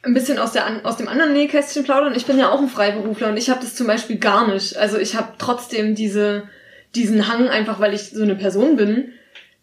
ein 0.04 0.14
bisschen 0.14 0.40
aus, 0.40 0.54
der, 0.54 0.82
aus 0.84 0.98
dem 0.98 1.08
anderen 1.08 1.34
Nähkästchen 1.34 1.84
plaudern. 1.84 2.16
Ich 2.16 2.26
bin 2.26 2.40
ja 2.40 2.50
auch 2.50 2.60
ein 2.60 2.70
Freiberufler 2.70 3.30
und 3.30 3.38
ich 3.38 3.50
habe 3.50 3.62
das 3.62 3.76
zum 3.76 3.88
Beispiel 3.88 4.18
gar 4.18 4.48
nicht. 4.48 4.78
Also 4.78 4.98
ich 4.98 5.16
habe 5.16 5.34
trotzdem 5.38 5.94
diese, 5.94 6.44
diesen 6.96 7.28
Hang, 7.28 7.50
einfach 7.50 7.80
weil 7.80 7.94
ich 7.94 8.10
so 8.10 8.24
eine 8.24 8.36
Person 8.36 8.78
bin, 8.78 9.14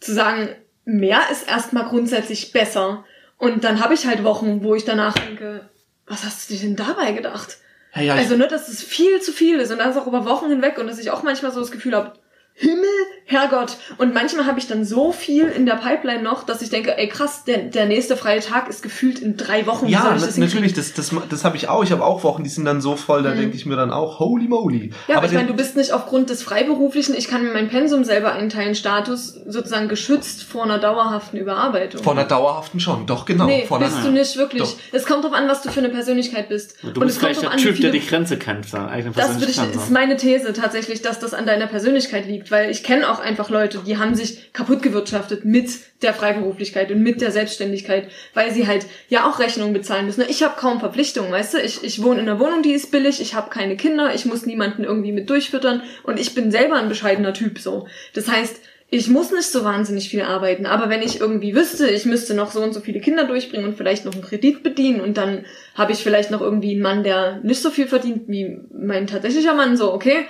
zu 0.00 0.12
sagen, 0.12 0.50
mehr 0.85 1.20
ist 1.33 1.48
erstmal 1.48 1.88
grundsätzlich 1.88 2.52
besser. 2.52 3.04
Und 3.37 3.64
dann 3.64 3.83
habe 3.83 3.94
ich 3.94 4.07
halt 4.07 4.22
Wochen, 4.24 4.62
wo 4.62 4.74
ich 4.74 4.85
danach 4.85 5.14
denke, 5.14 5.68
was 6.07 6.24
hast 6.24 6.48
du 6.48 6.54
dir 6.54 6.61
denn 6.61 6.76
dabei 6.76 7.12
gedacht? 7.12 7.59
Ja, 7.94 8.02
ja, 8.02 8.14
also, 8.14 8.37
ne, 8.37 8.46
dass 8.46 8.68
es 8.68 8.83
viel 8.83 9.20
zu 9.20 9.33
viel 9.33 9.59
ist 9.59 9.72
und 9.72 9.78
das 9.78 9.96
auch 9.96 10.07
über 10.07 10.24
Wochen 10.24 10.48
hinweg 10.48 10.78
und 10.78 10.87
dass 10.87 10.98
ich 10.98 11.11
auch 11.11 11.22
manchmal 11.22 11.52
so 11.52 11.61
das 11.61 11.70
Gefühl 11.70 11.96
habe, 11.96 12.12
Himmel, 12.61 12.88
Herrgott. 13.25 13.77
Und 13.99 14.14
manchmal 14.14 14.47
habe 14.47 14.59
ich 14.59 14.66
dann 14.66 14.85
so 14.85 15.12
viel 15.12 15.47
in 15.47 15.64
der 15.64 15.75
Pipeline 15.75 16.23
noch, 16.23 16.42
dass 16.42 16.61
ich 16.61 16.71
denke, 16.71 16.99
ey 16.99 17.09
krass, 17.09 17.44
der, 17.44 17.59
der 17.59 17.87
nächste 17.87 18.16
freie 18.16 18.40
Tag 18.40 18.68
ist 18.68 18.83
gefühlt 18.83 19.21
in 19.21 19.37
drei 19.37 19.66
Wochen. 19.66 19.87
Wie 19.87 19.92
Ja, 19.92 20.03
soll 20.03 20.14
ich 20.16 20.21
na, 20.23 20.27
das 20.27 20.37
natürlich, 20.38 20.73
das, 20.73 20.92
das, 20.92 21.14
das 21.29 21.44
habe 21.44 21.57
ich 21.57 21.68
auch. 21.68 21.85
Ich 21.85 21.92
habe 21.92 22.05
auch 22.05 22.25
Wochen, 22.25 22.42
die 22.42 22.51
sind 22.51 22.64
dann 22.64 22.81
so 22.81 22.97
voll, 22.97 23.23
da 23.23 23.33
denke 23.33 23.57
ich 23.57 23.64
mir 23.64 23.77
dann 23.77 23.92
auch, 23.92 24.18
holy 24.18 24.49
moly. 24.49 24.90
Ja, 25.07 25.18
aber 25.18 25.27
ich 25.27 25.33
meine, 25.33 25.47
du 25.47 25.55
bist 25.55 25.77
nicht 25.77 25.92
aufgrund 25.92 26.31
des 26.31 26.42
Freiberuflichen, 26.42 27.14
ich 27.14 27.29
kann 27.29 27.44
mir 27.44 27.53
mein 27.53 27.68
Pensum 27.68 28.03
selber 28.03 28.33
einteilen, 28.33 28.75
Status 28.75 29.38
sozusagen 29.47 29.87
geschützt 29.88 30.42
vor 30.42 30.64
einer 30.64 30.79
dauerhaften 30.79 31.38
Überarbeitung. 31.38 32.03
Von 32.03 32.18
einer 32.18 32.27
dauerhaften 32.27 32.81
schon, 32.81 33.07
doch 33.07 33.25
genau. 33.25 33.47
nee, 33.47 33.66
von 33.66 33.81
bist 33.81 33.99
einer, 33.99 34.07
du 34.07 34.12
nicht 34.12 34.37
wirklich. 34.37 34.62
Doch. 34.62 34.75
Es 34.90 35.07
kommt 35.07 35.23
drauf 35.23 35.33
an, 35.33 35.49
was 35.49 35.62
du 35.62 35.71
für 35.71 35.81
eine 35.81 35.90
Persönlichkeit 35.90 36.49
bist. 36.49 36.77
Du 36.83 36.88
Und 36.88 37.01
bist 37.01 37.16
es 37.16 37.21
kommt 37.21 37.37
vielleicht 37.37 37.42
der 37.42 37.51
an, 37.53 37.59
wie 37.59 37.62
Typ, 37.62 37.81
der 37.81 37.90
die 37.92 38.05
Grenze 38.05 38.37
kennt, 38.37 38.66
seine 38.66 38.88
eigene 38.88 39.14
Das 39.14 39.38
würde 39.38 39.53
ich, 39.53 39.59
ist 39.59 39.90
meine 39.90 40.16
These 40.16 40.53
tatsächlich, 40.55 41.03
dass 41.03 41.21
das 41.21 41.35
an 41.35 41.47
deiner 41.47 41.66
Persönlichkeit 41.66 42.27
liegt, 42.27 42.48
weil 42.51 42.71
ich 42.71 42.83
kenne 42.83 43.11
auch 43.11 43.21
einfach 43.21 43.51
Leute, 43.51 43.81
die 43.87 43.99
haben 43.99 44.15
sich 44.15 44.53
kaputt 44.53 44.83
gewirtschaftet 44.83 45.45
mit 45.45 45.71
der 46.03 46.15
Freiberuflichkeit 46.15 46.91
und 46.91 47.03
mit 47.03 47.21
der 47.21 47.33
Selbstständigkeit, 47.33 48.09
weil 48.35 48.53
sie 48.53 48.67
halt 48.67 48.87
ja 49.09 49.29
auch 49.29 49.39
Rechnungen 49.39 49.73
bezahlen 49.73 50.07
müssen. 50.07 50.25
Ich 50.29 50.43
habe 50.43 50.59
kaum 50.59 50.81
Verpflichtungen, 50.81 51.33
weißt 51.33 51.55
du? 51.55 51.59
Ich, 51.59 51.83
ich 51.83 52.03
wohne 52.03 52.21
in 52.21 52.29
einer 52.29 52.39
Wohnung, 52.39 52.63
die 52.63 52.73
ist 52.73 52.91
billig, 52.91 53.21
ich 53.21 53.35
habe 53.35 53.51
keine 53.51 53.77
Kinder, 53.77 54.15
ich 54.15 54.25
muss 54.25 54.47
niemanden 54.47 54.85
irgendwie 54.85 55.13
mit 55.13 55.29
durchfüttern 55.31 55.83
und 56.05 56.21
ich 56.21 56.35
bin 56.35 56.51
selber 56.51 56.77
ein 56.77 56.89
bescheidener 56.89 57.35
Typ 57.35 57.59
so. 57.59 57.89
Das 58.15 58.29
heißt, 58.29 58.61
ich 58.91 59.09
muss 59.09 59.31
nicht 59.33 59.45
so 59.45 59.65
wahnsinnig 59.65 60.09
viel 60.09 60.23
arbeiten, 60.23 60.65
aber 60.65 60.89
wenn 60.89 61.03
ich 61.03 61.21
irgendwie 61.21 61.55
wüsste, 61.55 61.91
ich 61.91 62.07
müsste 62.07 62.33
noch 62.33 62.53
so 62.53 62.63
und 62.63 62.73
so 62.73 62.81
viele 62.81 63.01
Kinder 63.01 63.25
durchbringen 63.25 63.67
und 63.67 63.77
vielleicht 63.77 64.07
noch 64.07 64.15
einen 64.15 64.23
Kredit 64.23 64.63
bedienen 64.63 65.03
und 65.03 65.19
dann 65.19 65.45
habe 65.75 65.93
ich 65.93 65.99
vielleicht 65.99 66.31
noch 66.31 66.41
irgendwie 66.41 66.73
einen 66.73 66.81
Mann, 66.81 67.05
der 67.05 67.41
nicht 67.43 67.61
so 67.61 67.71
viel 67.71 67.87
verdient 67.87 68.29
wie 68.29 68.61
mein 68.73 69.07
tatsächlicher 69.07 69.53
Mann, 69.53 69.77
so, 69.77 69.93
okay, 69.93 70.25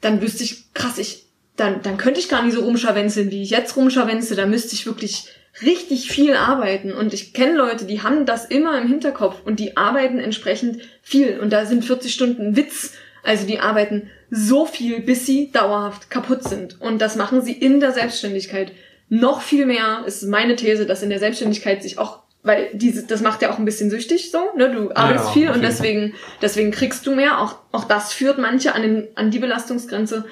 dann 0.00 0.20
wüsste 0.20 0.42
ich, 0.42 0.72
krass, 0.74 0.98
ich, 0.98 1.24
dann, 1.60 1.82
dann 1.82 1.98
könnte 1.98 2.20
ich 2.20 2.28
gar 2.28 2.42
nicht 2.42 2.54
so 2.54 2.62
rumscharwenzeln, 2.62 3.30
wie 3.30 3.42
ich 3.42 3.50
jetzt 3.50 3.76
rumscharwenze, 3.76 4.34
da 4.34 4.46
müsste 4.46 4.74
ich 4.74 4.86
wirklich 4.86 5.26
richtig 5.62 6.10
viel 6.10 6.34
arbeiten 6.34 6.92
und 6.92 7.12
ich 7.12 7.34
kenne 7.34 7.56
Leute, 7.56 7.84
die 7.84 8.02
haben 8.02 8.24
das 8.24 8.46
immer 8.46 8.80
im 8.80 8.88
Hinterkopf 8.88 9.42
und 9.44 9.60
die 9.60 9.76
arbeiten 9.76 10.18
entsprechend 10.18 10.80
viel 11.02 11.38
und 11.38 11.52
da 11.52 11.66
sind 11.66 11.84
40 11.84 12.12
Stunden 12.12 12.56
Witz, 12.56 12.92
also 13.22 13.46
die 13.46 13.60
arbeiten 13.60 14.10
so 14.30 14.64
viel, 14.64 15.00
bis 15.00 15.26
sie 15.26 15.50
dauerhaft 15.50 16.08
kaputt 16.08 16.44
sind. 16.44 16.80
Und 16.80 17.00
das 17.00 17.16
machen 17.16 17.42
sie 17.42 17.52
in 17.52 17.80
der 17.80 17.92
Selbstständigkeit. 17.92 18.72
Noch 19.08 19.42
viel 19.42 19.66
mehr 19.66 20.04
ist 20.06 20.22
meine 20.22 20.56
These, 20.56 20.86
dass 20.86 21.02
in 21.02 21.10
der 21.10 21.18
Selbstständigkeit 21.18 21.82
sich 21.82 21.98
auch, 21.98 22.20
weil 22.42 22.70
diese, 22.72 23.04
das 23.04 23.20
macht 23.20 23.42
ja 23.42 23.52
auch 23.52 23.58
ein 23.58 23.64
bisschen 23.64 23.90
süchtig 23.90 24.30
so, 24.30 24.38
ne? 24.56 24.70
Du 24.70 24.92
arbeitest 24.94 25.26
Ja, 25.26 25.32
viel 25.32 25.50
und 25.50 25.62
deswegen, 25.62 26.14
deswegen 26.40 26.70
kriegst 26.70 27.06
du 27.06 27.14
mehr. 27.14 27.40
Auch, 27.40 27.56
auch 27.72 27.84
das 27.84 28.12
führt 28.12 28.38
manche 28.38 28.74
an, 28.74 28.82
den, 28.82 29.08
an 29.16 29.30
die 29.32 29.40
Belastungsgrenze. 29.40 30.24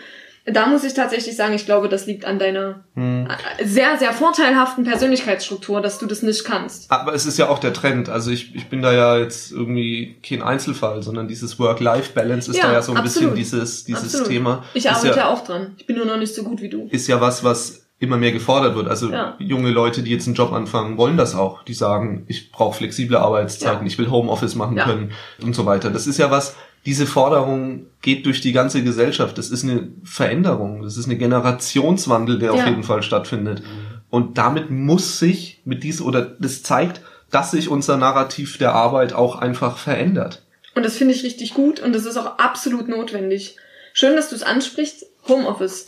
Da 0.52 0.66
muss 0.66 0.84
ich 0.84 0.94
tatsächlich 0.94 1.36
sagen, 1.36 1.54
ich 1.54 1.66
glaube, 1.66 1.88
das 1.88 2.06
liegt 2.06 2.24
an 2.24 2.38
deiner 2.38 2.84
Hm. 2.94 3.26
äh, 3.58 3.64
sehr, 3.66 3.98
sehr 3.98 4.12
vorteilhaften 4.12 4.84
Persönlichkeitsstruktur, 4.84 5.80
dass 5.80 5.98
du 5.98 6.06
das 6.06 6.22
nicht 6.22 6.44
kannst. 6.44 6.90
Aber 6.90 7.14
es 7.14 7.26
ist 7.26 7.38
ja 7.38 7.48
auch 7.48 7.58
der 7.58 7.72
Trend. 7.72 8.08
Also 8.08 8.30
ich, 8.30 8.54
ich 8.54 8.68
bin 8.68 8.82
da 8.82 8.92
ja 8.92 9.18
jetzt 9.18 9.52
irgendwie 9.52 10.16
kein 10.26 10.42
Einzelfall, 10.42 11.02
sondern 11.02 11.28
dieses 11.28 11.58
Work-Life-Balance 11.58 12.50
ist 12.50 12.56
Ja, 12.56 12.66
da 12.68 12.72
ja 12.72 12.82
so 12.82 12.92
ein 12.92 12.98
absolut. 12.98 13.34
bisschen 13.34 13.34
dieses, 13.60 13.84
dieses 13.84 14.04
Absolut. 14.04 14.28
Thema. 14.28 14.64
Ich 14.74 14.88
arbeite 14.90 15.16
ja, 15.18 15.28
auch 15.28 15.44
dran. 15.44 15.74
Ich 15.76 15.86
bin 15.86 15.96
nur 15.96 16.06
noch 16.06 16.18
nicht 16.18 16.34
so 16.34 16.42
gut 16.44 16.60
wie 16.62 16.68
du. 16.68 16.88
ist 16.90 17.06
ja 17.08 17.20
was, 17.20 17.44
was 17.44 17.84
immer 18.00 18.16
mehr 18.16 18.30
gefordert 18.30 18.76
wird. 18.76 18.86
Also 18.88 19.10
Ja. 19.10 19.34
junge 19.40 19.70
Leute, 19.70 20.04
die 20.04 20.12
jetzt 20.12 20.26
einen 20.28 20.36
Job 20.36 20.52
anfangen, 20.52 20.96
wollen 20.98 21.16
das 21.16 21.34
auch. 21.34 21.64
Die 21.64 21.74
sagen, 21.74 22.24
ich 22.28 22.52
brauche 22.52 22.76
flexible 22.76 23.16
Arbeitszeiten, 23.16 23.80
Ja. 23.80 23.86
ich 23.86 23.98
will 23.98 24.08
Homeoffice 24.10 24.54
machen 24.54 24.76
Ja. 24.76 24.84
können 24.84 25.10
und 25.42 25.54
so 25.56 25.66
weiter. 25.66 25.90
Das 25.90 26.06
ist 26.06 26.16
ja 26.16 26.30
was, 26.30 26.54
diese 26.86 27.06
Forderung 27.06 27.86
geht 28.02 28.24
durch 28.26 28.40
die 28.40 28.52
ganze 28.52 28.82
Gesellschaft. 28.82 29.36
Das 29.38 29.50
ist 29.50 29.64
eine 29.64 29.88
Veränderung, 30.04 30.82
das 30.82 30.96
ist 30.96 31.06
eine 31.06 31.16
Generationswandel, 31.16 32.38
der 32.38 32.52
auf 32.52 32.60
Ja. 32.60 32.68
jeden 32.68 32.82
Fall 32.84 33.02
stattfindet. 33.02 33.62
Und 34.10 34.38
damit 34.38 34.70
muss 34.70 35.18
sich 35.18 35.60
mit 35.64 35.82
dies 35.82 36.00
oder 36.00 36.22
das 36.22 36.62
zeigt, 36.62 37.00
dass 37.30 37.50
sich 37.50 37.68
unser 37.68 37.96
Narrativ 37.98 38.56
der 38.56 38.72
Arbeit 38.72 39.12
auch 39.12 39.36
einfach 39.36 39.76
verändert. 39.76 40.42
Und 40.74 40.84
das 40.86 40.96
finde 40.96 41.12
ich 41.12 41.24
richtig 41.24 41.54
gut 41.54 41.80
und 41.80 41.92
das 41.94 42.06
ist 42.06 42.16
auch 42.16 42.38
absolut 42.38 42.88
notwendig. 42.88 43.56
Schön, 43.92 44.16
dass 44.16 44.30
du 44.30 44.36
es 44.36 44.42
ansprichst, 44.42 45.04
Homeoffice. 45.28 45.86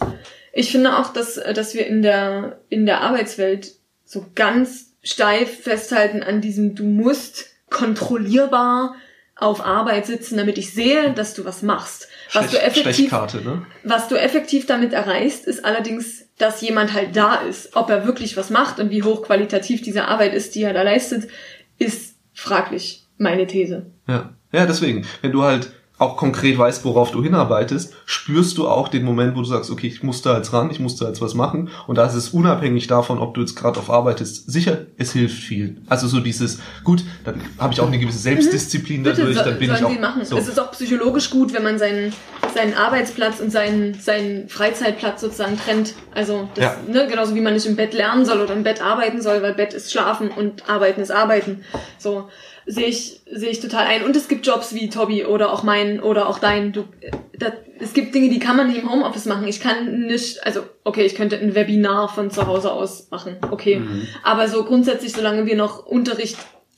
Ich 0.53 0.71
finde 0.73 0.99
auch, 0.99 1.13
dass, 1.13 1.37
äh, 1.39 1.55
dass 1.55 1.75
wir 1.75 1.87
in 1.87 2.03
der, 2.03 2.59
in 2.69 2.85
der 2.85 3.01
Arbeitswelt 3.01 3.73
so 4.05 4.27
ganz 4.35 4.93
steif 5.03 5.63
festhalten 5.63 6.23
an 6.23 6.41
diesem, 6.41 6.75
du 6.75 6.85
musst 6.85 7.47
kontrollierbar 7.71 8.97
auf 9.41 9.65
Arbeit 9.65 10.07
sitzen, 10.07 10.37
damit 10.37 10.59
ich 10.59 10.73
sehe, 10.73 11.13
dass 11.13 11.35
du 11.35 11.45
was 11.45 11.63
machst. 11.63 12.09
Was 12.33 12.51
du 12.51 12.63
effektiv, 12.63 13.11
ne? 13.11 13.67
was 13.83 14.09
du 14.09 14.17
effektiv 14.17 14.67
damit 14.67 14.93
erreichst, 14.93 15.47
ist 15.47 15.65
allerdings, 15.65 16.27
dass 16.39 16.61
jemand 16.61 16.93
halt 16.93 17.17
da 17.17 17.37
ist. 17.37 17.75
Ob 17.75 17.91
er 17.91 18.07
wirklich 18.07 18.37
was 18.37 18.51
macht 18.51 18.79
und 18.79 18.91
wie 18.91 19.03
hochqualitativ 19.03 19.83
diese 19.83 20.07
Arbeit 20.07 20.35
ist, 20.35 20.55
die 20.55 20.63
er 20.63 20.75
da 20.75 20.83
leistet, 20.83 21.29
ist 21.79 22.17
fraglich. 22.35 23.07
Meine 23.19 23.47
These. 23.47 23.87
Ja. 24.07 24.35
Ja, 24.53 24.67
deswegen, 24.67 25.07
wenn 25.23 25.33
du 25.33 25.43
halt 25.43 25.73
auch 26.01 26.17
konkret 26.17 26.57
weißt, 26.57 26.85
worauf 26.87 27.11
du 27.11 27.23
hinarbeitest, 27.23 27.93
spürst 28.07 28.57
du 28.57 28.67
auch 28.67 28.89
den 28.89 29.05
Moment, 29.05 29.37
wo 29.37 29.41
du 29.41 29.45
sagst, 29.45 29.71
okay, 29.71 29.87
ich 29.87 30.03
muss 30.03 30.23
da 30.23 30.37
jetzt 30.39 30.53
ran, 30.55 30.71
ich 30.71 30.81
muss 30.81 30.97
da 30.97 31.07
jetzt 31.07 31.21
was 31.21 31.35
machen. 31.35 31.69
Und 31.87 31.97
da 31.99 32.07
ist 32.07 32.15
es 32.15 32.31
unabhängig 32.31 32.87
davon, 32.87 33.19
ob 33.19 33.35
du 33.35 33.43
jetzt 33.43 33.55
gerade 33.55 33.79
auf 33.79 33.91
arbeitest. 33.91 34.51
Sicher, 34.51 34.87
es 34.97 35.13
hilft 35.13 35.43
viel. 35.43 35.77
Also 35.91 36.09
so 36.09 36.21
dieses, 36.21 36.59
gut, 36.85 37.05
dann 37.25 37.43
habe 37.59 37.75
ich 37.75 37.81
auch 37.83 37.87
eine 37.87 37.99
gewisse 37.99 38.19
Selbstdisziplin 38.19 39.01
Mhm. 39.01 39.05
Bitte, 39.05 39.17
dadurch, 39.21 39.37
so, 39.39 39.45
dann 39.45 39.59
bin 39.59 39.71
ich 39.75 39.85
auch 39.85 39.91
sie 39.91 39.99
machen. 39.99 40.25
so. 40.25 40.39
Es 40.39 40.49
ist 40.49 40.59
auch 40.59 40.71
psychologisch 40.73 41.29
gut, 41.29 41.53
wenn 41.53 41.63
man 41.65 41.79
seinen, 41.79 42.15
seinen 42.55 42.73
Arbeitsplatz 42.75 43.39
und 43.41 43.51
seinen, 43.53 43.95
seinen 44.01 44.49
Freizeitplatz 44.49 45.21
sozusagen 45.21 45.59
trennt. 45.59 45.93
Also 46.15 46.49
das, 46.55 46.65
Ja. 46.65 46.77
ne, 46.89 47.07
genauso 47.11 47.35
wie 47.35 47.41
man 47.43 47.53
nicht 47.53 47.67
im 47.67 47.77
Bett 47.77 47.93
lernen 47.93 48.25
soll 48.25 48.41
oder 48.41 48.55
im 48.55 48.63
Bett 48.63 48.81
arbeiten 48.83 49.21
soll, 49.21 49.43
weil 49.43 49.53
Bett 49.55 49.75
ist 49.75 49.93
Schlafen 49.93 50.29
und 50.31 50.69
Arbeiten 50.69 51.03
ist 51.03 51.11
Arbeiten. 51.11 51.63
So 51.99 52.29
sehe 52.71 52.87
ich, 52.87 53.21
sehe 53.31 53.51
ich 53.51 53.61
total 53.61 53.87
ein. 53.87 54.05
Und 54.05 54.15
es 54.17 54.29
gibt 54.29 54.47
Jobs 54.47 54.75
wie 54.75 54.89
Tobi 54.89 55.25
oder 55.25 55.53
auch 55.53 55.63
meinen 55.63 56.01
oder 56.01 56.29
auch 56.29 56.39
dein. 56.39 56.73
Du, 56.73 56.85
das, 57.37 57.53
es 57.81 57.93
gibt 57.95 58.15
Dinge, 58.15 58.29
die 58.31 58.39
kann 58.39 58.57
man 58.57 58.69
nicht 58.69 58.79
im 58.83 58.91
Homeoffice 58.91 59.27
machen. 59.27 59.47
Ich 59.49 59.61
kann 59.61 60.07
nicht, 60.07 60.45
also 60.47 60.63
okay, 60.85 61.05
ich 61.05 61.15
könnte 61.15 61.37
ein 61.37 61.55
Webinar 61.55 62.09
von 62.09 62.31
zu 62.31 62.47
Hause 62.47 62.71
aus 62.73 63.11
machen, 63.11 63.37
okay. 63.51 63.83
Aber 64.23 64.49
so 64.49 64.65
grundsätzlich, 64.65 65.13
solange 65.13 65.47
wir 65.47 65.57
noch 65.57 65.85
Unterricht 65.87 66.37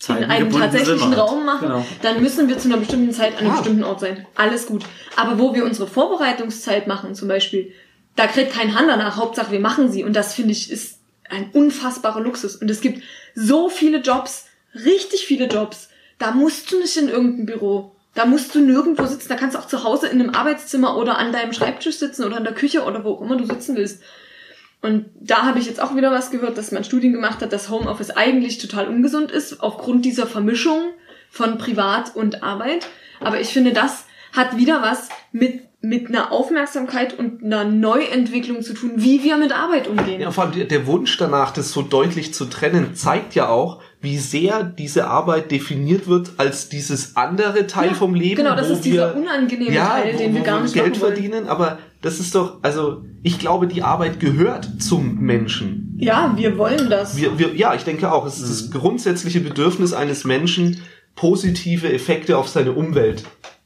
in 0.09 0.25
einem 0.25 0.51
tatsächlichen 0.51 1.11
halt. 1.11 1.19
Raum 1.19 1.45
machen, 1.45 1.69
Genau. 1.69 1.87
dann 2.03 2.21
müssen 2.23 2.49
wir 2.49 2.59
zu 2.59 2.69
einer 2.69 2.79
bestimmten 2.79 3.13
Zeit 3.13 3.35
an 3.35 3.39
einem 3.41 3.51
Ah. 3.51 3.57
bestimmten 3.57 3.85
Ort 3.85 4.01
sein. 4.01 4.27
Alles 4.35 4.67
gut. 4.67 4.83
Aber 5.17 5.39
wo 5.39 5.55
wir 5.55 5.65
unsere 5.65 5.87
Vorbereitungszeit 5.87 6.87
machen, 6.89 7.15
zum 7.15 7.29
Beispiel, 7.29 7.73
da 8.17 8.27
kriegt 8.27 8.53
kein 8.53 8.75
Hand 8.77 8.89
danach. 8.89 9.17
Hauptsache, 9.17 9.53
wir 9.53 9.61
machen 9.61 9.91
sie. 9.93 10.03
Und 10.05 10.15
das 10.15 10.35
finde 10.35 10.53
ich 10.53 10.71
ist 10.73 10.99
ein 11.31 11.51
unfassbarer 11.53 12.21
Luxus. 12.21 12.57
Und 12.57 12.71
es 12.71 12.81
gibt 12.81 13.03
so 13.35 13.69
viele 13.69 13.99
Jobs, 13.99 14.47
richtig 14.75 15.27
viele 15.27 15.47
Jobs. 15.47 15.89
Da 16.19 16.33
musst 16.33 16.71
du 16.71 16.79
nicht 16.79 16.97
in 16.97 17.09
irgendein 17.09 17.47
Büro. 17.47 17.97
Da 18.15 18.27
musst 18.27 18.55
du 18.55 18.61
nirgendwo 18.61 19.07
sitzen. 19.07 19.29
Da 19.29 19.37
kannst 19.37 19.57
du 19.57 19.61
auch 19.61 19.67
zu 19.67 19.85
Hause 19.85 20.09
in 20.09 20.21
einem 20.21 20.35
Arbeitszimmer 20.35 20.97
oder 20.97 21.19
an 21.19 21.33
deinem 21.33 21.53
Schreibtisch 21.53 21.97
sitzen 21.97 22.25
oder 22.25 22.39
in 22.39 22.45
der 22.45 22.55
Küche 22.55 22.85
oder 22.85 23.05
wo 23.05 23.13
auch 23.13 23.23
immer 23.23 23.37
du 23.37 23.47
sitzen 23.47 23.77
willst. 23.77 24.03
Und 24.83 25.07
da 25.21 25.45
habe 25.45 25.61
ich 25.61 25.67
jetzt 25.67 25.81
auch 25.81 25.97
wieder 25.97 26.11
was 26.11 26.31
gehört, 26.31 26.59
dass 26.59 26.73
man 26.73 26.85
Studien 26.85 27.13
gemacht 27.13 27.41
hat, 27.41 27.53
dass 27.53 27.71
Homeoffice 27.71 28.11
eigentlich 28.11 28.59
total 28.59 28.89
ungesund 28.89 29.31
ist, 29.31 29.61
aufgrund 29.61 30.05
dieser 30.05 30.27
Vermischung 30.27 30.93
von 31.31 31.57
Privat 31.57 32.17
und 32.17 32.43
Arbeit. 32.43 32.87
Aber 33.21 33.41
ich 33.41 33.49
finde, 33.49 33.73
das 33.73 34.05
hat 34.33 34.57
wieder 34.57 34.83
was 34.83 35.09
mit, 35.33 35.61
mit 35.81 36.09
einer 36.09 36.33
Aufmerksamkeit 36.33 37.19
und 37.19 37.43
einer 37.45 37.65
Neuentwicklung 37.65 38.63
zu 38.63 38.73
tun, 38.75 38.93
wie 38.97 39.23
wir 39.23 39.37
mit 39.37 39.53
Arbeit 39.53 39.89
umgehen. 39.89 40.21
Ja, 40.21 40.31
vor 40.31 40.45
allem 40.45 40.69
der- 40.69 40.87
Wunsch 40.87 41.17
danach, 41.19 41.53
das 41.53 41.71
so 41.73 41.83
deutlich 41.83 42.33
zu 42.35 42.47
trennen, 42.47 42.95
zeigt 42.95 43.35
ja 43.35 43.49
auch, 43.49 43.81
wie 44.01 44.19
sehr 44.19 44.65
diese 44.65 45.07
Arbeit 45.07 45.51
definiert 45.51 46.09
wird 46.09 46.33
als 46.39 46.69
dieses 46.69 47.15
andere 47.17 47.67
Teil 47.67 47.89
Ja, 47.91 47.95
vom 47.95 48.15
Leben. 48.15 48.37
genau, 48.37 48.57
das 48.57 48.69
wo 48.69 48.73
ist 48.75 48.85
dieser 48.85 49.15
wir- 49.15 49.21
unangenehme 49.23 49.77
Teil, 49.77 50.17
den 50.17 50.35
wir 50.35 50.43
gar 50.43 50.61
nicht 50.61 50.75
Geld 50.75 50.97
verdienen, 50.97 51.47
aber 51.47 51.79
das 52.01 52.19
ist 52.19 52.35
doch, 52.35 52.59
also 52.63 53.05
ich 53.23 53.39
glaube, 53.39 53.67
die 53.69 53.83
Arbeit 53.83 54.19
gehört 54.19 54.69
zum 54.83 55.19
Menschen. 55.21 55.97
Ja, 56.01 56.33
wir 56.37 56.59
wollen 56.59 56.91
das. 56.91 57.17
Wir, 57.17 57.39
wir, 57.39 57.55
ja, 57.55 57.75
ich 57.75 57.85
denke 57.85 58.11
auch, 58.11 58.27
es 58.27 58.41
ist 58.41 58.51
das 58.51 58.71
grundsätzliche 58.73 59.39
Bedürfnis 59.41 59.93
eines 59.93 60.25
Menschen, 60.25 60.81
positive 61.15 61.93
Effekte 61.93 62.39
auf 62.39 62.49
seine 62.49 62.73
Umwelt 62.73 63.23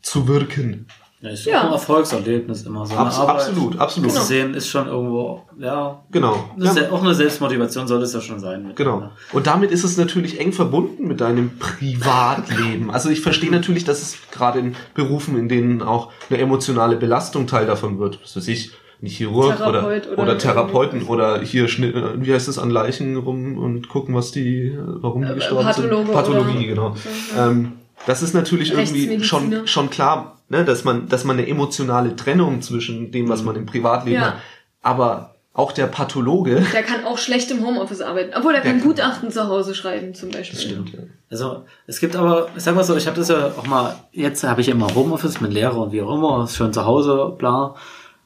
zu 0.06 0.28
wirken. 0.28 0.86
Ja, 1.22 1.30
ist 1.30 1.46
Ja. 1.46 1.62
ein 1.66 1.72
Erfolgserlebnis 1.72 2.62
immer 2.64 2.84
so. 2.86 2.92
eine 2.94 3.06
Abs 3.06 3.18
Arbeit 3.18 3.36
absolut, 3.36 3.78
absolut. 3.80 4.12
Zu 4.12 4.20
sehen 4.22 4.52
ist 4.54 4.68
schon 4.68 4.86
irgendwo, 4.86 5.42
ja. 5.58 6.02
Genau. 6.12 6.50
Ja. 6.58 6.72
Auch 6.92 7.02
eine 7.02 7.14
Selbstmotivation 7.14 7.88
soll 7.88 8.02
es 8.02 8.12
ja 8.12 8.20
schon 8.20 8.38
sein. 8.38 8.72
Genau. 8.74 9.10
Und 9.32 9.46
damit 9.46 9.70
ist 9.70 9.82
es 9.82 9.96
natürlich 9.96 10.38
eng 10.38 10.52
verbunden 10.52 11.08
mit 11.08 11.20
deinem 11.22 11.52
Privatleben. 11.58 12.90
Also 12.90 13.08
ich 13.08 13.20
verstehe 13.22 13.50
natürlich, 13.50 13.84
dass 13.84 14.02
es 14.02 14.18
gerade 14.30 14.58
in 14.58 14.76
Berufen, 14.94 15.38
in 15.38 15.48
denen 15.48 15.82
auch 15.82 16.12
eine 16.30 16.38
emotionale 16.38 16.96
Belastung 16.96 17.46
Teil 17.46 17.66
davon 17.66 17.98
wird, 17.98 18.20
was 18.22 18.36
weiß 18.36 18.46
ich, 18.48 18.72
ein 19.02 19.06
Chirurg 19.08 19.56
oder, 19.60 19.72
Therapeut 19.72 20.08
oder, 20.12 20.22
oder 20.22 20.38
Therapeuten 20.38 20.98
irgendwie. 21.00 21.12
oder 21.12 21.40
hier, 21.42 21.68
Schnitt, 21.68 21.94
wie 22.18 22.32
heißt 22.32 22.48
es, 22.48 22.58
an 22.58 22.70
Leichen 22.70 23.16
rum 23.16 23.58
und 23.58 23.88
gucken, 23.88 24.14
was 24.14 24.32
die, 24.32 24.68
äh, 24.68 24.78
warum 24.78 25.22
die 25.22 25.28
Äh, 25.32 25.34
gestorben 25.34 25.64
Pathologe 25.66 26.04
sind. 26.06 26.14
Pathologie, 26.14 26.56
oder- 26.56 26.66
genau. 26.66 26.94
ja. 27.36 27.50
Ähm, 27.50 27.72
das 28.06 28.22
ist 28.22 28.32
natürlich 28.34 28.72
irgendwie 28.72 29.22
schon, 29.22 29.66
schon 29.66 29.90
klar, 29.90 30.38
ne, 30.48 30.64
dass 30.64 30.84
man, 30.84 31.08
dass 31.08 31.24
man 31.24 31.38
eine 31.38 31.46
emotionale 31.48 32.16
Trennung 32.16 32.62
zwischen 32.62 33.10
dem, 33.12 33.28
was 33.28 33.42
man 33.42 33.56
im 33.56 33.66
Privatleben 33.66 34.16
Ja. 34.20 34.26
hat, 34.28 34.34
aber 34.82 35.34
auch 35.52 35.72
der 35.72 35.86
Pathologe, 35.86 36.62
Der 36.74 36.82
kann 36.82 37.04
auch 37.06 37.16
schlecht 37.16 37.50
im 37.50 37.64
Homeoffice 37.66 38.02
arbeiten. 38.02 38.32
Obwohl, 38.36 38.54
er 38.54 38.60
kann 38.60 38.78
kann- 38.80 38.88
Gutachten 38.88 39.30
zu 39.30 39.48
Hause 39.48 39.74
schreiben, 39.74 40.14
zum 40.14 40.30
Beispiel. 40.30 40.58
stimmt, 40.58 40.92
ja. 40.92 40.98
Also 41.30 41.64
es 41.86 41.98
gibt 41.98 42.14
aber, 42.14 42.48
ich 42.56 42.62
sag 42.62 42.74
mal 42.74 42.84
so, 42.84 42.94
ich 42.96 43.06
habe 43.06 43.16
das 43.18 43.28
ja 43.28 43.52
auch 43.56 43.66
mal, 43.66 43.96
jetzt 44.12 44.44
habe 44.44 44.60
ich 44.60 44.68
immer 44.68 44.94
Homeoffice 44.94 45.40
mit 45.40 45.52
Lehrer 45.54 45.78
und 45.78 45.92
wie 45.92 46.02
auch 46.02 46.14
immer, 46.14 46.44
ist 46.44 46.56
schon 46.56 46.72
zu 46.74 46.84
Hause, 46.84 47.34
bla. 47.38 47.74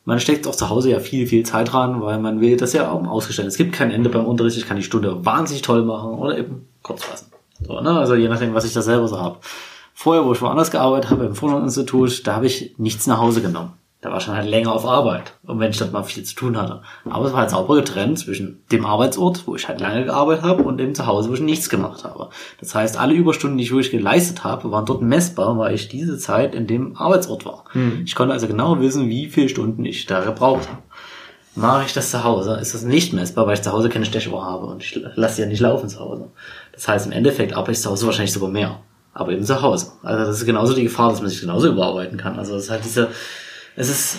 Man 0.05 0.19
steckt 0.19 0.47
auch 0.49 0.57
zu 0.57 0.69
Hause 0.71 0.91
ja 0.91 0.99
viel, 0.99 1.27
viel 1.29 1.45
Zeit 1.47 1.73
dran, 1.73 2.01
weil 2.03 2.19
man 2.19 2.41
will 2.41 2.57
das 2.57 2.73
ja 2.73 2.91
auch 2.91 3.07
ausgestellt. 3.07 3.47
Es 3.47 3.57
gibt 3.57 3.75
kein 3.75 3.91
Ende 3.93 4.11
beim 4.11 4.25
Unterricht, 4.25 4.57
ich 4.57 4.67
kann 4.67 4.77
die 4.77 4.83
Stunde 4.83 5.25
wahnsinnig 5.25 5.63
toll 5.63 5.85
machen 5.85 6.15
oder 6.15 6.37
eben 6.37 6.67
kurz 6.83 7.05
fassen. 7.05 7.31
So, 7.65 7.81
ne? 7.81 7.91
Also 7.91 8.15
je 8.17 8.29
nachdem, 8.29 8.55
was 8.55 8.65
ich 8.65 8.73
da 8.73 8.83
selber 8.83 9.07
so 9.07 9.21
habe. 9.21 9.39
Vorher, 10.03 10.25
wo 10.25 10.33
ich 10.33 10.41
woanders 10.41 10.71
gearbeitet 10.71 11.11
habe, 11.11 11.27
im 11.27 11.35
Vorlandinstitut, 11.35 12.27
da 12.27 12.37
habe 12.37 12.47
ich 12.47 12.75
nichts 12.79 13.07
nach 13.07 13.19
Hause 13.19 13.43
genommen. 13.43 13.75
Da 14.01 14.09
war 14.09 14.17
ich 14.17 14.23
schon 14.23 14.35
halt 14.35 14.49
länger 14.49 14.73
auf 14.73 14.87
Arbeit. 14.87 15.35
Und 15.43 15.61
wenn 15.61 15.73
ich 15.73 15.77
dort 15.77 15.93
mal 15.93 16.05
viel 16.05 16.23
zu 16.23 16.35
tun 16.35 16.57
hatte. 16.57 16.81
Aber 17.05 17.27
es 17.27 17.33
war 17.35 17.41
halt 17.41 17.51
sauber 17.51 17.75
getrennt 17.75 18.19
zwischen 18.19 18.63
dem 18.73 18.87
Arbeitsort, 18.87 19.47
wo 19.47 19.57
ich 19.57 19.69
halt 19.69 19.79
lange 19.79 20.07
gearbeitet 20.07 20.43
habe, 20.43 20.63
und 20.63 20.79
dem 20.79 20.95
Zuhause, 20.95 21.29
wo 21.29 21.35
ich 21.35 21.43
nichts 21.43 21.69
gemacht 21.69 22.05
habe. 22.05 22.31
Das 22.61 22.75
heißt, 22.75 22.99
alle 22.99 23.13
Überstunden, 23.13 23.59
die 23.59 23.65
ich 23.65 23.73
wirklich 23.73 23.91
geleistet 23.91 24.43
habe, 24.43 24.71
waren 24.73 24.87
dort 24.87 25.03
messbar, 25.03 25.59
weil 25.59 25.75
ich 25.75 25.89
diese 25.89 26.17
Zeit 26.17 26.55
in 26.55 26.67
dem 26.67 26.97
Arbeitsort 26.97 27.45
war. 27.45 27.65
Ich 28.07 28.15
konnte 28.15 28.33
also 28.33 28.47
genau 28.47 28.81
wissen, 28.81 29.11
wie 29.11 29.27
viele 29.27 29.51
Stunden 29.51 29.85
ich 29.85 30.07
da 30.07 30.25
gebraucht 30.25 30.67
habe. 30.71 30.83
Mache 31.57 31.85
ich 31.85 31.93
das 31.93 32.11
zu 32.11 32.25
Hause, 32.25 32.55
ist 32.55 32.73
das 32.73 32.85
nicht 32.85 33.13
messbar, 33.13 33.47
weil 33.47 33.53
ich 33.53 33.63
zu 33.63 33.73
Hause 33.73 33.91
keine 33.91 34.07
Stechuhr 34.07 34.47
habe 34.47 34.65
und 34.65 34.83
ich 34.83 34.99
lasse 35.15 35.35
sie 35.35 35.43
ja 35.43 35.49
nicht 35.49 35.61
laufen 35.61 35.91
zu 35.91 36.01
Hause. 36.01 36.31
Das 36.73 36.89
heißt, 36.89 37.05
im 37.05 37.13
Endeffekt 37.13 37.53
arbeite 37.53 37.73
ich 37.73 37.81
zu 37.81 37.91
Hause 37.91 38.07
wahrscheinlich 38.07 38.33
sogar 38.33 38.49
mehr. 38.49 38.81
Aber 39.13 39.33
eben 39.33 39.45
zu 39.45 39.61
Hause. 39.61 39.93
Also 40.03 40.25
das 40.25 40.39
ist 40.41 40.47
genauso 40.47 40.75
die 40.75 40.85
Gefahr, 40.85 41.11
dass 41.11 41.21
man 41.21 41.31
sich 41.31 41.41
genauso 41.41 41.69
überarbeiten 41.69 42.17
kann. 42.17 42.39
Also 42.39 42.57
es 42.57 42.65
ist 42.65 42.71
halt 42.71 42.85
diese, 42.85 43.09
es 43.77 43.89
ist, 43.89 44.17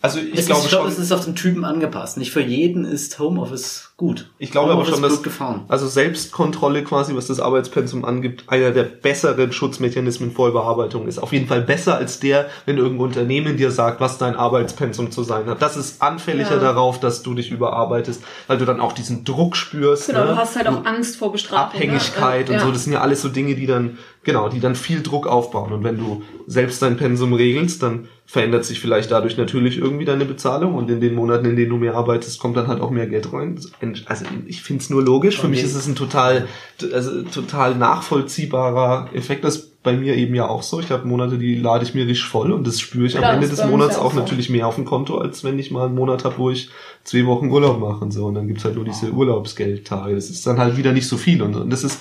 Also 0.00 0.18
ich 0.18 0.36
es 0.40 0.46
glaube 0.46 0.60
ist, 0.60 0.64
ich 0.66 0.70
glaube, 0.70 0.84
schon, 0.90 0.92
es 0.92 0.98
ist 0.98 1.12
auf 1.12 1.24
den 1.24 1.36
Typen 1.36 1.64
angepasst. 1.64 2.16
Nicht 2.18 2.32
für 2.32 2.40
jeden 2.42 2.84
ist 2.84 3.18
Homeoffice 3.20 3.92
gut. 3.96 4.30
Ich 4.38 4.50
glaube 4.50 4.72
aber 4.72 4.80
Homeoffice 4.82 4.96
schon, 4.98 5.04
ist 5.04 5.40
dass 5.40 5.60
also 5.68 5.86
Selbstkontrolle 5.86 6.82
quasi, 6.82 7.14
was 7.14 7.28
das 7.28 7.38
Arbeitspensum 7.38 8.04
angibt, 8.04 8.44
einer 8.48 8.72
der 8.72 8.82
besseren 8.82 9.52
Schutzmechanismen 9.52 10.32
vor 10.32 10.48
Überarbeitung 10.48 11.06
ist. 11.06 11.18
Auf 11.20 11.32
jeden 11.32 11.46
Fall 11.46 11.62
besser 11.62 11.96
als 11.96 12.18
der, 12.18 12.46
wenn 12.66 12.78
irgendein 12.78 13.06
Unternehmen 13.06 13.56
dir 13.56 13.70
sagt, 13.70 14.00
was 14.00 14.18
dein 14.18 14.34
Arbeitspensum 14.34 15.12
zu 15.12 15.22
sein 15.22 15.46
hat. 15.46 15.62
Das 15.62 15.76
ist 15.76 16.02
anfälliger 16.02 16.56
Ja. 16.56 16.58
darauf, 16.58 16.98
dass 16.98 17.22
du 17.22 17.34
dich 17.34 17.52
überarbeitest, 17.52 18.22
weil 18.48 18.58
du 18.58 18.64
dann 18.64 18.80
auch 18.80 18.92
diesen 18.92 19.24
Druck 19.24 19.54
spürst. 19.54 20.08
Genau, 20.08 20.24
ne? 20.24 20.26
du 20.32 20.36
hast 20.36 20.56
halt 20.56 20.66
auch 20.66 20.84
Angst 20.84 21.16
vor 21.16 21.30
Bestrafung. 21.30 21.80
Abhängigkeit 21.80 22.48
ne? 22.48 22.54
und 22.54 22.60
Ja. 22.60 22.66
so, 22.66 22.72
das 22.72 22.82
sind 22.84 22.92
ja 22.94 23.00
alles 23.02 23.22
so 23.22 23.28
Dinge, 23.28 23.54
die 23.54 23.66
dann, 23.66 23.98
genau, 24.24 24.48
die 24.48 24.58
dann 24.58 24.74
viel 24.74 25.02
Druck 25.02 25.28
aufbauen. 25.28 25.72
Und 25.72 25.84
wenn 25.84 25.96
du 25.98 26.22
selbst 26.48 26.82
dein 26.82 26.96
Pensum 26.96 27.32
regelst, 27.32 27.84
dann 27.84 28.08
verändert 28.32 28.64
sich 28.64 28.80
vielleicht 28.80 29.10
dadurch 29.10 29.36
natürlich 29.36 29.76
irgendwie 29.76 30.06
deine 30.06 30.24
Bezahlung 30.24 30.74
und 30.74 30.88
in 30.90 31.02
den 31.02 31.14
Monaten, 31.14 31.44
in 31.44 31.54
denen 31.54 31.68
du 31.68 31.76
mehr 31.76 31.94
arbeitest, 31.94 32.40
kommt 32.40 32.56
dann 32.56 32.66
halt 32.66 32.80
auch 32.80 32.88
mehr 32.88 33.06
Geld 33.06 33.30
rein. 33.30 33.60
Also 34.06 34.24
ich 34.46 34.62
finde 34.62 34.82
es 34.82 34.88
nur 34.88 35.02
logisch. 35.02 35.34
Für 35.36 35.48
Okay. 35.48 35.50
mich 35.50 35.62
ist 35.62 35.74
es 35.74 35.86
ein 35.86 35.94
total, 35.96 36.46
also 36.94 37.24
total 37.24 37.74
nachvollziehbarer 37.74 39.10
Effekt. 39.12 39.44
Das 39.44 39.56
ist 39.56 39.82
bei 39.82 39.92
mir 39.92 40.16
eben 40.16 40.34
ja 40.34 40.48
auch 40.48 40.62
so. 40.62 40.80
Ich 40.80 40.90
habe 40.90 41.06
Monate, 41.06 41.36
die 41.36 41.56
lade 41.56 41.84
ich 41.84 41.92
mir 41.94 42.06
richtig 42.06 42.24
voll 42.24 42.52
und 42.52 42.66
das 42.66 42.80
spüre 42.80 43.04
ich 43.04 43.12
Klar, 43.16 43.32
am 43.32 43.34
Ende 43.34 43.48
des 43.48 43.66
Monats 43.66 43.98
auch 43.98 44.06
auch 44.06 44.12
so. 44.14 44.20
natürlich 44.20 44.48
mehr 44.48 44.66
auf 44.66 44.76
dem 44.76 44.86
Konto, 44.86 45.18
als 45.18 45.44
wenn 45.44 45.58
ich 45.58 45.70
mal 45.70 45.84
einen 45.84 45.94
Monat 45.94 46.24
habe, 46.24 46.38
wo 46.38 46.48
ich 46.48 46.70
zwei 47.04 47.26
Wochen 47.26 47.50
Urlaub 47.50 47.80
machen, 47.80 48.10
so, 48.12 48.24
und 48.24 48.34
dann 48.34 48.48
gibt's 48.48 48.64
halt 48.64 48.76
nur 48.76 48.86
diese 48.86 49.10
Urlaubsgeldtage. 49.12 50.14
Das 50.14 50.30
ist 50.30 50.46
dann 50.46 50.56
halt 50.58 50.78
wieder 50.78 50.92
nicht 50.92 51.06
so 51.06 51.18
viel 51.18 51.42
und, 51.42 51.54
und 51.54 51.68
das 51.68 51.84
ist 51.84 52.00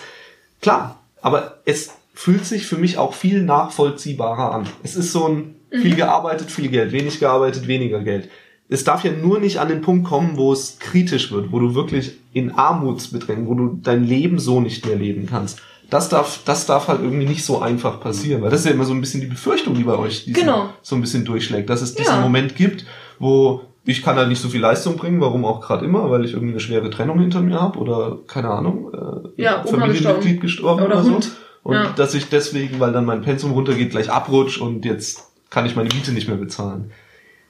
klar. 0.61 0.97
Aber 1.21 1.57
es 1.65 1.89
fühlt 2.13 2.45
sich 2.45 2.65
für 2.67 2.77
mich 2.77 2.97
auch 2.97 3.15
viel 3.15 3.43
nachvollziehbarer 3.43 4.55
an. 4.55 4.65
Es 4.83 4.95
ist 4.95 5.11
so 5.11 5.27
ein 5.27 5.55
viel 5.71 5.95
gearbeitet, 5.95 6.51
viel 6.51 6.69
Geld, 6.69 6.91
wenig 6.91 7.19
gearbeitet, 7.19 7.67
weniger 7.67 8.01
Geld. 8.01 8.29
Es 8.69 8.83
darf 8.83 9.03
ja 9.03 9.11
nur 9.11 9.39
nicht 9.39 9.57
an 9.59 9.67
den 9.67 9.81
Punkt 9.81 10.07
kommen, 10.07 10.37
wo 10.37 10.53
es 10.53 10.79
kritisch 10.79 11.31
wird, 11.31 11.51
wo 11.51 11.59
du 11.59 11.75
wirklich 11.75 12.13
in 12.33 12.51
Armutsbedrängung, 12.51 13.47
wo 13.47 13.53
du 13.55 13.79
dein 13.81 14.03
Leben 14.05 14.39
so 14.39 14.61
nicht 14.61 14.85
mehr 14.85 14.95
leben 14.95 15.25
kannst. 15.29 15.59
Das 15.89 16.07
darf, 16.07 16.39
das 16.45 16.65
darf 16.67 16.87
halt 16.87 17.01
irgendwie 17.01 17.25
nicht 17.27 17.43
so 17.43 17.59
einfach 17.59 17.99
passieren, 17.99 18.41
weil 18.41 18.49
das 18.49 18.61
ist 18.61 18.65
ja 18.67 18.71
immer 18.71 18.85
so 18.85 18.93
ein 18.93 19.01
bisschen 19.01 19.19
die 19.19 19.27
Befürchtung, 19.27 19.73
die 19.75 19.83
bei 19.83 19.97
euch 19.97 20.23
diesen, 20.23 20.39
Genau. 20.41 20.69
so 20.81 20.95
ein 20.95 21.01
bisschen 21.01 21.25
durchschlägt, 21.25 21.69
dass 21.69 21.81
es 21.81 21.95
diesen 21.95 22.15
Ja. 22.15 22.21
Moment 22.21 22.55
gibt, 22.55 22.85
wo 23.19 23.61
ich 23.83 24.01
kann 24.03 24.15
halt 24.15 24.29
nicht 24.29 24.41
so 24.41 24.47
viel 24.47 24.61
Leistung 24.61 24.95
bringen, 24.95 25.19
warum 25.19 25.43
auch 25.43 25.59
gerade 25.59 25.83
immer, 25.85 26.09
weil 26.09 26.23
ich 26.23 26.33
irgendwie 26.33 26.53
eine 26.53 26.59
schwere 26.61 26.89
Trennung 26.91 27.19
hinter 27.19 27.41
mir 27.41 27.59
habe 27.59 27.77
oder 27.79 28.19
keine 28.27 28.49
Ahnung, 28.51 28.91
äh, 29.37 29.41
Ja, 29.41 29.63
Familienmitglied 29.63 30.39
gestorben 30.39 30.83
oder, 30.85 30.97
Oder 31.01 31.03
so. 31.03 31.19
Und 31.63 31.73
Ja. 31.75 31.89
dass 31.95 32.13
ich 32.13 32.29
deswegen, 32.29 32.79
weil 32.79 32.93
dann 32.93 33.05
mein 33.05 33.21
Pensum 33.21 33.51
runtergeht, 33.51 33.89
gleich 33.91 34.09
abrutsch 34.09 34.59
und 34.61 34.85
jetzt 34.85 35.30
kann 35.51 35.67
ich 35.67 35.75
meine 35.75 35.89
Miete 35.93 36.11
nicht 36.11 36.27
mehr 36.27 36.37
bezahlen. 36.37 36.89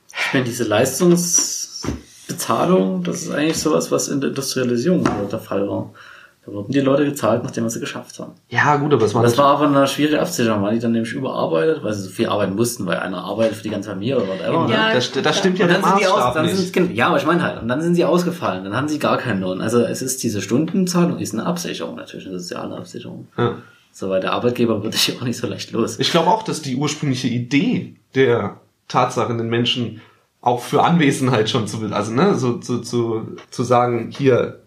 Ich 0.09 0.33
meine, 0.33 0.43
diese 0.45 0.65
Leistungsbezahlung, 0.65 3.03
das 3.03 3.21
ist 3.21 3.31
eigentlich 3.31 3.57
sowas, 3.57 3.89
was 3.91 4.09
in 4.09 4.19
der 4.19 4.31
Industrialisierung 4.31 5.05
der 5.31 5.39
Fall 5.39 5.65
war. 5.69 5.93
Da 6.43 6.51
wurden 6.51 6.71
die 6.71 6.79
Leute 6.79 7.05
gezahlt, 7.05 7.43
nachdem 7.43 7.69
sie 7.69 7.79
geschafft 7.79 8.17
haben. 8.17 8.31
Ja, 8.49 8.75
gut, 8.77 8.91
aber 8.91 9.05
es 9.05 9.13
war 9.13 9.21
Das 9.21 9.37
war 9.37 9.57
aber 9.57 9.67
eine 9.67 9.85
schwierige 9.87 10.19
Absicherung, 10.19 10.63
weil 10.63 10.73
die 10.73 10.79
dann 10.79 10.91
nämlich 10.91 11.13
überarbeitet, 11.13 11.83
weil 11.83 11.93
sie 11.93 12.01
so 12.01 12.09
viel 12.09 12.25
arbeiten 12.27 12.55
mussten, 12.55 12.87
weil 12.87 12.97
einer 12.97 13.23
arbeitet 13.23 13.57
für 13.57 13.63
die 13.63 13.69
ganze 13.69 13.91
Familie 13.91 14.17
oder 14.17 14.27
whatever. 14.27 14.67
ja, 14.67 14.87
Ja, 14.89 14.93
das, 14.95 15.11
das 15.11 15.37
stimmt 15.37 15.59
ja 15.59 15.65
Und 15.65 15.71
der 15.71 15.81
dann 15.81 15.89
sind 15.91 15.99
die 16.01 16.07
aus, 16.07 16.33
dann 16.33 16.45
nicht. 16.47 16.73
sind, 16.73 16.95
ja, 16.95 17.07
aber 17.09 17.17
ich 17.17 17.27
meine 17.27 17.43
halt, 17.43 17.61
und 17.61 17.67
dann 17.67 17.79
sind 17.81 17.93
sie 17.93 18.05
ausgefallen, 18.05 18.63
dann 18.63 18.75
haben 18.75 18.87
sie 18.87 18.97
gar 18.97 19.19
keinen 19.19 19.41
Lohn. 19.41 19.61
Also 19.61 19.81
es 19.81 20.01
ist 20.01 20.23
diese 20.23 20.41
Stundenzahlung, 20.41 21.19
ist 21.19 21.35
eine 21.35 21.45
Absicherung 21.45 21.95
natürlich, 21.95 22.25
eine 22.27 22.39
soziale 22.39 22.75
Absicherung. 22.75 23.27
Ja. 23.37 23.57
So, 23.91 24.09
weil 24.09 24.21
der 24.21 24.33
Arbeitgeber 24.33 24.83
wird 24.83 24.93
dich 24.93 25.17
auch 25.19 25.23
nicht 25.25 25.37
so 25.37 25.47
leicht 25.47 25.71
los. 25.71 25.99
Ich 25.99 26.11
glaube 26.11 26.29
auch, 26.29 26.43
dass 26.43 26.61
die 26.61 26.75
ursprüngliche 26.75 27.27
Idee 27.27 27.95
der 28.15 28.59
Tatsache, 28.87 29.35
den 29.35 29.49
Menschen 29.49 30.01
auch 30.41 30.61
für 30.61 30.83
Anwesenheit 30.83 31.49
schon 31.49 31.67
zu, 31.67 31.77
also 31.91 32.11
ne, 32.11 32.35
so, 32.35 32.59
so, 32.61 32.79
zu, 32.79 33.27
zu 33.51 33.63
sagen, 33.63 34.09
hier, 34.17 34.59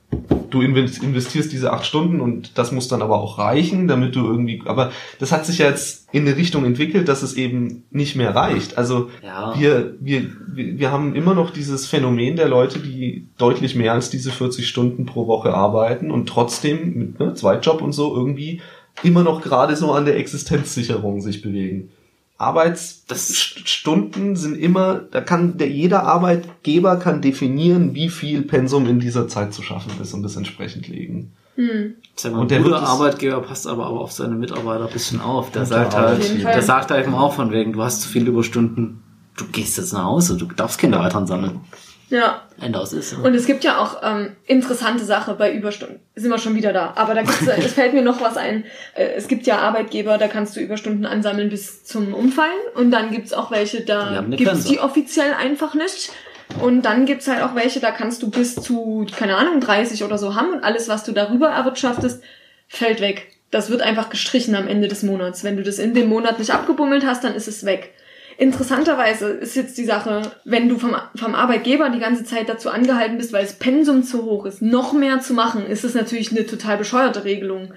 du 0.50 0.60
invest- 0.60 1.02
investierst 1.02 1.50
diese 1.52 1.72
acht 1.72 1.84
Stunden 1.84 2.20
und 2.20 2.56
das 2.56 2.70
muss 2.70 2.86
dann 2.86 3.02
aber 3.02 3.18
auch 3.20 3.38
reichen, 3.38 3.88
damit 3.88 4.14
du 4.14 4.24
irgendwie, 4.24 4.62
aber 4.66 4.92
das 5.18 5.32
hat 5.32 5.44
sich 5.46 5.58
ja 5.58 5.66
jetzt 5.68 6.06
in 6.12 6.28
eine 6.28 6.36
Richtung 6.36 6.64
entwickelt, 6.64 7.08
dass 7.08 7.22
es 7.24 7.34
eben 7.34 7.82
nicht 7.90 8.14
mehr 8.14 8.36
reicht. 8.36 8.78
Also 8.78 9.10
Ja. 9.24 9.58
wir, 9.58 9.94
wir, 9.98 10.30
wir 10.46 10.78
wir 10.78 10.92
haben 10.92 11.16
immer 11.16 11.34
noch 11.34 11.50
dieses 11.50 11.88
Phänomen 11.88 12.36
der 12.36 12.48
Leute, 12.48 12.78
die 12.78 13.26
deutlich 13.36 13.74
mehr 13.74 13.92
als 13.94 14.10
diese 14.10 14.30
40 14.30 14.68
Stunden 14.68 15.06
pro 15.06 15.26
Woche 15.26 15.52
arbeiten 15.52 16.12
und 16.12 16.28
trotzdem 16.28 16.94
mit 16.96 17.18
ne, 17.18 17.34
Zweitjob 17.34 17.82
und 17.82 17.90
so 17.92 18.14
irgendwie 18.14 18.60
immer 19.02 19.22
noch 19.22 19.42
gerade 19.42 19.76
so 19.76 19.92
an 19.92 20.04
der 20.04 20.16
Existenzsicherung 20.16 21.20
sich 21.20 21.42
bewegen. 21.42 21.90
Arbeitsstunden 23.08 24.36
sind 24.36 24.56
immer, 24.56 24.96
da 25.10 25.20
kann 25.20 25.56
der 25.58 25.68
jeder 25.70 26.02
Arbeitgeber 26.04 26.96
kann 26.96 27.20
definieren, 27.22 27.94
wie 27.94 28.08
viel 28.08 28.42
Pensum 28.42 28.86
in 28.88 28.98
dieser 29.00 29.28
Zeit 29.28 29.52
zu 29.54 29.62
schaffen 29.62 29.92
ist 30.00 30.12
und 30.14 30.22
das 30.22 30.36
entsprechend 30.36 30.88
legen. 30.88 31.32
Mal, 31.56 32.32
Und 32.32 32.50
der 32.50 32.60
das- 32.60 32.82
Arbeitgeber 32.82 33.40
passt 33.40 33.66
aber 33.68 33.86
auch 33.88 34.00
auf 34.00 34.12
seine 34.12 34.34
Mitarbeiter 34.34 34.86
ein 34.86 34.92
bisschen 34.92 35.20
auf. 35.20 35.52
Der 35.52 35.64
sagt 35.66 35.94
halt, 35.94 36.42
der 36.44 36.62
sagt 36.62 36.90
halt 36.90 37.04
eben 37.06 37.14
auch 37.14 37.32
von 37.34 37.52
wegen, 37.52 37.72
du 37.72 37.82
hast 37.82 38.02
zu 38.02 38.08
viele 38.08 38.26
Überstunden, 38.30 39.00
du 39.36 39.44
gehst 39.52 39.76
jetzt 39.78 39.92
nach 39.92 40.04
Hause, 40.04 40.36
du 40.36 40.46
darfst 40.46 40.78
Kinder 40.78 40.98
weiter 40.98 41.24
sammeln. 41.26 41.60
Ja. 42.10 42.42
Ende 42.60 42.78
aus 42.78 42.92
ist. 42.92 43.14
Und 43.14 43.34
es 43.34 43.46
gibt 43.46 43.64
ja 43.64 43.78
auch 43.78 44.00
ähm, 44.02 44.36
interessante 44.46 45.04
Sache 45.04 45.34
bei 45.34 45.52
Überstunden. 45.52 46.00
Sind 46.14 46.30
wir 46.30 46.38
schon 46.38 46.54
wieder 46.54 46.72
da. 46.72 46.92
Aber 46.96 47.14
da 47.14 47.22
gibt's, 47.22 47.46
es 47.58 47.72
fällt 47.72 47.94
mir 47.94 48.02
noch 48.02 48.20
was 48.20 48.36
ein. 48.36 48.64
Äh, 48.94 49.14
Es 49.16 49.28
gibt 49.28 49.46
ja 49.46 49.58
Arbeitgeber, 49.58 50.18
da 50.18 50.28
kannst 50.28 50.56
du 50.56 50.60
Überstunden 50.60 51.06
ansammeln 51.06 51.48
bis 51.48 51.84
zum 51.84 52.14
Umfallen. 52.14 52.50
Und 52.74 52.90
dann 52.90 53.10
gibt's 53.10 53.32
auch 53.32 53.50
welche, 53.50 53.82
da 53.82 54.24
gibt's 54.30 54.64
die 54.64 54.80
offiziell 54.80 55.34
einfach 55.34 55.74
nicht. 55.74 56.10
Und 56.60 56.82
dann 56.82 57.06
gibt's 57.06 57.26
halt 57.26 57.42
auch 57.42 57.54
welche, 57.54 57.80
da 57.80 57.90
kannst 57.90 58.22
du 58.22 58.30
bis 58.30 58.54
zu, 58.54 59.06
keine 59.16 59.36
Ahnung, 59.36 59.60
30 59.60 60.04
oder 60.04 60.18
so 60.18 60.34
haben. 60.34 60.52
Und 60.52 60.62
alles, 60.64 60.88
was 60.88 61.04
du 61.04 61.12
darüber 61.12 61.48
erwirtschaftest, 61.48 62.22
fällt 62.68 63.00
weg. 63.00 63.28
Das 63.50 63.70
wird 63.70 63.82
einfach 63.82 64.10
gestrichen 64.10 64.54
am 64.54 64.68
Ende 64.68 64.88
des 64.88 65.02
Monats. 65.02 65.42
Wenn 65.44 65.56
du 65.56 65.62
das 65.62 65.78
in 65.78 65.94
dem 65.94 66.08
Monat 66.08 66.38
nicht 66.38 66.50
abgebummelt 66.50 67.04
hast, 67.06 67.24
dann 67.24 67.34
ist 67.34 67.48
es 67.48 67.64
weg. 67.64 67.92
Interessanterweise 68.36 69.28
ist 69.28 69.54
jetzt 69.54 69.78
die 69.78 69.84
Sache, 69.84 70.22
wenn 70.44 70.68
du 70.68 70.78
vom, 70.78 70.96
vom 71.14 71.34
Arbeitgeber 71.34 71.90
die 71.90 72.00
ganze 72.00 72.24
Zeit 72.24 72.48
dazu 72.48 72.68
angehalten 72.68 73.16
bist, 73.16 73.32
weil 73.32 73.44
das 73.44 73.58
Pensum 73.58 74.02
zu 74.02 74.24
hoch 74.24 74.44
ist, 74.46 74.60
noch 74.60 74.92
mehr 74.92 75.20
zu 75.20 75.34
machen, 75.34 75.66
ist 75.66 75.84
es 75.84 75.94
natürlich 75.94 76.30
eine 76.30 76.46
total 76.46 76.76
bescheuerte 76.76 77.24
Regelung. 77.24 77.74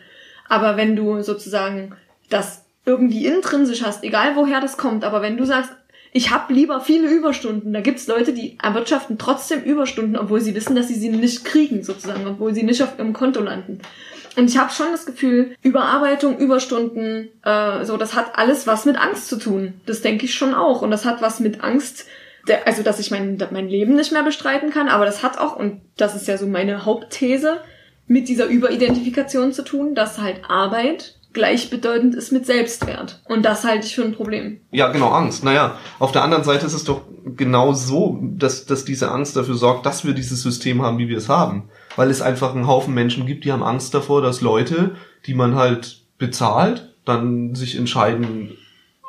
Aber 0.50 0.78
wenn 0.78 0.96
du 0.96 1.22
sozusagen 1.22 1.96
das 2.30 2.66
irgendwie 2.86 3.26
intrinsisch 3.26 3.84
hast, 3.84 4.04
egal 4.04 4.36
woher 4.36 4.62
das 4.62 4.78
kommt, 4.78 5.04
aber 5.04 5.22
wenn 5.22 5.38
du 5.38 5.46
sagst, 5.46 5.72
ich 6.14 6.32
habe 6.32 6.54
lieber 6.54 6.82
viele 6.82 7.10
Überstunden, 7.10 7.74
da 7.74 7.82
gibt's 7.82 8.08
Leute, 8.08 8.34
die 8.34 8.58
erwirtschaften 8.64 9.18
trotzdem 9.18 9.62
Überstunden, 9.62 10.18
obwohl 10.18 10.42
sie 10.42 10.56
wissen, 10.56 10.76
dass 10.76 10.88
sie 10.88 10.96
sie 10.96 11.10
nicht 11.10 11.46
kriegen, 11.46 11.84
sozusagen, 11.84 12.26
obwohl 12.26 12.56
sie 12.56 12.64
nicht 12.64 12.82
auf 12.82 12.98
ihrem 12.98 13.14
Konto 13.14 13.42
landen. 13.42 13.80
Und 14.38 14.50
ich 14.50 14.58
habe 14.58 14.72
schon 14.72 14.92
das 14.92 15.08
Gefühl, 15.08 15.56
Überarbeitung, 15.64 16.38
Überstunden, 16.38 17.30
äh, 17.44 17.84
so, 17.86 17.98
das 17.98 18.14
hat 18.14 18.38
alles 18.38 18.68
was 18.68 18.86
mit 18.86 18.96
Angst 18.96 19.30
zu 19.30 19.38
tun. 19.38 19.82
Das 19.88 20.02
denke 20.02 20.26
ich 20.26 20.36
schon 20.36 20.54
auch. 20.54 20.84
Und 20.84 20.92
das 20.92 21.06
hat 21.06 21.24
was 21.24 21.40
mit 21.40 21.64
Angst, 21.64 22.06
der, 22.48 22.68
also 22.68 22.84
dass 22.84 23.00
ich 23.00 23.10
mein, 23.10 23.44
mein 23.52 23.68
Leben 23.68 23.96
nicht 23.96 24.12
mehr 24.12 24.22
bestreiten 24.22 24.70
kann, 24.70 24.90
aber 24.90 25.06
das 25.06 25.24
hat 25.24 25.40
auch, 25.40 25.56
und 25.56 25.82
das 25.98 26.16
ist 26.16 26.28
ja 26.28 26.38
so 26.38 26.46
meine 26.46 26.86
Hauptthese, 26.86 27.62
mit 28.06 28.30
dieser 28.30 28.46
Überidentifikation 28.46 29.54
zu 29.54 29.64
tun, 29.64 29.96
dass 29.96 30.20
halt 30.20 30.42
Arbeit 30.48 31.16
gleichbedeutend 31.34 32.16
ist 32.16 32.32
mit 32.32 32.46
Selbstwert. 32.46 33.22
Und 33.26 33.44
das 33.44 33.64
halte 33.64 33.86
ich 33.86 33.96
für 33.96 34.04
ein 34.04 34.14
Problem. 34.14 34.62
Ja, 34.72 34.92
genau, 34.92 35.10
Angst. 35.10 35.44
Naja, 35.44 35.78
auf 36.00 36.12
der 36.12 36.24
anderen 36.24 36.44
Seite 36.44 36.66
ist 36.66 36.74
es 36.74 36.84
doch 36.84 37.02
genau 37.36 37.74
so, 37.74 38.20
dass, 38.22 38.66
dass 38.66 38.86
diese 38.86 39.12
Angst 39.12 39.36
dafür 39.36 39.56
sorgt, 39.56 39.86
dass 39.86 40.06
wir 40.06 40.14
dieses 40.14 40.42
System 40.42 40.82
haben, 40.82 40.98
wie 40.98 41.10
wir 41.10 41.18
es 41.18 41.28
haben. 41.28 41.70
Weil 41.98 42.10
es 42.10 42.22
einfach 42.22 42.56
einen 42.56 42.68
Haufen 42.68 42.94
Menschen 42.94 43.26
gibt, 43.26 43.44
die 43.44 43.52
haben 43.52 43.64
Angst 43.64 43.94
davor, 43.94 44.22
dass 44.22 44.40
Leute, 44.40 44.96
die 45.26 45.34
man 45.34 45.56
halt 45.56 46.04
bezahlt, 46.18 46.94
dann 47.04 47.56
sich 47.56 47.78
entscheiden, 47.78 48.52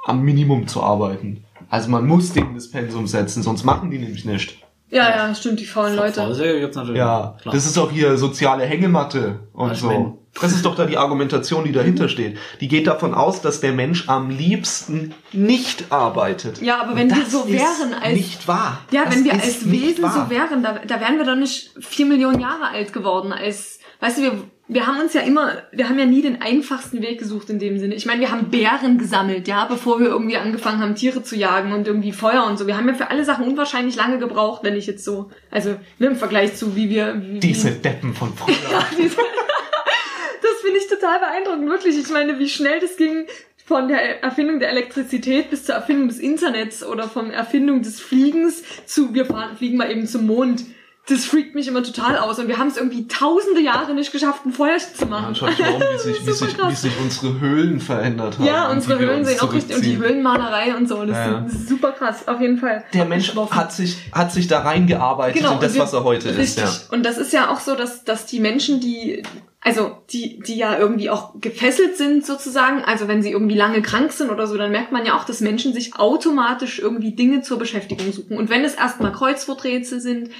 am 0.04 0.22
Minimum 0.22 0.66
zu 0.66 0.82
arbeiten. 0.82 1.44
Also 1.70 1.90
man 1.90 2.06
muss 2.06 2.32
denen 2.32 2.54
das 2.54 2.70
Pensum 2.70 3.06
setzen, 3.06 3.42
sonst 3.42 3.62
machen 3.64 3.90
die 3.90 3.98
nämlich 3.98 4.24
nicht. 4.24 4.58
Ja, 4.90 5.10
ja, 5.10 5.34
stimmt, 5.34 5.60
die 5.60 5.66
faulen 5.66 5.96
Leute. 5.96 6.22
Ja, 6.94 7.36
das 7.44 7.66
ist 7.66 7.76
auch 7.76 7.90
hier 7.90 8.16
soziale 8.16 8.64
Hängematte 8.64 9.40
und 9.52 9.72
Ich 9.72 9.78
so. 9.78 10.17
Das 10.40 10.52
ist 10.52 10.64
doch 10.64 10.76
da 10.76 10.86
die 10.86 10.96
Argumentation, 10.96 11.64
die 11.64 11.72
dahinter 11.72 12.08
steht. 12.08 12.38
Die 12.60 12.68
geht 12.68 12.86
davon 12.86 13.12
aus, 13.14 13.40
dass 13.42 13.60
der 13.60 13.72
Mensch 13.72 14.08
am 14.08 14.30
liebsten 14.30 15.14
nicht 15.32 15.90
arbeitet. 15.90 16.60
Ja, 16.62 16.80
aber 16.80 16.94
wenn 16.96 17.08
wir 17.10 17.22
das 17.22 17.32
so 17.32 17.48
wären 17.48 17.92
als- 18.00 18.14
nicht 18.14 18.46
wahr. 18.46 18.80
Ja, 18.92 19.04
Das 19.04 19.16
wenn 19.16 19.24
wir 19.24 19.32
als 19.32 19.68
Wesen 19.70 20.04
wahr. 20.04 20.26
so 20.28 20.30
wären, 20.34 20.62
da, 20.62 20.78
da 20.86 21.00
wären 21.00 21.18
wir 21.18 21.24
doch 21.24 21.34
nicht 21.36 21.72
vier 21.80 22.06
Millionen 22.06 22.40
Jahre 22.40 22.68
alt 22.72 22.92
geworden. 22.92 23.32
Als, 23.32 23.80
weißt 24.00 24.18
du, 24.18 24.22
wir, 24.22 24.32
wir 24.68 24.86
haben 24.86 25.00
uns 25.00 25.14
ja 25.14 25.22
immer, 25.22 25.54
wir 25.72 25.88
haben 25.88 25.98
ja 25.98 26.04
nie 26.06 26.22
den 26.22 26.40
einfachsten 26.40 27.00
Weg 27.02 27.18
gesucht 27.18 27.50
in 27.50 27.58
dem 27.58 27.78
Sinne. 27.80 27.94
Ich 27.96 28.06
meine, 28.06 28.20
wir 28.20 28.30
haben 28.30 28.50
Bären 28.50 28.98
gesammelt, 28.98 29.48
ja, 29.48 29.64
bevor 29.64 29.98
wir 29.98 30.06
irgendwie 30.08 30.36
angefangen 30.36 30.80
haben, 30.80 30.94
Tiere 30.94 31.22
zu 31.24 31.34
jagen 31.36 31.72
und 31.72 31.88
irgendwie 31.88 32.12
Feuer 32.12 32.44
und 32.46 32.58
so. 32.58 32.66
Wir 32.68 32.76
haben 32.76 32.86
ja 32.86 32.94
für 32.94 33.10
alle 33.10 33.24
Sachen 33.24 33.44
unwahrscheinlich 33.48 33.96
lange 33.96 34.18
gebraucht, 34.18 34.62
wenn 34.62 34.76
ich 34.76 34.86
jetzt 34.86 35.04
so, 35.04 35.30
also 35.50 35.70
ne, 35.98 36.06
im 36.08 36.16
Vergleich 36.16 36.54
zu 36.54 36.76
wie 36.76 36.90
wir. 36.90 37.20
Wie, 37.26 37.40
Diese 37.40 37.70
Deppen 37.72 38.14
von 38.14 38.32
früher. 38.36 38.54
diese- 38.96 39.16
das 40.42 40.60
finde 40.62 40.78
ich 40.78 40.86
total 40.88 41.18
beeindruckend, 41.20 41.68
wirklich. 41.68 41.98
Ich 41.98 42.10
meine, 42.10 42.38
wie 42.38 42.48
schnell 42.48 42.80
das 42.80 42.96
ging 42.96 43.26
von 43.66 43.88
der 43.88 44.22
Erfindung 44.22 44.60
der 44.60 44.70
Elektrizität 44.70 45.50
bis 45.50 45.64
zur 45.64 45.74
Erfindung 45.74 46.08
des 46.08 46.18
Internets 46.18 46.82
oder 46.84 47.08
von 47.08 47.30
Erfindung 47.30 47.82
des 47.82 48.00
Fliegens 48.00 48.62
zu 48.86 49.12
wir 49.14 49.26
fahren, 49.26 49.56
fliegen 49.56 49.76
mal 49.76 49.90
eben 49.90 50.06
zum 50.06 50.26
Mond. 50.26 50.64
Das 51.10 51.24
freakt 51.24 51.54
mich 51.54 51.66
immer 51.68 51.82
total 51.82 52.18
aus. 52.18 52.38
Und 52.38 52.48
wir 52.48 52.58
haben 52.58 52.68
es 52.68 52.76
irgendwie 52.76 53.08
tausende 53.08 53.62
Jahre 53.62 53.94
nicht 53.94 54.12
geschafft, 54.12 54.44
ein 54.44 54.52
Feuerchen 54.52 54.94
zu 54.94 55.04
Ja, 55.04 55.08
machen. 55.10 55.34
schaut 55.34 55.58
mal 55.58 55.72
um, 55.72 55.80
wie 55.80 55.98
sich, 55.98 56.20
wie, 56.26 56.32
Super 56.32 56.46
sich, 56.50 56.58
krass. 56.58 56.70
wie 56.72 56.88
sich 56.88 56.92
unsere 57.00 57.40
Höhlen 57.40 57.80
verändert 57.80 58.36
haben. 58.38 58.44
Ja, 58.46 58.70
unsere 58.70 58.98
Höhlen 58.98 59.24
sehen 59.24 59.40
auch 59.40 59.50
richtig 59.54 59.76
und 59.76 59.84
die. 59.86 59.96
Höhlenmalerei 59.96 60.74
und 60.76 60.86
so. 60.86 61.04
Das, 61.06 61.16
Ja, 61.16 61.30
ja. 61.32 61.38
ist, 61.38 61.54
das 61.54 61.60
ist 61.62 61.68
super 61.70 61.92
krass, 61.92 62.28
auf 62.28 62.40
jeden 62.42 62.58
Fall. 62.58 62.84
Der 62.92 63.06
Mensch 63.06 63.34
hat 63.34 63.72
sich, 63.72 63.96
hat 64.12 64.32
sich 64.32 64.48
da 64.48 64.60
reingearbeitet 64.60 65.36
in 65.36 65.42
das, 65.44 65.50
Genau, 65.52 65.64
und 65.66 65.74
wir- 65.74 65.80
was 65.82 65.92
er 65.94 66.04
heute 66.04 66.28
ist. 66.28 66.36
Richtig. 66.38 66.64
Ja. 66.64 66.70
Und 66.90 67.04
das 67.06 67.16
ist 67.16 67.32
ja 67.32 67.50
auch 67.50 67.60
so, 67.60 67.74
dass, 67.74 68.04
dass 68.04 68.26
die 68.26 68.40
Menschen, 68.40 68.78
die, 68.80 69.22
also 69.60 69.98
die, 70.10 70.38
die 70.40 70.56
ja 70.56 70.78
irgendwie 70.78 71.10
auch 71.10 71.40
gefesselt 71.40 71.96
sind 71.96 72.24
sozusagen, 72.24 72.84
also 72.84 73.08
wenn 73.08 73.22
sie 73.22 73.32
irgendwie 73.32 73.56
lange 73.56 73.82
krank 73.82 74.12
sind 74.12 74.30
oder 74.30 74.46
so, 74.46 74.56
dann 74.56 74.70
merkt 74.70 74.92
man 74.92 75.04
ja 75.04 75.16
auch, 75.16 75.24
dass 75.24 75.40
Menschen 75.40 75.72
sich 75.72 75.96
automatisch 75.96 76.78
irgendwie 76.78 77.12
Dinge 77.12 77.42
zur 77.42 77.58
Beschäftigung 77.58 78.12
suchen. 78.12 78.36
Und 78.36 78.50
wenn 78.50 78.64
es 78.64 78.74
erstmal 78.74 79.12
Kreuzworträtsel 79.12 80.00
sind, 80.00 80.30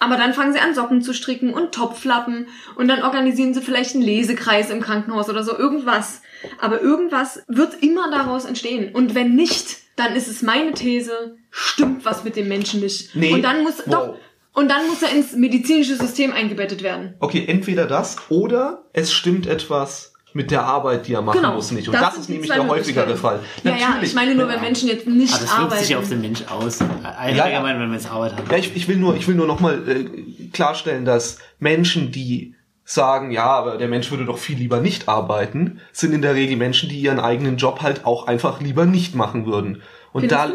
aber 0.00 0.16
dann 0.16 0.34
fangen 0.34 0.52
sie 0.52 0.58
an, 0.58 0.74
Socken 0.74 1.02
zu 1.02 1.14
stricken 1.14 1.54
und 1.54 1.72
Topflappen 1.72 2.48
und 2.74 2.88
dann 2.88 3.02
organisieren 3.04 3.54
sie 3.54 3.60
vielleicht 3.62 3.94
einen 3.94 4.02
Lesekreis 4.02 4.70
im 4.70 4.80
Krankenhaus 4.80 5.30
oder 5.30 5.44
so, 5.44 5.56
irgendwas. 5.56 6.20
Aber 6.60 6.80
irgendwas 6.82 7.42
wird 7.46 7.82
immer 7.82 8.10
daraus 8.10 8.44
entstehen. 8.44 8.94
Und 8.94 9.14
wenn 9.14 9.34
nicht, 9.34 9.78
dann 9.96 10.16
ist 10.16 10.28
es 10.28 10.42
meine 10.42 10.72
These, 10.72 11.36
stimmt 11.50 12.04
was 12.04 12.24
mit 12.24 12.34
dem 12.34 12.48
Menschen 12.48 12.80
nicht. 12.80 13.14
Nee. 13.14 13.32
Und 13.32 13.42
dann 13.42 13.62
muss, 13.62 13.78
Wow. 13.86 13.94
doch, 13.94 14.14
Und 14.54 14.70
dann 14.70 14.86
muss 14.88 15.02
er 15.02 15.10
ins 15.14 15.32
medizinische 15.34 15.96
System 15.96 16.32
eingebettet 16.32 16.82
werden. 16.82 17.14
Okay, 17.20 17.44
entweder 17.46 17.86
das 17.86 18.16
oder 18.30 18.84
es 18.92 19.12
stimmt 19.12 19.46
etwas 19.46 20.12
mit 20.32 20.50
der 20.50 20.64
Arbeit, 20.64 21.06
die 21.06 21.12
er 21.14 21.22
machen 21.22 21.38
Genau. 21.40 21.54
muss, 21.54 21.70
nicht. 21.70 21.86
Und 21.88 21.94
Das 21.94 22.02
das, 22.14 22.18
ist 22.18 22.28
nämlich 22.30 22.50
der 22.50 22.66
häufigere 22.66 23.16
Fall. 23.16 23.40
Ja, 23.62 23.76
ja, 23.76 23.98
ich 24.02 24.14
meine 24.14 24.34
nur, 24.34 24.48
wenn 24.48 24.60
Menschen 24.60 24.88
jetzt 24.88 25.06
nicht 25.06 25.32
Aber 25.32 25.42
das 25.42 25.50
wirkt 25.50 25.62
arbeiten. 25.62 25.84
sich 25.84 25.96
auf 25.96 26.08
den 26.08 26.20
Mensch 26.22 26.42
aus. 26.48 26.80
Allgemein, 26.80 27.36
Ja, 27.36 27.48
ja. 27.48 27.64
wenn 27.64 27.78
man 27.78 27.92
jetzt 27.92 28.10
Arbeit 28.10 28.36
hat. 28.36 28.50
Ja, 28.50 28.56
ich, 28.58 28.74
ich 28.74 28.88
will 28.88 28.96
nur, 28.96 29.14
ich 29.16 29.28
will 29.28 29.34
nur 29.36 29.46
nochmal 29.46 29.88
äh, 29.88 30.48
klarstellen, 30.52 31.04
dass 31.04 31.38
Menschen, 31.60 32.10
die 32.10 32.54
sagen, 32.84 33.30
ja, 33.30 33.46
aber 33.46 33.76
der 33.78 33.88
Mensch 33.88 34.10
würde 34.10 34.24
doch 34.24 34.38
viel 34.38 34.58
lieber 34.58 34.80
nicht 34.80 35.08
arbeiten, 35.08 35.80
sind 35.92 36.12
in 36.12 36.20
der 36.22 36.34
Regel 36.34 36.56
Menschen, 36.56 36.88
die 36.88 37.00
ihren 37.00 37.18
eigenen 37.20 37.56
Job 37.56 37.80
halt 37.82 38.04
auch 38.04 38.26
einfach 38.26 38.60
lieber 38.60 38.86
nicht 38.86 39.14
machen 39.14 39.46
würden. 39.46 39.82
Und 40.12 40.22
Findest 40.22 40.40
da, 40.40 40.46
du? 40.48 40.54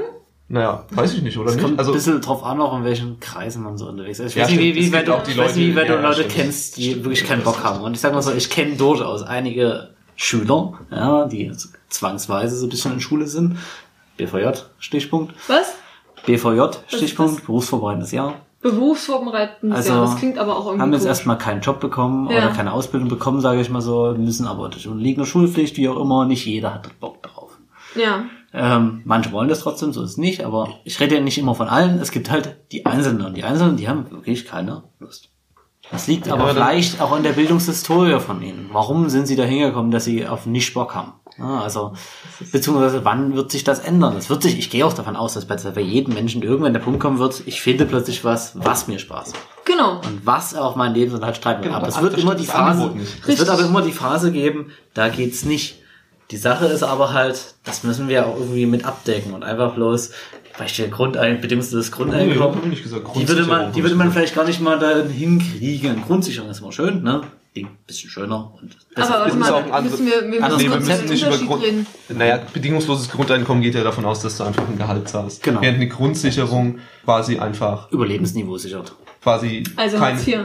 Naja, 0.49 0.83
weiß 0.91 1.13
ich 1.13 1.21
nicht, 1.21 1.37
oder 1.37 1.49
Es 1.49 1.55
nicht? 1.55 1.63
kommt 1.65 1.79
Also, 1.79 1.91
ein 1.91 1.93
bisschen 1.95 2.19
drauf 2.21 2.43
an, 2.43 2.59
auch 2.59 2.75
in 2.77 2.83
welchen 2.83 3.19
Kreisen 3.19 3.63
man 3.63 3.77
so 3.77 3.87
unterwegs 3.87 4.19
ist. 4.19 4.31
Ich 4.31 4.35
Ja, 4.35 4.43
weiß 4.43 4.49
nicht, 4.51 4.59
wie, 4.59 4.71
stimmt. 4.71 4.85
Wie 4.87 4.93
weit 4.93 5.07
du, 5.07 5.13
auch 5.15 5.23
die 5.23 5.31
ich 5.31 5.37
weiß 5.37 5.55
nicht, 5.55 5.65
wie 5.67 5.71
Leute- 5.71 5.81
weit 5.81 5.89
du 5.89 5.93
ja, 5.93 6.01
Leute 6.01 6.15
stimmt. 6.21 6.33
kennst, 6.33 6.77
die 6.77 7.03
wirklich 7.03 7.23
keinen 7.25 7.43
Bock 7.43 7.63
haben. 7.63 7.81
Und 7.83 7.93
ich 7.93 8.01
sag 8.01 8.13
mal 8.13 8.21
so, 8.21 8.33
ich 8.33 8.49
kenne 8.49 8.75
durchaus 8.75 9.23
einige 9.23 9.89
Schüler, 10.15 10.73
ja, 10.91 11.25
die 11.27 11.45
jetzt 11.45 11.69
zwangsweise 11.89 12.57
so 12.57 12.65
ein 12.65 12.69
bisschen 12.69 12.93
in 12.93 12.99
Schule 12.99 13.27
sind. 13.27 13.57
BVJ, 14.17 14.49
Stichpunkt. 14.79 15.33
Was? 15.47 15.73
BVJ, 16.25 16.61
Stichpunkt, 16.87 17.45
berufsvorbereitendes 17.45 18.11
Jahr. 18.11 18.33
Berufsvorbereitendes 18.61 19.77
Also, 19.77 19.93
Jahr. 19.93 20.01
Das 20.01 20.17
klingt 20.17 20.37
aber 20.37 20.57
auch 20.57 20.65
irgendwie 20.65 20.81
Haben 20.81 20.93
jetzt 20.93 21.05
erstmal 21.05 21.37
keinen 21.37 21.61
Job 21.61 21.79
bekommen 21.79 22.29
Ja. 22.29 22.37
oder 22.39 22.47
keine 22.49 22.73
Ausbildung 22.73 23.07
bekommen, 23.07 23.39
sage 23.39 23.61
ich 23.61 23.69
mal 23.69 23.81
so, 23.81 24.13
müssen 24.17 24.45
aber 24.47 24.67
durch 24.69 24.87
unterliegende 24.87 25.25
Schulpflicht, 25.25 25.77
wie 25.77 25.87
auch 25.87 25.97
immer, 25.99 26.25
nicht 26.25 26.45
jeder 26.45 26.73
hat 26.73 26.99
Bock 26.99 27.23
drauf. 27.23 27.51
Ja. 27.95 28.25
Ähm, 28.53 29.01
manche 29.05 29.31
wollen 29.31 29.49
das 29.49 29.59
trotzdem, 29.59 29.93
so 29.93 30.01
ist 30.01 30.11
es 30.11 30.17
nicht, 30.17 30.43
aber 30.43 30.69
ich 30.83 30.99
rede 30.99 31.15
ja 31.15 31.21
nicht 31.21 31.37
immer 31.37 31.53
von 31.55 31.67
allen. 31.67 31.99
Es 31.99 32.11
gibt 32.11 32.31
halt 32.31 32.57
die 32.71 32.85
Einzelnen 32.85 33.25
und 33.25 33.35
die 33.37 33.43
Einzelnen, 33.43 33.77
die 33.77 33.87
haben 33.87 34.09
wirklich 34.09 34.45
keine 34.45 34.83
Lust. 34.99 35.29
Das 35.91 36.07
liegt 36.07 36.27
aber 36.27 36.43
aber 36.43 36.53
dann- 36.53 36.63
vielleicht 36.67 37.01
auch 37.01 37.11
an 37.11 37.23
der 37.23 37.31
Bildungshistorie 37.33 38.19
von 38.19 38.41
ihnen. 38.41 38.69
Warum 38.71 39.09
sind 39.09 39.27
sie 39.27 39.35
da 39.35 39.43
hingekommen, 39.43 39.91
dass 39.91 40.05
sie 40.05 40.27
auf 40.27 40.45
nicht 40.45 40.73
Bock 40.73 40.93
haben? 40.95 41.13
Ja, 41.37 41.61
also, 41.61 41.93
beziehungsweise 42.51 43.05
wann 43.05 43.33
wird 43.33 43.49
sich 43.51 43.63
das 43.63 43.79
ändern? 43.79 44.13
Das 44.13 44.29
wird 44.29 44.43
sich, 44.43 44.59
ich 44.59 44.69
gehe 44.69 44.85
auch 44.85 44.93
davon 44.93 45.15
aus, 45.15 45.35
dass 45.35 45.45
bei 45.45 45.55
bei 45.55 45.81
jedem 45.81 46.13
Menschen 46.13 46.43
irgendwann 46.43 46.73
der 46.73 46.81
Punkt 46.81 46.99
kommen 46.99 47.17
wird, 47.17 47.43
ich 47.45 47.61
finde 47.61 47.85
plötzlich 47.85 48.25
was, 48.25 48.53
was 48.55 48.87
mir 48.87 48.99
Spaß 48.99 49.31
macht. 49.33 49.65
Genau. 49.65 49.97
Und 49.97 50.25
was 50.25 50.53
auf 50.53 50.75
mein 50.75 50.93
Lebensunterhalt 50.93 51.37
streiten. 51.37 51.61
Genau, 51.61 51.75
aber 51.75 51.87
es 51.87 52.01
wird 52.01 52.17
immer 52.17 52.35
die 52.35 52.45
Phase, 52.45 52.91
es 53.25 53.39
wird 53.39 53.49
aber 53.49 53.63
immer 53.63 53.81
die 53.81 53.91
Phase 53.93 54.31
geben, 54.31 54.71
da 54.93 55.07
geht's 55.09 55.45
nicht. 55.45 55.75
Die 56.31 56.37
Sache 56.37 56.65
ist 56.67 56.83
aber 56.83 57.13
halt, 57.13 57.55
das 57.63 57.83
müssen 57.83 58.07
wir 58.07 58.25
auch 58.27 58.35
irgendwie 58.37 58.65
mit 58.67 58.85
abdecken 58.85 59.33
und 59.33 59.43
einfach 59.43 59.73
bloß, 59.73 60.11
Beispiel 60.57 60.89
Grundein, 60.89 61.39
bedingungsloses 61.41 61.89
Nee, 61.89 61.95
Grundeinkommen. 61.95 62.59
ich 62.63 62.69
nicht 62.69 62.83
gesagt. 62.83 63.07
die 63.15 63.27
würde 63.27 63.43
man, 63.45 63.71
die 63.71 63.81
würde 63.81 63.95
man 63.95 64.11
vielleicht 64.11 64.35
gar 64.35 64.45
nicht 64.45 64.59
mal 64.61 64.77
da 64.77 65.01
hinkriegen. 65.07 66.03
Grundsicherung 66.05 66.49
ist 66.49 66.59
immer 66.59 66.71
schön, 66.71 67.01
ne? 67.01 67.21
Ding, 67.55 67.67
bisschen 67.87 68.09
schöner 68.11 68.53
und 68.61 68.75
besser. 68.93 69.15
Aber 69.15 69.25
warte 69.25 69.37
ist 69.39 69.49
auch 69.51 69.57
ein 69.63 69.69
mal, 69.69 69.75
anderes- 69.77 69.99
müssen 69.99 70.05
wir, 70.05 70.21
wir 70.31 70.39
müssen 70.41 70.57
Nee, 70.57 70.69
wir 70.69 70.79
müssen 70.79 71.05
nicht 71.09 71.23
über 71.25 71.37
Grund, 71.47 71.63
reden. 71.63 71.87
naja, 72.09 72.39
bedingungsloses 72.53 73.09
Grundeinkommen 73.09 73.63
geht 73.63 73.73
ja 73.73 73.83
davon 73.83 74.05
aus, 74.05 74.21
dass 74.21 74.37
du 74.37 74.43
einfach 74.43 74.67
ein 74.67 74.77
Gehalt 74.77 75.09
zahlst. 75.09 75.41
Genau. 75.41 75.61
Während 75.61 75.77
eine 75.77 75.87
Grundsicherung 75.87 76.77
quasi 77.05 77.39
einfach, 77.39 77.91
Überlebensniveau 77.91 78.57
sichert. 78.59 78.93
quasi 79.23 79.63
Also 79.77 79.97
kein, 79.97 80.15
Hartz 80.17 80.27
IV, 80.27 80.39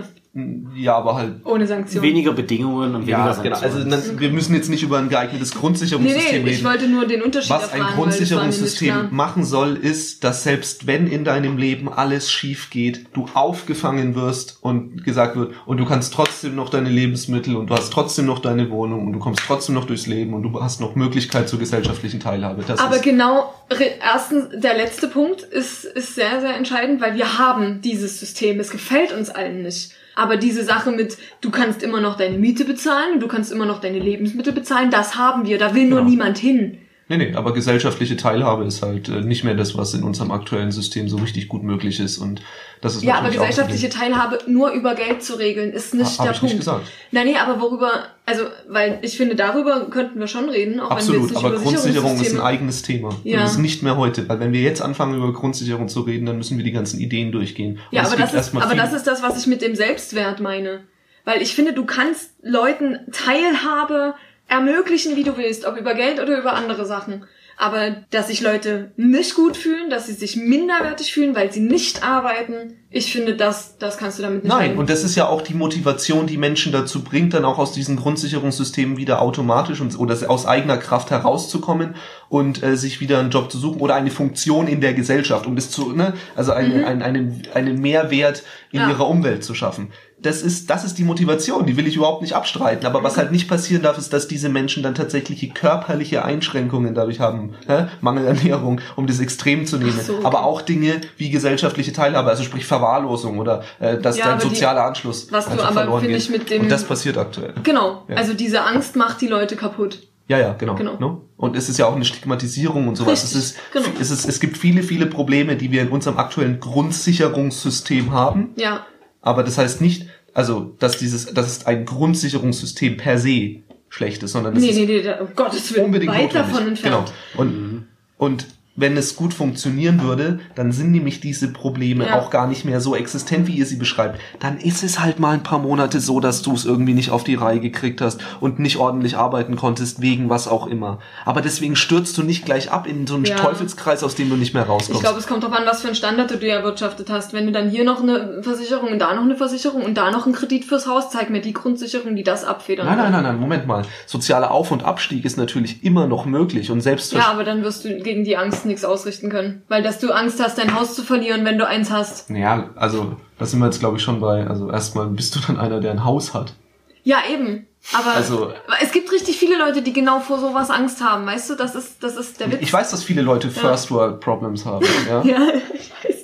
ja, 0.74 0.96
aber 0.96 1.14
halt 1.14 1.34
ohne 1.44 1.64
Sanktion. 1.64 2.02
Weniger 2.02 2.32
Bedingungen 2.32 2.96
und 2.96 3.02
weniger 3.02 3.18
Ja, 3.18 3.40
genau. 3.40 3.56
Also 3.56 3.78
Sanktionen. 3.78 3.90
dann, 3.90 4.20
wir 4.20 4.30
müssen 4.30 4.52
jetzt 4.54 4.68
nicht 4.68 4.82
über 4.82 4.98
ein 4.98 5.08
geeignetes 5.08 5.54
Nee, 5.54 5.60
Grundsicherungssystem 5.60 6.42
nee, 6.42 6.50
ich 6.50 6.56
reden. 6.56 6.66
wollte 6.66 6.88
nur 6.88 7.06
den 7.06 7.22
Unterschied 7.22 7.50
Was 7.50 7.72
ein 7.72 7.78
mir 7.78 7.84
nicht 7.84 7.94
Grundsicherungssystem 7.94 9.08
machen 9.12 9.44
soll, 9.44 9.76
ist, 9.76 10.24
dass 10.24 10.42
selbst 10.42 10.88
wenn 10.88 11.06
in 11.06 11.22
deinem 11.24 11.56
Leben 11.56 11.88
alles 11.88 12.32
schief 12.32 12.70
geht, 12.70 13.06
du 13.12 13.26
aufgefangen 13.34 14.16
wirst 14.16 14.58
und 14.60 15.04
gesagt 15.04 15.36
wird, 15.36 15.52
und 15.66 15.76
du 15.78 15.84
kannst 15.84 16.12
trotzdem 16.12 16.56
noch 16.56 16.68
deine 16.68 16.88
Lebensmittel 16.88 17.54
und 17.54 17.70
du 17.70 17.74
hast 17.74 17.92
trotzdem 17.92 18.26
noch 18.26 18.40
deine 18.40 18.70
Wohnung 18.70 19.06
und 19.06 19.12
du 19.12 19.20
kommst 19.20 19.42
trotzdem 19.46 19.76
noch 19.76 19.84
durchs 19.84 20.08
Leben 20.08 20.34
und 20.34 20.42
du 20.42 20.60
hast 20.60 20.80
noch 20.80 20.96
Möglichkeit 20.96 21.48
zur 21.48 21.60
gesellschaftlichen 21.60 22.18
Teilhabe. 22.18 22.64
Das 22.66 22.80
Aber 22.80 22.96
ist, 22.96 23.02
genau, 23.04 23.54
erstens, 24.02 24.46
der 24.52 24.76
letzte 24.76 25.06
Punkt 25.06 25.42
ist, 25.42 25.84
ist 25.84 26.16
sehr, 26.16 26.40
sehr 26.40 26.56
entscheidend, 26.56 27.00
weil 27.00 27.14
wir 27.14 27.38
haben 27.38 27.80
dieses 27.82 28.18
System. 28.18 28.58
Es 28.58 28.70
gefällt 28.70 29.12
uns 29.12 29.30
allen 29.30 29.62
nicht. 29.62 29.92
Aber 30.14 30.36
diese 30.36 30.62
Sache 30.64 30.90
mit, 30.92 31.18
du 31.40 31.50
kannst 31.50 31.82
immer 31.82 32.00
noch 32.00 32.16
deine 32.16 32.38
Miete 32.38 32.64
bezahlen, 32.64 33.20
du 33.20 33.26
kannst 33.28 33.50
immer 33.52 33.66
noch 33.66 33.80
deine 33.80 33.98
Lebensmittel 33.98 34.52
bezahlen, 34.52 34.90
das 34.90 35.16
haben 35.16 35.46
wir. 35.46 35.58
Da 35.58 35.74
will 35.74 35.88
nur 35.88 35.98
Genau. 36.00 36.10
niemand 36.10 36.38
hin. 36.38 36.78
Nee, 37.16 37.30
nee, 37.30 37.34
aber 37.34 37.52
gesellschaftliche 37.54 38.16
Teilhabe 38.16 38.64
ist 38.64 38.82
halt 38.82 39.08
äh, 39.08 39.20
nicht 39.20 39.44
mehr 39.44 39.54
das, 39.54 39.76
was 39.76 39.94
in 39.94 40.02
unserem 40.02 40.30
aktuellen 40.30 40.72
System 40.72 41.08
so 41.08 41.16
richtig 41.16 41.48
gut 41.48 41.62
möglich 41.62 42.00
ist 42.00 42.18
und 42.18 42.40
das 42.80 42.96
ist 42.96 43.02
Ja, 43.02 43.14
aber 43.16 43.30
gesellschaftliche 43.30 43.88
Teilhabe 43.88 44.38
nur 44.46 44.70
über 44.72 44.94
Geld 44.94 45.22
zu 45.22 45.34
regeln, 45.38 45.72
ist 45.72 45.94
nicht 45.94 46.18
Ha- 46.18 46.24
der 46.24 46.32
ich 46.32 46.40
Punkt. 46.40 46.54
nicht 46.54 46.58
gesagt. 46.58 46.86
Nein, 47.12 47.26
nee, 47.28 47.36
aber 47.36 47.60
worüber, 47.60 47.90
also, 48.26 48.44
weil 48.68 48.98
ich 49.02 49.16
finde, 49.16 49.36
darüber 49.36 49.86
könnten 49.88 50.20
wir 50.20 50.26
schon 50.26 50.48
reden, 50.50 50.80
auch 50.80 50.90
wenn 50.90 50.96
wir 50.96 50.96
Absolut, 50.96 51.22
jetzt 51.22 51.30
nicht 51.30 51.38
aber 51.44 51.54
über 51.54 51.62
Grundsicherung 51.62 52.20
ist 52.20 52.34
ein 52.34 52.40
eigenes 52.40 52.82
Thema. 52.82 53.08
Ja. 53.24 53.38
Und 53.38 53.44
das 53.44 53.52
ist 53.52 53.58
nicht 53.58 53.82
mehr 53.82 53.96
heute, 53.96 54.28
weil 54.28 54.38
wenn 54.40 54.52
wir 54.52 54.60
jetzt 54.60 54.82
anfangen 54.82 55.16
über 55.16 55.32
Grundsicherung 55.32 55.88
zu 55.88 56.02
reden, 56.02 56.26
dann 56.26 56.36
müssen 56.36 56.58
wir 56.58 56.64
die 56.64 56.72
ganzen 56.72 57.00
Ideen 57.00 57.32
durchgehen. 57.32 57.76
Und 57.90 57.96
Ja, 57.96 58.02
aber, 58.02 58.16
das 58.16 58.34
ist, 58.34 58.54
aber 58.54 58.74
das 58.74 58.92
ist 58.92 59.06
das, 59.06 59.22
was 59.22 59.38
ich 59.40 59.46
mit 59.46 59.62
dem 59.62 59.74
Selbstwert 59.74 60.40
meine. 60.40 60.80
Weil 61.24 61.40
ich 61.40 61.54
finde, 61.54 61.72
du 61.72 61.86
kannst 61.86 62.32
Leuten 62.42 62.98
Teilhabe 63.12 64.14
ermöglichen, 64.48 65.16
wie 65.16 65.24
du 65.24 65.36
willst, 65.36 65.64
ob 65.64 65.76
über 65.76 65.94
Geld 65.94 66.20
oder 66.20 66.38
über 66.38 66.54
andere 66.54 66.86
Sachen. 66.86 67.24
Aber 67.56 67.98
dass 68.10 68.26
sich 68.28 68.40
Leute 68.40 68.90
nicht 68.96 69.36
gut 69.36 69.56
fühlen, 69.56 69.88
dass 69.88 70.08
sie 70.08 70.12
sich 70.12 70.34
minderwertig 70.34 71.12
fühlen, 71.12 71.36
weil 71.36 71.52
sie 71.52 71.60
nicht 71.60 72.02
arbeiten, 72.02 72.78
ich 72.90 73.12
finde, 73.12 73.36
das, 73.36 73.78
das 73.78 73.96
kannst 73.96 74.18
du 74.18 74.22
damit 74.24 74.42
nicht 74.42 74.52
Nein, 74.52 74.70
rein. 74.70 74.78
und 74.78 74.90
das 74.90 75.04
ist 75.04 75.14
ja 75.14 75.28
auch 75.28 75.40
die 75.40 75.54
Motivation, 75.54 76.26
die 76.26 76.36
Menschen 76.36 76.72
dazu 76.72 77.04
bringt, 77.04 77.32
dann 77.32 77.44
auch 77.44 77.58
aus 77.58 77.70
diesen 77.72 77.94
Grundsicherungssystemen 77.96 78.96
wieder 78.96 79.22
automatisch 79.22 79.80
und, 79.80 79.96
oder 79.98 80.16
aus 80.28 80.46
eigener 80.46 80.78
Kraft 80.78 81.10
herauszukommen 81.12 81.94
und 82.28 82.60
äh, 82.64 82.76
sich 82.76 83.00
wieder 83.00 83.20
einen 83.20 83.30
Job 83.30 83.52
zu 83.52 83.58
suchen 83.58 83.80
oder 83.80 83.94
eine 83.94 84.10
Funktion 84.10 84.66
in 84.66 84.80
der 84.80 84.94
Gesellschaft, 84.94 85.46
um 85.46 85.54
das 85.54 85.70
zu, 85.70 85.92
ne, 85.92 86.14
also 86.34 86.52
eine, 86.52 86.84
einen, 86.86 87.02
einen, 87.02 87.42
einen 87.54 87.80
Mehrwert 87.80 88.42
in 88.72 88.80
Mhm. 88.80 88.88
Ja. 88.88 88.90
ihrer 88.90 89.08
Umwelt 89.08 89.44
zu 89.44 89.54
schaffen. 89.54 89.92
Das 90.24 90.42
ist, 90.42 90.70
das 90.70 90.84
ist 90.84 90.98
die 90.98 91.04
Motivation, 91.04 91.66
die 91.66 91.76
will 91.76 91.86
ich 91.86 91.96
überhaupt 91.96 92.22
nicht 92.22 92.32
abstreiten. 92.34 92.86
Aber 92.86 93.02
was 93.04 93.16
halt 93.16 93.30
nicht 93.30 93.46
passieren 93.48 93.82
darf, 93.82 93.98
ist, 93.98 94.12
dass 94.12 94.26
diese 94.26 94.48
Menschen 94.48 94.82
dann 94.82 94.94
tatsächliche 94.94 95.48
körperliche 95.50 96.24
Einschränkungen 96.24 96.94
dadurch 96.94 97.20
haben. 97.20 97.54
Hä? 97.66 97.86
Mangelernährung, 98.00 98.80
um 98.96 99.06
das 99.06 99.20
Extrem 99.20 99.66
zu 99.66 99.76
nehmen. 99.78 99.98
So, 100.04 100.14
okay. 100.14 100.24
Aber 100.24 100.44
auch 100.44 100.62
Dinge 100.62 101.00
wie 101.16 101.30
gesellschaftliche 101.30 101.92
Teilhabe, 101.92 102.30
also 102.30 102.42
sprich 102.42 102.66
Verwahrlosung 102.66 103.38
oder 103.38 103.62
äh, 103.80 103.98
dass 103.98 104.16
Ja, 104.18 104.24
dein 104.24 104.34
aber 104.34 104.42
die- 104.44 104.48
sozialer 104.48 104.84
Anschluss 104.84 105.30
was 105.30 105.44
du 105.46 105.52
aber, 105.62 105.72
verloren 105.72 106.00
finde 106.00 106.14
geht. 106.16 106.22
ich, 106.24 106.30
mit 106.30 106.50
dem- 106.50 106.62
Und 106.62 106.68
das 106.70 106.84
passiert 106.84 107.18
aktuell. 107.18 107.54
Genau, 107.62 108.04
Ja. 108.08 108.16
also 108.16 108.34
diese 108.34 108.62
Angst 108.64 108.96
macht 108.96 109.20
die 109.20 109.28
Leute 109.28 109.56
kaputt. 109.56 109.98
Ja, 110.26 110.38
ja, 110.38 110.54
genau. 110.54 110.74
Genau. 110.74 110.96
Ne? 110.98 111.18
Und 111.36 111.54
es 111.54 111.68
ist 111.68 111.76
ja 111.78 111.84
auch 111.86 111.94
eine 111.94 112.06
Stigmatisierung 112.06 112.88
und 112.88 112.96
sowas. 112.96 113.22
Es, 113.24 113.34
Richtig, 113.34 113.40
ist, 113.58 113.72
genau. 113.74 113.86
es, 114.00 114.10
ist, 114.10 114.26
es 114.26 114.40
gibt 114.40 114.56
viele, 114.56 114.82
viele 114.82 115.04
Probleme, 115.04 115.56
die 115.56 115.70
wir 115.70 115.82
in 115.82 115.88
unserem 115.90 116.16
aktuellen 116.16 116.60
Grundsicherungssystem 116.60 118.12
haben. 118.12 118.50
Ja, 118.56 118.86
Aber 119.20 119.42
das 119.42 119.56
heißt 119.58 119.80
nicht, 119.80 120.06
also, 120.34 120.74
dass 120.80 120.98
dieses, 120.98 121.26
dass 121.26 121.46
es 121.46 121.66
ein 121.66 121.84
Grundsicherungssystem 121.84 122.96
per 122.96 123.18
se 123.18 123.60
schlecht 123.88 124.22
ist, 124.24 124.32
sondern 124.32 124.56
es 124.56 124.62
nee, 124.62 124.70
ist 124.70 124.76
nee, 124.76 124.86
nee, 124.86 125.02
da, 125.02 125.20
um 125.20 125.28
Gottes 125.34 125.72
Willen, 125.72 125.86
unbedingt 125.86 126.12
weit 126.12 126.24
notwendig. 126.24 126.50
davon 126.52 126.68
entfernt. 126.68 127.12
Genau. 127.32 127.40
Und, 127.40 127.88
und 128.18 128.46
wenn 128.76 128.96
es 128.96 129.14
gut 129.14 129.32
funktionieren 129.32 130.02
würde, 130.02 130.40
dann 130.56 130.72
sind 130.72 130.90
nämlich 130.90 131.20
diese 131.20 131.48
Probleme 131.52 132.06
Ja. 132.06 132.18
auch 132.18 132.30
gar 132.30 132.48
nicht 132.48 132.64
mehr 132.64 132.80
so 132.80 132.96
existent, 132.96 133.46
wie 133.46 133.52
ihr 133.52 133.66
sie 133.66 133.76
beschreibt. 133.76 134.18
Dann 134.40 134.58
ist 134.58 134.82
es 134.82 134.98
halt 134.98 135.20
mal 135.20 135.30
ein 135.32 135.44
paar 135.44 135.60
Monate 135.60 136.00
so, 136.00 136.18
dass 136.18 136.42
du 136.42 136.52
es 136.54 136.64
irgendwie 136.64 136.94
nicht 136.94 137.10
auf 137.10 137.22
die 137.22 137.36
Reihe 137.36 137.60
gekriegt 137.60 138.00
hast 138.00 138.20
und 138.40 138.58
nicht 138.58 138.76
ordentlich 138.78 139.16
arbeiten 139.16 139.54
konntest, 139.54 140.00
wegen 140.00 140.28
was 140.28 140.48
auch 140.48 140.66
immer. 140.66 140.98
Aber 141.24 141.40
deswegen 141.40 141.76
stürzt 141.76 142.18
du 142.18 142.22
nicht 142.24 142.44
gleich 142.44 142.72
ab 142.72 142.86
in 142.88 143.06
so 143.06 143.14
einen 143.14 143.24
Ja. 143.26 143.36
Teufelskreis, 143.36 144.02
aus 144.02 144.16
dem 144.16 144.28
du 144.28 144.36
nicht 144.36 144.54
mehr 144.54 144.64
rauskommst. 144.64 144.90
Ich 145.00 145.00
glaube, 145.00 145.20
es 145.20 145.26
kommt 145.28 145.44
darauf 145.44 145.56
an, 145.56 145.66
was 145.66 145.80
für 145.82 145.86
einen 145.88 145.96
Standard 145.96 146.30
du 146.32 146.36
dir 146.36 146.54
erwirtschaftet 146.54 147.10
hast. 147.10 147.32
Wenn 147.32 147.46
du 147.46 147.52
dann 147.52 147.70
hier 147.70 147.84
noch 147.84 148.02
eine 148.02 148.42
Versicherung 148.42 148.90
und 148.90 148.98
da 148.98 149.14
noch 149.14 149.22
eine 149.22 149.36
Versicherung 149.36 149.82
und 149.82 149.94
da 149.96 150.10
noch 150.10 150.24
einen 150.26 150.34
Kredit 150.34 150.64
fürs 150.64 150.88
Haus, 150.88 151.10
zeig 151.10 151.30
mir 151.30 151.40
die 151.40 151.52
Grundsicherung, 151.52 152.16
die 152.16 152.24
das 152.24 152.44
abfedern 152.44 152.86
nein, 152.86 152.98
nein, 152.98 153.12
nein, 153.12 153.22
nein, 153.22 153.38
Moment 153.38 153.68
mal. 153.68 153.84
Sozialer 154.06 154.50
Auf- 154.50 154.72
und 154.72 154.82
Abstieg 154.84 155.24
ist 155.24 155.36
natürlich 155.38 155.84
immer 155.84 156.08
noch 156.08 156.26
möglich 156.26 156.72
und 156.72 156.80
selbst 156.80 157.12
Ja, 157.12 157.28
aber 157.30 157.44
dann 157.44 157.62
wirst 157.62 157.84
du 157.84 157.96
gegen 157.98 158.24
die 158.24 158.36
Angst 158.36 158.63
nichts 158.64 158.84
ausrichten 158.84 159.30
können. 159.30 159.62
Weil 159.68 159.82
dass 159.82 159.98
du 159.98 160.10
Angst 160.12 160.42
hast, 160.42 160.58
dein 160.58 160.74
Haus 160.78 160.94
zu 160.94 161.02
verlieren, 161.02 161.44
wenn 161.44 161.58
du 161.58 161.66
eins 161.66 161.90
hast. 161.90 162.30
Ja, 162.30 162.70
also, 162.76 163.16
da 163.38 163.46
sind 163.46 163.58
wir 163.60 163.66
jetzt, 163.66 163.80
glaube 163.80 163.96
ich, 163.96 164.02
schon 164.02 164.20
bei, 164.20 164.46
also 164.46 164.70
erstmal 164.70 165.06
bist 165.08 165.34
du 165.36 165.40
dann 165.46 165.58
einer, 165.58 165.80
der 165.80 165.90
ein 165.92 166.04
Haus 166.04 166.34
hat. 166.34 166.54
Ja, 167.02 167.18
eben. 167.30 167.66
Aber 167.92 168.12
Also- 168.14 168.50
es 168.82 168.92
gibt 168.92 169.12
richtig 169.12 169.36
viele 169.36 169.58
Leute, 169.58 169.82
die 169.82 169.92
genau 169.92 170.20
vor 170.20 170.38
sowas 170.38 170.70
Angst 170.70 171.02
haben. 171.04 171.26
Weißt 171.26 171.50
du, 171.50 171.54
das 171.54 171.74
ist, 171.74 172.02
das 172.02 172.16
ist 172.16 172.40
der 172.40 172.50
Witz. 172.50 172.60
Ich 172.62 172.72
weiß, 172.72 172.90
dass 172.90 173.02
viele 173.02 173.20
Leute 173.20 173.50
First 173.50 173.90
World 173.90 174.20
Problems 174.20 174.64
haben. 174.64 174.86
Ja? 175.08 175.22
ja, 175.22 175.48
ich 175.74 175.92
weiß. 176.02 176.16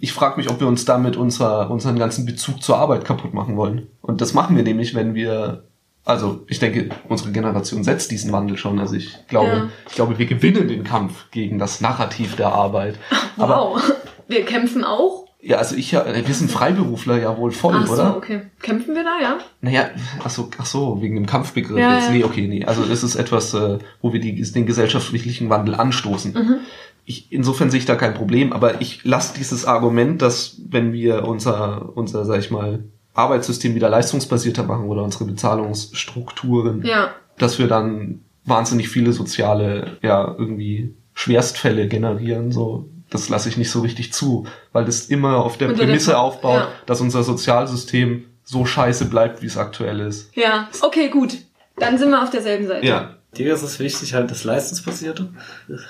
Ich 0.00 0.12
frage 0.12 0.38
mich, 0.38 0.48
ob 0.50 0.60
wir 0.60 0.66
uns 0.66 0.84
damit 0.86 1.16
unser, 1.16 1.70
unseren 1.70 1.98
ganzen 1.98 2.24
Bezug 2.26 2.62
zur 2.62 2.78
Arbeit 2.78 3.04
kaputt 3.04 3.34
machen 3.34 3.56
wollen. 3.56 3.88
Und 4.00 4.20
das 4.20 4.32
machen 4.34 4.56
wir 4.56 4.62
nämlich, 4.62 4.94
wenn 4.94 5.14
wir, 5.14 5.64
also 6.06 6.44
ich 6.48 6.58
denke, 6.58 6.88
unsere 7.08 7.32
Generation 7.32 7.84
setzt 7.84 8.10
diesen 8.10 8.32
Wandel 8.32 8.56
schon. 8.56 8.78
Also 8.78 8.94
ich 8.94 9.14
glaube, 9.28 9.48
Ja. 9.50 9.68
ich 9.88 9.94
glaube, 9.94 10.18
wir 10.18 10.26
gewinnen 10.26 10.68
den 10.68 10.84
Kampf 10.84 11.30
gegen 11.30 11.58
das 11.58 11.80
Narrativ 11.82 12.36
der 12.36 12.48
Arbeit. 12.52 12.98
Aber 13.36 13.56
Wow. 13.74 13.92
Wir 14.28 14.44
kämpfen 14.44 14.82
auch. 14.84 15.26
Ja, 15.40 15.58
also 15.58 15.76
ich 15.76 15.92
ja, 15.92 16.04
wir 16.06 16.34
sind 16.34 16.50
Freiberufler 16.50 17.20
ja 17.20 17.36
wohl 17.38 17.52
voll, 17.52 17.76
Ach 17.76 17.86
so, 17.86 17.92
oder? 17.92 18.16
okay. 18.16 18.40
Kämpfen 18.60 18.94
wir 18.96 19.04
da, 19.04 19.20
ja? 19.22 19.38
Naja, 19.60 19.90
ach 20.24 20.30
so, 20.30 20.48
ach 20.58 20.66
so, 20.66 21.00
wegen 21.00 21.14
dem 21.14 21.26
Kampfbegriff 21.26 21.78
Ja, 21.78 21.94
jetzt. 21.98 22.10
Nee, 22.10 22.24
okay, 22.24 22.48
nee. 22.48 22.64
Also 22.64 22.84
das 22.84 23.04
ist 23.04 23.14
etwas, 23.14 23.54
äh, 23.54 23.78
wo 24.02 24.12
wir 24.12 24.18
die, 24.18 24.34
den 24.42 24.66
gesellschaftlichen 24.66 25.48
Wandel 25.50 25.76
anstoßen. 25.76 26.32
Mhm. 26.32 26.56
Ich, 27.04 27.30
insofern 27.30 27.70
sehe 27.70 27.78
ich 27.78 27.86
da 27.86 27.94
kein 27.94 28.14
Problem, 28.14 28.52
aber 28.52 28.80
ich 28.80 29.04
lasse 29.04 29.34
dieses 29.38 29.64
Argument, 29.66 30.20
dass 30.20 30.56
wenn 30.68 30.92
wir 30.92 31.24
unser, 31.28 31.96
unser, 31.96 32.24
sag 32.24 32.40
ich 32.40 32.50
mal, 32.50 32.82
Arbeitssystem 33.16 33.74
wieder 33.74 33.88
leistungsbasierter 33.88 34.62
machen 34.64 34.86
oder 34.88 35.02
unsere 35.02 35.24
Bezahlungsstrukturen, 35.24 36.84
Ja. 36.84 37.10
dass 37.38 37.58
wir 37.58 37.66
dann 37.68 38.20
wahnsinnig 38.44 38.88
viele 38.88 39.12
soziale, 39.12 39.96
ja, 40.02 40.34
irgendwie 40.38 40.94
Schwerstfälle 41.14 41.88
generieren, 41.88 42.52
so. 42.52 42.88
Das 43.08 43.28
lasse 43.28 43.48
ich 43.48 43.56
nicht 43.56 43.70
so 43.70 43.80
richtig 43.80 44.12
zu, 44.12 44.46
weil 44.72 44.84
das 44.84 45.06
immer 45.06 45.36
auf 45.44 45.56
der 45.58 45.68
Unter 45.68 45.78
der 45.80 45.86
Prämisse 45.86 46.10
Ver- 46.10 46.20
aufbaut, 46.20 46.60
ja. 46.60 46.68
dass 46.86 47.00
unser 47.00 47.22
Sozialsystem 47.22 48.24
so 48.42 48.64
scheiße 48.66 49.04
bleibt, 49.06 49.42
wie 49.42 49.46
es 49.46 49.56
aktuell 49.56 50.00
ist. 50.00 50.36
Ja. 50.36 50.68
Okay, 50.82 51.08
gut. 51.08 51.38
Dann 51.78 51.98
sind 51.98 52.10
wir 52.10 52.22
auf 52.22 52.30
derselben 52.30 52.66
Seite. 52.66 52.84
Ja, 52.86 53.14
Dir 53.36 53.54
ist 53.54 53.62
es 53.62 53.78
wichtig, 53.78 54.14
halt 54.14 54.30
das 54.30 54.44
Leistungsbasierte. 54.44 55.28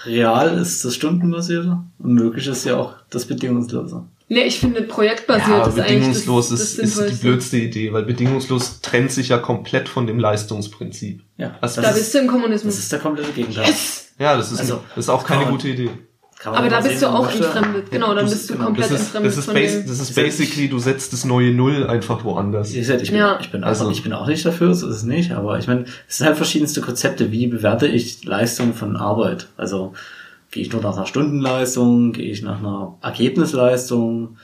Real 0.05 0.59
ist 0.59 0.85
das 0.85 0.95
Stundenbasierte. 0.95 1.79
Und 1.99 2.13
möglich 2.13 2.47
ist 2.47 2.65
ja 2.65 2.77
auch 2.77 2.95
das 3.11 3.25
Bedingungslose. 3.27 4.05
Nee, 4.29 4.43
ich 4.43 4.59
finde 4.59 4.83
projektbasiert 4.83 5.49
ja 5.49 5.63
aber 5.63 5.69
ist 5.69 5.79
eigentlich 5.79 5.95
bedingungslos 5.99 6.49
das, 6.49 6.61
ist, 6.61 6.79
das 6.81 6.97
ist 6.97 7.11
die 7.11 7.27
blödste 7.27 7.59
Idee, 7.59 7.93
weil 7.93 8.03
bedingungslos 8.03 8.81
trennt 8.81 9.13
sich 9.13 9.29
ja 9.29 9.39
komplett 9.39 9.89
von 9.89 10.09
dem 10.09 10.19
Leistungsprinzip. 10.19 11.23
Ja, 11.37 11.57
Also 11.61 11.81
Da 11.81 11.89
das, 11.89 11.99
bist 11.99 12.15
du 12.15 12.19
im 12.19 12.27
das 12.27 12.35
Kommunismus. 12.35 12.79
ist 12.79 12.91
der 12.91 12.99
komplette 12.99 13.31
Gegenteil. 13.33 13.67
Yes! 13.67 14.09
Ja, 14.19 14.37
das 14.37 14.51
ist, 14.51 14.61
Also, 14.61 14.81
das 14.97 15.05
ist 15.05 15.09
auch 15.11 15.25
keine 15.25 15.47
gute 15.47 15.69
Idee. 15.69 15.91
Kann 16.47 16.55
man 16.55 16.63
Aber 16.63 16.71
da 16.71 16.81
bist 16.81 17.03
du 17.03 17.09
auch 17.09 17.29
entfremdet. 17.29 17.91
Genau, 17.91 18.15
dann 18.15 18.25
du- 18.25 18.31
bist 18.31 18.49
du 18.49 18.53
genau. 18.53 18.67
komplett 18.67 18.85
Das 18.93 19.01
ist, 19.01 19.07
entfremdet 19.07 19.33
das 19.33 19.39
ist, 19.39 19.45
von 19.47 19.55
bas 19.55 19.85
das 19.85 19.99
ist 19.99 20.15
basically, 20.15 20.69
du 20.69 20.79
setzt 20.79 21.13
das 21.13 21.25
neue 21.25 21.51
Null 21.53 21.89
einfach 21.89 22.23
woanders. 22.23 22.73
Ich 22.73 22.87
bin, 22.87 23.15
Ja. 23.17 23.39
ich, 23.41 23.51
bin 23.51 23.65
Also- 23.65 23.87
auch, 23.87 23.91
ich 23.91 24.05
bin 24.05 24.13
auch 24.13 24.29
nicht 24.29 24.47
dafür, 24.47 24.73
so 24.73 24.87
ist 24.89 24.95
es 24.99 25.03
nicht, 25.03 25.33
aber 25.33 25.59
ich 25.59 25.67
meine, 25.67 25.87
es 26.07 26.19
sind 26.19 26.27
halt 26.29 26.37
verschiedenste 26.37 26.81
Konzepte. 26.83 27.33
Wie 27.33 27.49
bewerte 27.49 27.89
ich 27.89 28.23
Leistung 28.25 28.75
von 28.75 28.97
Arbeit? 28.97 29.49
Also 29.57 29.93
gehe 30.53 30.63
ich 30.63 30.73
nur 30.73 30.83
nach 30.83 30.97
einer 30.97 31.07
Stundenleistung, 31.07 32.13
gehe 32.13 32.31
ich 32.31 32.43
nach 32.43 32.61
einer 32.61 32.95
Ergebnisleistung, 33.03 34.37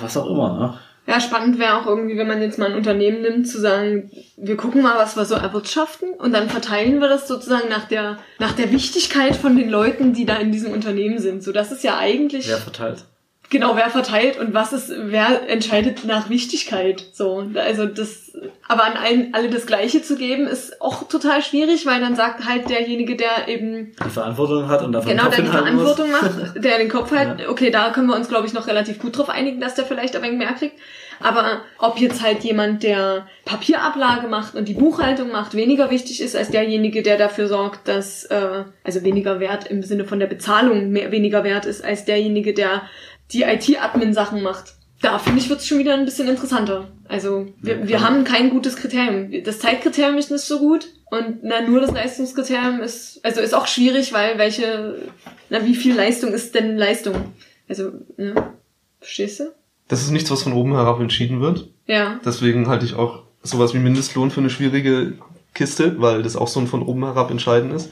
was 0.00 0.16
auch 0.16 0.30
immer. 0.30 0.58
Ne? 0.58 0.74
Ja, 1.08 1.22
spannend 1.22 1.58
wäre 1.58 1.80
auch 1.80 1.86
irgendwie, 1.86 2.18
wenn 2.18 2.28
man 2.28 2.42
jetzt 2.42 2.58
mal 2.58 2.66
ein 2.66 2.76
Unternehmen 2.76 3.22
nimmt, 3.22 3.48
zu 3.48 3.58
sagen, 3.58 4.10
wir 4.36 4.58
gucken 4.58 4.82
mal, 4.82 4.98
was 4.98 5.16
wir 5.16 5.24
so 5.24 5.36
erwirtschaften 5.36 6.12
und 6.12 6.34
dann 6.34 6.50
verteilen 6.50 7.00
wir 7.00 7.08
das 7.08 7.26
sozusagen 7.26 7.70
nach 7.70 7.88
der, 7.88 8.18
nach 8.38 8.52
der 8.52 8.70
Wichtigkeit 8.72 9.34
von 9.34 9.56
den 9.56 9.70
Leuten, 9.70 10.12
die 10.12 10.26
da 10.26 10.36
in 10.36 10.52
diesem 10.52 10.70
Unternehmen 10.70 11.18
sind. 11.18 11.42
So, 11.42 11.50
das 11.50 11.72
ist 11.72 11.82
ja 11.82 11.96
eigentlich, 11.96 12.46
Wer 12.46 12.58
verteilt? 12.58 13.06
Genau, 13.50 13.76
wer 13.76 13.90
verteilt 13.90 14.38
und 14.38 14.54
was 14.54 14.72
ist, 14.72 14.92
wer 14.96 15.48
entscheidet 15.48 16.04
nach 16.04 16.28
Wichtigkeit. 16.30 17.04
So, 17.12 17.44
also 17.54 17.86
das, 17.86 18.32
aber 18.66 18.84
an 18.84 18.94
allen, 18.94 19.34
alle 19.34 19.48
das 19.48 19.66
Gleiche 19.66 20.02
zu 20.02 20.16
geben, 20.16 20.46
ist 20.46 20.80
auch 20.80 21.08
total 21.08 21.42
schwierig, 21.42 21.86
weil 21.86 22.00
dann 22.00 22.16
sagt 22.16 22.46
halt 22.46 22.68
derjenige, 22.68 23.16
der 23.16 23.48
eben 23.48 23.92
Die 24.04 24.10
Verantwortung 24.10 24.68
hat 24.68 24.82
und 24.82 24.92
dafür 24.92 25.12
Genau, 25.12 25.28
der 25.28 25.36
den 25.38 25.44
die 25.44 25.50
Kopf 25.50 25.56
hinhalten 25.56 25.78
muss. 25.78 25.94
Verantwortung 25.94 26.44
macht, 26.44 26.64
der 26.64 26.78
den 26.78 26.88
Kopf 26.88 27.10
halt, 27.12 27.48
okay, 27.48 27.70
da 27.70 27.90
können 27.90 28.08
wir 28.08 28.16
uns, 28.16 28.28
glaube 28.28 28.46
ich, 28.46 28.52
noch 28.52 28.66
relativ 28.66 28.98
gut 28.98 29.16
drauf 29.16 29.30
einigen, 29.30 29.60
dass 29.60 29.74
der 29.74 29.84
vielleicht 29.84 30.14
ein 30.16 30.22
wenig 30.22 30.38
mehr 30.38 30.52
kriegt. 30.52 30.78
Aber 31.20 31.62
ob 31.78 31.98
jetzt 31.98 32.22
halt 32.22 32.44
jemand, 32.44 32.84
der 32.84 33.26
Papierablage 33.44 34.28
macht 34.28 34.54
und 34.54 34.68
die 34.68 34.74
Buchhaltung 34.74 35.32
macht, 35.32 35.54
weniger 35.54 35.90
wichtig 35.90 36.20
ist 36.20 36.36
als 36.36 36.50
derjenige, 36.50 37.02
der 37.02 37.18
dafür 37.18 37.48
sorgt, 37.48 37.88
dass, 37.88 38.24
äh, 38.26 38.64
also 38.84 39.02
weniger 39.02 39.40
wert 39.40 39.66
im 39.66 39.82
Sinne 39.82 40.04
von 40.04 40.20
der 40.20 40.28
Bezahlung 40.28 40.90
mehr, 40.90 41.10
weniger 41.10 41.42
wert 41.42 41.66
ist 41.66 41.84
als 41.84 42.04
derjenige, 42.04 42.54
der 42.54 42.82
die 43.32 43.42
IT-Admin-Sachen 43.42 44.42
macht. 44.42 44.74
Da 45.00 45.18
finde 45.18 45.40
ich, 45.40 45.48
wird 45.48 45.60
es 45.60 45.66
schon 45.66 45.78
wieder 45.78 45.94
ein 45.94 46.04
bisschen 46.04 46.28
interessanter. 46.28 46.88
Also 47.08 47.46
wir, 47.62 47.86
wir 47.86 48.00
haben 48.00 48.24
kein 48.24 48.50
gutes 48.50 48.76
Kriterium. 48.76 49.30
Das 49.44 49.60
Zeitkriterium 49.60 50.18
ist 50.18 50.30
nicht 50.30 50.44
so 50.44 50.58
gut 50.58 50.88
und 51.10 51.38
na, 51.42 51.62
nur 51.62 51.80
das 51.80 51.92
Leistungskriterium 51.92 52.80
ist, 52.80 53.20
also 53.24 53.40
ist 53.40 53.54
auch 53.54 53.66
schwierig, 53.66 54.12
weil 54.12 54.38
welche, 54.38 54.96
na, 55.50 55.64
wie 55.64 55.74
viel 55.74 55.94
Leistung 55.94 56.32
ist 56.32 56.54
denn 56.54 56.76
Leistung? 56.76 57.32
Also, 57.68 57.92
ne? 58.16 58.34
Verstehst 59.00 59.40
du? 59.40 59.44
Das 59.86 60.02
ist 60.02 60.10
nichts, 60.10 60.30
was 60.30 60.42
von 60.42 60.52
oben 60.52 60.74
herab 60.74 61.00
entschieden 61.00 61.40
wird. 61.40 61.68
Ja. 61.86 62.20
Deswegen 62.24 62.68
halte 62.68 62.84
ich 62.84 62.94
auch 62.94 63.22
sowas 63.42 63.72
wie 63.72 63.78
Mindestlohn 63.78 64.30
für 64.30 64.40
eine 64.40 64.50
schwierige 64.50 65.14
Kiste, 65.54 66.00
weil 66.00 66.22
das 66.22 66.36
auch 66.36 66.48
so 66.48 66.60
ein 66.60 66.66
von 66.66 66.82
oben 66.82 67.04
herab 67.04 67.30
entscheiden 67.30 67.70
ist. 67.70 67.90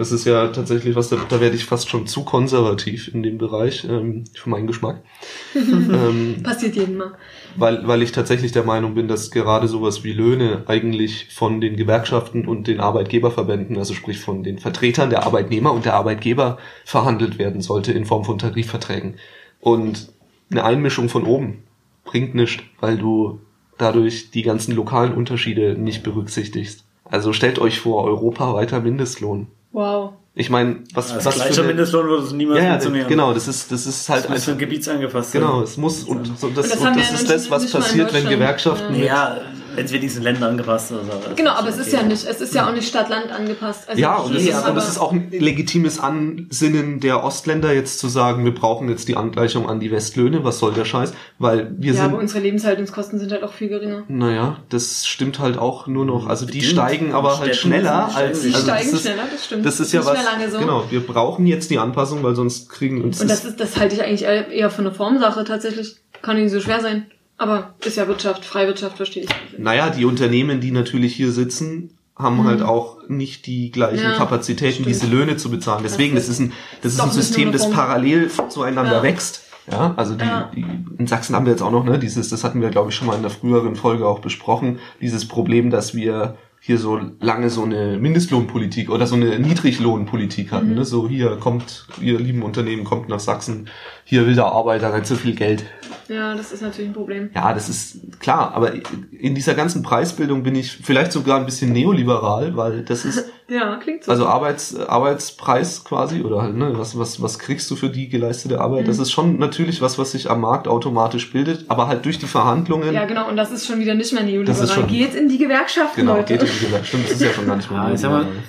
Das 0.00 0.12
ist 0.12 0.24
ja 0.24 0.48
tatsächlich 0.48 0.96
was, 0.96 1.10
da, 1.10 1.18
da 1.28 1.42
werde 1.42 1.56
ich 1.56 1.66
fast 1.66 1.90
schon 1.90 2.06
zu 2.06 2.24
konservativ 2.24 3.12
in 3.12 3.22
dem 3.22 3.36
Bereich, 3.36 3.84
ähm, 3.84 4.24
für 4.32 4.48
meinen 4.48 4.66
Geschmack. 4.66 5.02
ähm, 5.54 6.42
Passiert 6.42 6.74
jedem 6.74 6.96
Mal. 6.96 7.12
weil, 7.54 7.86
weil 7.86 8.00
ich 8.00 8.10
tatsächlich 8.10 8.50
der 8.50 8.64
Meinung 8.64 8.94
bin, 8.94 9.08
dass 9.08 9.30
gerade 9.30 9.68
sowas 9.68 10.02
wie 10.02 10.14
Löhne 10.14 10.62
eigentlich 10.68 11.26
von 11.30 11.60
den 11.60 11.76
Gewerkschaften 11.76 12.48
und 12.48 12.66
den 12.66 12.80
Arbeitgeberverbänden, 12.80 13.76
also 13.76 13.92
sprich 13.92 14.18
von 14.18 14.42
den 14.42 14.58
Vertretern 14.58 15.10
der 15.10 15.26
Arbeitnehmer 15.26 15.70
und 15.70 15.84
der 15.84 15.96
Arbeitgeber 15.96 16.56
verhandelt 16.86 17.38
werden 17.38 17.60
sollte 17.60 17.92
in 17.92 18.06
Form 18.06 18.24
von 18.24 18.38
Tarifverträgen. 18.38 19.16
Und 19.60 20.08
eine 20.50 20.64
Einmischung 20.64 21.10
von 21.10 21.26
oben 21.26 21.64
bringt 22.06 22.34
nichts, 22.34 22.62
weil 22.80 22.96
du 22.96 23.40
dadurch 23.76 24.30
die 24.30 24.44
ganzen 24.44 24.74
lokalen 24.74 25.12
Unterschiede 25.12 25.74
nicht 25.74 26.02
berücksichtigst. 26.02 26.86
Also 27.04 27.34
stellt 27.34 27.58
euch 27.58 27.80
vor, 27.80 28.04
Europa 28.04 28.54
weiter 28.54 28.80
Mindestlohn. 28.80 29.48
Wow. 29.72 30.12
Ich 30.34 30.48
meine, 30.48 30.76
was, 30.94 31.12
Als 31.12 31.24
was 31.24 31.34
gleicher 31.34 31.64
Mindestlohn 31.64 32.06
würde 32.06 32.24
es 32.24 32.32
niemals 32.32 32.58
ja, 32.58 32.64
ja, 32.64 32.70
funktionieren. 32.72 33.08
genau, 33.08 33.34
das 33.34 33.48
ist, 33.48 33.70
das 33.72 33.84
ist 33.86 34.08
halt 34.08 34.24
Das 34.24 34.30
müsste 34.30 34.52
einfach, 34.52 34.60
gebietsangepasst 34.60 35.32
genau, 35.32 35.62
es 35.62 35.76
muss, 35.76 36.04
und 36.04 36.38
so, 36.38 36.48
das, 36.50 36.66
Und 36.66 36.72
das 36.72 36.80
und 36.80 36.96
das 36.96 37.08
ja 37.10 37.14
ist 37.16 37.30
das, 37.30 37.50
was 37.50 37.70
passiert, 37.70 38.12
wenn. 38.12 38.28
Gewerkschaften 38.28 38.92
mit 38.92 39.04
Ja, 39.04 39.36
wenn 39.80 39.86
es 39.86 39.92
wenigstens 39.92 40.22
Länder 40.22 40.46
angepasst 40.46 40.90
ist. 40.90 40.98
Also, 40.98 41.34
Genau, 41.36 41.52
aber 41.52 41.68
es 41.70 41.78
ist 41.78 41.90
ja 41.90 42.02
nicht, 42.02 42.26
es 42.26 42.40
ist 42.42 42.54
ja 42.54 42.68
auch 42.68 42.72
nicht 42.74 42.86
Stadt-Land 42.86 43.32
angepasst. 43.32 43.88
Also 43.88 43.98
Ja, 43.98 44.16
und 44.16 44.34
es, 44.36 44.46
ist, 44.46 44.68
und 44.68 44.76
es 44.76 44.88
ist 44.90 44.98
auch 44.98 45.10
ein 45.12 45.30
legitimes 45.30 45.98
Ansinnen 45.98 47.00
der 47.00 47.24
Ostländer 47.24 47.72
jetzt 47.72 47.98
zu 47.98 48.08
sagen, 48.08 48.44
wir 48.44 48.54
brauchen 48.54 48.90
jetzt 48.90 49.08
die 49.08 49.16
Angleichung 49.16 49.70
an 49.70 49.80
die 49.80 49.90
Westlöhne, 49.90 50.44
was 50.44 50.58
soll 50.58 50.74
der 50.74 50.84
Scheiß? 50.84 51.14
Weil 51.38 51.72
wir 51.78 51.94
Ja, 51.94 52.02
sind, 52.02 52.12
aber 52.12 52.18
unsere 52.18 52.40
Lebenshaltungskosten 52.40 53.18
sind 53.18 53.32
halt 53.32 53.42
auch 53.42 53.54
viel 53.54 53.68
geringer. 53.68 54.04
naja, 54.08 54.58
das 54.68 55.06
stimmt 55.06 55.38
halt 55.38 55.56
auch 55.56 55.86
nur 55.86 56.04
noch, 56.04 56.26
also 56.26 56.44
die 56.44 56.58
Bedingt. 56.58 56.72
steigen 56.72 57.14
aber 57.14 57.38
halt 57.38 57.54
Städten 57.56 57.68
schneller 57.68 58.08
steigen 58.10 58.28
als. 58.28 58.42
Die 58.42 58.48
also 58.54 58.66
steigen 58.66 58.90
das 58.90 58.92
ist, 59.00 59.02
schneller, 59.06 59.22
das 59.32 59.44
stimmt. 59.46 59.64
das 59.66 59.80
ist 59.80 59.92
ja 59.92 60.00
nicht 60.00 60.10
was, 60.10 60.52
so. 60.52 60.58
genau, 60.58 60.84
wir 60.90 61.00
brauchen 61.06 61.46
jetzt 61.46 61.70
die 61.70 61.78
Anpassung, 61.78 62.22
weil 62.22 62.34
sonst 62.34 62.68
kriegen 62.68 63.02
uns 63.02 63.20
Und 63.22 63.30
das 63.30 63.46
ist, 63.46 63.58
das 63.58 63.78
halte 63.78 63.94
ich 63.94 64.02
eigentlich 64.02 64.24
eher 64.24 64.68
für 64.70 64.82
eine 64.82 64.92
Formsache 64.92 65.44
tatsächlich. 65.44 65.96
Kann 66.20 66.36
nicht 66.36 66.50
so 66.52 66.60
schwer 66.60 66.80
sein. 66.80 67.06
Aber 67.40 67.74
ist 67.84 67.96
ja 67.96 68.06
Wirtschaft, 68.06 68.44
Freiwirtschaft, 68.44 68.96
verstehe 68.98 69.24
ich. 69.24 69.30
Naja, 69.58 69.88
die 69.88 70.04
Unternehmen, 70.04 70.60
die 70.60 70.72
natürlich 70.72 71.14
hier 71.16 71.32
sitzen, 71.32 71.96
haben 72.14 72.44
halt 72.44 72.60
auch 72.60 72.98
nicht 73.08 73.46
die 73.46 73.70
gleichen 73.70 74.04
Mhm. 74.04 74.10
Ja, 74.12 74.16
Kapazitäten, 74.18 74.72
stimmt. 74.74 74.88
diese 74.90 75.06
Löhne 75.06 75.38
zu 75.38 75.50
bezahlen. 75.50 75.80
Deswegen, 75.82 76.14
das 76.16 76.28
ist 76.28 76.38
ein, 76.38 76.52
das 76.82 76.92
ist 76.92 77.00
ein 77.00 77.06
nicht 77.06 77.14
System, 77.14 77.50
das 77.50 77.70
parallel 77.70 78.30
zueinander 78.50 78.96
Ja. 78.98 79.02
wächst. 79.02 79.46
Ja, 79.72 79.94
also 79.96 80.14
die, 80.16 80.24
Ja. 80.24 80.50
die, 80.54 80.66
in 80.98 81.06
Sachsen 81.06 81.34
haben 81.34 81.46
wir 81.46 81.52
jetzt 81.52 81.62
auch 81.62 81.70
noch, 81.70 81.84
ne, 81.84 81.98
dieses, 81.98 82.28
das 82.28 82.44
hatten 82.44 82.60
wir, 82.60 82.68
glaube 82.68 82.90
ich, 82.90 82.96
schon 82.96 83.06
mal 83.06 83.16
in 83.16 83.22
der 83.22 83.30
früheren 83.30 83.74
Folge 83.74 84.06
auch 84.06 84.18
besprochen, 84.18 84.78
dieses 85.00 85.26
Problem, 85.26 85.70
dass 85.70 85.94
wir 85.94 86.36
hier 86.62 86.76
so 86.76 87.00
lange 87.20 87.48
so 87.48 87.62
eine 87.64 87.96
Mindestlohnpolitik 87.96 88.90
oder 88.90 89.06
so 89.06 89.14
eine 89.14 89.38
Niedriglohnpolitik 89.38 90.52
hatten, 90.52 90.70
Mhm. 90.70 90.74
ne? 90.74 90.84
so 90.84 91.08
hier 91.08 91.36
kommt, 91.36 91.86
ihr 92.02 92.18
lieben 92.18 92.42
Unternehmen, 92.42 92.84
kommt 92.84 93.08
nach 93.08 93.20
Sachsen, 93.20 93.68
hier 94.10 94.26
will 94.26 94.34
der 94.34 94.46
Arbeiter 94.46 94.92
nicht 94.92 95.06
so 95.06 95.14
viel 95.14 95.34
Geld. 95.36 95.64
Ja, 96.08 96.34
das 96.34 96.50
ist 96.50 96.60
natürlich 96.60 96.90
ein 96.90 96.94
Problem. 96.94 97.30
Ja, 97.36 97.54
das 97.54 97.68
ist 97.68 98.18
klar, 98.18 98.52
aber 98.54 98.72
in 99.12 99.36
dieser 99.36 99.54
ganzen 99.54 99.82
Preisbildung 99.84 100.42
bin 100.42 100.56
ich 100.56 100.72
vielleicht 100.82 101.12
sogar 101.12 101.38
ein 101.38 101.44
bisschen 101.46 101.72
neoliberal, 101.72 102.56
weil 102.56 102.82
das 102.82 103.04
ist 103.04 103.24
Ja, 103.48 103.76
klingt 103.82 104.04
so. 104.04 104.12
also 104.12 104.26
Arbeits, 104.26 104.76
Arbeitspreis 104.78 105.82
quasi 105.84 106.22
oder 106.22 106.40
halt, 106.42 106.54
ne, 106.56 106.72
was, 106.76 106.96
was, 106.96 107.20
was 107.20 107.38
kriegst 107.40 107.68
du 107.70 107.74
für 107.76 107.88
die 107.90 108.08
geleistete 108.08 108.60
Arbeit? 108.60 108.82
Mhm. 108.82 108.86
Das 108.86 108.98
ist 109.00 109.10
schon 109.10 109.38
natürlich 109.38 109.82
was, 109.82 109.98
was 109.98 110.12
sich 110.12 110.30
am 110.30 110.40
Markt 110.40 110.68
automatisch 110.68 111.32
bildet, 111.32 111.64
aber 111.68 111.88
halt 111.88 112.04
durch 112.04 112.18
die 112.18 112.26
Verhandlungen. 112.26 112.92
ja, 112.94 113.04
genau, 113.06 113.28
und 113.28 113.36
das 113.36 113.50
ist 113.50 113.66
schon 113.66 113.80
wieder 113.80 113.94
nicht 113.94 114.12
mehr 114.12 114.22
Das 114.22 114.30
neoliberal. 114.30 114.64
ist 114.64 114.72
schon- 114.74 114.86
Geht 114.86 115.14
in 115.16 115.28
die 115.28 115.38
Gewerkschaften, 115.38 116.00
Genau, 116.00 116.16
Leute. 116.16 116.34
geht 116.38 116.42
in 116.42 116.48
die 116.60 116.66
Gewerkschaft. 116.66 116.88
Stimmt, 116.88 117.04
das 117.06 117.12
ist 117.12 117.22
ja 117.22 117.30
schon 117.32 117.46
gar 117.46 117.56
nicht 117.56 117.70
mehr. 117.70 117.80
Ja, 117.90 117.92
ich 117.92 118.00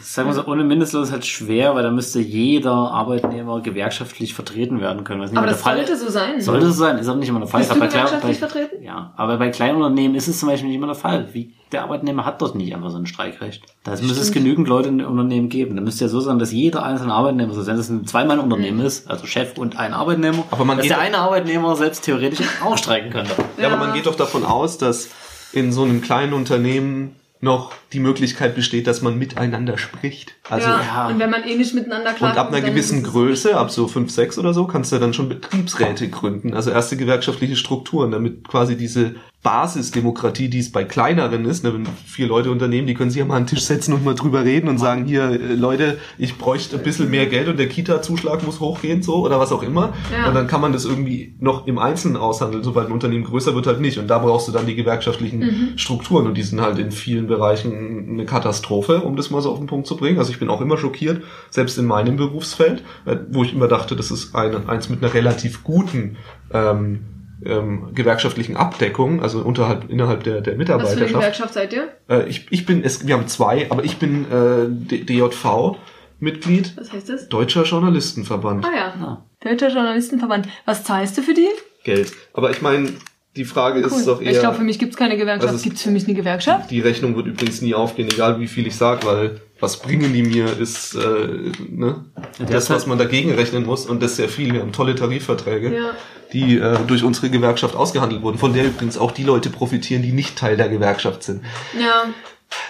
sag 0.06 0.26
mal, 0.26 0.34
so, 0.34 0.46
ohne 0.46 0.64
Mindestlohn 0.64 1.04
ist 1.04 1.12
halt 1.12 1.26
schwer, 1.26 1.74
weil 1.76 1.84
da 1.84 1.90
müsste 1.92 2.20
jeder 2.20 2.72
Arbeitnehmer 2.74 3.62
gewerkschaftlich 3.62 4.34
vertreten 4.34 4.82
werden 4.82 5.04
können. 5.04 5.22
Was 5.22 5.32
nicht 5.32 5.38
Aber 5.38 5.48
das 5.48 5.51
der 5.52 5.58
Fall 5.58 5.78
sollte 5.78 5.98
so 5.98 6.10
sein. 6.10 6.42
Sollte 6.42 6.66
so 6.68 6.72
sein, 6.74 6.98
ist 6.98 7.08
aber 7.08 7.20
nicht 7.20 7.30
immer 7.30 7.40
der 7.40 7.48
Fall. 7.48 7.60
Bist 7.62 7.72
du 7.72 7.76
gewerkschaftlich 7.76 8.40
bei- 8.40 8.48
vertreten? 8.48 8.84
Ja, 8.84 9.14
aber 9.18 9.38
bei 9.38 9.50
kleinen 9.50 9.78
Unternehmen 9.78 10.16
ist 10.16 10.28
es 10.28 10.40
zum 10.40 10.50
Beispiel 10.50 10.68
nicht 10.70 10.78
immer 10.78 10.88
der 10.88 10.96
Fall. 10.96 11.28
Wie, 11.34 11.54
der 11.72 11.84
Arbeitnehmer 11.84 12.26
hat 12.26 12.42
dort 12.42 12.56
nicht 12.56 12.74
einfach 12.76 12.90
so 12.90 12.98
ein 12.98 13.06
Streikrecht. 13.06 13.64
Da 13.84 13.92
müsste 13.92 14.20
es 14.20 14.32
genügend 14.32 14.68
Leute 14.68 14.90
in 14.90 15.04
Unternehmen 15.06 15.50
geben. 15.50 15.76
Da 15.76 15.82
müsste 15.82 16.06
ja 16.06 16.10
so 16.10 16.20
sein, 16.20 16.40
dass 16.40 16.52
jeder 16.52 16.84
einzelne 16.84 17.14
Arbeitnehmer, 17.14 17.54
so 17.54 17.66
wenn 17.66 17.78
es 17.78 17.90
ein 17.90 18.06
Zweimann-Unternehmen 18.06 18.80
Mhm. 18.80 18.86
ist, 18.86 19.10
also 19.10 19.26
Chef 19.26 19.58
und 19.58 19.78
ein 19.78 19.94
Arbeitnehmer, 19.94 20.44
Aber 20.52 20.66
man 20.66 20.78
dass 20.78 20.84
geht 20.84 20.92
der 20.92 21.00
eine 21.00 21.18
Arbeitnehmer 21.20 21.76
selbst 21.76 22.04
theoretisch 22.04 22.46
auch 22.66 22.78
streiken 22.78 23.12
könnte. 23.12 23.32
Ja, 23.58 23.68
aber 23.68 23.78
man 23.78 23.94
geht 23.94 24.06
doch 24.06 24.16
davon 24.16 24.44
aus, 24.46 24.78
dass 24.78 25.10
in 25.54 25.72
so 25.72 25.84
einem 25.84 26.02
kleinen 26.02 26.34
Unternehmen 26.34 27.16
noch 27.42 27.74
die 27.92 28.00
Möglichkeit 28.00 28.56
besteht, 28.56 28.88
dass 28.88 29.02
man 29.02 29.18
miteinander 29.18 29.78
spricht. 29.78 30.36
Also 30.50 30.70
ja. 30.70 30.82
ja. 30.82 31.08
Und 31.08 31.20
wenn 31.20 31.30
man 31.30 31.44
eh 31.44 31.56
nicht 31.56 31.74
miteinander 31.74 32.12
und 32.12 32.18
klarkommt, 32.18 32.40
ab 32.40 32.54
einer 32.54 32.62
gewissen 32.62 33.04
Größe, 33.04 33.58
ab 33.58 33.72
so 33.72 33.88
5, 33.88 34.12
6 34.12 34.38
oder 34.38 34.54
so, 34.54 34.66
kannst 34.68 34.92
du 34.92 35.00
dann 35.00 35.14
schon 35.14 35.28
Betriebsräte 35.28 36.08
gründen, 36.10 36.54
also 36.54 36.72
erste 36.72 36.98
gewerkschaftliche 36.98 37.56
Strukturen, 37.56 38.12
damit 38.12 38.48
quasi 38.48 38.78
diese 38.78 39.16
Basisdemokratie, 39.44 40.50
die 40.50 40.60
es 40.60 40.72
bei 40.72 40.84
kleineren 40.84 41.46
ist, 41.46 41.64
ne, 41.64 41.74
wenn 41.74 41.88
vier 42.06 42.28
Leute 42.28 42.52
unternehmen, 42.52 42.86
die 42.86 42.94
können 42.94 43.10
sich 43.10 43.20
ja 43.20 43.26
mal 43.26 43.38
an 43.38 43.44
den 43.44 43.48
Tisch 43.48 43.64
setzen 43.64 43.94
und 43.94 44.06
mal 44.06 44.14
drüber 44.14 44.44
reden 44.44 44.68
und 44.68 44.78
sagen, 44.78 45.06
hier, 45.06 45.24
äh, 45.30 45.56
Leute, 45.56 45.98
ich 46.20 46.38
bräuchte 46.38 46.78
ein 46.78 46.84
bisschen 46.84 47.10
mehr 47.10 47.26
Geld 47.26 47.48
und 47.48 47.58
der 47.58 47.68
Kita-Zuschlag 47.68 48.46
muss 48.46 48.60
hochgehen, 48.60 49.02
so, 49.02 49.26
oder 49.26 49.40
was 49.40 49.52
auch 49.52 49.64
immer. 49.64 49.94
Ja. 50.12 50.28
Und 50.28 50.36
dann 50.36 50.46
kann 50.46 50.62
man 50.62 50.74
das 50.74 50.86
irgendwie 50.86 51.36
noch 51.40 51.66
im 51.66 51.80
Einzelnen 51.80 52.18
aushandeln, 52.18 52.64
sobald 52.64 52.88
ein 52.88 52.94
Unternehmen 52.94 53.24
größer 53.24 53.56
wird 53.56 53.66
halt 53.66 53.82
nicht. 53.82 53.98
Und 53.98 54.08
da 54.08 54.20
brauchst 54.20 54.48
du 54.48 54.52
dann 54.52 54.66
die 54.68 54.76
gewerkschaftlichen 54.76 55.40
Mhm. 55.40 55.78
Strukturen 55.78 56.28
und 56.28 56.36
die 56.36 56.44
sind 56.44 56.62
halt 56.62 56.78
in 56.78 56.92
vielen 56.92 57.26
Bereichen 57.28 58.10
eine 58.10 58.26
Katastrophe, 58.26 59.02
um 59.02 59.16
das 59.16 59.32
mal 59.32 59.42
so 59.42 59.52
auf 59.52 59.58
den 59.58 59.68
Punkt 59.68 59.88
zu 59.88 59.98
bringen. 59.98 60.20
Also 60.20 60.32
ich 60.32 60.40
bin 60.40 60.50
auch 60.50 60.62
immer 60.62 60.78
schockiert, 60.78 61.24
selbst 61.50 61.78
in 61.80 61.86
meinem 61.86 62.16
Berufsfeld, 62.16 62.84
äh, 63.06 63.18
wo 63.32 63.44
ich 63.44 63.54
immer 63.54 63.68
dachte, 63.68 63.96
das 63.96 64.12
ist 64.12 64.36
eine, 64.36 64.70
eins 64.70 64.90
mit 64.90 65.04
einer 65.04 65.14
relativ 65.14 65.64
guten 65.64 66.18
ähm, 66.54 67.00
ähm, 67.46 67.90
gewerkschaftlichen 67.94 68.56
Abdeckung, 68.58 69.22
also 69.22 69.40
unterhalb, 69.42 69.90
innerhalb 69.90 70.24
der, 70.24 70.42
der 70.42 70.42
Was 70.42 70.46
für 70.46 70.52
eine 70.52 70.58
Mitarbeiterschaft. 70.58 71.14
Gewerkschaft 71.14 71.54
seid 71.54 71.74
ihr? 71.74 71.90
Äh, 72.10 72.30
ich, 72.30 72.48
ich 72.52 72.66
bin, 72.66 72.84
es, 72.84 73.08
wir 73.08 73.16
haben 73.16 73.28
zwei, 73.28 73.70
aber 73.72 73.84
ich 73.84 73.98
bin 73.98 74.26
äh, 74.32 74.68
D- 74.70 75.04
DJV-Mitglied, 75.04 76.74
Was 76.78 76.92
heißt 76.94 77.10
das? 77.10 77.30
Deutscher 77.30 77.64
Journalistenverband. 77.64 78.66
Ah 78.66 78.70
ja. 78.76 78.94
Ja. 79.00 79.26
Deutscher 79.44 79.70
Journalistenverband. 79.70 80.48
Was 80.66 80.84
zahlst 80.84 81.18
du 81.18 81.22
für 81.22 81.34
die? 81.34 81.48
Geld. 81.84 82.12
Aber 82.34 82.52
ich 82.52 82.62
meine, 82.62 82.90
die 83.36 83.46
Frage 83.46 83.80
ist 83.80 84.06
doch 84.08 84.22
eher... 84.22 84.32
Ich 84.32 84.40
glaube, 84.40 84.58
für 84.58 84.64
mich 84.64 84.78
gibt's 84.78 84.96
keine 84.98 85.18
Gewerkschaft. 85.18 85.48
Also 85.48 85.56
es- 85.56 85.64
Gibt's 85.64 85.82
für 85.82 85.90
mich 85.92 86.06
eine 86.06 86.14
Gewerkschaft? 86.14 86.70
Die 86.70 86.80
Rechnung 86.82 87.16
wird 87.16 87.28
übrigens 87.28 87.62
nie 87.62 87.74
aufgehen, 87.74 88.08
egal 88.12 88.40
wie 88.40 88.48
viel 88.48 88.68
ich 88.68 88.76
sage, 88.76 89.06
weil 89.06 89.42
was 89.62 89.78
bringen 89.80 90.12
die 90.12 90.24
mir, 90.24 90.58
ist 90.58 90.96
äh, 90.96 91.52
ne? 91.70 92.04
Das, 92.50 92.70
was 92.70 92.86
man 92.88 92.98
dagegen 92.98 93.32
rechnen 93.34 93.66
muss 93.66 93.86
und 93.86 94.02
das 94.04 94.18
sehr 94.18 94.28
viel. 94.28 94.52
Wir 94.54 94.62
haben 94.62 94.74
tolle 94.74 94.96
Tarifverträge, 94.96 95.74
Ja. 95.74 95.92
die 96.34 96.58
äh, 96.58 96.78
durch 96.88 97.04
unsere 97.04 97.30
Gewerkschaft 97.30 97.76
ausgehandelt 97.76 98.22
wurden, 98.22 98.38
von 98.38 98.54
der 98.54 98.66
übrigens 98.66 98.98
auch 98.98 99.12
die 99.12 99.24
Leute 99.24 99.50
profitieren, 99.50 100.02
die 100.02 100.12
nicht 100.12 100.38
Teil 100.38 100.58
der 100.58 100.68
Gewerkschaft 100.68 101.24
sind. 101.24 101.44
Ja. 101.80 102.06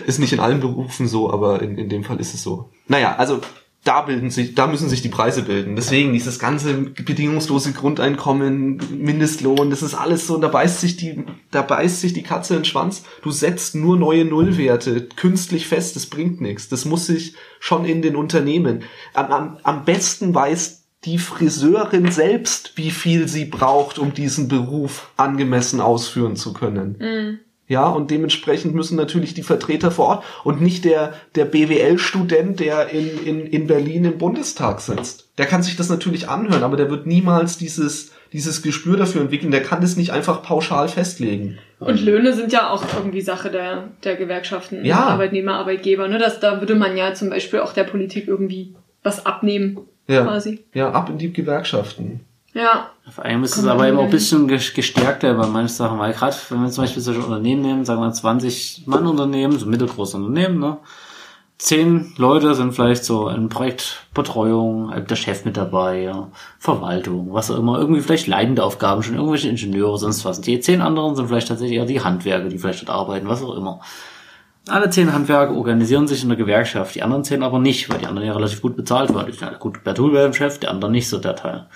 Ist 0.05 0.19
nicht 0.19 0.31
in 0.33 0.39
allen 0.39 0.59
Berufen 0.59 1.07
so, 1.07 1.31
aber 1.33 1.61
in, 1.63 1.77
in 1.77 1.89
dem 1.89 2.03
Fall 2.03 2.19
ist 2.19 2.35
es 2.35 2.43
so. 2.43 2.69
Naja, 2.87 3.15
also 3.17 3.41
da 3.83 4.01
bilden 4.01 4.29
sich, 4.29 4.53
da 4.53 4.67
müssen 4.67 4.89
sich 4.89 5.01
die 5.01 5.09
Preise 5.09 5.41
bilden. 5.41 5.75
Deswegen 5.75 6.13
dieses 6.13 6.37
ganze 6.37 6.73
bedingungslose 6.73 7.73
Grundeinkommen, 7.73 8.79
Mindestlohn, 8.95 9.71
das 9.71 9.81
ist 9.81 9.95
alles 9.95 10.27
so, 10.27 10.37
da 10.37 10.49
beißt 10.49 10.81
sich 10.81 10.97
die, 10.97 11.23
da 11.49 11.63
beißt 11.63 11.99
sich 11.99 12.13
die 12.13 12.21
Katze 12.21 12.53
in 12.53 12.59
den 12.59 12.65
Schwanz. 12.65 13.03
Du 13.23 13.31
setzt 13.31 13.73
nur 13.73 13.97
neue 13.97 14.25
Nullwerte 14.25 15.07
künstlich 15.15 15.67
fest, 15.67 15.95
das 15.95 16.05
bringt 16.05 16.41
nichts. 16.41 16.69
Das 16.69 16.85
muss 16.85 17.07
sich 17.07 17.35
schon 17.59 17.85
in 17.85 18.03
den 18.03 18.15
Unternehmen. 18.15 18.83
Am, 19.15 19.31
am, 19.31 19.57
am 19.63 19.85
besten 19.85 20.35
weiß 20.35 20.83
die 21.05 21.17
Friseurin 21.17 22.11
selbst, 22.11 22.73
wie 22.75 22.91
viel 22.91 23.27
sie 23.27 23.45
braucht, 23.45 23.97
um 23.97 24.13
diesen 24.13 24.47
Beruf 24.47 25.09
angemessen 25.17 25.81
ausführen 25.81 26.35
zu 26.35 26.53
können. 26.53 26.97
Ja, 27.71 27.87
und 27.87 28.11
dementsprechend 28.11 28.75
müssen 28.75 28.97
natürlich 28.97 29.33
die 29.33 29.43
Vertreter 29.43 29.91
vor 29.91 30.07
Ort 30.07 30.23
und 30.43 30.59
nicht 30.61 30.83
der, 30.83 31.13
der 31.35 31.45
BWL-Student, 31.45 32.59
der 32.59 32.89
in, 32.89 33.07
in, 33.25 33.45
in 33.47 33.65
Berlin 33.65 34.03
im 34.03 34.17
Bundestag 34.17 34.81
sitzt. 34.81 35.29
Der 35.37 35.45
kann 35.45 35.63
sich 35.63 35.77
das 35.77 35.87
natürlich 35.87 36.27
anhören, 36.27 36.63
aber 36.63 36.75
der 36.75 36.89
wird 36.89 37.07
niemals 37.07 37.57
dieses, 37.57 38.11
dieses 38.33 38.61
Gespür 38.61 38.97
dafür 38.97 39.21
entwickeln. 39.21 39.51
Der 39.51 39.63
kann 39.63 39.79
das 39.79 39.95
nicht 39.95 40.11
einfach 40.11 40.43
pauschal 40.43 40.89
festlegen. 40.89 41.59
Und 41.79 42.01
Löhne 42.01 42.33
sind 42.33 42.51
ja 42.51 42.69
auch 42.69 42.83
irgendwie 42.97 43.21
Sache 43.21 43.49
der, 43.49 43.87
der 44.03 44.17
Gewerkschaften, 44.17 44.83
Ja. 44.83 45.05
Arbeitnehmer, 45.05 45.53
Arbeitgeber. 45.55 46.09
Ne? 46.09 46.17
Das, 46.19 46.41
da 46.41 46.59
würde 46.59 46.75
man 46.75 46.97
ja 46.97 47.13
zum 47.13 47.29
Beispiel 47.29 47.61
auch 47.61 47.71
der 47.71 47.85
Politik 47.85 48.27
irgendwie 48.27 48.75
was 49.01 49.25
abnehmen, 49.25 49.79
Ja, 50.09 50.23
quasi. 50.25 50.65
ja 50.73 50.91
ab 50.91 51.09
in 51.09 51.17
die 51.19 51.31
Gewerkschaften. 51.31 52.19
Ja. 52.53 52.89
Vor 53.13 53.25
allem 53.25 53.43
ist 53.43 53.57
es 53.57 53.65
aber 53.65 53.87
eben 53.87 53.97
auch 53.97 54.05
ein 54.05 54.09
bisschen 54.09 54.49
ges- 54.49 54.73
gestärkter 54.73 55.33
bei 55.33 55.45
manchen 55.45 55.75
Sachen, 55.75 55.99
weil 55.99 56.13
gerade 56.13 56.35
wenn 56.49 56.61
wir 56.63 56.69
zum 56.69 56.83
Beispiel 56.85 57.01
solche 57.03 57.19
Unternehmen 57.21 57.61
nehmen, 57.61 57.85
sagen 57.85 58.01
wir 58.01 58.11
20 58.11 58.83
Mann 58.85 59.05
Unternehmen, 59.05 59.59
so 59.59 59.65
mittelgroße 59.65 60.17
Unternehmen, 60.17 60.59
ne? 60.59 60.77
Zehn 61.57 62.13
Leute 62.17 62.55
sind 62.55 62.73
vielleicht 62.73 63.03
so 63.05 63.29
in 63.29 63.47
Projektbetreuung, 63.47 64.91
der 65.07 65.15
Chef 65.15 65.45
mit 65.45 65.57
dabei, 65.57 66.01
ja, 66.01 66.29
Verwaltung, 66.57 67.33
was 67.33 67.51
auch 67.51 67.59
immer, 67.59 67.77
irgendwie 67.77 68.01
vielleicht 68.01 68.25
leitende 68.25 68.63
Aufgaben, 68.63 69.03
schon 69.03 69.13
irgendwelche 69.15 69.49
Ingenieure, 69.49 69.99
sonst 69.99 70.25
was. 70.25 70.41
Die 70.41 70.59
zehn 70.59 70.81
anderen 70.81 71.15
sind 71.15 71.27
vielleicht 71.27 71.49
tatsächlich 71.49 71.77
eher 71.77 71.85
die 71.85 72.01
Handwerker, 72.01 72.49
die 72.49 72.57
vielleicht 72.57 72.81
dort 72.87 72.89
arbeiten, 72.97 73.27
was 73.27 73.43
auch 73.43 73.55
immer. 73.55 73.79
Alle 74.69 74.89
zehn 74.89 75.13
Handwerker 75.13 75.53
organisieren 75.55 76.07
sich 76.07 76.23
in 76.23 76.29
der 76.29 76.37
Gewerkschaft, 76.37 76.95
die 76.95 77.03
anderen 77.03 77.23
zehn 77.23 77.43
aber 77.43 77.59
nicht, 77.59 77.89
weil 77.91 77.99
die 77.99 78.07
anderen 78.07 78.27
ja 78.27 78.33
relativ 78.33 78.61
gut 78.63 78.75
bezahlt 78.75 79.13
werden. 79.13 79.27
Die 79.27 79.33
sind 79.37 79.51
ja 79.51 79.57
gut, 79.57 79.83
Bertul 79.83 80.13
wäre 80.13 80.25
im 80.25 80.33
Chef, 80.33 80.59
der 80.59 80.71
andere 80.71 80.89
nicht 80.89 81.09
so 81.09 81.19
der 81.19 81.35
Teil 81.35 81.67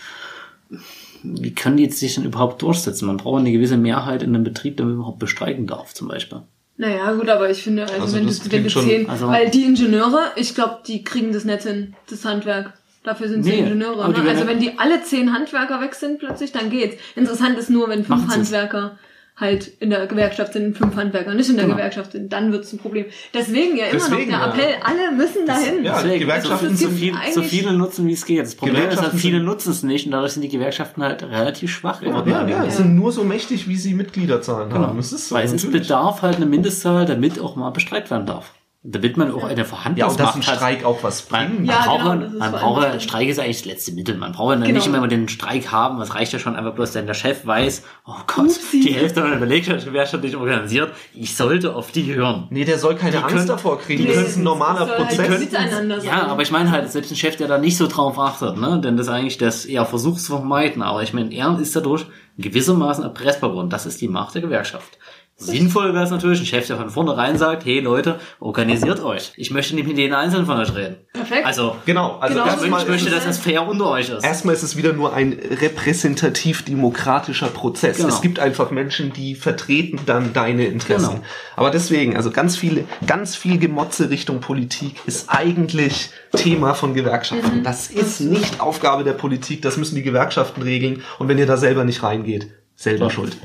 wie 1.41 1.53
können 1.53 1.77
die 1.77 1.83
jetzt 1.83 1.99
sich 1.99 2.15
denn 2.15 2.25
überhaupt 2.25 2.61
durchsetzen? 2.61 3.05
Man 3.07 3.17
braucht 3.17 3.39
eine 3.39 3.51
gewisse 3.51 3.77
Mehrheit 3.77 4.23
in 4.23 4.33
einem 4.35 4.43
Betrieb, 4.43 4.77
damit 4.77 4.93
man 4.93 4.99
überhaupt 5.01 5.19
bestreiken 5.19 5.67
darf, 5.67 5.93
zum 5.93 6.07
Beispiel. 6.07 6.41
Naja, 6.77 7.13
gut, 7.13 7.29
aber 7.29 7.49
ich 7.49 7.63
finde, 7.63 7.83
also, 7.83 8.01
Also 8.01 8.17
wenn, 8.17 8.27
das 8.27 8.39
du, 8.39 8.51
wenn 8.51 8.63
du 8.63 8.69
zehn, 8.69 9.09
also- 9.09 9.27
weil 9.27 9.49
die 9.49 9.63
Ingenieure, 9.63 10.31
ich 10.35 10.55
glaube, 10.55 10.79
die 10.85 11.03
kriegen 11.03 11.31
das 11.31 11.45
nicht 11.45 11.63
hin, 11.63 11.93
das 12.09 12.25
Handwerk. 12.25 12.73
Dafür 13.03 13.27
sind 13.29 13.43
sie 13.43 13.51
Nee, 13.51 13.59
Ingenieure. 13.59 14.09
Ne? 14.09 14.29
Also 14.29 14.47
wenn 14.47 14.59
die 14.59 14.79
alle 14.79 15.01
zehn 15.03 15.31
Handwerker 15.31 15.79
weg 15.79 15.93
sind 15.93 16.17
plötzlich, 16.19 16.51
dann 16.51 16.71
geht's. 16.71 16.97
Interessant 17.15 17.57
ist 17.57 17.69
nur, 17.69 17.87
wenn 17.87 18.03
fünf. 18.03 18.27
Handwerker 18.27 18.97
halt 19.37 19.67
in 19.79 19.89
der 19.89 20.07
Gewerkschaft 20.07 20.53
sind, 20.53 20.77
fünf 20.77 20.95
Handwerker 20.95 21.33
nicht 21.33 21.49
in 21.49 21.57
der 21.57 21.65
Genau. 21.65 21.75
Gewerkschaft 21.77 22.13
sind, 22.13 22.31
dann 22.31 22.53
wird's 22.53 22.71
ein 22.71 22.79
Problem. 22.79 23.05
Deswegen 23.33 23.75
ja 23.75 23.87
immer 23.87 23.99
Deswegen, 23.99 24.31
noch 24.31 24.53
der 24.55 24.63
ja. 24.63 24.69
Appell, 24.69 24.75
alle 24.81 25.11
müssen 25.15 25.45
dahin. 25.45 25.83
ja, 25.83 26.01
Deswegen, 26.01 26.19
Gewerkschaften 26.21 26.69
so, 26.77 26.85
so, 26.85 26.89
sind 26.89 26.97
viel, 26.99 27.13
so 27.33 27.41
viele 27.43 27.73
nutzen, 27.73 28.07
wie 28.07 28.13
es 28.13 28.25
geht. 28.25 28.39
Das 28.41 28.55
Problem 28.55 28.75
ist 28.75 28.81
halt, 28.81 28.91
Gewerkschaften 28.91 29.19
viele 29.19 29.39
nutzen 29.41 29.71
es 29.71 29.83
nicht 29.83 30.05
und 30.05 30.13
dadurch 30.13 30.31
sind 30.31 30.41
die 30.41 30.49
Gewerkschaften 30.49 31.03
halt 31.03 31.21
relativ 31.23 31.69
schwach. 31.71 32.01
Ja, 32.01 32.25
ja, 32.25 32.47
ja, 32.47 32.65
es 32.65 32.77
sind 32.77 32.95
nur 32.95 33.11
so 33.11 33.23
mächtig, 33.25 33.67
wie 33.67 33.75
sie 33.75 33.93
Mitgliederzahlen 33.93 34.69
Genau. 34.69 34.87
haben. 34.87 34.97
Das 34.97 35.11
ist 35.11 35.27
so, 35.27 35.35
Weil 35.35 35.45
es 35.45 35.51
ist 35.53 35.69
bedarf 35.69 36.21
halt 36.21 36.37
eine 36.37 36.45
Mindestzahl, 36.45 37.05
damit 37.05 37.37
auch 37.39 37.57
mal 37.57 37.71
bestreikt 37.71 38.09
werden 38.11 38.25
darf. 38.25 38.53
Damit 38.87 39.17
man 39.17 39.31
auch 39.33 39.43
eine 39.43 39.45
Ja, 39.45 39.49
und 39.49 39.57
dass 39.59 39.67
Verhandlungsmacht 39.69 40.35
ein 40.35 40.45
hat. 40.47 40.55
Streik 40.57 40.85
auch 40.85 41.01
was 41.01 41.31
Man, 41.31 41.47
bringt. 41.47 41.65
man 41.65 41.75
Ja, 41.75 41.81
braucht, 41.85 41.97
genau, 41.97 42.09
man, 42.09 42.21
das 42.21 42.33
ist 42.33 42.51
braucht, 42.61 43.01
Streik 43.01 43.29
ist 43.29 43.39
eigentlich 43.39 43.57
das 43.57 43.65
letzte 43.65 43.91
Mittel. 43.93 44.15
Man 44.15 44.31
braucht 44.31 44.51
ja 44.59 44.61
Genau. 44.61 44.73
nicht 44.75 44.85
immer 44.85 45.07
den 45.07 45.27
Streik 45.27 45.71
haben. 45.71 45.99
Es 46.01 46.13
reicht 46.13 46.33
ja 46.33 46.37
schon 46.39 46.55
einfach 46.55 46.73
bloß, 46.75 46.93
wenn 46.93 47.07
der 47.07 47.15
Chef 47.15 47.47
weiß, 47.47 47.81
oh 48.05 48.13
Gott, 48.27 48.45
Upsi. 48.45 48.81
die 48.81 48.93
Hälfte 48.93 49.21
meiner 49.21 49.37
Belegschaft 49.37 49.91
wäre 49.91 50.05
schon 50.05 50.21
nicht 50.21 50.35
organisiert. 50.35 50.91
Ich 51.15 51.35
sollte 51.35 51.73
auf 51.75 51.91
die 51.91 52.13
hören. 52.13 52.45
Nee, 52.51 52.63
der 52.63 52.77
soll 52.77 52.93
keine 52.93 53.13
Die 53.13 53.17
Angst 53.17 53.33
können- 53.35 53.47
davor 53.47 53.79
kriegen. 53.79 54.03
die 54.03 54.07
das 54.07 54.17
ist 54.17 54.37
ein 54.37 54.43
normaler 54.43 54.81
das 54.85 54.89
halt 54.89 55.07
Prozess. 55.09 55.39
miteinander 55.39 55.99
sein. 56.01 56.07
Ja, 56.09 56.27
aber 56.27 56.41
ich 56.43 56.51
meine 56.51 56.69
halt, 56.69 56.91
selbst 56.91 57.11
ein 57.11 57.15
Chef, 57.17 57.37
der 57.37 57.47
da 57.47 57.57
nicht 57.57 57.77
so 57.77 57.87
drauf 57.87 58.19
achtet, 58.19 58.55
ne, 58.57 58.79
denn 58.83 58.97
das 58.97 59.09
eigentlich 59.09 59.39
das 59.39 59.65
eher 59.65 59.85
versucht 59.85 60.19
zu 60.19 60.33
vermeiden, 60.37 60.83
aber 60.83 61.01
ich 61.01 61.11
meine, 61.11 61.33
er 61.33 61.57
ist 61.59 61.75
dadurch 61.75 62.05
gewissermaßen 62.37 63.03
erpressbar 63.03 63.51
worden. 63.53 63.69
Das 63.71 63.85
ist 63.87 63.99
die 64.01 64.07
Macht 64.09 64.35
der 64.35 64.41
Gewerkschaft. 64.43 64.99
Sinnvoll 65.37 65.93
wäre 65.93 66.05
es 66.05 66.11
natürlich, 66.11 66.39
ein 66.39 66.45
Chef, 66.45 66.65
der 66.65 66.77
von 66.77 66.89
vornherein 66.89 67.37
sagt, 67.37 67.65
hey 67.65 67.81
Leute, 67.81 68.21
organisiert 68.39 69.03
euch. 69.03 69.33
Ich 69.35 69.51
möchte 69.51 69.75
nicht 69.75 69.85
mit 69.85 69.97
jedem 69.97 70.15
Einzelnen 70.15 70.45
von 70.45 70.57
euch 70.57 70.73
reden. 70.73 70.95
Perfekt. 71.11 71.45
Also, 71.45 71.75
Genau, 71.85 72.17
also 72.19 72.35
Genau, 72.35 72.45
erstmal 72.47 72.83
ich 72.83 72.87
möchte, 72.87 73.09
dass 73.09 73.25
es 73.25 73.37
fair 73.37 73.67
unter 73.67 73.89
euch 73.89 74.07
ist. 74.09 74.23
Erstmal 74.23 74.55
ist 74.55 74.63
es 74.63 74.77
wieder 74.77 74.93
nur 74.93 75.13
ein 75.13 75.33
repräsentativ-demokratischer 75.33 77.47
Prozess. 77.47 77.97
Genau. 77.97 78.07
Es 78.09 78.21
gibt 78.21 78.39
einfach 78.39 78.71
Menschen, 78.71 79.11
die 79.11 79.35
vertreten 79.35 79.99
dann 80.05 80.31
deine 80.31 80.67
Interessen. 80.67 81.15
Genau. 81.15 81.23
Aber 81.57 81.69
deswegen, 81.69 82.15
also 82.15 82.31
ganz 82.31 82.55
viele, 82.55 82.85
ganz 83.05 83.35
viel 83.35 83.57
Gemotze 83.57 84.09
Richtung 84.09 84.39
Politik 84.39 84.95
ist 85.05 85.27
eigentlich 85.29 86.11
Thema 86.33 86.75
von 86.75 86.93
Gewerkschaften. 86.93 87.61
Das 87.63 87.89
ist 87.89 88.21
nicht 88.21 88.61
Aufgabe 88.61 89.03
der 89.03 89.13
Politik, 89.13 89.61
das 89.61 89.75
müssen 89.75 89.95
die 89.95 90.03
Gewerkschaften 90.03 90.61
regeln. 90.61 91.03
Und 91.19 91.27
wenn 91.27 91.37
ihr 91.37 91.45
da 91.45 91.57
selber 91.57 91.83
nicht 91.83 92.03
reingeht, 92.03 92.47
selber 92.77 93.07
Ja. 93.07 93.11
schuld. 93.11 93.35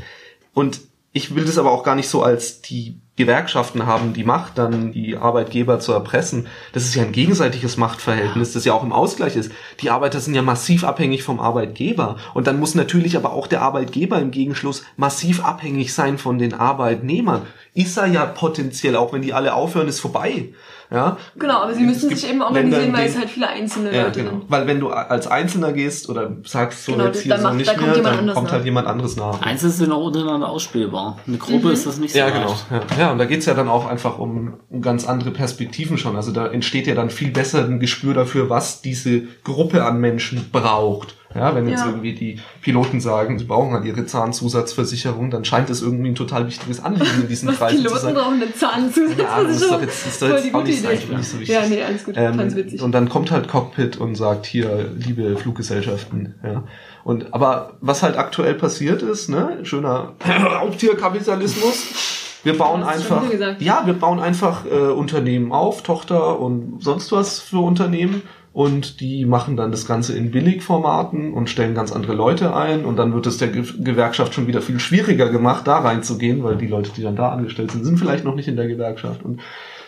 Und 0.55 0.81
ich 1.13 1.35
will 1.35 1.45
das 1.45 1.59
aber 1.59 1.73
auch 1.73 1.83
gar 1.83 1.97
nicht 1.97 2.09
so 2.09 2.23
als 2.23 2.61
die 2.63 3.01
Gewerkschaften 3.17 3.85
haben 3.85 4.15
die 4.15 4.25
Macht, 4.25 4.57
dann 4.57 4.93
die 4.93 5.17
Arbeitgeber 5.17 5.81
zu 5.81 5.93
erpressen. 5.93 6.47
Das 6.73 6.85
ist 6.85 6.95
ja 6.95 7.03
ein 7.03 7.13
gegenseitiges 7.13 7.77
Machtverhältnis, 7.77 8.53
das 8.53 8.65
ja 8.65 8.73
auch 8.73 8.85
im 8.85 8.93
Ausgleich 8.93 9.37
ist. 9.37 9.53
Die 9.81 9.91
Arbeiter 9.91 10.21
sind 10.21 10.35
ja 10.35 10.43
massiv 10.43 10.85
abhängig 10.85 11.23
vom 11.25 11.41
Arbeitgeber. 11.41 12.17
Und 12.33 12.47
dann 12.47 12.61
muss 12.61 12.77
natürlich 12.77 13.17
aber 13.17 13.33
auch 13.33 13.49
der 13.49 13.61
Arbeitgeber 13.61 14.21
im 14.21 14.31
Gegenschluss 14.31 14.85
massiv 14.97 15.45
abhängig 15.45 15.93
sein 15.93 16.17
von 16.17 16.39
den 16.39 16.55
Arbeitnehmern. 16.55 17.47
Ist 17.75 17.99
er 17.99 18.07
ja 18.07 18.25
potenziell, 18.25 18.97
auch 18.97 19.13
wenn 19.13 19.23
die 19.23 19.35
alle 19.35 19.55
aufhören, 19.55 19.89
ist 19.89 20.01
vorbei. 20.01 20.49
Ja? 20.93 21.17
genau, 21.39 21.59
aber 21.63 21.73
sie 21.75 21.85
müssen 21.85 22.09
sich 22.11 22.25
eben 22.25 22.41
Länder, 22.41 22.47
organisieren, 22.47 22.93
weil 22.93 23.07
es 23.09 23.17
halt 23.17 23.31
viele 23.31 23.49
einzelne 23.49 23.95
ja, 23.95 24.03
Leute 24.05 24.21
genau. 24.21 24.31
sind. 24.41 24.51
Weil 24.51 24.67
wenn 24.67 24.81
du 24.81 24.89
als 24.91 25.27
Einzelner 25.29 25.73
gehst 25.73 26.09
oder 26.09 26.33
sagst, 26.45 26.85
so 26.85 26.93
Genau, 26.93 27.05
jetzt 27.07 27.21
hier 27.23 27.31
dann 27.31 27.41
so 27.41 27.47
macht- 27.49 27.57
nicht 27.59 27.71
da 27.77 27.81
mehr, 27.81 27.95
dann 27.99 28.27
kommt 28.35 28.47
nach. 28.47 28.53
halt 28.53 28.65
jemand 28.65 28.89
anderes 28.89 29.17
nach. 29.17 29.41
Einzelne 29.41 29.73
sind 29.73 29.93
auch 29.93 30.05
untereinander 30.05 30.49
ausspielbar. 30.49 31.19
Eine 31.27 31.37
Gruppe 31.39 31.69
Mhm. 31.69 31.73
ist 31.73 31.87
das 31.87 31.99
nicht 31.99 32.13
so 32.13 32.19
Ja, 32.19 32.31
genau. 32.31 32.49
leicht. 32.49 32.67
Ja, 32.71 32.81
ja 32.99 33.13
und 33.13 33.19
da 33.19 33.25
geht's 33.27 33.47
ja 33.47 33.55
dann 33.55 33.69
auch 33.69 33.87
einfach 33.89 34.19
um, 34.19 34.55
um 34.69 34.83
ganz 34.83 35.07
andere 35.07 35.31
Perspektiven 35.31 35.97
schon. 35.97 36.17
Also 36.17 36.33
da 36.33 36.47
entsteht 36.49 36.87
ja 36.89 36.95
dann 36.97 37.11
viel 37.11 37.31
besser 37.31 37.65
ein 37.65 37.79
Gespür 37.79 38.15
dafür, 38.15 38.51
was 38.51 38.83
diese 38.83 39.23
Gruppe 39.45 39.85
an 39.85 40.01
Menschen 40.01 40.49
braucht, 40.51 41.15
Ja, 41.35 41.55
wenn 41.55 41.69
jetzt 41.69 41.81
Ja. 41.81 41.87
irgendwie 41.87 42.13
die 42.13 42.39
Piloten 42.61 43.01
sagen, 43.01 43.39
sie 43.39 43.45
brauchen 43.45 43.73
halt 43.73 43.85
ihre 43.85 44.05
Zahnzusatzversicherung, 44.05 45.31
dann 45.31 45.45
scheint 45.45 45.71
es 45.71 45.81
irgendwie 45.81 46.11
ein 46.11 46.15
total 46.17 46.47
wichtiges 46.49 46.83
Anliegen 46.83 47.23
in 47.23 47.29
diesen 47.29 47.49
Kreisen 47.57 47.79
zu 47.79 47.83
Piloten 47.85 48.01
sein. 48.01 48.15
brauchen 48.15 48.43
eine 48.43 48.53
Zahnzusatzversicherung. 48.53 49.27
Ja, 49.29 49.45
das 49.45 49.61
ist 49.63 49.71
doch 49.71 49.81
jetzt, 49.81 50.07
ist 50.07 50.23
doch 50.23 50.29
auch 50.55 50.65
nicht, 50.65 50.79
Idee. 50.81 50.89
eigentlich 50.89 51.09
nicht 51.09 51.29
so 51.29 51.39
wichtig. 51.41 51.55
Ja, 51.55 51.67
nee, 51.69 51.83
alles 51.83 52.05
gut. 52.05 52.15
Fand's 52.17 52.57
witzig. 52.57 52.83
und 52.83 52.93
dann 52.93 53.09
kommt 53.09 53.31
halt 53.31 53.47
Cockpit 53.49 53.97
und 53.97 54.17
sagt, 54.17 54.45
hier, 54.47 54.91
liebe 54.97 55.37
Fluggesellschaften, 55.37 56.35
ja. 56.43 56.65
Und, 57.05 57.33
aber 57.33 57.75
was 57.81 58.03
halt 58.03 58.19
aktuell 58.19 58.55
passiert 58.55 59.01
ist, 59.03 59.29
ne, 59.31 59.59
schöner 59.63 60.15
Raubtierkapitalismus. 60.61 62.39
Wir 62.43 62.57
bauen 62.57 62.83
einfach, 62.83 63.23
ja, 63.59 63.83
wir 63.85 63.93
bauen 63.93 64.19
einfach 64.19 64.65
äh, 64.65 64.71
Unternehmen 64.89 65.53
auf, 65.53 65.83
Tochter 65.83 66.41
und 66.41 66.83
sonst 66.83 67.13
was 67.13 67.39
für 67.39 67.59
Unternehmen 67.59 68.23
und 68.53 69.01
die 69.01 69.25
machen 69.27 69.57
dann 69.57 69.71
das 69.71 69.87
Ganze 69.87 70.17
in 70.17 70.33
Billigformaten 70.33 71.33
und 71.33 71.49
stellen 71.49 71.75
ganz 71.75 71.93
andere 71.93 72.15
Leute 72.15 72.55
ein. 72.55 72.85
Und 72.85 72.97
dann 72.97 73.15
wird 73.15 73.27
es 73.27 73.39
der 73.39 73.49
Ge 73.49 73.65
Gewerkschaft 73.79 74.35
schon 74.35 74.49
wieder 74.49 74.61
viel 74.61 74.81
schwieriger 74.81 75.31
gemacht, 75.31 75.69
da 75.69 75.79
reinzugehen, 75.79 76.43
weil 76.43 76.57
die 76.57 76.67
Leute, 76.67 76.91
die 76.97 77.03
dann 77.03 77.15
da 77.15 77.29
angestellt 77.29 77.71
sind, 77.71 77.85
sind 77.85 77.99
vielleicht 77.99 78.25
noch 78.25 78.35
nicht 78.35 78.49
in 78.49 78.57
der 78.57 78.67
Gewerkschaft. 78.67 79.23
Und 79.25 79.41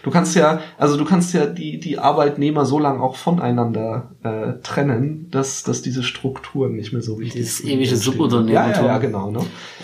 du 0.03 0.11
kannst 0.11 0.34
ja, 0.36 0.61
also 0.78 0.96
du 0.96 1.05
kannst 1.05 1.32
ja 1.34 1.46
die, 1.46 1.78
die 1.80 1.98
Arbeitnehmer 1.98 2.64
so 2.64 2.78
lange 2.78 3.03
auch 3.03 3.16
voneinander 3.16 4.11
äh, 4.22 4.61
trennen, 4.62 5.28
dass, 5.30 5.62
dass 5.62 5.82
diese 5.82 6.03
Strukturen 6.03 6.74
nicht 6.76 6.92
mehr 6.92 7.03
so 7.03 7.18
wichtig 7.18 7.40
Dieses 7.40 7.59
sind. 7.59 7.70
ewige 7.70 7.90
Ja, 7.90 7.96
Subunternehmertum. 7.96 8.84
ja, 8.84 8.92
ja, 8.92 8.98
genau, 8.98 9.30
ne? 9.30 9.40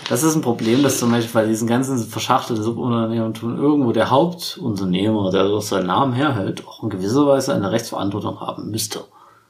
Das 0.09 0.23
ist 0.23 0.35
ein 0.35 0.41
Problem, 0.41 0.81
dass 0.83 0.99
zum 0.99 1.11
Beispiel 1.11 1.41
bei 1.41 1.47
diesen 1.47 1.67
ganzen 1.67 1.97
verschachtelten 1.99 2.63
Subunternehmertum 2.63 3.57
irgendwo 3.57 3.91
der 3.91 4.09
Hauptunternehmer, 4.09 5.31
der 5.31 5.43
durch 5.47 5.65
seinen 5.65 5.87
Namen 5.87 6.13
herhält, 6.13 6.65
auch 6.67 6.83
in 6.83 6.89
gewisser 6.89 7.27
Weise 7.27 7.53
eine 7.53 7.71
Rechtsverantwortung 7.71 8.39
haben 8.39 8.71
müsste. 8.71 9.01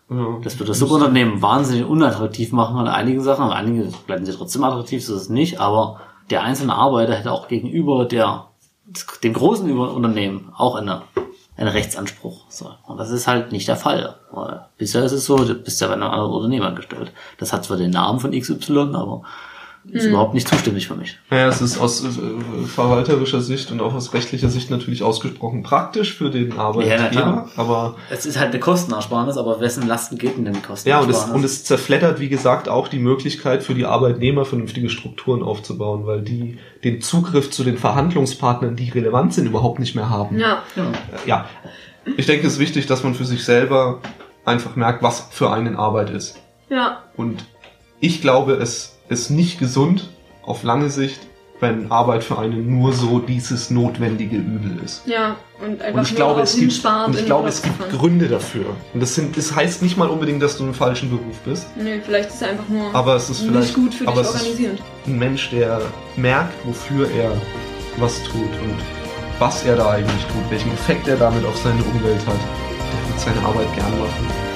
Ja. 0.09 0.39
Das 0.43 0.57
wird 0.59 0.67
das 0.69 0.79
Subunternehmen 0.79 1.41
wahnsinnig 1.41 1.85
unattraktiv 1.85 2.51
machen 2.51 2.77
an 2.77 2.87
einigen 2.87 3.21
Sachen, 3.21 3.43
aber 3.43 3.55
einige 3.55 3.89
bleiben 4.07 4.25
sie 4.25 4.33
trotzdem 4.33 4.63
attraktiv, 4.63 5.05
so 5.05 5.15
ist 5.15 5.21
es 5.23 5.29
nicht, 5.29 5.59
aber 5.59 5.99
der 6.31 6.43
einzelne 6.43 6.73
Arbeiter 6.75 7.13
hätte 7.13 7.31
auch 7.31 7.47
gegenüber 7.47 8.05
der, 8.05 8.45
dem 9.23 9.33
großen 9.33 9.77
Unternehmen 9.77 10.51
auch 10.55 10.75
eine, 10.75 11.03
einen 11.57 11.69
Rechtsanspruch. 11.69 12.45
So. 12.49 12.71
Und 12.85 12.97
das 12.97 13.09
ist 13.09 13.27
halt 13.27 13.51
nicht 13.51 13.67
der 13.67 13.75
Fall. 13.75 14.15
Weil 14.31 14.65
bisher 14.77 15.03
ist 15.03 15.11
es 15.11 15.25
so, 15.25 15.37
du 15.37 15.55
bist 15.55 15.81
ja 15.81 15.87
bei 15.87 15.93
einem 15.93 16.03
anderen 16.03 16.31
Unternehmen 16.31 16.65
angestellt. 16.65 17.11
Das 17.37 17.53
hat 17.53 17.65
zwar 17.65 17.77
den 17.77 17.91
Namen 17.91 18.19
von 18.19 18.31
XY, 18.31 18.91
aber 18.93 19.23
ist 19.91 20.05
überhaupt 20.05 20.33
nicht 20.33 20.47
zuständig 20.47 20.87
für 20.87 20.95
mich. 20.95 21.17
Ja, 21.31 21.47
es 21.47 21.61
ist 21.61 21.79
aus 21.79 22.03
äh, 22.03 22.07
verwalterischer 22.67 23.41
Sicht 23.41 23.71
und 23.71 23.81
auch 23.81 23.93
aus 23.93 24.13
rechtlicher 24.13 24.49
Sicht 24.49 24.69
natürlich 24.69 25.03
ausgesprochen 25.03 25.63
praktisch 25.63 26.13
für 26.15 26.29
den 26.29 26.51
Ja, 26.51 26.57
Arbeitgeber, 26.57 27.09
klar. 27.09 27.49
aber 27.55 27.95
Es 28.09 28.25
ist 28.25 28.39
halt 28.39 28.51
eine 28.51 28.59
Kostenersparnis, 28.59 29.37
aber 29.37 29.59
wessen 29.59 29.87
Lasten 29.87 30.17
geht 30.17 30.37
denn, 30.37 30.45
denn 30.45 30.53
die 30.53 30.59
ja, 30.59 30.65
Kostenersparnis? 30.67 31.17
und 31.17 31.29
es, 31.29 31.35
und 31.35 31.43
es 31.43 31.63
zerfleddert, 31.63 32.19
wie 32.19 32.29
gesagt, 32.29 32.69
auch 32.69 32.87
die 32.87 32.99
Möglichkeit 32.99 33.63
für 33.63 33.73
die 33.73 33.85
Arbeitnehmer, 33.85 34.45
vernünftige 34.45 34.89
Strukturen 34.89 35.43
aufzubauen, 35.43 36.05
weil 36.05 36.21
die 36.21 36.57
den 36.83 37.01
Zugriff 37.01 37.51
zu 37.51 37.63
den 37.63 37.77
Verhandlungspartnern, 37.77 38.75
die 38.75 38.89
relevant 38.89 39.33
sind, 39.33 39.47
überhaupt 39.47 39.79
nicht 39.79 39.95
mehr 39.95 40.09
haben. 40.09 40.39
Ja. 40.39 40.63
ja. 41.25 41.45
Ich 42.17 42.25
denke, 42.25 42.47
es 42.47 42.53
ist 42.53 42.59
wichtig, 42.59 42.85
dass 42.87 43.03
man 43.03 43.13
für 43.15 43.25
sich 43.25 43.43
selber 43.43 43.99
einfach 44.45 44.75
merkt, 44.75 45.03
was 45.03 45.27
für 45.31 45.51
einen 45.51 45.75
Arbeit 45.75 46.09
ist. 46.09 46.37
Ja. 46.69 47.03
Und 47.17 47.45
ich 47.99 48.21
glaube, 48.21 48.53
es 48.53 48.98
ist 49.09 49.29
nicht 49.29 49.59
gesund 49.59 50.09
auf 50.43 50.63
lange 50.63 50.89
Sicht, 50.89 51.19
wenn 51.59 51.91
Arbeit 51.91 52.23
für 52.23 52.39
einen 52.39 52.79
nur 52.79 52.93
so 52.93 53.19
dieses 53.19 53.69
notwendige 53.69 54.37
Übel 54.37 54.79
ist. 54.83 55.05
Ja. 55.05 55.35
Und 55.61 55.81
einfach 55.81 55.99
Und 55.99 56.03
ich 56.03 56.11
nur 56.11 56.15
glaube, 56.15 56.41
es 56.41 56.55
gibt, 56.55 56.85
und 56.85 57.19
ich 57.19 57.25
glaube, 57.25 57.49
es 57.49 57.61
gibt. 57.61 57.89
Gründe 57.91 58.29
dafür. 58.29 58.65
Und 58.93 59.01
das, 59.01 59.15
sind, 59.15 59.35
das 59.35 59.53
heißt 59.53 59.81
nicht 59.81 59.97
mal 59.97 60.07
unbedingt, 60.07 60.41
dass 60.41 60.57
du 60.57 60.63
im 60.63 60.73
falschen 60.73 61.09
Beruf 61.09 61.37
bist, 61.43 61.67
Nee, 61.75 61.99
vielleicht 62.05 62.29
ist 62.29 62.41
er 62.41 62.51
einfach 62.51 62.69
nur 62.69 62.95
aber 62.95 63.15
es 63.15 63.29
ist 63.29 63.41
vielleicht 63.41 63.59
nicht 63.59 63.73
gut 63.75 63.93
für 63.93 64.05
dich 64.05 64.07
aber 64.07 64.21
es 64.21 64.29
ist 64.29 64.35
organisiert. 64.35 64.81
ein 65.05 65.19
Mensch, 65.19 65.49
der 65.49 65.81
merkt, 66.15 66.53
wofür 66.65 67.09
er 67.11 67.31
was 67.97 68.23
tut 68.23 68.33
und 68.63 68.75
was 69.39 69.65
er 69.65 69.75
da 69.75 69.91
eigentlich 69.91 70.23
tut, 70.25 70.49
welchen 70.49 70.71
Effekt 70.71 71.07
er 71.09 71.17
damit 71.17 71.45
auf 71.45 71.57
seine 71.57 71.83
Umwelt 71.83 72.25
hat. 72.25 72.35
Der 72.35 73.09
wird 73.09 73.19
seine 73.19 73.45
Arbeit 73.45 73.73
gern 73.75 73.99
machen. 73.99 74.48